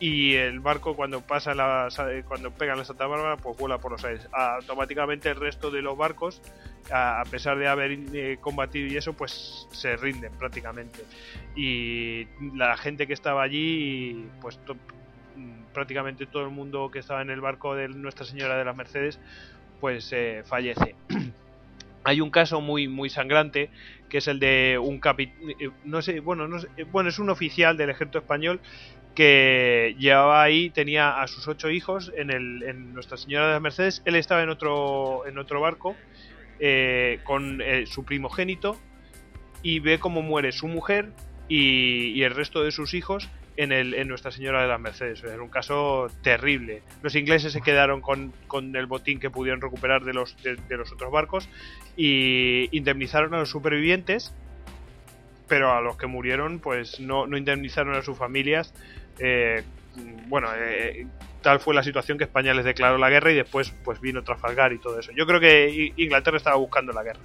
y 0.00 0.34
el 0.34 0.60
barco 0.60 0.96
cuando 0.96 1.20
pasa 1.20 1.54
la 1.54 1.88
cuando 2.26 2.50
pegan 2.50 2.78
la 2.78 2.84
Santa 2.84 3.06
Bárbara 3.06 3.36
pues 3.36 3.56
vuela 3.56 3.78
por 3.78 3.92
los 3.92 4.04
aires. 4.04 4.26
Automáticamente 4.32 5.28
el 5.28 5.36
resto 5.36 5.70
de 5.70 5.82
los 5.82 5.96
barcos, 5.96 6.42
a 6.90 7.22
pesar 7.30 7.58
de 7.58 7.68
haber 7.68 7.92
eh, 8.14 8.38
combatido 8.40 8.88
y 8.88 8.96
eso, 8.96 9.12
pues 9.12 9.68
se 9.70 9.96
rinden 9.96 10.32
prácticamente. 10.32 11.04
Y 11.54 12.26
la 12.56 12.76
gente 12.76 13.06
que 13.06 13.12
estaba 13.12 13.42
allí, 13.42 14.26
pues 14.40 14.58
Mm, 15.40 15.72
prácticamente 15.72 16.26
todo 16.26 16.44
el 16.44 16.50
mundo 16.50 16.90
que 16.90 16.98
estaba 16.98 17.22
en 17.22 17.30
el 17.30 17.40
barco 17.40 17.74
de 17.74 17.88
Nuestra 17.88 18.26
Señora 18.26 18.58
de 18.58 18.64
las 18.64 18.76
Mercedes 18.76 19.18
pues 19.80 20.12
eh, 20.12 20.42
fallece. 20.44 20.94
Hay 22.04 22.20
un 22.20 22.30
caso 22.30 22.60
muy 22.60 22.88
muy 22.88 23.10
sangrante 23.10 23.70
que 24.08 24.18
es 24.18 24.26
el 24.26 24.40
de 24.40 24.78
un 24.82 24.98
capitán, 24.98 25.50
eh, 25.58 25.70
no 25.84 26.02
sé, 26.02 26.20
bueno, 26.20 26.48
no 26.48 26.58
eh, 26.76 26.84
bueno, 26.90 27.08
es 27.08 27.18
un 27.18 27.30
oficial 27.30 27.76
del 27.76 27.90
ejército 27.90 28.18
español 28.18 28.60
que 29.14 29.96
llevaba 29.98 30.42
ahí, 30.42 30.70
tenía 30.70 31.20
a 31.20 31.26
sus 31.26 31.48
ocho 31.48 31.70
hijos 31.70 32.12
en, 32.16 32.30
el, 32.30 32.62
en 32.62 32.94
Nuestra 32.94 33.16
Señora 33.16 33.46
de 33.46 33.52
las 33.54 33.62
Mercedes. 33.62 34.02
Él 34.04 34.16
estaba 34.16 34.42
en 34.42 34.50
otro, 34.50 35.26
en 35.26 35.38
otro 35.38 35.60
barco 35.60 35.96
con 37.24 37.62
su 37.86 38.04
primogénito 38.04 38.78
y 39.62 39.80
ve 39.80 39.98
cómo 39.98 40.22
muere 40.22 40.52
su 40.52 40.68
mujer 40.68 41.10
y, 41.48 42.22
el 42.22 42.34
resto 42.34 42.62
de 42.62 42.70
sus 42.70 42.94
hijos 42.94 43.28
en, 43.56 43.72
el, 43.72 43.94
en 43.94 44.08
Nuestra 44.08 44.30
Señora 44.30 44.62
de 44.62 44.68
las 44.68 44.80
Mercedes. 44.80 45.22
Es 45.24 45.38
un 45.38 45.48
caso 45.48 46.06
terrible. 46.22 46.82
Los 47.02 47.14
ingleses 47.14 47.52
se 47.52 47.60
quedaron 47.60 48.00
con, 48.00 48.32
el 48.76 48.86
botín 48.86 49.18
que 49.18 49.30
pudieron 49.30 49.60
recuperar 49.60 50.04
de 50.04 50.14
los, 50.14 50.36
de, 50.42 50.76
los 50.76 50.92
otros 50.92 51.10
barcos 51.10 51.48
y 51.96 52.68
indemnizaron 52.76 53.34
a 53.34 53.38
los 53.38 53.50
supervivientes, 53.50 54.32
pero 55.48 55.72
a 55.72 55.80
los 55.80 55.96
que 55.96 56.06
murieron 56.06 56.60
pues 56.60 57.00
no, 57.00 57.26
no 57.26 57.36
indemnizaron 57.36 57.94
a 57.94 58.02
sus 58.02 58.16
familias. 58.16 58.72
Eh, 59.20 59.62
bueno, 60.28 60.48
eh, 60.56 61.06
tal 61.42 61.60
fue 61.60 61.74
la 61.74 61.82
situación 61.82 62.18
que 62.18 62.24
España 62.24 62.54
les 62.54 62.64
declaró 62.64 62.98
la 62.98 63.10
guerra 63.10 63.32
y 63.32 63.36
después 63.36 63.72
pues 63.84 64.00
vino 64.00 64.22
Trafalgar 64.22 64.72
y 64.72 64.78
todo 64.78 64.98
eso. 64.98 65.12
Yo 65.12 65.26
creo 65.26 65.40
que 65.40 65.92
Inglaterra 65.96 66.36
estaba 66.36 66.56
buscando 66.56 66.92
la 66.92 67.02
guerra. 67.02 67.20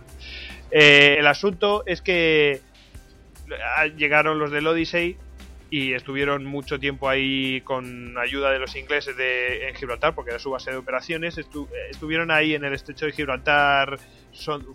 Eh, 0.72 1.18
el 1.20 1.28
asunto 1.28 1.84
es 1.86 2.01
que 2.01 2.62
llegaron 3.96 4.39
los 4.39 4.51
del 4.51 4.66
Odyssey 4.66 5.17
y 5.70 5.93
estuvieron 5.93 6.46
mucho 6.46 6.80
tiempo 6.80 7.09
ahí 7.09 7.62
con 7.62 8.17
ayuda 8.17 8.51
de 8.51 8.59
los 8.59 8.76
ingleses 8.76 9.17
de, 9.17 9.67
en 9.67 9.76
Gibraltar, 9.76 10.13
porque 10.16 10.32
era 10.32 10.39
su 10.39 10.51
base 10.51 10.72
de 10.72 10.78
operaciones. 10.78 11.38
estuvieron 11.38 12.32
ahí 12.32 12.55
en 12.55 12.63
el 12.63 12.74
estrecho 12.74 13.05
de 13.05 13.12
Gibraltar 13.12 14.00
son, 14.32 14.66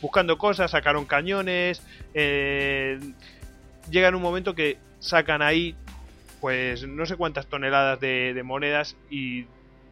buscando 0.00 0.38
cosas, 0.38 0.70
sacaron 0.70 1.04
cañones. 1.04 1.82
Eh, 2.14 2.98
llega 3.90 4.08
en 4.08 4.14
un 4.14 4.22
momento 4.22 4.54
que 4.54 4.78
sacan 4.98 5.42
ahí, 5.42 5.76
pues 6.40 6.86
no 6.86 7.06
sé 7.06 7.16
cuántas 7.16 7.46
toneladas 7.46 8.00
de, 8.00 8.40
monedas 8.44 8.96
y 9.10 9.46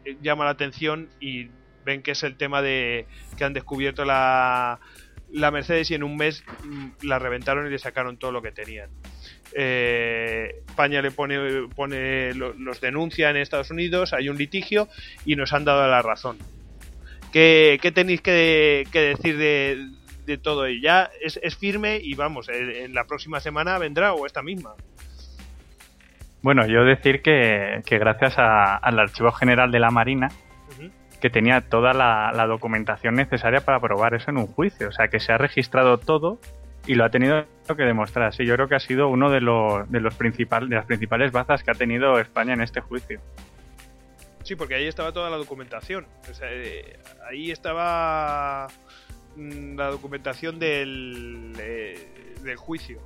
eh, 0.05 0.17
llama 0.21 0.45
la 0.45 0.51
atención 0.51 1.09
y 1.19 1.49
ven 1.85 2.01
que 2.01 2.11
es 2.11 2.23
el 2.23 2.35
tema 2.35 2.61
de 2.61 3.05
que 3.37 3.43
han 3.43 3.53
descubierto 3.53 4.05
la, 4.05 4.79
la 5.31 5.51
Mercedes 5.51 5.91
y 5.91 5.95
en 5.95 6.03
un 6.03 6.17
mes 6.17 6.43
mm, 6.63 6.87
la 7.03 7.19
reventaron 7.19 7.67
y 7.67 7.69
le 7.69 7.79
sacaron 7.79 8.17
todo 8.17 8.31
lo 8.31 8.41
que 8.41 8.51
tenían. 8.51 8.89
Eh, 9.53 10.63
España 10.67 11.01
le 11.01 11.11
pone, 11.11 11.67
pone 11.75 12.33
los 12.33 12.81
denuncia 12.81 13.29
en 13.29 13.37
Estados 13.37 13.71
Unidos, 13.71 14.13
hay 14.13 14.29
un 14.29 14.37
litigio 14.37 14.87
y 15.25 15.35
nos 15.35 15.53
han 15.53 15.65
dado 15.65 15.87
la 15.87 16.01
razón. 16.01 16.37
¿Qué, 17.31 17.91
tenéis 17.93 18.21
que, 18.21 18.87
decir 18.91 19.37
de, 19.37 20.37
todo 20.37 20.65
ello? 20.65 20.79
Ya 20.81 21.09
es, 21.21 21.55
firme 21.57 21.99
y 22.01 22.15
vamos, 22.15 22.49
en, 22.49 22.93
la 22.93 23.05
próxima 23.05 23.39
semana 23.39 23.77
vendrá 23.77 24.13
o 24.13 24.25
esta 24.25 24.41
misma. 24.41 24.75
Bueno, 26.47 26.65
yo 26.65 26.85
decir 26.85 27.21
que, 27.21 27.83
gracias 27.85 28.35
al 28.37 28.99
Archivo 28.99 29.33
General 29.33 29.69
de 29.69 29.81
la 29.81 29.91
Marina, 29.91 30.29
que 31.19 31.29
tenía 31.29 31.59
toda 31.59 31.91
la, 31.91 32.47
documentación 32.47 33.15
necesaria 33.15 33.59
para 33.59 33.81
probar 33.81 34.13
eso 34.13 34.31
en 34.31 34.37
un 34.37 34.47
juicio. 34.47 34.87
O 34.87 34.93
sea, 34.93 35.09
que 35.09 35.19
se 35.19 35.33
ha 35.33 35.37
registrado 35.37 35.97
todo 35.97 36.39
y 36.85 36.95
lo 36.95 37.03
ha 37.03 37.09
tenido 37.09 37.43
que 37.67 37.83
demostrar. 37.83 38.33
Sí, 38.33 38.45
yo 38.45 38.55
creo 38.55 38.69
que 38.69 38.75
ha 38.75 38.79
sido 38.79 39.09
uno 39.09 39.29
de 39.29 39.41
los, 39.41 39.91
de 39.91 39.99
los 39.99 40.17
de 40.17 40.67
las 40.69 40.85
principales 40.85 41.33
bazas 41.33 41.63
que 41.63 41.71
ha 41.71 41.73
tenido 41.73 42.17
España 42.17 42.53
en 42.53 42.61
este 42.61 42.79
juicio. 42.79 43.19
Sí, 44.43 44.55
porque 44.55 44.75
ahí 44.75 44.87
estaba 44.87 45.11
toda 45.11 45.29
la 45.29 45.35
documentación. 45.35 46.07
O 46.31 46.33
sea, 46.33 46.47
eh, 46.49 46.97
ahí 47.29 47.51
estaba 47.51 48.67
mm, 49.35 49.75
la 49.75 49.87
documentación 49.87 50.59
del, 50.59 51.51
eh, 51.59 52.35
del 52.41 52.55
juicio. 52.55 53.01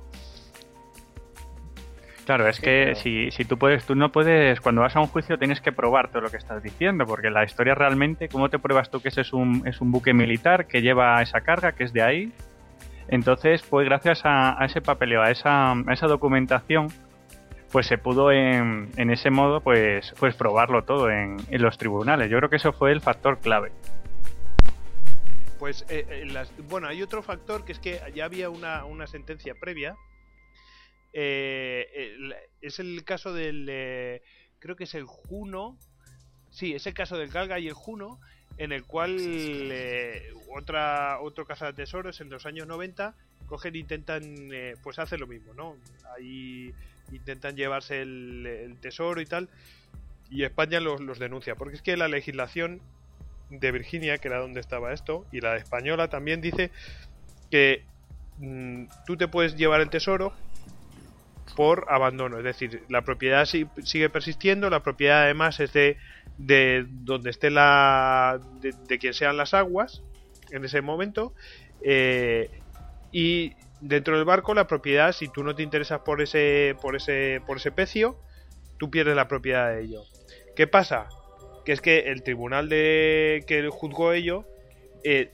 Claro, 2.24 2.48
es 2.48 2.60
que 2.60 2.94
si, 2.94 3.32
si 3.32 3.44
tú 3.44 3.58
puedes, 3.58 3.84
tú 3.84 3.96
no 3.96 4.12
puedes, 4.12 4.60
cuando 4.60 4.82
vas 4.82 4.94
a 4.94 5.00
un 5.00 5.08
juicio 5.08 5.38
tienes 5.38 5.60
que 5.60 5.72
probar 5.72 6.08
todo 6.10 6.22
lo 6.22 6.30
que 6.30 6.36
estás 6.36 6.62
diciendo, 6.62 7.04
porque 7.04 7.30
la 7.30 7.44
historia 7.44 7.74
realmente, 7.74 8.28
¿cómo 8.28 8.48
te 8.48 8.60
pruebas 8.60 8.90
tú 8.90 9.00
que 9.00 9.08
ese 9.08 9.22
es 9.22 9.32
un, 9.32 9.66
es 9.66 9.80
un 9.80 9.90
buque 9.90 10.14
militar 10.14 10.66
que 10.68 10.82
lleva 10.82 11.20
esa 11.20 11.40
carga, 11.40 11.72
que 11.72 11.82
es 11.82 11.92
de 11.92 12.02
ahí? 12.02 12.32
Entonces, 13.08 13.62
pues 13.62 13.86
gracias 13.86 14.20
a, 14.24 14.56
ese 14.64 14.80
papeleo, 14.80 15.20
a 15.20 15.32
esa, 15.32 15.72
a 15.72 15.92
esa 15.92 16.06
documentación, 16.06 16.88
pues 17.72 17.86
se 17.86 17.98
pudo 17.98 18.30
en, 18.30 18.90
en 18.96 19.10
ese 19.10 19.30
modo 19.30 19.60
pues, 19.60 20.14
pues 20.20 20.36
probarlo 20.36 20.84
todo 20.84 21.10
en, 21.10 21.38
en, 21.50 21.60
los 21.60 21.76
tribunales. 21.76 22.30
Yo 22.30 22.38
creo 22.38 22.50
que 22.50 22.56
eso 22.56 22.72
fue 22.72 22.92
el 22.92 23.00
factor 23.00 23.40
clave. 23.40 23.72
Pues 25.58 25.84
eh, 25.88 26.06
eh, 26.08 26.44
bueno, 26.68 26.86
hay 26.86 27.02
otro 27.02 27.22
factor 27.22 27.64
que 27.64 27.72
es 27.72 27.80
que 27.80 28.00
ya 28.14 28.26
había 28.26 28.48
una, 28.48 28.84
una 28.84 29.08
sentencia 29.08 29.54
previa 29.54 29.96
es 31.12 32.78
el 32.78 33.04
caso 33.04 33.32
del. 33.32 33.66
Eh, 33.68 34.22
creo 34.58 34.76
que 34.76 34.84
es 34.84 34.94
el 34.94 35.04
Juno. 35.04 35.78
Sí, 36.50 36.74
es 36.74 36.86
el 36.86 36.94
caso 36.94 37.16
del 37.16 37.30
Galga 37.30 37.58
y 37.58 37.68
el 37.68 37.74
Juno, 37.74 38.20
en 38.58 38.72
el 38.72 38.84
cual 38.84 39.16
eh, 39.20 40.32
otra, 40.54 41.18
otro 41.20 41.46
de 41.46 41.72
tesoros 41.72 42.20
en 42.20 42.28
los 42.28 42.44
años 42.44 42.66
90 42.66 43.14
cogen 43.46 43.74
e 43.74 43.78
intentan 43.78 44.50
pues 44.82 44.98
hacer 44.98 45.20
lo 45.20 45.26
mismo, 45.26 45.54
¿no? 45.54 45.76
Ahí 46.14 46.72
intentan 47.10 47.56
llevarse 47.56 48.02
el, 48.02 48.76
tesoro 48.80 49.20
y 49.20 49.26
tal, 49.26 49.48
y 50.30 50.44
España 50.44 50.80
los, 50.80 51.00
los, 51.00 51.18
denuncia, 51.18 51.54
porque 51.54 51.76
es 51.76 51.82
que 51.82 51.96
la 51.96 52.08
legislación 52.08 52.80
de 53.50 53.70
Virginia, 53.72 54.18
que 54.18 54.28
era 54.28 54.38
donde 54.38 54.60
estaba 54.60 54.92
esto, 54.92 55.26
y 55.32 55.40
la 55.40 55.56
española 55.56 56.08
también 56.08 56.40
dice 56.40 56.70
que 57.50 57.84
mm, 58.38 58.84
tú 59.06 59.16
te 59.16 59.28
puedes 59.28 59.56
llevar 59.56 59.80
el 59.80 59.90
tesoro, 59.90 60.32
por 61.54 61.86
abandono. 61.88 62.38
Es 62.38 62.44
decir, 62.44 62.82
la 62.88 63.02
propiedad 63.02 63.44
sigue 63.44 64.08
persistiendo, 64.10 64.70
la 64.70 64.82
propiedad 64.82 65.22
además 65.22 65.60
es 65.60 65.72
de, 65.72 65.96
de 66.38 66.86
donde 66.88 67.30
esté 67.30 67.50
la. 67.50 68.40
De, 68.60 68.98
quien 68.98 69.14
sean 69.14 69.36
las 69.36 69.54
aguas 69.54 70.02
en 70.50 70.64
ese 70.64 70.80
momento. 70.80 71.34
Eh, 71.82 72.50
y 73.10 73.52
dentro 73.80 74.16
del 74.16 74.24
barco, 74.24 74.54
la 74.54 74.66
propiedad, 74.66 75.12
si 75.12 75.28
tú 75.28 75.42
no 75.44 75.54
te 75.54 75.62
interesas 75.62 76.00
por 76.00 76.22
ese, 76.22 76.76
por 76.80 76.96
ese, 76.96 77.42
por 77.46 77.58
ese 77.58 77.72
pecio, 77.72 78.16
tú 78.78 78.90
pierdes 78.90 79.16
la 79.16 79.28
propiedad 79.28 79.70
de 79.70 79.82
ello. 79.82 80.02
¿Qué 80.56 80.66
pasa? 80.66 81.08
Que 81.64 81.72
es 81.72 81.80
que 81.80 82.10
el 82.10 82.22
tribunal 82.22 82.68
de 82.68 83.44
que 83.46 83.68
juzgó 83.68 84.12
ello 84.12 84.44
eh, 85.04 85.32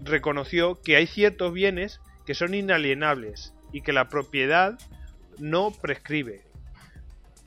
reconoció 0.00 0.80
que 0.82 0.96
hay 0.96 1.06
ciertos 1.06 1.52
bienes 1.52 2.00
que 2.26 2.34
son 2.34 2.54
inalienables 2.54 3.54
y 3.72 3.82
que 3.82 3.92
la 3.92 4.08
propiedad 4.08 4.78
no 5.38 5.70
prescribe. 5.70 6.42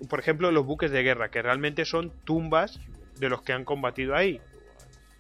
Por 0.10 0.20
ejemplo, 0.20 0.52
los 0.52 0.66
buques 0.66 0.92
de 0.92 1.04
guerra, 1.04 1.30
que 1.30 1.42
realmente 1.42 1.86
son 1.86 2.12
tumbas 2.24 2.80
de 3.20 3.30
los 3.30 3.42
que 3.42 3.54
han 3.54 3.66
combatido 3.66 4.16
ahí. 4.16 4.42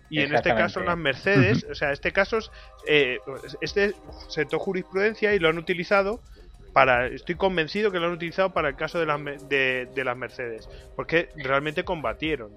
Y 0.09 0.19
en 0.19 0.35
este 0.35 0.49
caso 0.53 0.81
las 0.81 0.97
Mercedes, 0.97 1.65
o 1.71 1.73
sea, 1.73 1.93
este 1.93 2.11
caso 2.11 2.39
es, 2.39 2.51
eh, 2.85 3.19
este 3.61 3.93
sector 4.27 4.59
jurisprudencia 4.59 5.33
y 5.33 5.39
lo 5.39 5.47
han 5.47 5.57
utilizado 5.57 6.19
para, 6.73 7.07
estoy 7.07 7.35
convencido 7.35 7.91
que 7.91 7.99
lo 7.99 8.07
han 8.07 8.13
utilizado 8.13 8.51
para 8.51 8.67
el 8.67 8.75
caso 8.75 8.99
de 8.99 9.05
las, 9.05 9.21
de, 9.47 10.03
las 10.03 10.17
Mercedes, 10.17 10.69
porque 10.97 11.29
realmente 11.37 11.85
combatieron. 11.85 12.51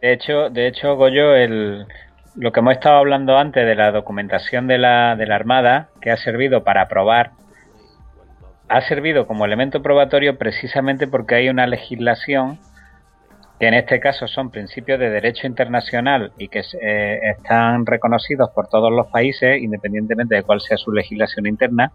De 0.00 0.14
hecho, 0.14 0.48
de 0.48 0.66
hecho, 0.66 0.96
Goyo, 0.96 1.34
el, 1.34 1.86
lo 2.36 2.52
que 2.52 2.60
hemos 2.60 2.74
estado 2.74 2.96
hablando 2.96 3.36
antes 3.36 3.66
de 3.66 3.74
la 3.74 3.90
documentación 3.90 4.66
de 4.66 4.78
la, 4.78 5.14
de 5.16 5.26
la 5.26 5.34
Armada, 5.34 5.90
que 6.00 6.10
ha 6.10 6.16
servido 6.16 6.64
para 6.64 6.88
probar 6.88 7.32
ha 8.68 8.80
servido 8.82 9.26
como 9.26 9.44
elemento 9.44 9.82
probatorio 9.82 10.36
precisamente 10.36 11.06
porque 11.06 11.36
hay 11.36 11.48
una 11.48 11.66
legislación 11.66 12.58
que 13.58 13.66
en 13.66 13.74
este 13.74 13.98
caso 13.98 14.28
son 14.28 14.50
principios 14.50 15.00
de 15.00 15.10
derecho 15.10 15.46
internacional 15.46 16.32
y 16.38 16.48
que 16.48 16.62
eh, 16.80 17.20
están 17.36 17.86
reconocidos 17.86 18.50
por 18.50 18.68
todos 18.68 18.92
los 18.92 19.08
países 19.08 19.60
independientemente 19.60 20.36
de 20.36 20.42
cuál 20.42 20.60
sea 20.60 20.76
su 20.76 20.92
legislación 20.92 21.46
interna. 21.46 21.92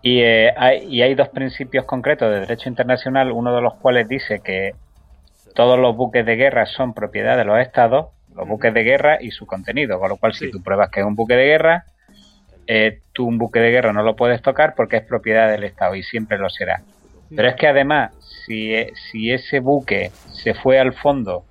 y, 0.00 0.20
eh, 0.20 0.54
hay, 0.56 0.86
y 0.86 1.02
hay 1.02 1.14
dos 1.14 1.28
principios 1.28 1.84
concretos 1.84 2.32
de 2.32 2.40
derecho 2.40 2.68
internacional, 2.68 3.30
uno 3.30 3.54
de 3.54 3.60
los 3.60 3.74
cuales 3.74 4.08
dice 4.08 4.40
que 4.40 4.74
todos 5.54 5.78
los 5.78 5.94
buques 5.96 6.24
de 6.24 6.36
guerra 6.36 6.66
son 6.66 6.94
propiedad 6.94 7.36
de 7.36 7.44
los 7.44 7.58
estados, 7.60 8.06
los 8.34 8.48
buques 8.48 8.72
de 8.72 8.84
guerra 8.84 9.18
y 9.20 9.32
su 9.32 9.44
contenido, 9.44 9.98
con 9.98 10.08
lo 10.08 10.16
cual 10.16 10.32
si 10.32 10.50
tú 10.50 10.62
pruebas 10.62 10.88
que 10.90 11.00
es 11.00 11.06
un 11.06 11.14
buque 11.14 11.34
de 11.34 11.44
guerra, 11.44 11.84
eh, 12.66 13.00
tú 13.12 13.26
un 13.26 13.38
buque 13.38 13.60
de 13.60 13.70
guerra 13.70 13.92
no 13.92 14.02
lo 14.02 14.16
puedes 14.16 14.42
tocar 14.42 14.74
porque 14.76 14.98
es 14.98 15.04
propiedad 15.04 15.50
del 15.50 15.64
Estado 15.64 15.94
y 15.94 16.02
siempre 16.02 16.38
lo 16.38 16.48
será. 16.50 16.82
Pero 17.34 17.48
es 17.48 17.54
que 17.56 17.66
además, 17.66 18.12
si, 18.44 18.74
eh, 18.74 18.92
si 19.10 19.32
ese 19.32 19.60
buque 19.60 20.10
se 20.32 20.54
fue 20.54 20.78
al 20.78 20.92
fondo 20.92 21.44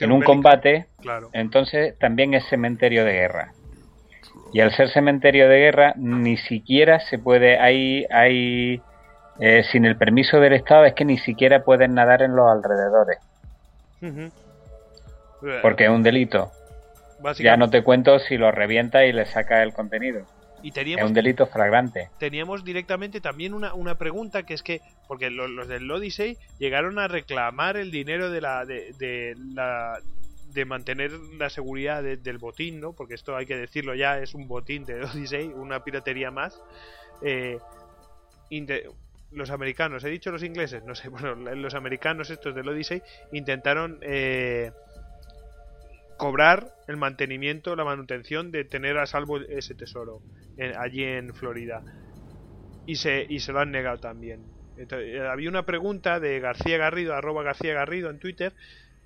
en 0.00 0.12
un 0.12 0.22
combate, 0.22 0.86
entonces 1.32 1.98
también 1.98 2.34
es 2.34 2.44
cementerio 2.48 3.04
de 3.04 3.12
guerra. 3.12 3.52
Y 4.52 4.60
al 4.60 4.72
ser 4.72 4.90
cementerio 4.90 5.48
de 5.48 5.58
guerra, 5.58 5.94
ni 5.96 6.36
siquiera 6.36 7.00
se 7.00 7.18
puede, 7.18 7.58
hay, 7.58 8.04
hay 8.10 8.82
eh, 9.38 9.62
sin 9.70 9.84
el 9.84 9.96
permiso 9.96 10.40
del 10.40 10.54
Estado, 10.54 10.84
es 10.84 10.94
que 10.94 11.04
ni 11.04 11.18
siquiera 11.18 11.62
pueden 11.62 11.94
nadar 11.94 12.22
en 12.22 12.34
los 12.34 12.50
alrededores. 12.50 13.18
Porque 15.62 15.84
es 15.84 15.90
un 15.90 16.02
delito. 16.02 16.50
Ya 17.38 17.56
no 17.56 17.70
te 17.70 17.82
cuento 17.82 18.18
si 18.18 18.36
lo 18.36 18.50
revienta 18.50 19.04
y 19.04 19.12
le 19.12 19.26
saca 19.26 19.62
el 19.62 19.72
contenido. 19.72 20.26
Y 20.62 20.72
teníamos, 20.72 21.04
es 21.04 21.08
un 21.08 21.14
delito 21.14 21.46
flagrante. 21.46 22.10
Teníamos 22.18 22.64
directamente 22.64 23.20
también 23.20 23.54
una, 23.54 23.72
una 23.74 23.96
pregunta 23.96 24.42
que 24.42 24.54
es 24.54 24.62
que, 24.62 24.80
porque 25.08 25.30
los, 25.30 25.68
del 25.68 25.90
Odyssey 25.90 26.36
llegaron 26.58 26.98
a 26.98 27.08
reclamar 27.08 27.76
el 27.76 27.90
dinero 27.90 28.30
de 28.30 28.40
la, 28.40 28.66
de, 28.66 29.36
la, 29.54 29.98
de 30.52 30.64
mantener 30.64 31.12
la 31.38 31.48
seguridad 31.48 32.02
del 32.02 32.38
botín, 32.38 32.80
¿no? 32.80 32.92
Porque 32.92 33.14
esto 33.14 33.36
hay 33.36 33.46
que 33.46 33.56
decirlo 33.56 33.94
ya, 33.94 34.18
es 34.18 34.34
un 34.34 34.48
botín 34.48 34.84
de 34.84 35.02
Odyssey, 35.02 35.48
una 35.48 35.82
piratería 35.82 36.30
más. 36.30 36.60
Eh, 37.22 37.58
los 39.32 39.50
americanos, 39.50 40.04
he 40.04 40.08
dicho 40.08 40.30
los 40.30 40.42
ingleses, 40.42 40.84
no 40.84 40.94
sé, 40.94 41.08
bueno, 41.10 41.34
los 41.34 41.74
americanos 41.74 42.30
estos 42.30 42.54
del 42.54 42.68
Odyssey 42.68 43.02
intentaron 43.32 43.98
eh, 44.02 44.72
cobrar 46.20 46.74
el 46.86 46.98
mantenimiento, 46.98 47.74
la 47.74 47.84
manutención 47.84 48.52
de 48.52 48.64
tener 48.64 48.98
a 48.98 49.06
salvo 49.06 49.38
ese 49.40 49.74
tesoro 49.74 50.20
allí 50.78 51.02
en 51.02 51.32
Florida. 51.34 51.82
Y 52.86 52.96
se, 52.96 53.26
y 53.26 53.40
se 53.40 53.52
lo 53.52 53.60
han 53.60 53.70
negado 53.70 54.00
también. 54.00 54.44
Eh, 54.76 55.26
había 55.26 55.48
una 55.48 55.64
pregunta 55.64 56.20
de 56.20 56.38
García 56.38 56.76
Garrido, 56.76 57.14
arroba 57.14 57.42
García 57.42 57.72
Garrido 57.72 58.10
en 58.10 58.18
Twitter. 58.18 58.52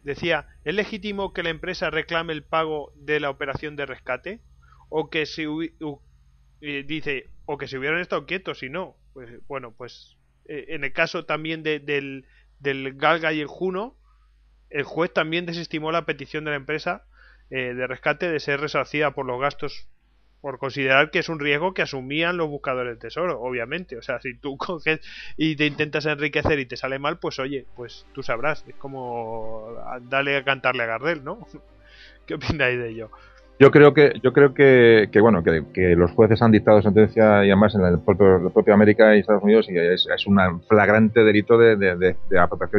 Decía, 0.02 0.48
¿es 0.64 0.74
legítimo 0.74 1.32
que 1.32 1.44
la 1.44 1.50
empresa 1.50 1.88
reclame 1.88 2.32
el 2.32 2.42
pago 2.42 2.92
de 2.96 3.20
la 3.20 3.30
operación 3.30 3.76
de 3.76 3.86
rescate? 3.86 4.40
O 4.88 5.08
que 5.08 5.24
si 5.24 5.46
dice, 6.60 7.30
o 7.46 7.58
que 7.58 7.68
se 7.68 7.78
hubieran 7.78 8.00
estado 8.00 8.26
quietos 8.26 8.64
y 8.64 8.70
no. 8.70 8.96
Pues 9.12 9.30
bueno, 9.46 9.72
pues 9.72 10.16
eh, 10.46 10.66
en 10.70 10.82
el 10.82 10.92
caso 10.92 11.26
también 11.26 11.62
del, 11.62 12.26
del 12.58 12.94
Galga 12.94 13.32
y 13.32 13.40
el 13.40 13.46
Juno, 13.46 13.96
el 14.70 14.84
juez 14.84 15.12
también 15.12 15.46
desestimó 15.46 15.92
la 15.92 16.04
petición 16.04 16.44
de 16.44 16.50
la 16.50 16.56
empresa 16.56 17.04
eh, 17.50 17.74
de 17.74 17.86
rescate 17.86 18.30
de 18.30 18.40
ser 18.40 18.60
resarcida 18.60 19.12
por 19.12 19.26
los 19.26 19.40
gastos 19.40 19.88
por 20.44 20.58
considerar 20.58 21.10
que 21.10 21.20
es 21.20 21.30
un 21.30 21.40
riesgo 21.40 21.72
que 21.72 21.80
asumían 21.80 22.36
los 22.36 22.48
buscadores 22.48 22.96
de 22.96 23.00
tesoro, 23.00 23.40
obviamente. 23.40 23.96
O 23.96 24.02
sea, 24.02 24.20
si 24.20 24.36
tú 24.36 24.56
coges 24.58 25.00
y 25.38 25.56
te 25.56 25.64
intentas 25.64 26.04
enriquecer 26.04 26.58
y 26.58 26.66
te 26.66 26.76
sale 26.76 26.98
mal, 26.98 27.18
pues 27.18 27.38
oye, 27.38 27.64
pues 27.74 28.04
tú 28.12 28.22
sabrás. 28.22 28.62
Es 28.68 28.74
como 28.74 29.68
darle 30.02 30.36
a 30.36 30.44
cantarle 30.44 30.82
a 30.82 30.86
Gardel, 30.86 31.24
¿no? 31.24 31.46
¿Qué 32.26 32.34
opináis 32.34 32.78
de 32.78 32.90
ello? 32.90 33.10
Yo 33.58 33.70
creo 33.70 33.94
que, 33.94 34.20
yo 34.22 34.34
creo 34.34 34.52
que, 34.52 35.08
que 35.12 35.20
bueno, 35.20 35.42
que, 35.42 35.96
los 35.96 36.10
jueces 36.10 36.42
han 36.42 36.50
dictado 36.50 36.82
sentencia 36.82 37.44
y 37.44 37.50
además 37.50 37.74
en 37.74 37.86
el 37.86 38.00
propio, 38.00 38.38
la 38.38 38.50
propia 38.50 38.74
América 38.74 39.16
y 39.16 39.20
Estados 39.20 39.44
Unidos 39.44 39.66
y 39.70 39.78
es, 39.78 40.26
un 40.26 40.62
flagrante 40.68 41.20
delito 41.24 41.56
de, 41.56 41.76
de, 41.76 42.16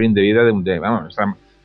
indebida 0.02 0.44
de, 0.44 0.52
de 0.54 0.80
vamos, 0.80 1.16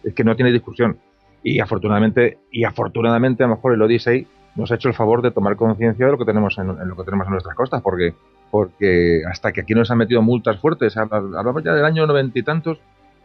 es 0.05 0.14
que 0.14 0.24
no 0.24 0.36
tiene 0.36 0.52
discusión. 0.52 0.98
Y 1.43 1.60
afortunadamente, 1.60 2.39
y 2.51 2.64
afortunadamente 2.64 3.44
a 3.44 3.47
lo 3.47 3.56
mejor 3.56 3.74
el 3.74 3.82
Odyssey 3.82 4.27
nos 4.56 4.70
ha 4.70 4.74
hecho 4.74 4.89
el 4.89 4.94
favor 4.94 5.22
de 5.22 5.31
tomar 5.31 5.56
conciencia 5.56 6.06
de 6.06 6.12
lo 6.12 6.18
que 6.18 6.24
tenemos 6.24 6.59
en, 6.59 6.66
lo 6.66 6.97
que 6.97 7.05
tenemos 7.05 7.27
en 7.27 7.32
nuestras 7.32 7.55
costas, 7.55 7.82
porque, 7.82 8.14
porque 8.51 9.22
hasta 9.31 9.52
que 9.52 9.62
aquí 9.62 9.74
nos 9.74 9.90
han 9.90 9.98
metido 9.98 10.22
multas 10.22 10.59
fuertes, 10.60 10.97
hablamos 10.97 11.62
ya 11.64 11.72
del 11.72 11.85
año 11.85 12.06
noventa 12.06 12.39
y 12.39 12.43
tantos, 12.43 12.78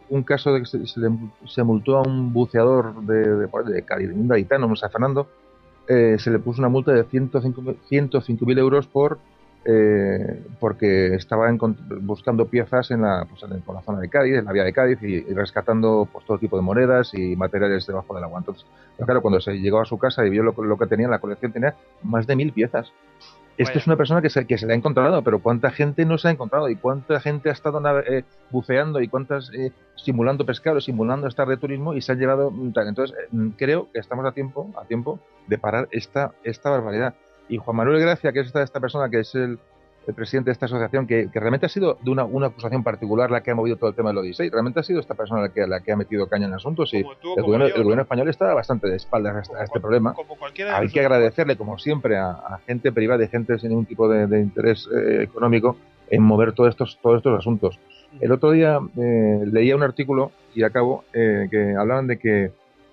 un 0.08 0.22
caso 0.22 0.54
de 0.54 0.60
que 0.60 0.66
se, 0.66 1.62
multó 1.64 1.98
a 1.98 2.02
un 2.02 2.32
buceador 2.32 3.02
de, 3.02 3.36
de, 3.36 3.72
de 3.72 3.82
Cádiz, 3.82 4.12
un 4.12 4.28
gaditano, 4.28 4.74
San 4.76 4.90
Fernando, 4.90 5.28
eh, 5.88 6.16
se 6.18 6.30
le 6.30 6.38
puso 6.38 6.60
una 6.60 6.68
multa 6.68 6.92
de 6.92 7.04
105.000 7.04 8.58
euros 8.58 8.86
por 8.86 9.18
eh, 9.68 10.42
porque 10.60 11.14
estaba 11.14 11.50
buscando 12.00 12.46
piezas 12.46 12.90
en 12.90 13.02
la, 13.02 13.26
pues, 13.28 13.42
en, 13.42 13.62
la 13.66 13.82
zona 13.82 14.00
de 14.00 14.08
Cádiz, 14.08 14.36
en 14.36 14.44
la 14.44 14.52
vía 14.52 14.64
de 14.64 14.72
Cádiz, 14.72 15.02
y, 15.02 15.22
rescatando 15.34 16.08
pues, 16.12 16.24
todo 16.24 16.38
tipo 16.38 16.56
de 16.56 16.62
monedas 16.62 17.12
y 17.14 17.34
materiales 17.36 17.86
debajo 17.86 18.14
del 18.14 18.24
agua. 18.24 18.38
Entonces, 18.38 18.64
claro, 19.04 19.22
cuando 19.22 19.40
se 19.40 19.54
llegó 19.58 19.80
a 19.80 19.84
su 19.84 19.98
casa 19.98 20.24
y 20.24 20.30
vio 20.30 20.42
lo, 20.42 20.52
lo 20.52 20.78
que 20.78 20.86
tenía, 20.86 21.08
la 21.08 21.18
colección 21.18 21.52
tenía 21.52 21.74
más 22.02 22.26
de 22.26 22.36
mil 22.36 22.52
piezas. 22.52 22.92
Esto 23.58 23.78
es 23.78 23.86
una 23.86 23.96
persona 23.96 24.20
que 24.20 24.28
se, 24.28 24.46
que 24.46 24.58
se 24.58 24.66
le 24.66 24.74
ha 24.74 24.76
encontrado, 24.76 25.22
pero 25.22 25.38
¿cuánta 25.38 25.70
gente 25.70 26.04
no 26.04 26.18
se 26.18 26.28
ha 26.28 26.30
encontrado? 26.30 26.68
¿Y 26.68 26.76
cuánta 26.76 27.20
gente 27.20 27.48
ha 27.48 27.52
estado 27.52 27.80
eh, 28.00 28.24
buceando? 28.50 29.00
¿Y 29.00 29.08
cuántas 29.08 29.50
eh, 29.54 29.72
simulando 29.94 30.44
pescado, 30.44 30.80
simulando 30.80 31.26
estar 31.26 31.48
de 31.48 31.56
turismo 31.56 31.94
y 31.94 32.02
se 32.02 32.12
han 32.12 32.18
llevado 32.18 32.52
tal? 32.74 32.88
Entonces, 32.88 33.16
eh, 33.18 33.50
creo 33.56 33.88
que 33.92 33.98
estamos 33.98 34.26
a 34.26 34.32
tiempo, 34.32 34.70
a 34.76 34.84
tiempo 34.84 35.18
de 35.46 35.56
parar 35.56 35.88
esta, 35.90 36.32
esta 36.44 36.68
barbaridad. 36.68 37.14
Y 37.48 37.58
Juan 37.58 37.76
Manuel 37.76 38.00
Gracia, 38.00 38.32
que 38.32 38.40
es 38.40 38.48
esta, 38.48 38.62
esta 38.62 38.80
persona 38.80 39.08
que 39.08 39.20
es 39.20 39.34
el, 39.34 39.58
el 40.06 40.14
presidente 40.14 40.48
de 40.50 40.52
esta 40.52 40.66
asociación, 40.66 41.06
que, 41.06 41.28
realmente 41.34 41.66
ha 41.66 41.68
sido 41.68 41.98
de 42.00 42.10
una, 42.10 42.24
una, 42.24 42.46
acusación 42.46 42.84
particular 42.84 43.30
la 43.30 43.42
que 43.42 43.50
ha 43.50 43.54
movido 43.54 43.76
todo 43.76 43.90
el 43.90 43.96
tema 43.96 44.10
del 44.10 44.18
Odisei. 44.18 44.50
Realmente 44.50 44.80
ha 44.80 44.82
sido 44.82 45.00
esta 45.00 45.14
persona 45.14 45.42
la 45.42 45.48
que, 45.48 45.66
la 45.66 45.80
que 45.80 45.92
ha 45.92 45.96
metido 45.96 46.28
caña 46.28 46.46
en 46.46 46.54
asuntos 46.54 46.94
y 46.94 46.98
el, 46.98 47.42
gobierno, 47.42 48.02
español 48.02 48.28
está 48.28 48.54
bastante 48.54 48.88
de 48.88 48.96
espaldas 48.96 49.50
a, 49.50 49.64
este 49.64 49.80
problema. 49.80 50.14
Hay 50.74 50.88
que 50.88 51.00
agradecerle, 51.00 51.56
como 51.56 51.78
siempre, 51.78 52.16
a, 52.16 52.60
gente 52.66 52.92
privada 52.92 53.24
y 53.24 53.28
gente 53.28 53.58
sin 53.58 53.70
ningún 53.70 53.86
tipo 53.86 54.08
de, 54.08 54.40
interés 54.40 54.88
eh, 54.94 55.24
económico 55.24 55.76
en 56.08 56.22
mover 56.22 56.52
todos 56.52 56.70
estos, 56.70 56.98
todos 57.02 57.16
estos 57.16 57.38
asuntos. 57.38 57.78
El 58.20 58.30
otro 58.30 58.52
día 58.52 58.78
eh, 58.96 59.44
leía 59.44 59.74
un 59.74 59.82
artículo, 59.82 60.30
y 60.54 60.62
acabo, 60.62 61.04
eh, 61.12 61.48
que 61.50 61.74
hablaban 61.74 62.06
de 62.06 62.18
que 62.18 62.52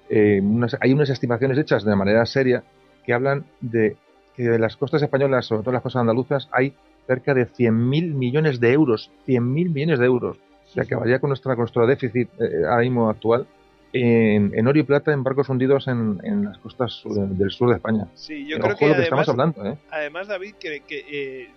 hay 0.09 0.93
unas 0.93 1.09
estimaciones 1.09 1.57
hechas 1.57 1.83
de 1.83 1.95
manera 1.95 2.23
seria 2.27 2.63
que 3.03 3.13
hablan 3.13 3.45
de 3.61 3.97
que 4.35 4.43
de 4.43 4.59
las 4.59 4.77
costas 4.77 5.01
españolas, 5.01 5.45
sobre 5.45 5.61
todo 5.61 5.73
las 5.73 5.83
costas 5.83 6.01
andaluzas, 6.01 6.49
hay 6.51 6.73
cerca 7.07 7.33
de 7.33 7.47
100.000 7.47 8.13
millones 8.13 8.59
de 8.59 8.73
euros, 8.73 9.11
100.000 9.27 9.41
millones 9.41 9.99
de 9.99 10.05
euros, 10.05 10.37
que 10.73 10.81
acabaría 10.81 11.19
con, 11.19 11.29
nuestra, 11.29 11.55
nuestro 11.55 11.85
déficit 11.85 12.29
eh, 12.39 12.63
ahora 12.67 12.81
mismo 12.81 13.09
actual 13.09 13.45
en, 13.93 14.67
oro 14.67 14.79
y 14.79 14.83
plata 14.83 15.11
en 15.11 15.23
barcos 15.23 15.49
hundidos 15.49 15.87
en, 15.87 16.45
las 16.45 16.57
costas 16.57 17.03
del 17.05 17.51
sur 17.51 17.69
de 17.69 17.75
España. 17.75 18.07
Sí, 18.15 18.47
yo 18.47 18.59
creo 18.59 18.75
que, 18.75 18.85
además, 18.85 19.03
estamos 19.03 19.29
hablando. 19.29 19.65
¿eh? 19.65 19.77
Además, 19.91 20.27
David, 20.27 20.55
que, 20.55 20.83
eh, 20.89 21.51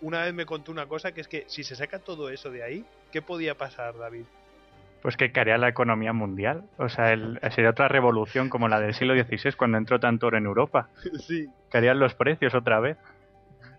una 0.00 0.24
vez 0.24 0.34
me 0.34 0.44
contó 0.44 0.72
una 0.72 0.86
cosa, 0.86 1.12
que 1.12 1.20
es 1.20 1.28
que 1.28 1.44
si 1.46 1.62
se 1.62 1.76
saca 1.76 2.00
todo 2.00 2.30
eso 2.30 2.50
de 2.50 2.64
ahí, 2.64 2.84
¿qué 3.12 3.22
podía 3.22 3.56
pasar, 3.56 3.96
David? 3.96 4.24
Pues 5.02 5.16
que 5.16 5.32
caería 5.32 5.58
la 5.58 5.68
economía 5.68 6.12
mundial. 6.12 6.64
O 6.78 6.88
sea, 6.88 7.16
sería 7.50 7.70
otra 7.70 7.88
revolución 7.88 8.48
como 8.48 8.68
la 8.68 8.80
del 8.80 8.94
siglo 8.94 9.14
XVI 9.14 9.52
cuando 9.56 9.76
entró 9.76 9.98
tanto 9.98 10.28
oro 10.28 10.38
en 10.38 10.46
Europa. 10.46 10.88
Sí. 11.26 11.48
Caerían 11.70 11.98
los 11.98 12.14
precios 12.14 12.54
otra 12.54 12.80
vez. 12.80 12.96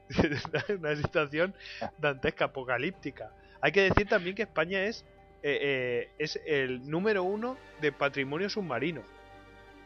una 0.79 0.95
situación 0.95 1.53
dantesca, 1.97 2.45
apocalíptica. 2.45 3.31
Hay 3.61 3.71
que 3.71 3.81
decir 3.81 4.07
también 4.07 4.35
que 4.35 4.43
España 4.43 4.83
es, 4.83 5.05
eh, 5.41 5.59
eh, 5.61 6.09
es 6.19 6.39
el 6.45 6.89
número 6.89 7.23
uno 7.23 7.57
de 7.81 7.91
patrimonio 7.91 8.49
submarino. 8.49 9.01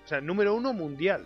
O 0.04 0.08
sea, 0.08 0.22
número 0.22 0.56
uno 0.56 0.74
mundial. 0.74 1.26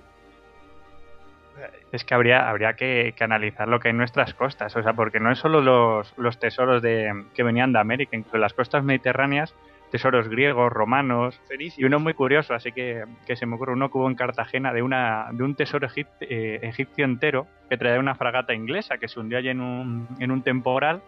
Es 1.92 2.04
que 2.04 2.14
habría, 2.14 2.50
habría 2.50 2.74
que, 2.74 3.14
analizar 3.20 3.68
lo 3.68 3.80
que 3.80 3.90
hay 3.90 3.92
en 3.92 3.98
nuestras 3.98 4.34
costas, 4.34 4.76
o 4.76 4.84
sea, 4.84 4.94
porque 4.94 5.20
no 5.20 5.32
es 5.32 5.40
solo 5.40 5.62
los, 5.62 6.14
los 6.18 6.40
tesoros 6.40 6.82
de, 6.82 7.26
que 7.34 7.44
venían 7.44 7.74
de 7.74 7.80
América, 7.80 8.16
incluso 8.16 8.38
las 8.38 8.54
costas 8.54 8.84
mediterráneas 8.84 9.54
tesoros 9.92 10.30
griegos, 10.30 10.72
romanos 10.72 11.40
y 11.78 11.84
uno 11.84 12.00
muy 12.00 12.14
curioso, 12.14 12.54
así 12.54 12.72
que, 12.72 13.04
que, 13.26 13.36
se 13.36 13.46
me 13.46 13.56
ocurre 13.56 13.74
uno 13.74 13.92
que 13.92 13.98
hubo 13.98 14.08
en 14.08 14.16
Cartagena 14.16 14.74
de 14.74 14.82
una 14.82 15.28
de 15.34 15.44
un 15.44 15.54
tesoro 15.56 15.88
eh, 15.96 16.60
egipcio 16.64 17.06
entero 17.06 17.46
que 17.70 17.78
traía 17.78 18.00
una 18.00 18.16
fragata 18.16 18.54
inglesa 18.54 18.98
que 18.98 19.08
se 19.08 19.20
hundió 19.20 19.38
allí 19.38 19.50
en 19.50 19.62
un, 19.62 20.08
en 20.20 20.32
un 20.32 20.42
temporal 20.42 21.02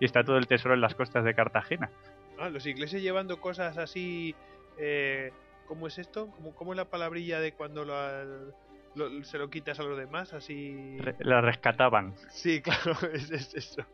y 0.00 0.04
está 0.04 0.22
todo 0.22 0.38
el 0.38 0.46
tesoro 0.46 0.74
en 0.74 0.80
las 0.80 0.94
costas 0.94 1.24
de 1.24 1.34
Cartagena. 1.34 1.90
Ah, 2.38 2.48
los 2.48 2.66
ingleses 2.66 3.02
llevando 3.02 3.40
cosas 3.40 3.76
así, 3.76 4.36
eh, 4.78 5.32
¿cómo 5.66 5.88
es 5.88 5.98
esto? 5.98 6.28
¿Cómo, 6.36 6.54
¿Cómo, 6.54 6.72
es 6.72 6.76
la 6.76 6.84
palabrilla 6.84 7.40
de 7.40 7.52
cuando 7.52 7.84
lo, 8.98 9.24
se 9.24 9.38
lo 9.38 9.48
quitas 9.48 9.78
a 9.80 9.82
los 9.82 9.96
demás, 9.96 10.32
así... 10.34 10.98
la 11.20 11.40
rescataban. 11.40 12.14
Sí, 12.30 12.60
claro, 12.62 12.96
es, 13.12 13.30
eso. 13.54 13.86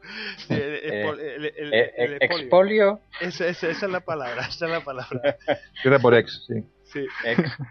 el, 0.49 2.19
expolio. 2.21 3.01
Esa, 3.21 3.49
es 3.49 3.83
la 3.83 4.01
palabra, 4.01 4.47
esa 4.49 4.67
es 4.67 4.73
la 4.73 4.81
palabra. 4.81 5.37
Queda 5.83 5.99
por 5.99 6.15
ex, 6.15 6.45
sí. 6.47 6.65
sí. 6.85 7.07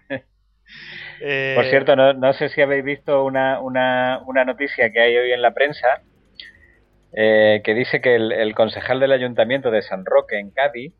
Eh, 1.22 1.54
por 1.56 1.66
cierto, 1.66 1.96
no, 1.96 2.14
no, 2.14 2.34
sé 2.34 2.50
si 2.50 2.60
habéis 2.62 2.84
visto 2.84 3.24
una, 3.24 3.60
una, 3.60 4.22
una 4.26 4.44
noticia 4.44 4.92
que 4.92 5.00
hay 5.00 5.16
hoy 5.16 5.32
en 5.32 5.42
la 5.42 5.54
prensa 5.54 6.02
eh, 7.16 7.62
que 7.64 7.76
dice 7.76 8.02
que 8.02 8.16
el, 8.16 8.56
concejal 8.56 9.00
del 9.00 9.12
ayuntamiento 9.12 9.70
de 9.70 9.84
San 9.84 10.04
Roque 10.04 10.40
en 10.40 10.50
Cádiz, 10.50 10.94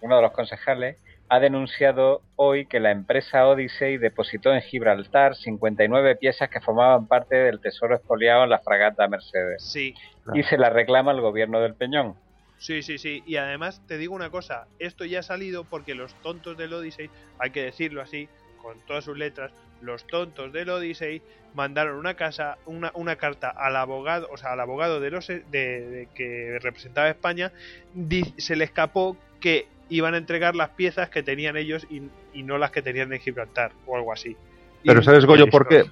uno 0.00 0.16
de 0.16 0.22
los 0.22 0.32
concejales, 0.32 1.00
ha 1.28 1.40
denunciado 1.40 2.22
hoy 2.36 2.66
que 2.66 2.80
la 2.80 2.90
empresa 2.90 3.46
Odyssey 3.46 3.98
depositó 3.98 4.52
en 4.52 4.60
Gibraltar 4.62 5.34
59 5.34 6.16
piezas 6.16 6.48
que 6.48 6.60
formaban 6.60 7.06
parte 7.06 7.36
del 7.36 7.60
tesoro 7.60 7.96
expoliado 7.96 8.44
en 8.44 8.50
la 8.50 8.60
fragata 8.60 9.08
Mercedes. 9.08 9.62
Sí. 9.62 9.94
Y 10.34 10.42
se 10.44 10.56
la 10.56 10.70
reclama 10.70 11.12
el 11.12 11.20
gobierno 11.20 11.60
del 11.60 11.74
Peñón. 11.74 12.14
Sí, 12.58 12.82
sí, 12.82 12.98
sí. 12.98 13.22
Y 13.26 13.36
además 13.36 13.82
te 13.86 13.98
digo 13.98 14.14
una 14.14 14.30
cosa, 14.30 14.66
esto 14.78 15.04
ya 15.04 15.20
ha 15.20 15.22
salido 15.22 15.64
porque 15.64 15.94
los 15.94 16.14
tontos 16.22 16.56
del 16.56 16.72
Odyssey, 16.72 17.10
hay 17.38 17.50
que 17.50 17.62
decirlo 17.62 18.02
así, 18.02 18.28
con 18.62 18.78
todas 18.86 19.04
sus 19.04 19.16
letras, 19.16 19.52
los 19.80 20.06
tontos 20.06 20.52
del 20.52 20.70
Odyssey 20.70 21.22
mandaron 21.54 21.96
una 21.98 22.14
casa, 22.14 22.58
una, 22.66 22.90
una 22.94 23.16
carta 23.16 23.50
al 23.50 23.76
abogado, 23.76 24.28
o 24.30 24.36
sea, 24.36 24.52
al 24.52 24.60
abogado 24.60 25.00
de 25.00 25.10
los 25.10 25.26
de, 25.26 26.08
que 26.14 26.58
representaba 26.60 27.08
a 27.08 27.10
España, 27.10 27.52
se 28.38 28.56
le 28.56 28.64
escapó 28.64 29.16
que 29.40 29.68
iban 29.88 30.14
a 30.14 30.18
entregar 30.18 30.56
las 30.56 30.70
piezas 30.70 31.10
que 31.10 31.22
tenían 31.22 31.56
ellos 31.56 31.86
y, 31.90 32.42
no 32.42 32.58
las 32.58 32.70
que 32.70 32.82
tenían 32.82 33.12
en 33.12 33.20
Gibraltar 33.20 33.72
o 33.86 33.96
algo 33.96 34.12
así. 34.12 34.36
Pero 34.84 35.02
¿sabes, 35.02 35.24
Goyo, 35.24 35.46
por 35.48 35.66
qué? 35.66 35.84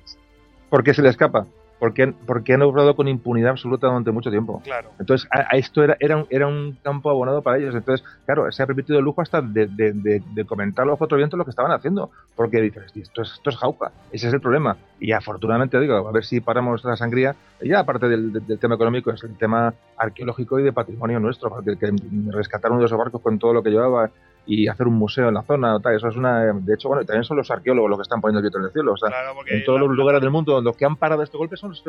¿Por 0.69 0.85
qué 0.85 0.95
se 0.95 1.03
le 1.03 1.09
escapa? 1.09 1.47
Porque, 1.79 2.15
porque 2.27 2.55
han 2.55 2.63
obrado 2.63 2.95
con 2.97 3.09
impunidad 3.09 3.51
absoluta 3.51 3.89
durante 3.89 4.11
mucho 4.11 4.31
tiempo. 4.31 4.61
Claro. 4.65 4.91
Entonces, 4.99 5.29
a, 5.31 5.57
esto 5.57 5.83
era, 5.83 5.97
era, 6.01 6.17
un, 6.17 6.27
era 6.31 6.47
un 6.47 6.79
campo 6.83 7.11
abonado 7.11 7.43
para 7.43 7.59
ellos. 7.59 7.75
Entonces, 7.75 8.07
claro, 8.25 8.51
se 8.51 8.63
ha 8.63 8.67
permitido 8.67 8.99
el 8.99 9.05
lujo 9.05 9.21
hasta 9.21 9.43
de, 9.43 9.67
de, 9.67 9.93
de, 9.93 10.23
de 10.35 10.45
comentar 10.45 10.87
los 10.87 10.97
cuatro 10.99 11.19
vientos 11.19 11.37
lo 11.37 11.45
que 11.45 11.51
estaban 11.51 11.73
haciendo. 11.73 12.11
Porque 12.37 12.61
dices, 12.61 12.85
esto 12.95 13.23
es, 13.23 13.33
esto 13.33 13.51
es 13.51 13.57
jauca. 13.57 13.93
Ese 14.13 14.29
es 14.29 14.35
el 14.35 14.41
problema. 14.41 14.77
Y 15.01 15.13
afortunadamente, 15.13 15.79
digo, 15.81 15.97
a 15.97 16.13
ver 16.13 16.25
si 16.25 16.41
paramos 16.41 16.85
la 16.85 16.97
sangría. 16.97 17.35
Ya, 17.61 17.81
aparte 17.81 18.09
del, 18.09 18.33
del, 18.33 18.59
tema 18.59 18.77
económico, 18.77 19.11
es 19.11 19.23
el 19.25 19.37
tema 19.37 19.75
arqueológico 19.97 20.59
y 20.59 20.63
de 20.63 20.73
patrimonio 20.73 21.21
nuestro. 21.21 21.51
Porque 21.51 21.77
que 21.77 21.93
rescatar 22.31 22.71
uno 22.71 22.81
de 22.81 22.87
esos 22.87 22.99
barcos 22.99 23.21
con 23.21 23.39
todo 23.39 23.53
lo 23.53 23.63
que 23.63 23.71
llevaba 23.71 24.11
y 24.47 24.69
hacer 24.69 24.87
un 24.87 24.95
museo 24.95 25.29
en 25.29 25.35
la 25.35 25.43
zona, 25.43 25.81
tal, 25.81 25.97
eso 25.97 26.09
es 26.09 26.16
una, 26.16 26.53
de 26.53 26.75
hecho, 26.75 26.89
bueno, 26.89 27.05
también 27.05 27.25
son 27.25 27.37
los 27.37 27.51
arqueólogos 27.51 27.91
los 27.91 27.99
que 27.99 28.03
están 28.03 28.21
poniendo 28.21 28.41
el 28.41 28.43
viento 28.43 28.59
en 28.59 28.65
el 28.65 28.73
cielo, 28.73 28.93
o 28.93 28.97
sea, 28.97 29.11
en 29.47 29.65
todos 29.65 29.81
los 29.81 29.91
lugares 29.91 30.21
del 30.21 30.31
mundo 30.31 30.61
los 30.61 30.77
que 30.77 30.85
han 30.85 30.97
parado 30.97 31.23
este 31.23 31.39
golpe 31.39 31.57
son 31.57 31.71
los, 31.71 31.85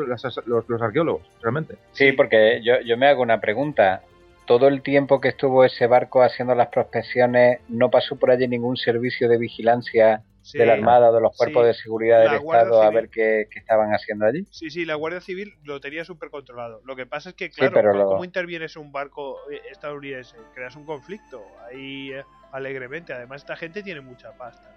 los, 0.46 0.68
los 0.68 0.82
arqueólogos, 0.82 1.22
realmente. 1.42 1.76
Sí, 1.92 2.12
porque 2.12 2.60
yo, 2.62 2.80
yo 2.80 2.96
me 2.96 3.08
hago 3.08 3.22
una 3.22 3.40
pregunta, 3.40 4.02
todo 4.46 4.68
el 4.68 4.82
tiempo 4.82 5.20
que 5.20 5.28
estuvo 5.28 5.64
ese 5.64 5.86
barco 5.86 6.22
haciendo 6.22 6.54
las 6.54 6.68
prospecciones, 6.68 7.60
¿no 7.68 7.90
pasó 7.90 8.16
por 8.16 8.30
allí 8.30 8.48
ningún 8.48 8.76
servicio 8.76 9.28
de 9.28 9.38
vigilancia 9.38 10.22
de 10.54 10.66
la 10.66 10.74
Armada 10.74 11.10
o 11.10 11.14
de 11.14 11.20
los 11.20 11.36
cuerpos 11.36 11.66
de 11.66 11.74
seguridad 11.74 12.20
del 12.20 12.34
Estado 12.34 12.82
a 12.82 12.90
ver 12.90 13.08
qué, 13.08 13.48
estaban 13.54 13.90
haciendo 13.92 14.26
allí? 14.26 14.46
Sí, 14.50 14.70
sí, 14.70 14.84
la 14.84 14.94
Guardia 14.94 15.20
Civil 15.20 15.54
lo 15.64 15.80
tenía 15.80 16.04
súper 16.04 16.30
controlado. 16.30 16.80
Lo 16.84 16.94
que 16.94 17.06
pasa 17.06 17.30
es 17.30 17.34
que, 17.34 17.50
claro, 17.50 18.06
¿cómo 18.06 18.24
intervienes 18.24 18.76
un 18.76 18.92
barco 18.92 19.38
eh, 19.50 19.60
estadounidense? 19.70 20.36
Creas 20.54 20.76
un 20.76 20.84
conflicto. 20.84 21.42
Ahí 21.68 22.12
eh, 22.12 22.22
alegremente. 22.56 23.12
Además, 23.12 23.42
esta 23.42 23.56
gente 23.56 23.82
tiene 23.82 24.00
mucha 24.00 24.32
pasta. 24.32 24.70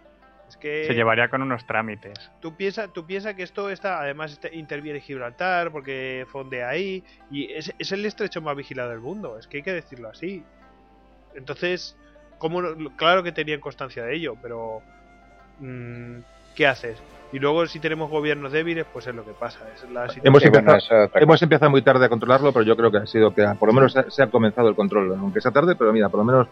Es 0.47 0.57
que 0.57 0.85
se 0.85 0.95
llevaría 0.95 1.29
con 1.29 1.43
unos 1.43 1.65
trámites. 1.67 2.31
Tú 2.39 2.55
piensas 2.55 2.91
tú 2.91 3.05
piensa 3.05 3.35
que 3.35 3.43
esto 3.43 3.69
está, 3.69 4.01
además 4.01 4.31
este, 4.31 4.55
interviene 4.55 4.99
Gibraltar 4.99 5.71
porque 5.71 6.25
fonde 6.31 6.63
ahí 6.63 7.03
y 7.29 7.51
es, 7.53 7.71
es, 7.77 7.91
el 7.91 8.03
estrecho 8.03 8.41
más 8.41 8.55
vigilado 8.55 8.89
del 8.89 8.99
mundo. 8.99 9.37
Es 9.37 9.47
que 9.47 9.57
hay 9.57 9.63
que 9.63 9.73
decirlo 9.73 10.09
así. 10.09 10.43
Entonces, 11.35 11.95
como 12.39 12.61
claro 12.95 13.21
que 13.21 13.31
tenían 13.31 13.59
constancia 13.59 14.03
de 14.03 14.15
ello, 14.15 14.35
pero 14.41 14.81
mm, 15.59 16.17
¿qué 16.55 16.65
haces? 16.65 16.97
Y 17.31 17.37
luego 17.37 17.67
si 17.67 17.79
tenemos 17.79 18.09
gobiernos 18.09 18.51
débiles, 18.51 18.87
pues 18.91 19.05
es 19.05 19.13
lo 19.13 19.23
que 19.23 19.33
pasa. 19.33 19.59
hemos, 20.23 20.43
empezado, 20.43 21.11
hemos 21.13 21.41
empezado 21.43 21.69
muy 21.69 21.83
tarde 21.83 22.05
a 22.05 22.09
controlarlo, 22.09 22.51
pero 22.51 22.65
yo 22.65 22.75
creo 22.75 22.89
que 22.89 22.97
ha 22.97 23.05
sido 23.05 23.35
que 23.35 23.45
por 23.59 23.69
lo 23.69 23.73
menos 23.73 23.95
se 24.07 24.23
ha 24.23 24.27
comenzado 24.27 24.67
el 24.67 24.75
control, 24.75 25.13
aunque 25.13 25.41
sea 25.41 25.51
tarde, 25.51 25.75
pero 25.75 25.93
mira, 25.93 26.09
por 26.09 26.19
lo 26.19 26.23
menos 26.23 26.47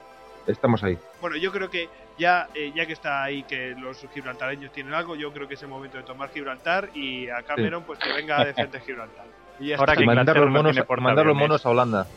estamos 0.47 0.83
ahí. 0.83 0.97
Bueno, 1.21 1.37
yo 1.37 1.51
creo 1.51 1.69
que 1.69 1.89
ya, 2.17 2.47
eh, 2.55 2.71
ya 2.75 2.85
que 2.85 2.93
está 2.93 3.23
ahí 3.23 3.43
que 3.43 3.75
los 3.77 4.05
gibraltareños 4.13 4.71
tienen 4.71 4.93
algo, 4.93 5.15
yo 5.15 5.31
creo 5.31 5.47
que 5.47 5.53
es 5.53 5.61
el 5.61 5.69
momento 5.69 5.97
de 5.97 6.03
tomar 6.03 6.29
Gibraltar 6.29 6.89
y 6.93 7.29
a 7.29 7.43
Cameron 7.43 7.83
pues 7.83 7.99
que 7.99 8.11
venga 8.13 8.41
a 8.41 8.45
defender 8.45 8.81
Gibraltar. 8.81 9.25
Y 9.59 9.73
Ahora 9.73 9.95
que 9.95 10.05
mandar 10.05 10.37
los 10.37 10.49
monos, 10.51 10.77
mandar 10.99 11.25
los 11.25 11.35
monos 11.35 11.65
a 11.65 11.69
Holanda. 11.69 12.07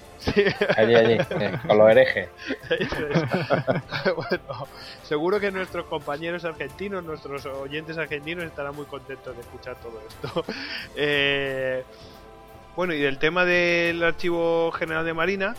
Allí, 0.76 0.94
allí, 0.94 1.18
con 1.66 1.78
los 1.78 1.90
herejes. 1.90 2.28
bueno, 4.16 4.68
seguro 5.02 5.40
que 5.40 5.50
nuestros 5.50 5.86
compañeros 5.86 6.44
argentinos, 6.44 7.02
nuestros 7.02 7.46
oyentes 7.46 7.96
argentinos 7.96 8.44
estarán 8.44 8.76
muy 8.76 8.84
contentos 8.84 9.34
de 9.34 9.40
escuchar 9.40 9.76
todo 9.76 10.00
esto. 10.06 10.44
Eh, 10.96 11.84
bueno, 12.76 12.92
y 12.94 13.00
del 13.00 13.18
tema 13.18 13.44
del 13.44 14.02
Archivo 14.02 14.70
General 14.72 15.04
de 15.04 15.14
Marina, 15.14 15.54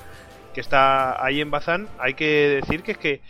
que 0.53 0.61
está 0.61 1.23
ahí 1.23 1.41
en 1.41 1.51
Bazán, 1.51 1.87
hay 1.99 2.13
que 2.13 2.61
decir 2.61 2.83
que 2.83 2.91
es 2.91 2.97
que 2.97 3.21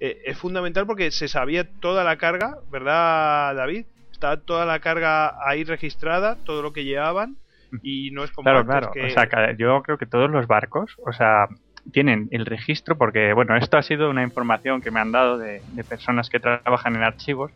eh, 0.00 0.22
es 0.24 0.38
fundamental 0.38 0.86
porque 0.86 1.10
se 1.10 1.28
sabía 1.28 1.68
toda 1.80 2.04
la 2.04 2.16
carga, 2.16 2.56
¿verdad, 2.70 3.54
David? 3.54 3.86
Está 4.12 4.38
toda 4.38 4.64
la 4.66 4.80
carga 4.80 5.34
ahí 5.46 5.64
registrada, 5.64 6.36
todo 6.44 6.62
lo 6.62 6.72
que 6.72 6.84
llevaban 6.84 7.36
y 7.82 8.10
no 8.10 8.24
es 8.24 8.30
como 8.32 8.44
claro, 8.44 8.66
claro. 8.66 8.90
O 8.90 9.10
sea, 9.10 9.28
yo 9.56 9.82
creo 9.82 9.98
que 9.98 10.06
todos 10.06 10.30
los 10.30 10.46
barcos, 10.46 10.96
o 11.06 11.12
sea, 11.12 11.48
tienen 11.92 12.28
el 12.30 12.46
registro 12.46 12.96
porque, 12.96 13.32
bueno, 13.32 13.56
esto 13.56 13.76
ha 13.76 13.82
sido 13.82 14.10
una 14.10 14.22
información 14.22 14.80
que 14.80 14.90
me 14.90 15.00
han 15.00 15.12
dado 15.12 15.38
de, 15.38 15.62
de 15.72 15.84
personas 15.84 16.28
que 16.28 16.40
trabajan 16.40 16.96
en 16.96 17.02
archivos 17.02 17.52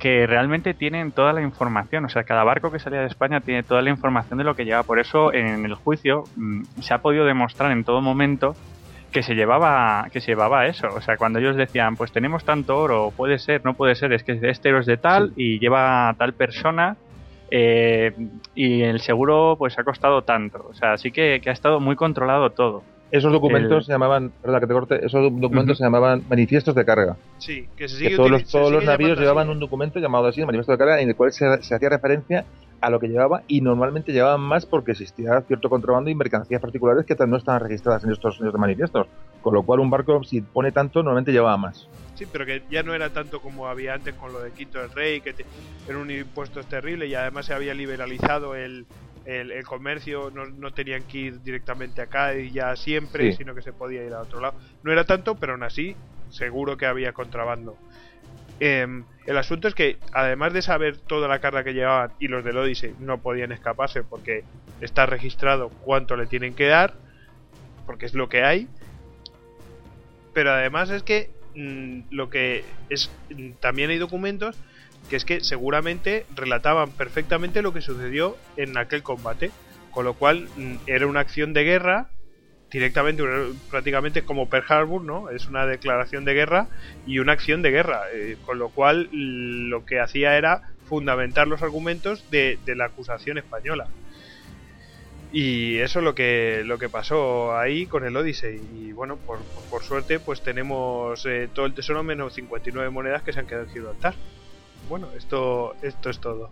que 0.00 0.26
realmente 0.26 0.74
tienen 0.74 1.12
toda 1.12 1.32
la 1.32 1.42
información, 1.42 2.04
o 2.06 2.08
sea, 2.08 2.24
cada 2.24 2.42
barco 2.42 2.72
que 2.72 2.80
salía 2.80 3.00
de 3.00 3.06
España 3.06 3.40
tiene 3.40 3.62
toda 3.62 3.82
la 3.82 3.90
información 3.90 4.38
de 4.38 4.44
lo 4.44 4.56
que 4.56 4.64
lleva. 4.64 4.82
Por 4.82 4.98
eso 4.98 5.32
en 5.32 5.64
el 5.64 5.74
juicio 5.74 6.24
mm, 6.34 6.62
se 6.80 6.94
ha 6.94 6.98
podido 6.98 7.24
demostrar 7.24 7.70
en 7.70 7.84
todo 7.84 8.00
momento 8.00 8.56
que 9.12 9.22
se 9.22 9.34
llevaba 9.34 10.08
que 10.12 10.20
se 10.20 10.28
llevaba 10.28 10.66
eso, 10.66 10.88
o 10.94 11.00
sea, 11.00 11.16
cuando 11.16 11.38
ellos 11.38 11.56
decían, 11.56 11.96
pues 11.96 12.12
tenemos 12.12 12.44
tanto 12.44 12.78
oro, 12.78 13.12
puede 13.16 13.38
ser, 13.38 13.64
no 13.64 13.74
puede 13.74 13.94
ser, 13.94 14.12
es 14.12 14.22
que 14.22 14.38
este 14.42 14.70
oro 14.70 14.80
es 14.80 14.86
de 14.86 14.96
tal 14.96 15.32
y 15.36 15.58
lleva 15.58 16.14
tal 16.16 16.32
persona 16.32 16.96
eh, 17.50 18.12
y 18.54 18.82
el 18.82 19.00
seguro 19.00 19.56
pues 19.58 19.78
ha 19.78 19.84
costado 19.84 20.22
tanto, 20.22 20.66
o 20.70 20.74
sea, 20.74 20.92
así 20.92 21.10
que, 21.10 21.40
que 21.42 21.50
ha 21.50 21.52
estado 21.52 21.80
muy 21.80 21.96
controlado 21.96 22.50
todo. 22.50 22.84
Esos 23.10 23.32
documentos 23.32 23.86
se 23.86 23.92
llamaban, 23.92 24.32
perdón 24.42 24.60
que 24.60 24.66
te 24.66 24.72
corte, 24.72 25.06
esos 25.06 25.40
documentos 25.40 25.78
se 25.78 25.84
llamaban 25.84 26.22
manifiestos 26.28 26.74
de 26.74 26.84
carga. 26.84 27.16
Sí, 27.38 27.66
que 27.76 27.88
se 27.88 27.96
sigue 27.96 28.16
todos 28.16 28.30
los, 28.30 28.44
todos 28.44 28.72
los 28.72 28.84
navíos 28.84 29.18
llevaban 29.18 29.48
un 29.48 29.58
documento 29.58 29.98
llamado 29.98 30.26
así, 30.26 30.44
manifiesto 30.44 30.72
de 30.72 30.78
carga, 30.78 31.00
en 31.00 31.08
el 31.08 31.16
cual 31.16 31.32
se, 31.32 31.46
hacía 31.46 31.88
referencia 31.88 32.44
a 32.80 32.88
lo 32.88 33.00
que 33.00 33.08
llevaba 33.08 33.42
y 33.46 33.60
normalmente 33.60 34.12
llevaban 34.12 34.40
más 34.40 34.64
porque 34.64 34.92
existía 34.92 35.40
cierto 35.42 35.68
contrabando 35.68 36.08
y 36.08 36.14
mercancías 36.14 36.60
particulares 36.60 37.04
que 37.04 37.14
no 37.26 37.36
estaban 37.36 37.60
registradas 37.60 38.04
en 38.04 38.12
estos, 38.12 38.40
en 38.40 38.46
estos 38.46 38.60
manifiestos. 38.60 39.06
Con 39.42 39.54
lo 39.54 39.62
cual 39.62 39.80
un 39.80 39.90
barco, 39.90 40.22
si 40.22 40.40
pone 40.40 40.72
tanto, 40.72 41.02
normalmente 41.02 41.32
llevaba 41.32 41.56
más. 41.56 41.88
Sí, 42.14 42.26
pero 42.30 42.46
que 42.46 42.62
ya 42.70 42.82
no 42.82 42.94
era 42.94 43.10
tanto 43.10 43.40
como 43.40 43.66
había 43.66 43.94
antes 43.94 44.14
con 44.14 44.32
lo 44.32 44.40
de 44.40 44.52
Quito 44.52 44.78
del 44.78 44.90
Rey, 44.90 45.20
que 45.20 45.34
era 45.88 45.98
un 45.98 46.10
impuesto 46.10 46.62
terrible 46.62 47.06
y 47.06 47.14
además 47.14 47.46
se 47.46 47.54
había 47.54 47.74
liberalizado 47.74 48.54
el, 48.54 48.86
el, 49.30 49.64
comercio, 49.64 50.30
no, 50.34 50.46
no, 50.46 50.72
tenían 50.72 51.02
que 51.04 51.18
ir 51.18 51.42
directamente 51.42 52.02
acá 52.02 52.34
y 52.34 52.50
ya 52.50 52.74
siempre, 52.76 53.32
sino 53.32 53.54
que 53.54 53.62
se 53.62 53.72
podía 53.72 54.04
ir 54.04 54.12
a 54.12 54.20
otro 54.20 54.40
lado. 54.40 54.58
No 54.82 54.92
era 54.92 55.04
tanto, 55.04 55.36
pero 55.36 55.52
aún 55.52 55.62
así, 55.62 55.94
seguro 56.30 56.76
que 56.76 56.86
había 56.86 57.12
contrabando. 57.12 57.76
Em, 58.58 59.04
el 59.26 59.38
asunto 59.38 59.68
es 59.68 59.74
que, 59.74 59.98
además 60.12 60.52
de 60.52 60.62
saber 60.62 60.98
toda 60.98 61.28
la 61.28 61.40
carga 61.40 61.64
que 61.64 61.72
llevaban 61.72 62.12
y 62.18 62.28
los 62.28 62.44
del 62.44 62.58
Odyssey 62.58 62.94
no 62.98 63.18
podían 63.18 63.52
escaparse 63.52 64.02
porque 64.02 64.44
está 64.80 65.06
registrado 65.06 65.68
cuánto 65.68 66.16
le 66.16 66.26
tienen 66.26 66.54
que 66.54 66.66
dar, 66.66 66.94
porque 67.86 68.06
es 68.06 68.14
lo 68.14 68.28
que 68.28 68.42
hay, 68.42 68.68
pero 70.34 70.52
además 70.52 70.90
es 70.90 71.02
que 71.02 71.30
mm, 71.54 72.00
lo 72.10 72.28
que 72.28 72.64
es 72.88 73.10
también 73.60 73.90
hay 73.90 73.98
documentos 73.98 74.58
que 75.10 75.16
es 75.16 75.24
que 75.24 75.40
seguramente 75.40 76.24
relataban 76.34 76.92
perfectamente 76.92 77.62
lo 77.62 77.74
que 77.74 77.82
sucedió 77.82 78.38
en 78.56 78.78
aquel 78.78 79.02
combate, 79.02 79.50
con 79.90 80.04
lo 80.04 80.14
cual 80.14 80.48
mm, 80.56 80.76
era 80.86 81.08
una 81.08 81.20
acción 81.20 81.52
de 81.52 81.64
guerra 81.64 82.08
directamente, 82.70 83.24
prácticamente 83.68 84.22
como 84.22 84.48
Pearl 84.48 84.64
Harbor, 84.68 85.02
¿no? 85.02 85.28
Es 85.28 85.46
una 85.48 85.66
declaración 85.66 86.24
de 86.24 86.34
guerra 86.34 86.68
y 87.06 87.18
una 87.18 87.32
acción 87.32 87.60
de 87.60 87.72
guerra, 87.72 88.02
eh, 88.14 88.36
con 88.46 88.60
lo 88.60 88.68
cual 88.68 89.08
lo 89.12 89.84
que 89.84 89.98
hacía 89.98 90.38
era 90.38 90.62
fundamentar 90.88 91.48
los 91.48 91.60
argumentos 91.62 92.30
de, 92.30 92.58
la 92.66 92.84
acusación 92.84 93.36
española. 93.36 93.88
Y 95.32 95.78
eso 95.78 95.98
es 95.98 96.04
lo 96.04 96.14
que, 96.14 96.62
lo 96.64 96.78
que 96.78 96.88
pasó 96.88 97.56
ahí 97.56 97.86
con 97.86 98.04
el 98.04 98.16
Odyssey. 98.16 98.60
Y 98.76 98.92
bueno, 98.92 99.16
por, 99.16 99.82
suerte, 99.82 100.20
pues 100.20 100.40
tenemos 100.40 101.26
eh, 101.26 101.48
todo 101.52 101.66
el 101.66 101.74
tesoro 101.74 102.04
menos 102.04 102.34
59 102.34 102.90
monedas 102.90 103.22
que 103.22 103.32
se 103.32 103.40
han 103.40 103.46
quedado 103.46 103.64
en 103.64 103.72
Gibraltar 103.72 104.14
bueno, 104.90 105.06
esto, 105.16 105.74
esto 105.80 106.10
es 106.10 106.18
todo. 106.18 106.50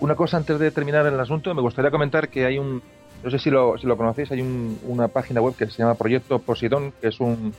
Una 0.00 0.14
cosa 0.14 0.38
antes 0.38 0.58
de 0.58 0.70
terminar 0.70 1.04
el 1.06 1.20
asunto, 1.20 1.54
me 1.54 1.60
gustaría 1.60 1.90
comentar 1.90 2.28
que 2.28 2.46
hay 2.46 2.58
un, 2.58 2.80
no 3.22 3.30
sé 3.30 3.38
si 3.38 3.50
lo, 3.50 3.76
si 3.76 3.86
lo 3.86 3.96
conocéis, 3.96 4.30
hay 4.30 4.40
una 4.40 5.08
página 5.08 5.40
web 5.40 5.54
que 5.54 5.66
se 5.66 5.82
llama 5.82 5.96
Proyecto 5.96 6.38
Posidón, 6.38 6.92
que 7.00 7.08
es 7.08 7.20
un, 7.20 7.52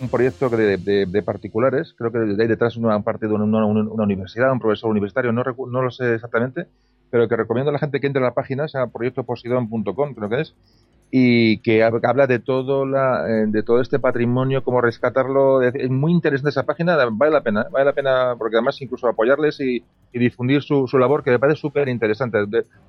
un 0.00 0.08
proyecto 0.08 0.48
de, 0.50 0.76
de, 0.76 1.22
particulares, 1.22 1.94
creo 1.96 2.12
que 2.12 2.18
hay 2.18 2.48
detrás 2.48 2.76
una 2.76 3.00
parte 3.00 3.26
de 3.26 3.32
una, 3.34 3.66
universidad, 3.66 4.52
un 4.52 4.60
profesor 4.60 4.90
universitario, 4.90 5.32
no, 5.32 5.42
no 5.42 5.82
lo 5.82 5.90
sé 5.90 6.14
exactamente, 6.14 6.66
pero 7.10 7.28
que 7.28 7.36
recomiendo 7.36 7.70
a 7.70 7.72
la 7.72 7.78
gente 7.78 8.00
que 8.00 8.06
entre 8.06 8.22
a 8.22 8.26
la 8.26 8.34
página, 8.34 8.68
sea 8.68 8.86
proyectoposidón.com, 8.86 10.14
creo 10.14 10.28
que 10.28 10.40
es, 10.40 10.54
y 11.14 11.58
que 11.58 11.82
habla 11.82 12.26
de 12.26 12.38
todo 12.38 12.86
la, 12.86 13.28
eh, 13.28 13.44
de 13.46 13.62
todo 13.62 13.82
este 13.82 13.98
patrimonio, 13.98 14.64
cómo 14.64 14.80
rescatarlo. 14.80 15.60
Es 15.60 15.90
muy 15.90 16.10
interesante 16.10 16.48
esa 16.48 16.62
página, 16.62 16.96
vale 17.10 17.30
la 17.30 17.42
pena, 17.42 17.66
vale 17.70 17.84
la 17.84 17.92
pena 17.92 18.34
porque 18.38 18.56
además 18.56 18.80
incluso 18.80 19.06
apoyarles 19.06 19.60
y, 19.60 19.84
difundir 20.14 20.62
su, 20.62 20.88
su, 20.88 20.98
labor, 20.98 21.22
que 21.22 21.30
me 21.30 21.38
parece 21.38 21.60
súper 21.60 21.90
interesante. 21.90 22.38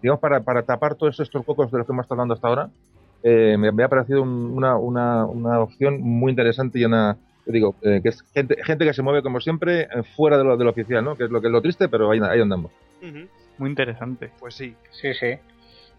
Digamos, 0.01 0.21
para, 0.21 0.39
para 0.39 0.63
tapar 0.63 0.95
todos 0.95 1.19
estos 1.19 1.45
cocos 1.45 1.69
de 1.69 1.79
los 1.79 1.85
que 1.85 1.91
hemos 1.91 2.05
estado 2.05 2.21
hablando 2.21 2.35
hasta 2.35 2.47
ahora, 2.47 2.69
eh, 3.23 3.57
me, 3.57 3.83
ha 3.83 3.89
parecido 3.89 4.21
una, 4.23 4.77
una, 4.77 5.25
una, 5.25 5.59
opción 5.59 6.01
muy 6.01 6.29
interesante 6.29 6.79
y 6.79 6.85
una, 6.85 7.17
digo, 7.45 7.75
eh, 7.81 7.99
que 8.01 8.07
es 8.07 8.21
gente, 8.33 8.55
gente 8.63 8.85
que 8.85 8.93
se 8.93 9.01
mueve 9.01 9.21
como 9.21 9.41
siempre 9.41 9.89
fuera 10.15 10.37
de 10.37 10.45
lo, 10.45 10.55
de 10.55 10.63
lo 10.63 10.69
oficial, 10.69 11.03
¿no? 11.03 11.17
Que 11.17 11.25
es 11.25 11.29
lo 11.29 11.41
que 11.41 11.47
es 11.47 11.53
lo 11.53 11.61
triste, 11.61 11.89
pero 11.89 12.09
ahí, 12.09 12.21
ahí 12.23 12.39
andamos. 12.39 12.71
Muy 13.57 13.69
interesante. 13.69 14.31
Pues 14.39 14.55
sí. 14.55 14.75
Sí, 14.91 15.13
sí. 15.13 15.35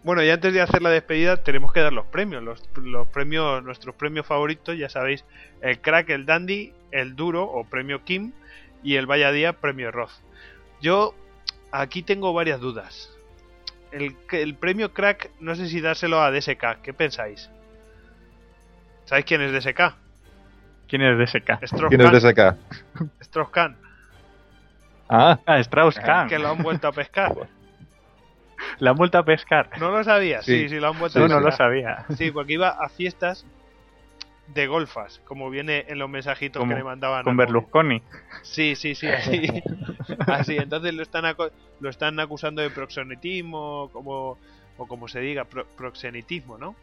Bueno, 0.05 0.21
y 0.21 0.29
antes 0.29 0.53
de 0.53 0.61
hacer 0.61 0.83
la 0.83 0.91
despedida, 0.91 1.37
tenemos 1.37 1.73
que 1.73 1.79
dar 1.79 1.91
los 1.91 2.05
premios. 2.05 2.43
Los, 2.43 2.61
premios, 3.07 3.63
nuestros 3.63 3.95
premios 3.95 4.27
favoritos, 4.27 4.77
ya 4.77 4.87
sabéis, 4.87 5.25
el 5.61 5.81
crack, 5.81 6.11
el 6.11 6.27
dandy, 6.27 6.73
el 6.91 7.15
duro 7.15 7.43
o 7.43 7.63
premio 7.63 8.03
Kim 8.03 8.31
y 8.83 8.97
el 8.97 9.07
vaya 9.07 9.31
día, 9.31 9.53
premio 9.53 9.89
Roth. 9.89 10.11
Yo 10.79 11.15
aquí 11.71 12.03
tengo 12.03 12.33
varias 12.33 12.59
dudas. 12.59 13.17
El, 13.91 14.15
el 14.31 14.53
premio 14.53 14.93
crack, 14.93 15.31
no 15.39 15.55
sé 15.55 15.67
si 15.69 15.81
dárselo 15.81 16.21
a 16.21 16.29
DSK. 16.29 16.83
¿Qué 16.83 16.93
pensáis? 16.93 17.49
¿Sabéis 19.05 19.25
quién 19.25 19.41
es 19.41 19.51
DSK? 19.53 19.95
¿Quién 20.87 21.01
es 21.01 21.17
DSK? 21.17 21.87
¿Quién 21.89 22.01
es 22.01 22.11
DSK? 22.11 22.39
Strauss-Kahn. 23.21 23.75
Ah, 25.09 25.39
ah 25.47 25.57
Strauss-Kahn. 25.61 26.27
Que 26.27 26.37
lo 26.37 26.49
han 26.49 26.61
vuelto 26.61 26.89
a 26.89 26.91
pescar. 26.91 27.33
La 28.79 28.91
han 28.91 28.97
vuelto 28.97 29.17
a 29.17 29.23
pescar. 29.23 29.69
¿No 29.79 29.91
lo 29.91 30.03
sabía? 30.03 30.41
Sí, 30.41 30.69
sí, 30.69 30.79
lo 30.79 30.89
han 30.89 30.99
vuelto 30.99 31.19
a 31.19 31.23
pescar. 31.23 31.41
No, 31.41 31.45
lo 31.45 31.51
sabía. 31.51 32.05
Sí, 32.15 32.31
porque 32.31 32.53
iba 32.53 32.69
a 32.69 32.89
fiestas 32.89 33.45
de 34.47 34.67
golfas, 34.67 35.21
como 35.25 35.49
viene 35.49 35.85
en 35.87 35.97
los 35.97 36.09
mensajitos 36.09 36.67
que 36.67 36.75
le 36.75 36.83
mandaban. 36.83 37.23
Con 37.23 37.37
Berlusconi. 37.37 38.01
Sí, 38.43 38.75
sí, 38.75 38.95
sí, 38.95 39.07
así. 39.07 39.47
así, 40.27 40.57
entonces 40.57 40.93
lo 40.93 41.01
están, 41.01 41.35
lo 41.79 41.89
están 41.89 42.19
acusando 42.19 42.61
de 42.61 42.69
proxenetismo, 42.69 43.89
como 43.91 44.37
o 44.77 44.87
como 44.87 45.07
se 45.07 45.21
diga, 45.21 45.45
proxenitismo, 45.45 46.57
¿no? 46.57 46.75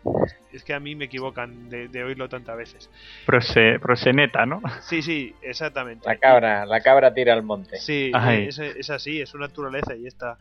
Es 0.51 0.65
que 0.65 0.73
a 0.73 0.81
mí 0.81 0.95
me 0.95 1.07
equivocan 1.07 1.69
de, 1.69 2.05
oírlo 2.05 2.29
tantas 2.29 2.57
veces. 2.57 2.91
proxeneta, 3.27 4.47
¿no? 4.47 4.63
Sí, 4.81 5.03
sí, 5.03 5.35
exactamente. 5.43 6.09
La 6.09 6.17
cabra, 6.17 6.65
la 6.65 6.81
cabra 6.81 7.13
tira 7.13 7.35
al 7.35 7.43
monte. 7.43 7.77
Sí, 7.79 8.11
es, 8.15 8.59
es, 8.59 8.91
así, 8.91 9.21
es 9.21 9.29
su 9.29 9.39
naturaleza 9.39 9.95
y 9.95 10.07
está. 10.07 10.39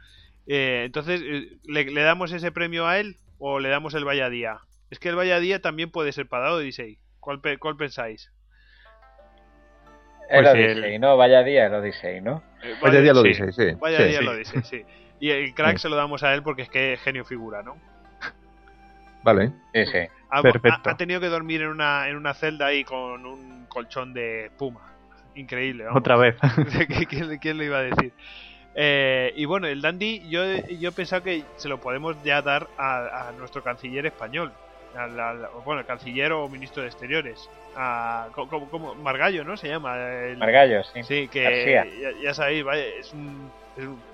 Eh, 0.54 0.84
entonces, 0.84 1.22
eh, 1.24 1.60
¿le, 1.64 2.02
damos 2.02 2.34
ese 2.34 2.52
premio 2.52 2.86
a 2.86 3.00
él 3.00 3.16
o 3.40 3.62
le 3.62 3.70
damos 3.70 3.94
el 3.94 4.04
Vaya 4.04 4.30
Día? 4.30 4.58
Es 4.90 5.00
que 5.00 5.08
el 5.08 5.16
Vaya 5.16 5.40
Día 5.40 5.62
también 5.62 5.92
puede 5.92 6.12
ser 6.12 6.28
para 6.28 6.52
Odyssey. 6.52 7.00
¿Cuál, 7.22 7.40
cuál 7.58 7.78
pensáis? 7.78 8.34
El 10.30 10.44
pues 10.44 10.54
Odyssey, 10.54 11.00
¿no? 11.00 11.16
Vaya 11.16 11.42
Día 11.44 11.68
el 11.68 11.74
Odyssey, 11.76 12.20
¿no? 12.20 12.44
Eh, 12.64 12.76
vaya, 12.82 13.00
Día 13.00 13.14
lo 13.14 13.24
dice, 13.24 13.50
sí. 13.54 13.78
Vaya 13.80 14.04
Día 14.04 14.22
lo 14.22 14.36
dice, 14.36 14.62
sí. 14.64 14.84
Y 15.22 15.30
el 15.30 15.54
crack 15.54 15.78
se 15.78 15.88
lo 15.88 15.96
damos 15.96 16.22
a 16.22 16.34
él 16.34 16.44
porque 16.44 16.64
es 16.64 16.70
que 16.70 17.00
genio 17.02 17.24
figura, 17.24 17.64
¿no? 17.64 17.78
Vale. 19.24 19.54
Sí, 19.74 19.86
sí. 19.86 20.00
Ha, 20.32 20.42
Perfecto. 20.42 20.90
Ha, 20.90 20.98
tenido 20.98 21.22
que 21.22 21.28
dormir 21.28 21.62
en 21.62 21.70
una, 21.70 22.10
en 22.10 22.18
una 22.18 22.34
celda 22.34 22.66
ahí 22.66 22.84
con 22.84 23.26
un 23.26 23.68
colchón 23.68 24.14
de 24.14 24.52
puma. 24.58 24.82
Increíble. 25.34 25.88
Otra 25.88 26.18
vez. 26.18 26.36
¿Quién, 27.08 27.38
¿Quién, 27.40 27.58
lo 27.58 27.64
iba 27.64 27.78
a 27.78 27.84
decir? 27.84 28.12
Eh, 28.76 29.34
y 29.36 29.46
bueno, 29.46 29.68
el 29.68 29.82
Dandy, 29.82 30.28
yo, 30.30 30.44
yo 30.68 30.90
he 30.90 30.92
pensado 30.92 31.24
que 31.24 31.44
se 31.58 31.68
lo 31.68 31.80
podemos 31.80 32.16
ya 32.24 32.42
dar 32.42 32.68
a, 32.78 33.32
nuestro 33.38 33.64
canciller 33.64 34.06
español. 34.06 34.52
bueno, 35.66 35.82
el 35.82 35.86
canciller 35.86 36.32
o 36.32 36.48
ministro 36.48 36.84
de 36.84 36.90
Exteriores. 36.90 37.50
A, 37.76 38.28
como, 38.34 38.96
Margallo, 38.96 39.44
¿no? 39.44 39.58
Se 39.58 39.68
llama. 39.68 39.96
Margallo, 40.38 40.84
sí. 40.84 41.04
Sí, 41.04 41.28
que 41.28 42.16
ya, 42.24 42.34
sabéis, 42.34 42.66
es, 43.00 43.14
un, 43.14 43.52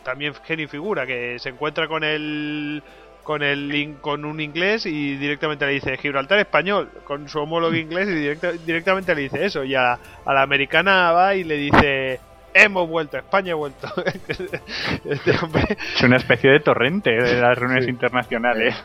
también 0.04 0.34
genio 0.44 0.68
figura, 0.68 1.06
que 1.06 1.40
se 1.40 1.50
encuentra 1.50 1.88
con 1.88 2.04
el 2.04 2.84
con 3.24 3.44
el 3.44 3.98
con 4.00 4.24
un 4.24 4.40
inglés 4.40 4.86
y 4.86 5.18
directamente 5.18 5.66
le 5.66 5.74
dice 5.74 5.98
Gibraltar 5.98 6.40
español 6.40 6.90
con 7.04 7.28
su 7.28 7.40
homólogo 7.40 7.76
inglés 7.76 8.08
y 8.08 8.48
directamente 8.66 9.14
le 9.14 9.24
dice 9.24 9.44
eso 9.44 9.66
y 9.66 9.76
a, 9.76 10.00
la 10.26 10.42
americana 10.42 11.12
va 11.12 11.36
y 11.36 11.44
le 11.44 11.58
dice 11.58 12.22
hemos 12.54 12.88
vuelto 12.90 13.18
España 13.18 13.54
ha 13.54 13.56
vuelto. 13.56 13.88
Este 15.06 15.32
es 15.32 16.04
una 16.04 16.18
especie 16.18 16.50
de 16.52 16.60
torrente 16.60 17.12
de 17.12 17.42
las 17.42 17.58
reuniones 17.58 17.88
internacionales. 17.88 18.76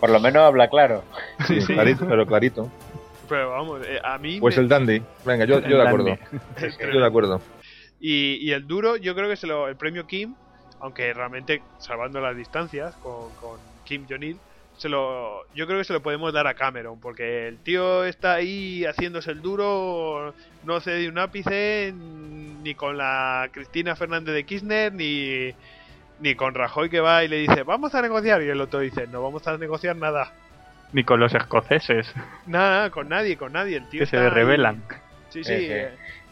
Por 0.00 0.10
lo 0.10 0.20
menos 0.20 0.42
habla 0.42 0.68
claro. 0.68 1.04
Sí, 1.46 1.60
clarito 1.60 2.06
pero 2.08 2.26
clarito. 2.26 2.70
Pero 3.28 3.50
vamos 3.50 3.80
eh, 3.86 4.00
a 4.02 4.18
mí 4.18 4.40
pues 4.40 4.58
el 4.58 4.68
dandy. 4.68 5.02
Venga 5.24 5.44
yo, 5.44 5.60
yo 5.60 5.78
de 5.78 5.88
acuerdo. 5.88 6.18
yo 6.92 7.00
de 7.00 7.06
acuerdo. 7.06 7.40
Y, 8.00 8.38
y 8.40 8.52
el 8.52 8.66
duro 8.66 8.96
yo 8.96 9.14
creo 9.14 9.28
que 9.28 9.36
se 9.36 9.46
lo 9.46 9.68
el 9.68 9.76
premio 9.76 10.06
Kim 10.06 10.34
aunque 10.82 11.14
realmente 11.14 11.62
salvando 11.78 12.20
las 12.20 12.36
distancias 12.36 12.94
con, 12.96 13.30
Kim 13.84 14.04
Jong-il, 14.08 14.36
se 14.82 14.88
lo, 14.88 15.46
yo 15.54 15.68
creo 15.68 15.78
que 15.78 15.84
se 15.84 15.92
lo 15.92 16.02
podemos 16.02 16.32
dar 16.32 16.48
a 16.48 16.54
Cameron, 16.54 16.98
porque 16.98 17.46
el 17.46 17.58
tío 17.58 18.04
está 18.04 18.34
ahí 18.34 18.84
haciéndose 18.84 19.30
el 19.30 19.40
duro, 19.40 20.34
no 20.64 20.80
cede 20.80 21.08
un 21.08 21.18
ápice 21.18 21.94
ni 21.94 22.74
con 22.74 22.98
la 22.98 23.48
Cristina 23.52 23.94
Fernández 23.94 24.34
de 24.34 24.44
Kirchner, 24.44 24.92
ni, 24.92 25.54
ni 26.18 26.34
con 26.34 26.54
Rajoy 26.54 26.90
que 26.90 26.98
va 26.98 27.22
y 27.22 27.28
le 27.28 27.36
dice, 27.36 27.62
vamos 27.62 27.94
a 27.94 28.02
negociar, 28.02 28.42
y 28.42 28.48
el 28.48 28.60
otro 28.60 28.80
dice, 28.80 29.06
no 29.06 29.22
vamos 29.22 29.46
a 29.46 29.56
negociar 29.56 29.94
nada. 29.94 30.32
Ni 30.92 31.04
con 31.04 31.20
los 31.20 31.32
escoceses. 31.32 32.12
Nada, 32.46 32.90
con 32.90 33.08
nadie, 33.08 33.36
con 33.36 33.52
nadie, 33.52 33.76
el 33.76 33.88
tío. 33.88 34.00
Que 34.00 34.06
se 34.06 34.30
revelan. 34.30 34.82
Sí, 35.28 35.44
sí. 35.44 35.52
Eh, 35.54 35.90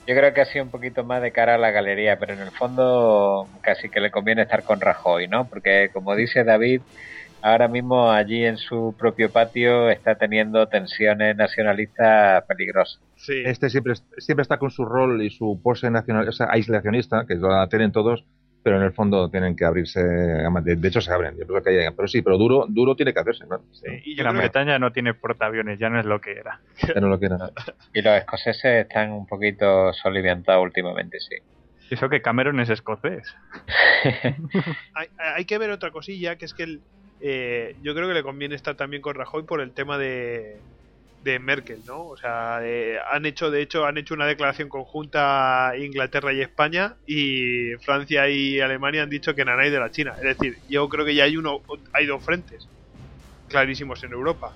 yo 0.09 0.16
creo 0.16 0.35
que 0.35 0.40
ha 0.40 0.47
sido 0.47 0.64
un 0.64 0.72
poquito 0.72 1.05
más 1.05 1.22
de 1.22 1.31
cara 1.31 1.55
a 1.55 1.59
la 1.59 1.70
galería, 1.70 2.18
pero 2.18 2.35
en 2.35 2.40
el 2.40 2.51
fondo 2.51 3.47
casi 3.60 3.89
que 3.89 4.01
le 4.01 4.10
conviene 4.10 4.43
estar 4.43 4.64
con 4.64 4.81
Rajoy, 4.81 5.28
¿no? 5.28 5.44
Porque 5.44 5.90
como 5.93 6.16
dice 6.16 6.43
David, 6.43 6.82
ahora 7.42 7.68
mismo 7.68 8.10
allí 8.10 8.44
en 8.44 8.56
su 8.56 8.94
propio 8.98 9.30
patio 9.30 9.90
está 9.90 10.14
teniendo 10.14 10.66
tensiones 10.68 11.36
nacionalistas 11.36 12.44
peligrosas. 12.44 13.00
Sí. 13.16 13.42
Este 13.44 13.70
siempre, 13.70 13.94
siempre 14.18 14.42
está 14.42 14.58
con 14.58 14.70
su 14.70 14.84
rol 14.84 15.22
y 15.22 15.30
su 15.30 15.60
pose 15.62 15.90
nacional, 15.90 16.28
o 16.28 16.32
sea, 16.32 16.48
aislacionista, 16.50 17.24
que 17.26 17.34
lo 17.34 17.68
tienen 17.68 17.92
todos, 17.92 18.24
pero 18.62 18.76
en 18.76 18.82
el 18.82 18.92
fondo 18.92 19.30
tienen 19.30 19.56
que 19.56 19.64
abrirse, 19.64 20.00
de, 20.02 20.88
hecho 20.88 21.00
se 21.00 21.12
abren, 21.12 21.36
yo 21.38 21.46
creo 21.46 21.62
que 21.62 21.70
hay, 21.70 21.90
pero 21.94 22.08
sí, 22.08 22.22
pero 22.22 22.36
duro, 22.36 22.66
duro 22.68 22.94
tiene 22.94 23.14
que 23.14 23.20
hacerse, 23.20 23.46
¿no? 23.46 23.62
y 24.04 24.14
Gran 24.14 24.36
Bretaña 24.36 24.78
no 24.78 24.92
tiene 24.92 25.14
portaaviones, 25.14 25.78
ya 25.78 25.88
no 25.88 25.98
es 25.98 26.06
lo 26.06 26.20
que 26.20 26.32
era. 26.32 26.60
Ya 26.94 27.00
no 27.00 27.08
lo 27.08 27.18
que 27.18 27.26
era. 27.26 27.38
y 27.94 28.02
los 28.02 28.18
escoceses 28.18 28.86
están 28.86 29.12
un 29.12 29.26
poquito 29.26 29.92
soliviantados 29.94 30.62
últimamente, 30.62 31.18
sí. 31.20 31.36
Eso 31.90 32.08
que 32.08 32.22
Cameron 32.22 32.60
es 32.60 32.70
escocés. 32.70 33.34
hay, 34.94 35.08
hay, 35.18 35.44
que 35.44 35.58
ver 35.58 35.70
otra 35.70 35.90
cosilla, 35.90 36.36
que 36.36 36.44
es 36.44 36.54
que 36.54 36.62
el, 36.62 36.82
eh, 37.20 37.76
yo 37.82 37.94
creo 37.94 38.09
que 38.09 38.14
le 38.14 38.22
conviene 38.22 38.55
estar 38.55 38.74
también 38.74 39.02
con 39.02 39.14
Rajoy 39.14 39.42
por 39.44 39.60
el 39.60 39.72
tema 39.72 39.98
de, 39.98 40.59
de 41.24 41.38
Merkel, 41.38 41.80
¿no? 41.86 42.02
O 42.06 42.16
sea, 42.16 42.60
han 43.10 43.26
hecho, 43.26 43.51
de 43.51 43.62
hecho, 43.62 43.84
han 43.84 43.98
hecho 43.98 44.14
una 44.14 44.26
declaración 44.26 44.68
conjunta 44.68 45.72
Inglaterra 45.78 46.32
y 46.32 46.40
España 46.40 46.94
y 47.06 47.72
Francia 47.84 48.28
y 48.28 48.60
Alemania 48.60 49.02
han 49.02 49.10
dicho 49.10 49.34
que 49.34 49.42
hay 49.42 49.70
de 49.70 49.80
la 49.80 49.90
China. 49.90 50.14
Es 50.16 50.38
decir, 50.38 50.59
yo 50.68 50.88
creo 50.88 51.05
que 51.05 51.14
ya 51.14 51.24
hay 51.24 51.36
uno, 51.36 51.60
hay 51.92 52.06
dos 52.06 52.24
frentes 52.24 52.66
clarísimos 53.48 54.02
en 54.05 54.12
Europa. 54.12 54.52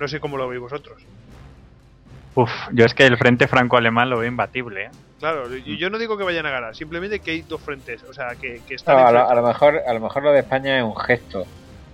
No 0.00 0.08
sé 0.08 0.18
cómo 0.18 0.36
lo 0.36 0.48
veis 0.48 0.60
vosotros. 0.60 1.00
Uf, 2.34 2.50
yo 2.72 2.84
es 2.84 2.94
que 2.94 3.06
el 3.06 3.16
frente 3.16 3.46
franco-alemán 3.46 4.10
lo 4.10 4.18
veo 4.18 4.28
imbatible. 4.28 4.86
¿eh? 4.86 4.90
Claro, 5.18 5.54
yo 5.56 5.90
no 5.90 5.98
digo 5.98 6.16
que 6.16 6.24
vayan 6.24 6.46
a 6.46 6.50
ganar, 6.50 6.76
simplemente 6.76 7.18
que 7.18 7.32
hay 7.32 7.42
dos 7.42 7.60
frentes, 7.60 8.02
o 8.04 8.12
sea, 8.12 8.36
que, 8.36 8.60
están. 8.70 8.96
a, 8.96 9.34
lo, 9.34 9.42
mejor, 9.42 9.80
a 9.86 9.92
lo 9.92 10.00
mejor 10.00 10.22
lo 10.22 10.32
de 10.32 10.40
España 10.40 10.78
es 10.78 10.84
un 10.84 10.96
gesto, 10.96 11.44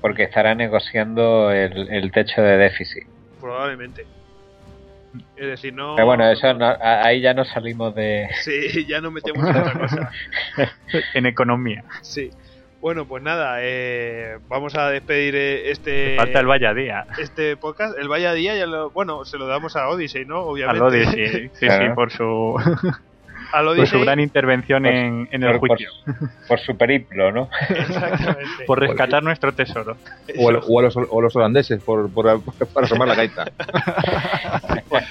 porque 0.05 0.25
estará 0.25 0.55
negociando 0.55 1.51
el 1.51 2.13
techo 2.13 2.43
de 2.43 2.59
déficit 2.59 3.07
probablemente. 3.45 4.07
Es 5.37 5.47
decir, 5.47 5.75
no. 5.75 5.95
Pero 5.95 6.07
bueno, 6.07 6.29
eso 6.31 6.57
ahí 6.81 7.21
ya 7.21 7.35
no 7.35 7.45
salimos 7.45 7.95
de. 7.95 8.29
Sí, 8.43 8.87
ya 8.87 9.01
no 9.01 9.11
metemos 9.11 9.47
en 9.47 9.57
otra 9.57 9.73
cosa. 9.73 10.11
en 11.15 11.27
economía. 11.27 11.85
Sí. 12.01 12.31
Bueno, 12.81 13.07
pues 13.07 13.23
nada, 13.23 13.59
eh, 13.61 14.39
vamos 14.49 14.75
a 14.77 14.91
despedir 14.91 15.35
eh, 15.37 15.71
este. 15.71 16.17
Falta 16.17 16.41
el 16.41 16.47
Vaya 16.47 16.75
Día. 16.75 17.07
Este 17.19 17.57
podcast. 17.57 17.99
El 17.99 18.09
Vaya 18.09 18.33
Día, 18.33 18.57
ya 18.57 18.67
lo, 18.67 18.91
bueno, 18.91 19.25
se 19.25 19.39
lo 19.39 19.47
damos 19.47 19.77
a 19.77 19.89
Odyssey, 19.89 20.25
¿no? 20.25 20.41
Obviamente. 20.41 20.83
A 20.83 20.87
Odyssey, 20.87 21.51
sí, 21.55 21.69
sí, 21.69 21.89
por 21.95 22.11
su. 22.11 22.57
Por 23.63 23.87
su 23.87 24.01
gran 24.01 24.21
intervención 24.21 24.87
en, 24.87 25.29
el 25.31 25.59
juicio. 25.59 25.91
Por, 26.49 26.61
su 26.61 26.77
periplo, 26.77 27.33
¿no? 27.33 27.49
Exactamente. 27.69 28.65
por 28.67 28.81
rescatar 28.81 29.23
nuestro 29.23 29.53
tesoro. 29.53 29.97
O, 30.39 30.49
o, 30.49 30.83
los, 30.83 30.97
o, 30.97 31.21
los, 31.21 31.37
holandeses, 31.37 31.83
por, 31.83 32.11
por, 32.11 32.43
para 32.73 32.87
asomar 32.87 33.09
la 33.09 33.15
gaita. 33.15 33.45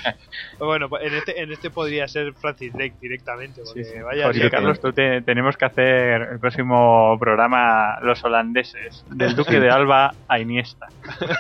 bueno, 0.60 0.90
pues 0.90 1.04
en 1.04 1.14
este, 1.16 1.42
en 1.42 1.52
este 1.52 1.70
podría 1.70 2.08
ser 2.08 2.34
Francis 2.34 2.74
Drake 2.74 2.96
directamente. 3.02 3.62
Porque 3.66 4.02
vaya 4.02 4.50
Carlos, 4.50 4.80
tú 4.80 4.94
tenemos 4.94 5.58
que 5.58 5.66
hacer 5.66 6.22
el 6.34 6.40
próximo 6.40 7.18
programa 7.20 8.00
Los 8.02 8.24
holandeses, 8.24 9.06
del 9.10 9.36
Duque 9.36 9.60
de 9.60 9.70
Alba 9.70 10.14
a 10.28 10.40
Iniesta. 10.40 10.88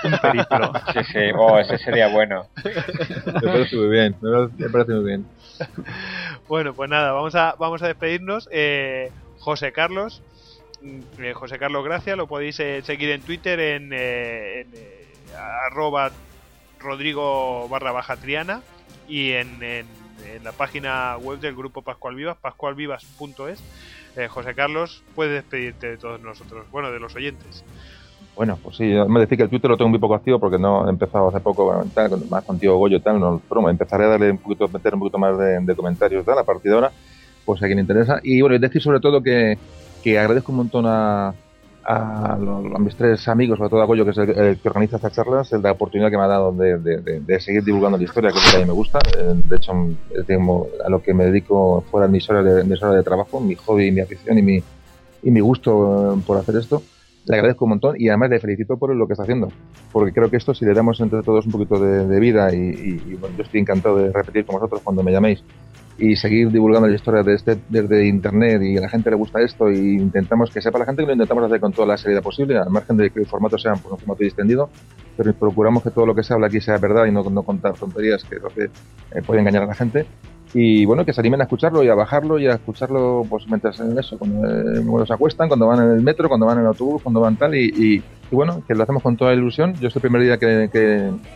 Un 0.03 0.17
periplo. 0.17 0.73
Sí, 0.93 0.99
sí, 1.11 1.19
oh, 1.35 1.57
ese 1.57 1.77
sería 1.77 2.07
bueno. 2.07 2.47
Me 2.63 3.41
parece 3.41 3.75
muy 3.75 3.89
bien, 3.89 4.15
me 4.21 4.69
parece 4.69 4.93
muy 4.93 5.05
bien. 5.05 5.25
Bueno, 6.47 6.73
pues 6.73 6.89
nada, 6.89 7.11
vamos 7.13 7.35
a, 7.35 7.55
vamos 7.57 7.81
a 7.81 7.87
despedirnos. 7.87 8.47
Eh, 8.51 9.11
José 9.39 9.71
Carlos, 9.71 10.21
eh, 11.19 11.33
José 11.33 11.57
Carlos 11.57 11.83
Gracia, 11.83 12.15
lo 12.15 12.27
podéis 12.27 12.59
eh, 12.59 12.81
seguir 12.83 13.09
en 13.09 13.21
Twitter 13.21 13.59
en, 13.59 13.93
en 13.93 14.67
arroba 15.35 16.11
Rodrigo 16.83 17.67
barra 17.69 17.91
baja 17.91 18.17
Triana 18.17 18.61
y 19.07 19.31
en, 19.31 19.59
la 20.43 20.51
página 20.51 21.17
web 21.17 21.39
del 21.39 21.55
grupo 21.55 21.81
Pascual 21.81 22.15
Vivas, 22.15 22.37
pascualvivas.es. 22.37 23.63
José 24.29 24.53
Carlos, 24.53 25.03
puedes 25.15 25.33
despedirte 25.33 25.91
de 25.91 25.97
todos 25.97 26.21
nosotros, 26.21 26.65
bueno, 26.71 26.91
de 26.91 26.99
los 26.99 27.15
oyentes. 27.15 27.63
Bueno, 28.35 28.57
pues 28.61 28.77
sí, 28.77 28.83
me 28.83 29.19
decir 29.19 29.37
que 29.37 29.43
el 29.43 29.49
Twitter 29.49 29.69
lo 29.69 29.77
tengo 29.77 29.89
muy 29.89 29.99
poco 29.99 30.15
activo 30.15 30.39
porque 30.39 30.57
no 30.57 30.87
he 30.87 30.89
empezado 30.89 31.27
hace 31.27 31.39
poco, 31.39 31.65
bueno, 31.65 31.85
tal, 31.93 32.11
más 32.29 32.43
contigo 32.43 32.77
Goyo 32.77 32.97
y 32.97 32.99
tal, 32.99 33.19
no, 33.19 33.41
pero 33.47 33.61
me 33.61 33.69
empezaré 33.69 34.05
a 34.05 34.09
darle 34.09 34.31
un 34.31 34.39
poquito, 34.39 34.67
meter 34.67 34.95
un 34.95 35.01
poquito 35.01 35.19
más 35.19 35.37
de, 35.37 35.75
comentarios 35.75 36.25
tal, 36.25 36.39
a 36.39 36.43
partir 36.43 36.71
de 36.71 36.75
ahora, 36.75 36.91
pues 37.45 37.61
a 37.61 37.67
quien 37.67 37.79
interesa. 37.79 38.19
Y 38.23 38.41
bueno, 38.41 38.57
decir 38.57 38.81
sobre 38.81 38.99
todo 38.99 39.21
que, 39.21 39.57
que 40.03 40.17
agradezco 40.17 40.51
un 40.51 40.57
montón 40.59 40.85
a, 40.87 41.35
a, 41.85 42.37
mis 42.79 42.95
tres 42.95 43.27
amigos, 43.27 43.57
sobre 43.57 43.69
todo 43.69 43.81
a 43.81 43.85
Goyo, 43.85 44.05
que 44.05 44.11
es 44.11 44.17
el, 44.17 44.57
que 44.59 44.67
organiza 44.67 44.97
estas 44.97 45.13
charlas, 45.13 45.51
el 45.53 45.61
la 45.61 45.71
oportunidad 45.71 46.09
que 46.09 46.17
me 46.17 46.23
ha 46.23 46.27
dado 46.27 46.51
de, 46.51 46.77
de, 46.77 47.39
seguir 47.39 47.63
divulgando 47.63 47.97
la 47.97 48.03
historia, 48.03 48.31
que 48.31 48.37
es 48.37 48.45
lo 48.45 48.51
que 48.51 48.57
a 48.57 48.59
mí 48.59 48.65
me 48.65 48.73
gusta. 48.73 48.99
Eh, 49.17 49.33
de 49.49 49.55
hecho, 49.55 49.71
a 49.73 50.89
lo 50.89 51.01
que 51.01 51.13
me 51.13 51.25
dedico 51.25 51.83
fuera 51.89 52.07
de 52.07 52.13
mis 52.13 52.29
horas 52.29 52.45
de, 52.45 52.63
de 52.63 53.03
trabajo, 53.03 53.39
mi 53.39 53.55
hobby, 53.55 53.91
mi 53.91 54.01
afición 54.01 54.37
y 54.37 54.41
mi, 54.41 54.63
y 55.23 55.31
mi 55.31 55.39
gusto 55.39 56.15
eh, 56.15 56.21
por 56.25 56.37
hacer 56.37 56.55
esto 56.55 56.81
le 57.25 57.35
agradezco 57.35 57.65
un 57.65 57.69
montón 57.69 57.95
y 57.99 58.09
además 58.09 58.29
le 58.29 58.39
felicito 58.39 58.77
por 58.77 58.93
lo 58.93 59.07
que 59.07 59.13
está 59.13 59.23
haciendo, 59.23 59.49
porque 59.91 60.11
creo 60.11 60.29
que 60.29 60.37
esto 60.37 60.53
si 60.53 60.65
le 60.65 60.73
damos 60.73 60.99
entre 60.99 61.21
todos 61.21 61.45
un 61.45 61.51
poquito 61.51 61.79
de, 61.79 62.19
vida 62.19 62.53
y, 62.53 63.15
bueno, 63.19 63.35
yo 63.37 63.43
estoy 63.43 63.61
encantado 63.61 63.97
de 63.97 64.11
repetir 64.11 64.45
con 64.45 64.55
vosotros 64.55 64.81
cuando 64.83 65.03
me 65.03 65.11
llaméis 65.11 65.43
y 65.97 66.15
seguir 66.15 66.51
divulgando 66.51 66.87
la 66.87 66.95
historia 66.95 67.21
de 67.21 67.35
este, 67.35 67.59
desde 67.69 68.07
internet 68.07 68.61
y 68.63 68.77
a 68.77 68.81
la 68.81 68.89
gente 68.89 69.09
le 69.09 69.15
gusta 69.15 69.41
esto 69.41 69.69
y 69.69 69.97
intentamos 69.97 70.49
que 70.49 70.61
sepa 70.61 70.79
la 70.79 70.85
gente 70.85 71.03
que 71.03 71.07
lo 71.07 71.13
intentamos 71.13 71.43
hacer 71.45 71.59
con 71.59 71.71
toda 71.71 71.87
la 71.87 71.97
seriedad 71.97 72.23
posible, 72.23 72.57
al 72.57 72.69
margen 72.69 72.97
de 72.97 73.11
que 73.11 73.19
el 73.19 73.27
formato 73.27 73.57
sea 73.57 73.73
pues, 73.73 73.91
un 73.91 73.99
formato 73.99 74.23
distendido, 74.23 74.69
pero 75.15 75.33
procuramos 75.33 75.83
que 75.83 75.91
todo 75.91 76.05
lo 76.05 76.15
que 76.15 76.23
se 76.23 76.33
habla 76.33 76.47
aquí 76.47 76.59
sea 76.61 76.77
verdad 76.77 77.05
y 77.05 77.11
no, 77.11 77.23
no 77.23 77.43
contar 77.43 77.73
tonterías 77.73 78.23
que, 78.23 78.37
que 78.55 78.63
eh, 78.63 79.21
puede 79.25 79.41
engañar 79.41 79.63
a 79.63 79.67
la 79.67 79.75
gente 79.75 80.07
y 80.53 80.85
bueno, 80.85 81.03
que 81.03 81.13
se 81.13 81.21
animen 81.21 81.41
a 81.41 81.45
escucharlo 81.45 81.83
y 81.83 81.89
a 81.89 81.95
bajarlo 81.95 82.37
y 82.37 82.47
a 82.47 82.53
escucharlo 82.53 83.25
pues 83.27 83.47
mientras 83.47 83.79
en 83.79 83.97
eso, 83.97 84.15
eh, 84.15 84.19
cuando, 84.19 85.05
se 85.05 85.13
acuestan, 85.13 85.47
cuando 85.47 85.67
van 85.67 85.83
en 85.83 85.91
el 85.95 86.01
metro, 86.01 86.27
cuando 86.27 86.45
van 86.45 86.57
en 86.57 86.61
el 86.61 86.67
autobús, 86.67 87.01
cuando 87.01 87.21
van 87.21 87.37
tal 87.37 87.55
y, 87.55 88.03
y, 88.29 88.35
bueno, 88.35 88.63
que 88.67 88.75
lo 88.75 88.83
hacemos 88.83 89.01
con 89.01 89.17
toda 89.17 89.33
ilusión. 89.33 89.73
Yo 89.75 89.87
es 89.87 89.95
el 89.95 90.01
primer 90.01 90.21
día 90.21 90.37
que, 90.37 90.69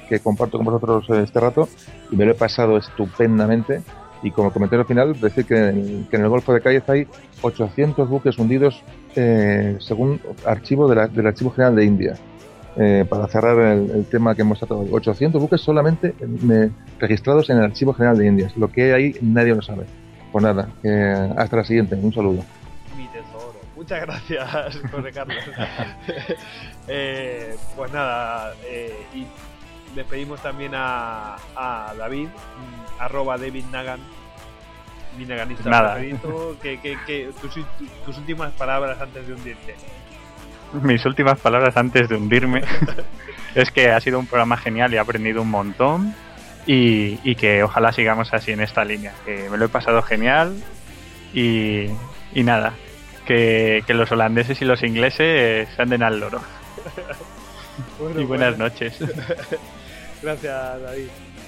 que, 0.08 0.20
comparto 0.20 0.58
con 0.58 0.66
vosotros 0.66 1.10
este 1.10 1.40
rato 1.40 1.68
y 2.12 2.16
me 2.16 2.26
lo 2.26 2.32
he 2.32 2.36
pasado 2.36 2.78
estupendamente 2.78 3.82
y 4.28 4.32
como 4.32 4.52
comentario 4.52 4.84
final 4.86 5.20
decir 5.20 5.46
que, 5.46 5.56
en 5.56 6.08
el 6.12 6.30
Golfo 6.30 6.54
de 6.54 6.62
Cádiz 6.62 6.88
hay 6.90 7.08
800 7.42 8.10
buques 8.10 8.38
hundidos 8.38 8.82
eh, 9.16 9.78
según 9.80 10.20
archivo 10.46 10.88
del 10.88 11.28
Archivo 11.28 11.52
General 11.52 11.76
de 11.76 11.86
India. 11.86 12.16
Eh, 12.80 13.06
para 13.10 13.28
cerrar 13.28 13.58
el, 13.60 14.06
tema 14.06 14.36
que 14.36 14.44
hemos 14.44 14.60
tratado, 14.60 14.86
800 14.92 15.42
buques 15.42 15.62
solamente 15.62 16.14
registrados 17.00 17.50
en 17.50 17.58
el 17.58 17.64
Archivo 17.64 17.94
General 17.94 18.18
de 18.18 18.28
Indias. 18.28 18.56
Lo 18.56 18.70
que 18.70 18.84
hay 18.84 18.92
ahí 18.92 19.16
nadie 19.22 19.56
lo 19.56 19.62
sabe. 19.62 19.86
Pues 20.32 20.44
nada, 20.44 20.70
hasta 21.38 21.58
la 21.58 21.64
siguiente. 21.64 21.96
Un 21.96 22.14
saludo. 22.14 22.44
Mi 22.96 23.08
tesoro. 23.08 23.56
Muchas 23.76 24.02
gracias, 24.02 24.82
José 24.92 25.12
Carlos. 25.12 25.38
Eh, 26.90 27.54
pues 27.76 27.92
nada, 27.92 28.54
eh, 28.66 28.96
y 29.14 29.26
despedimos 29.96 30.42
también 30.42 30.74
a, 30.76 31.36
a 31.56 31.94
David, 31.98 32.28
mm, 32.28 33.02
arroba 33.02 33.38
David 33.38 33.66
Nagan, 33.72 34.00
mi 35.18 35.26
naganista 35.26 35.70
nada. 35.70 36.00
Que, 36.00 37.32
tus, 37.42 37.54
tus 38.06 38.18
últimas 38.18 38.54
palabras 38.54 39.00
antes 39.02 39.28
de 39.28 39.34
hundirte. 39.34 39.76
mis 40.82 41.06
últimas 41.06 41.40
palabras 41.40 41.76
antes 41.78 42.08
de 42.10 42.16
hundirme 42.16 42.62
es 43.56 43.72
que 43.72 43.90
ha 43.90 44.00
sido 44.00 44.20
un 44.20 44.28
programa 44.28 44.58
genial 44.58 44.94
y 44.94 44.98
he 44.98 45.00
aprendido 45.00 45.42
un 45.42 45.50
montón 45.50 46.14
y, 46.68 47.36
que 47.36 47.64
ojalá 47.64 47.94
sigamos 47.94 48.34
así 48.34 48.52
en 48.52 48.62
esta 48.62 48.84
línea. 48.84 49.14
Que 49.26 49.50
me 49.50 49.58
lo 49.58 49.66
he 49.66 49.70
pasado 49.70 50.02
genial 50.02 50.62
y, 51.34 51.90
nada, 52.36 52.74
que, 53.26 53.84
los 53.88 54.12
holandeses 54.12 54.62
y 54.62 54.66
los 54.66 54.84
ingleses 54.84 55.68
anden 55.80 56.04
al 56.04 56.20
loro. 56.20 56.42
y 58.20 58.24
buenas 58.26 58.58
noches. 58.58 59.00
Gracias, 60.28 60.82
David. 60.82 61.08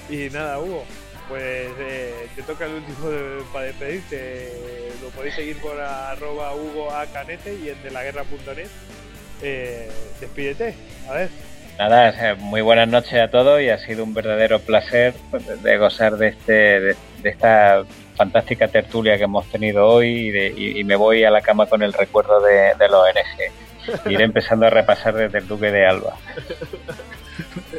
Y 0.09 0.29
nada, 0.29 0.57
Hugo, 0.57 0.85
pues 1.27 1.67
eh, 1.79 2.27
te 2.33 2.43
toca 2.43 2.65
el 2.65 2.75
último 2.75 3.09
para 3.51 3.65
despedirte. 3.65 4.53
Lo 5.01 5.09
podéis 5.09 5.35
seguir 5.35 5.59
por 5.59 5.77
arroba 5.77 6.55
Hugo 6.55 6.89
a 6.89 7.05
Canete 7.07 7.55
y 7.55 7.67
en 7.67 7.83
delaguerra.net. 7.83 8.69
Eh, 9.41 9.89
despídete, 10.21 10.75
a 11.09 11.13
ver. 11.13 11.29
Nada, 11.77 12.35
muy 12.35 12.61
buenas 12.61 12.87
noches 12.87 13.21
a 13.21 13.29
todos 13.29 13.61
y 13.61 13.67
ha 13.67 13.79
sido 13.79 14.05
un 14.05 14.13
verdadero 14.13 14.59
placer 14.59 15.13
pues, 15.29 15.61
de 15.61 15.77
gozar 15.77 16.15
de, 16.15 16.29
este, 16.29 16.79
de, 16.79 16.95
esta 17.23 17.83
fantástica 18.15 18.69
tertulia 18.69 19.17
que 19.17 19.25
hemos 19.25 19.45
tenido 19.51 19.87
hoy 19.87 20.53
y, 20.55 20.83
me 20.85 20.95
voy 20.95 21.25
a 21.25 21.31
la 21.31 21.41
cama 21.41 21.65
con 21.65 21.83
el 21.83 21.91
recuerdo 21.91 22.39
de, 22.39 22.75
de 22.79 22.87
los 22.87 23.03
ONG. 23.03 24.09
Iré 24.09 24.23
empezando 24.23 24.67
a 24.67 24.69
repasar 24.69 25.15
desde 25.15 25.39
el 25.39 25.47
Duque 25.49 25.69
de 25.69 25.85
Alba. 25.85 26.15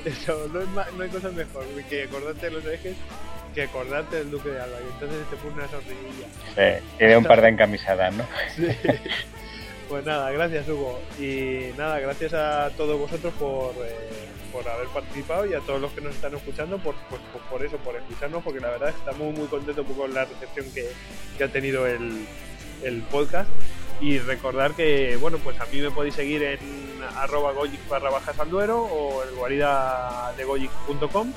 Eso, 0.04 0.48
no, 0.52 0.60
no, 0.60 1.02
hay 1.02 1.08
cosa 1.10 1.30
mejor 1.30 1.64
que 1.88 2.04
acordarte 2.04 2.46
de 2.46 2.52
los 2.52 2.64
ejes 2.66 2.96
que 3.54 3.62
acordarte 3.62 4.16
del 4.16 4.30
Duque 4.30 4.48
de 4.50 4.60
Alba. 4.60 4.76
Y 4.80 4.92
entonces 4.92 5.28
te 5.28 5.36
pone 5.36 5.54
una 5.54 5.68
sonrisilla. 5.68 6.26
Sí, 6.54 6.84
tiene 6.98 7.16
un 7.16 7.24
par 7.24 7.40
de 7.42 7.48
encamisadas, 7.48 8.14
¿no? 8.14 8.24
Sí. 8.54 8.68
Pues 9.88 10.06
nada, 10.06 10.30
gracias 10.30 10.68
Hugo. 10.68 11.00
Y 11.18 11.76
nada, 11.76 11.98
gracias 11.98 12.32
a 12.32 12.70
todos 12.76 12.96
vosotros 12.96 13.34
por, 13.34 13.74
eh, 13.84 14.28
por 14.52 14.68
haber 14.68 14.86
participado 14.86 15.46
y 15.46 15.54
a 15.54 15.58
todos 15.58 15.80
los 15.80 15.90
que 15.90 16.00
nos 16.00 16.14
están 16.14 16.32
escuchando 16.32 16.78
por, 16.78 16.94
pues, 17.08 17.20
pues, 17.32 17.44
por 17.50 17.64
eso, 17.64 17.76
por 17.78 17.96
escucharnos, 17.96 18.44
porque 18.44 18.60
la 18.60 18.70
verdad 18.70 18.90
estamos 18.90 19.34
muy 19.36 19.48
contentos 19.48 19.84
con 19.96 20.14
la 20.14 20.26
recepción 20.26 20.72
que, 20.72 20.86
que 21.36 21.42
ha 21.42 21.48
tenido 21.48 21.88
el, 21.88 22.24
el 22.84 23.02
podcast. 23.02 23.50
Y 24.00 24.18
recordar 24.18 24.72
que, 24.72 25.16
bueno, 25.16 25.38
pues 25.38 25.60
a 25.60 25.66
mí 25.66 25.80
me 25.80 25.90
podéis 25.90 26.14
seguir 26.14 26.42
en 26.42 26.58
arroba 27.16 27.52
goyic 27.52 27.86
barra 27.88 28.10
bajas 28.10 28.38
al 28.38 28.50
duero 28.50 28.82
o 28.82 29.22
el 29.22 29.34
guarida 29.34 30.32
de 30.36 30.44
goyic.com 30.44 31.32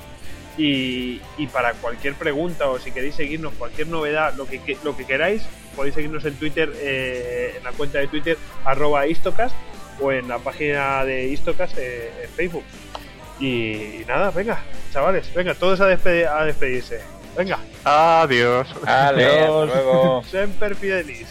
y, 0.57 1.19
y, 1.37 1.47
para 1.47 1.73
cualquier 1.73 2.13
pregunta 2.13 2.69
o 2.69 2.79
si 2.79 2.91
queréis 2.91 3.15
seguirnos, 3.15 3.53
cualquier 3.53 3.87
novedad, 3.87 4.35
lo 4.35 4.45
que, 4.45 4.77
lo 4.83 4.95
que 4.95 5.05
queráis, 5.05 5.43
podéis 5.75 5.95
seguirnos 5.95 6.23
en 6.25 6.35
Twitter, 6.35 6.71
eh, 6.75 7.55
en 7.57 7.63
la 7.63 7.71
cuenta 7.71 7.97
de 7.97 8.07
Twitter, 8.07 8.37
arroba 8.63 9.07
Istocast, 9.07 9.55
o 9.99 10.11
en 10.11 10.27
la 10.27 10.37
página 10.39 11.03
de 11.05 11.27
Istocast 11.27 11.77
eh, 11.77 12.11
en 12.23 12.29
Facebook. 12.29 12.63
Y, 13.39 14.03
nada, 14.07 14.29
venga, 14.29 14.63
chavales, 14.91 15.33
venga, 15.33 15.55
todos 15.55 15.81
a, 15.81 15.85
a 15.85 16.45
despedirse. 16.45 17.01
Venga. 17.35 17.57
Adiós. 17.83 18.67
Adiós. 18.85 20.27
Semper 20.29 20.75
Fidelis. 20.75 21.27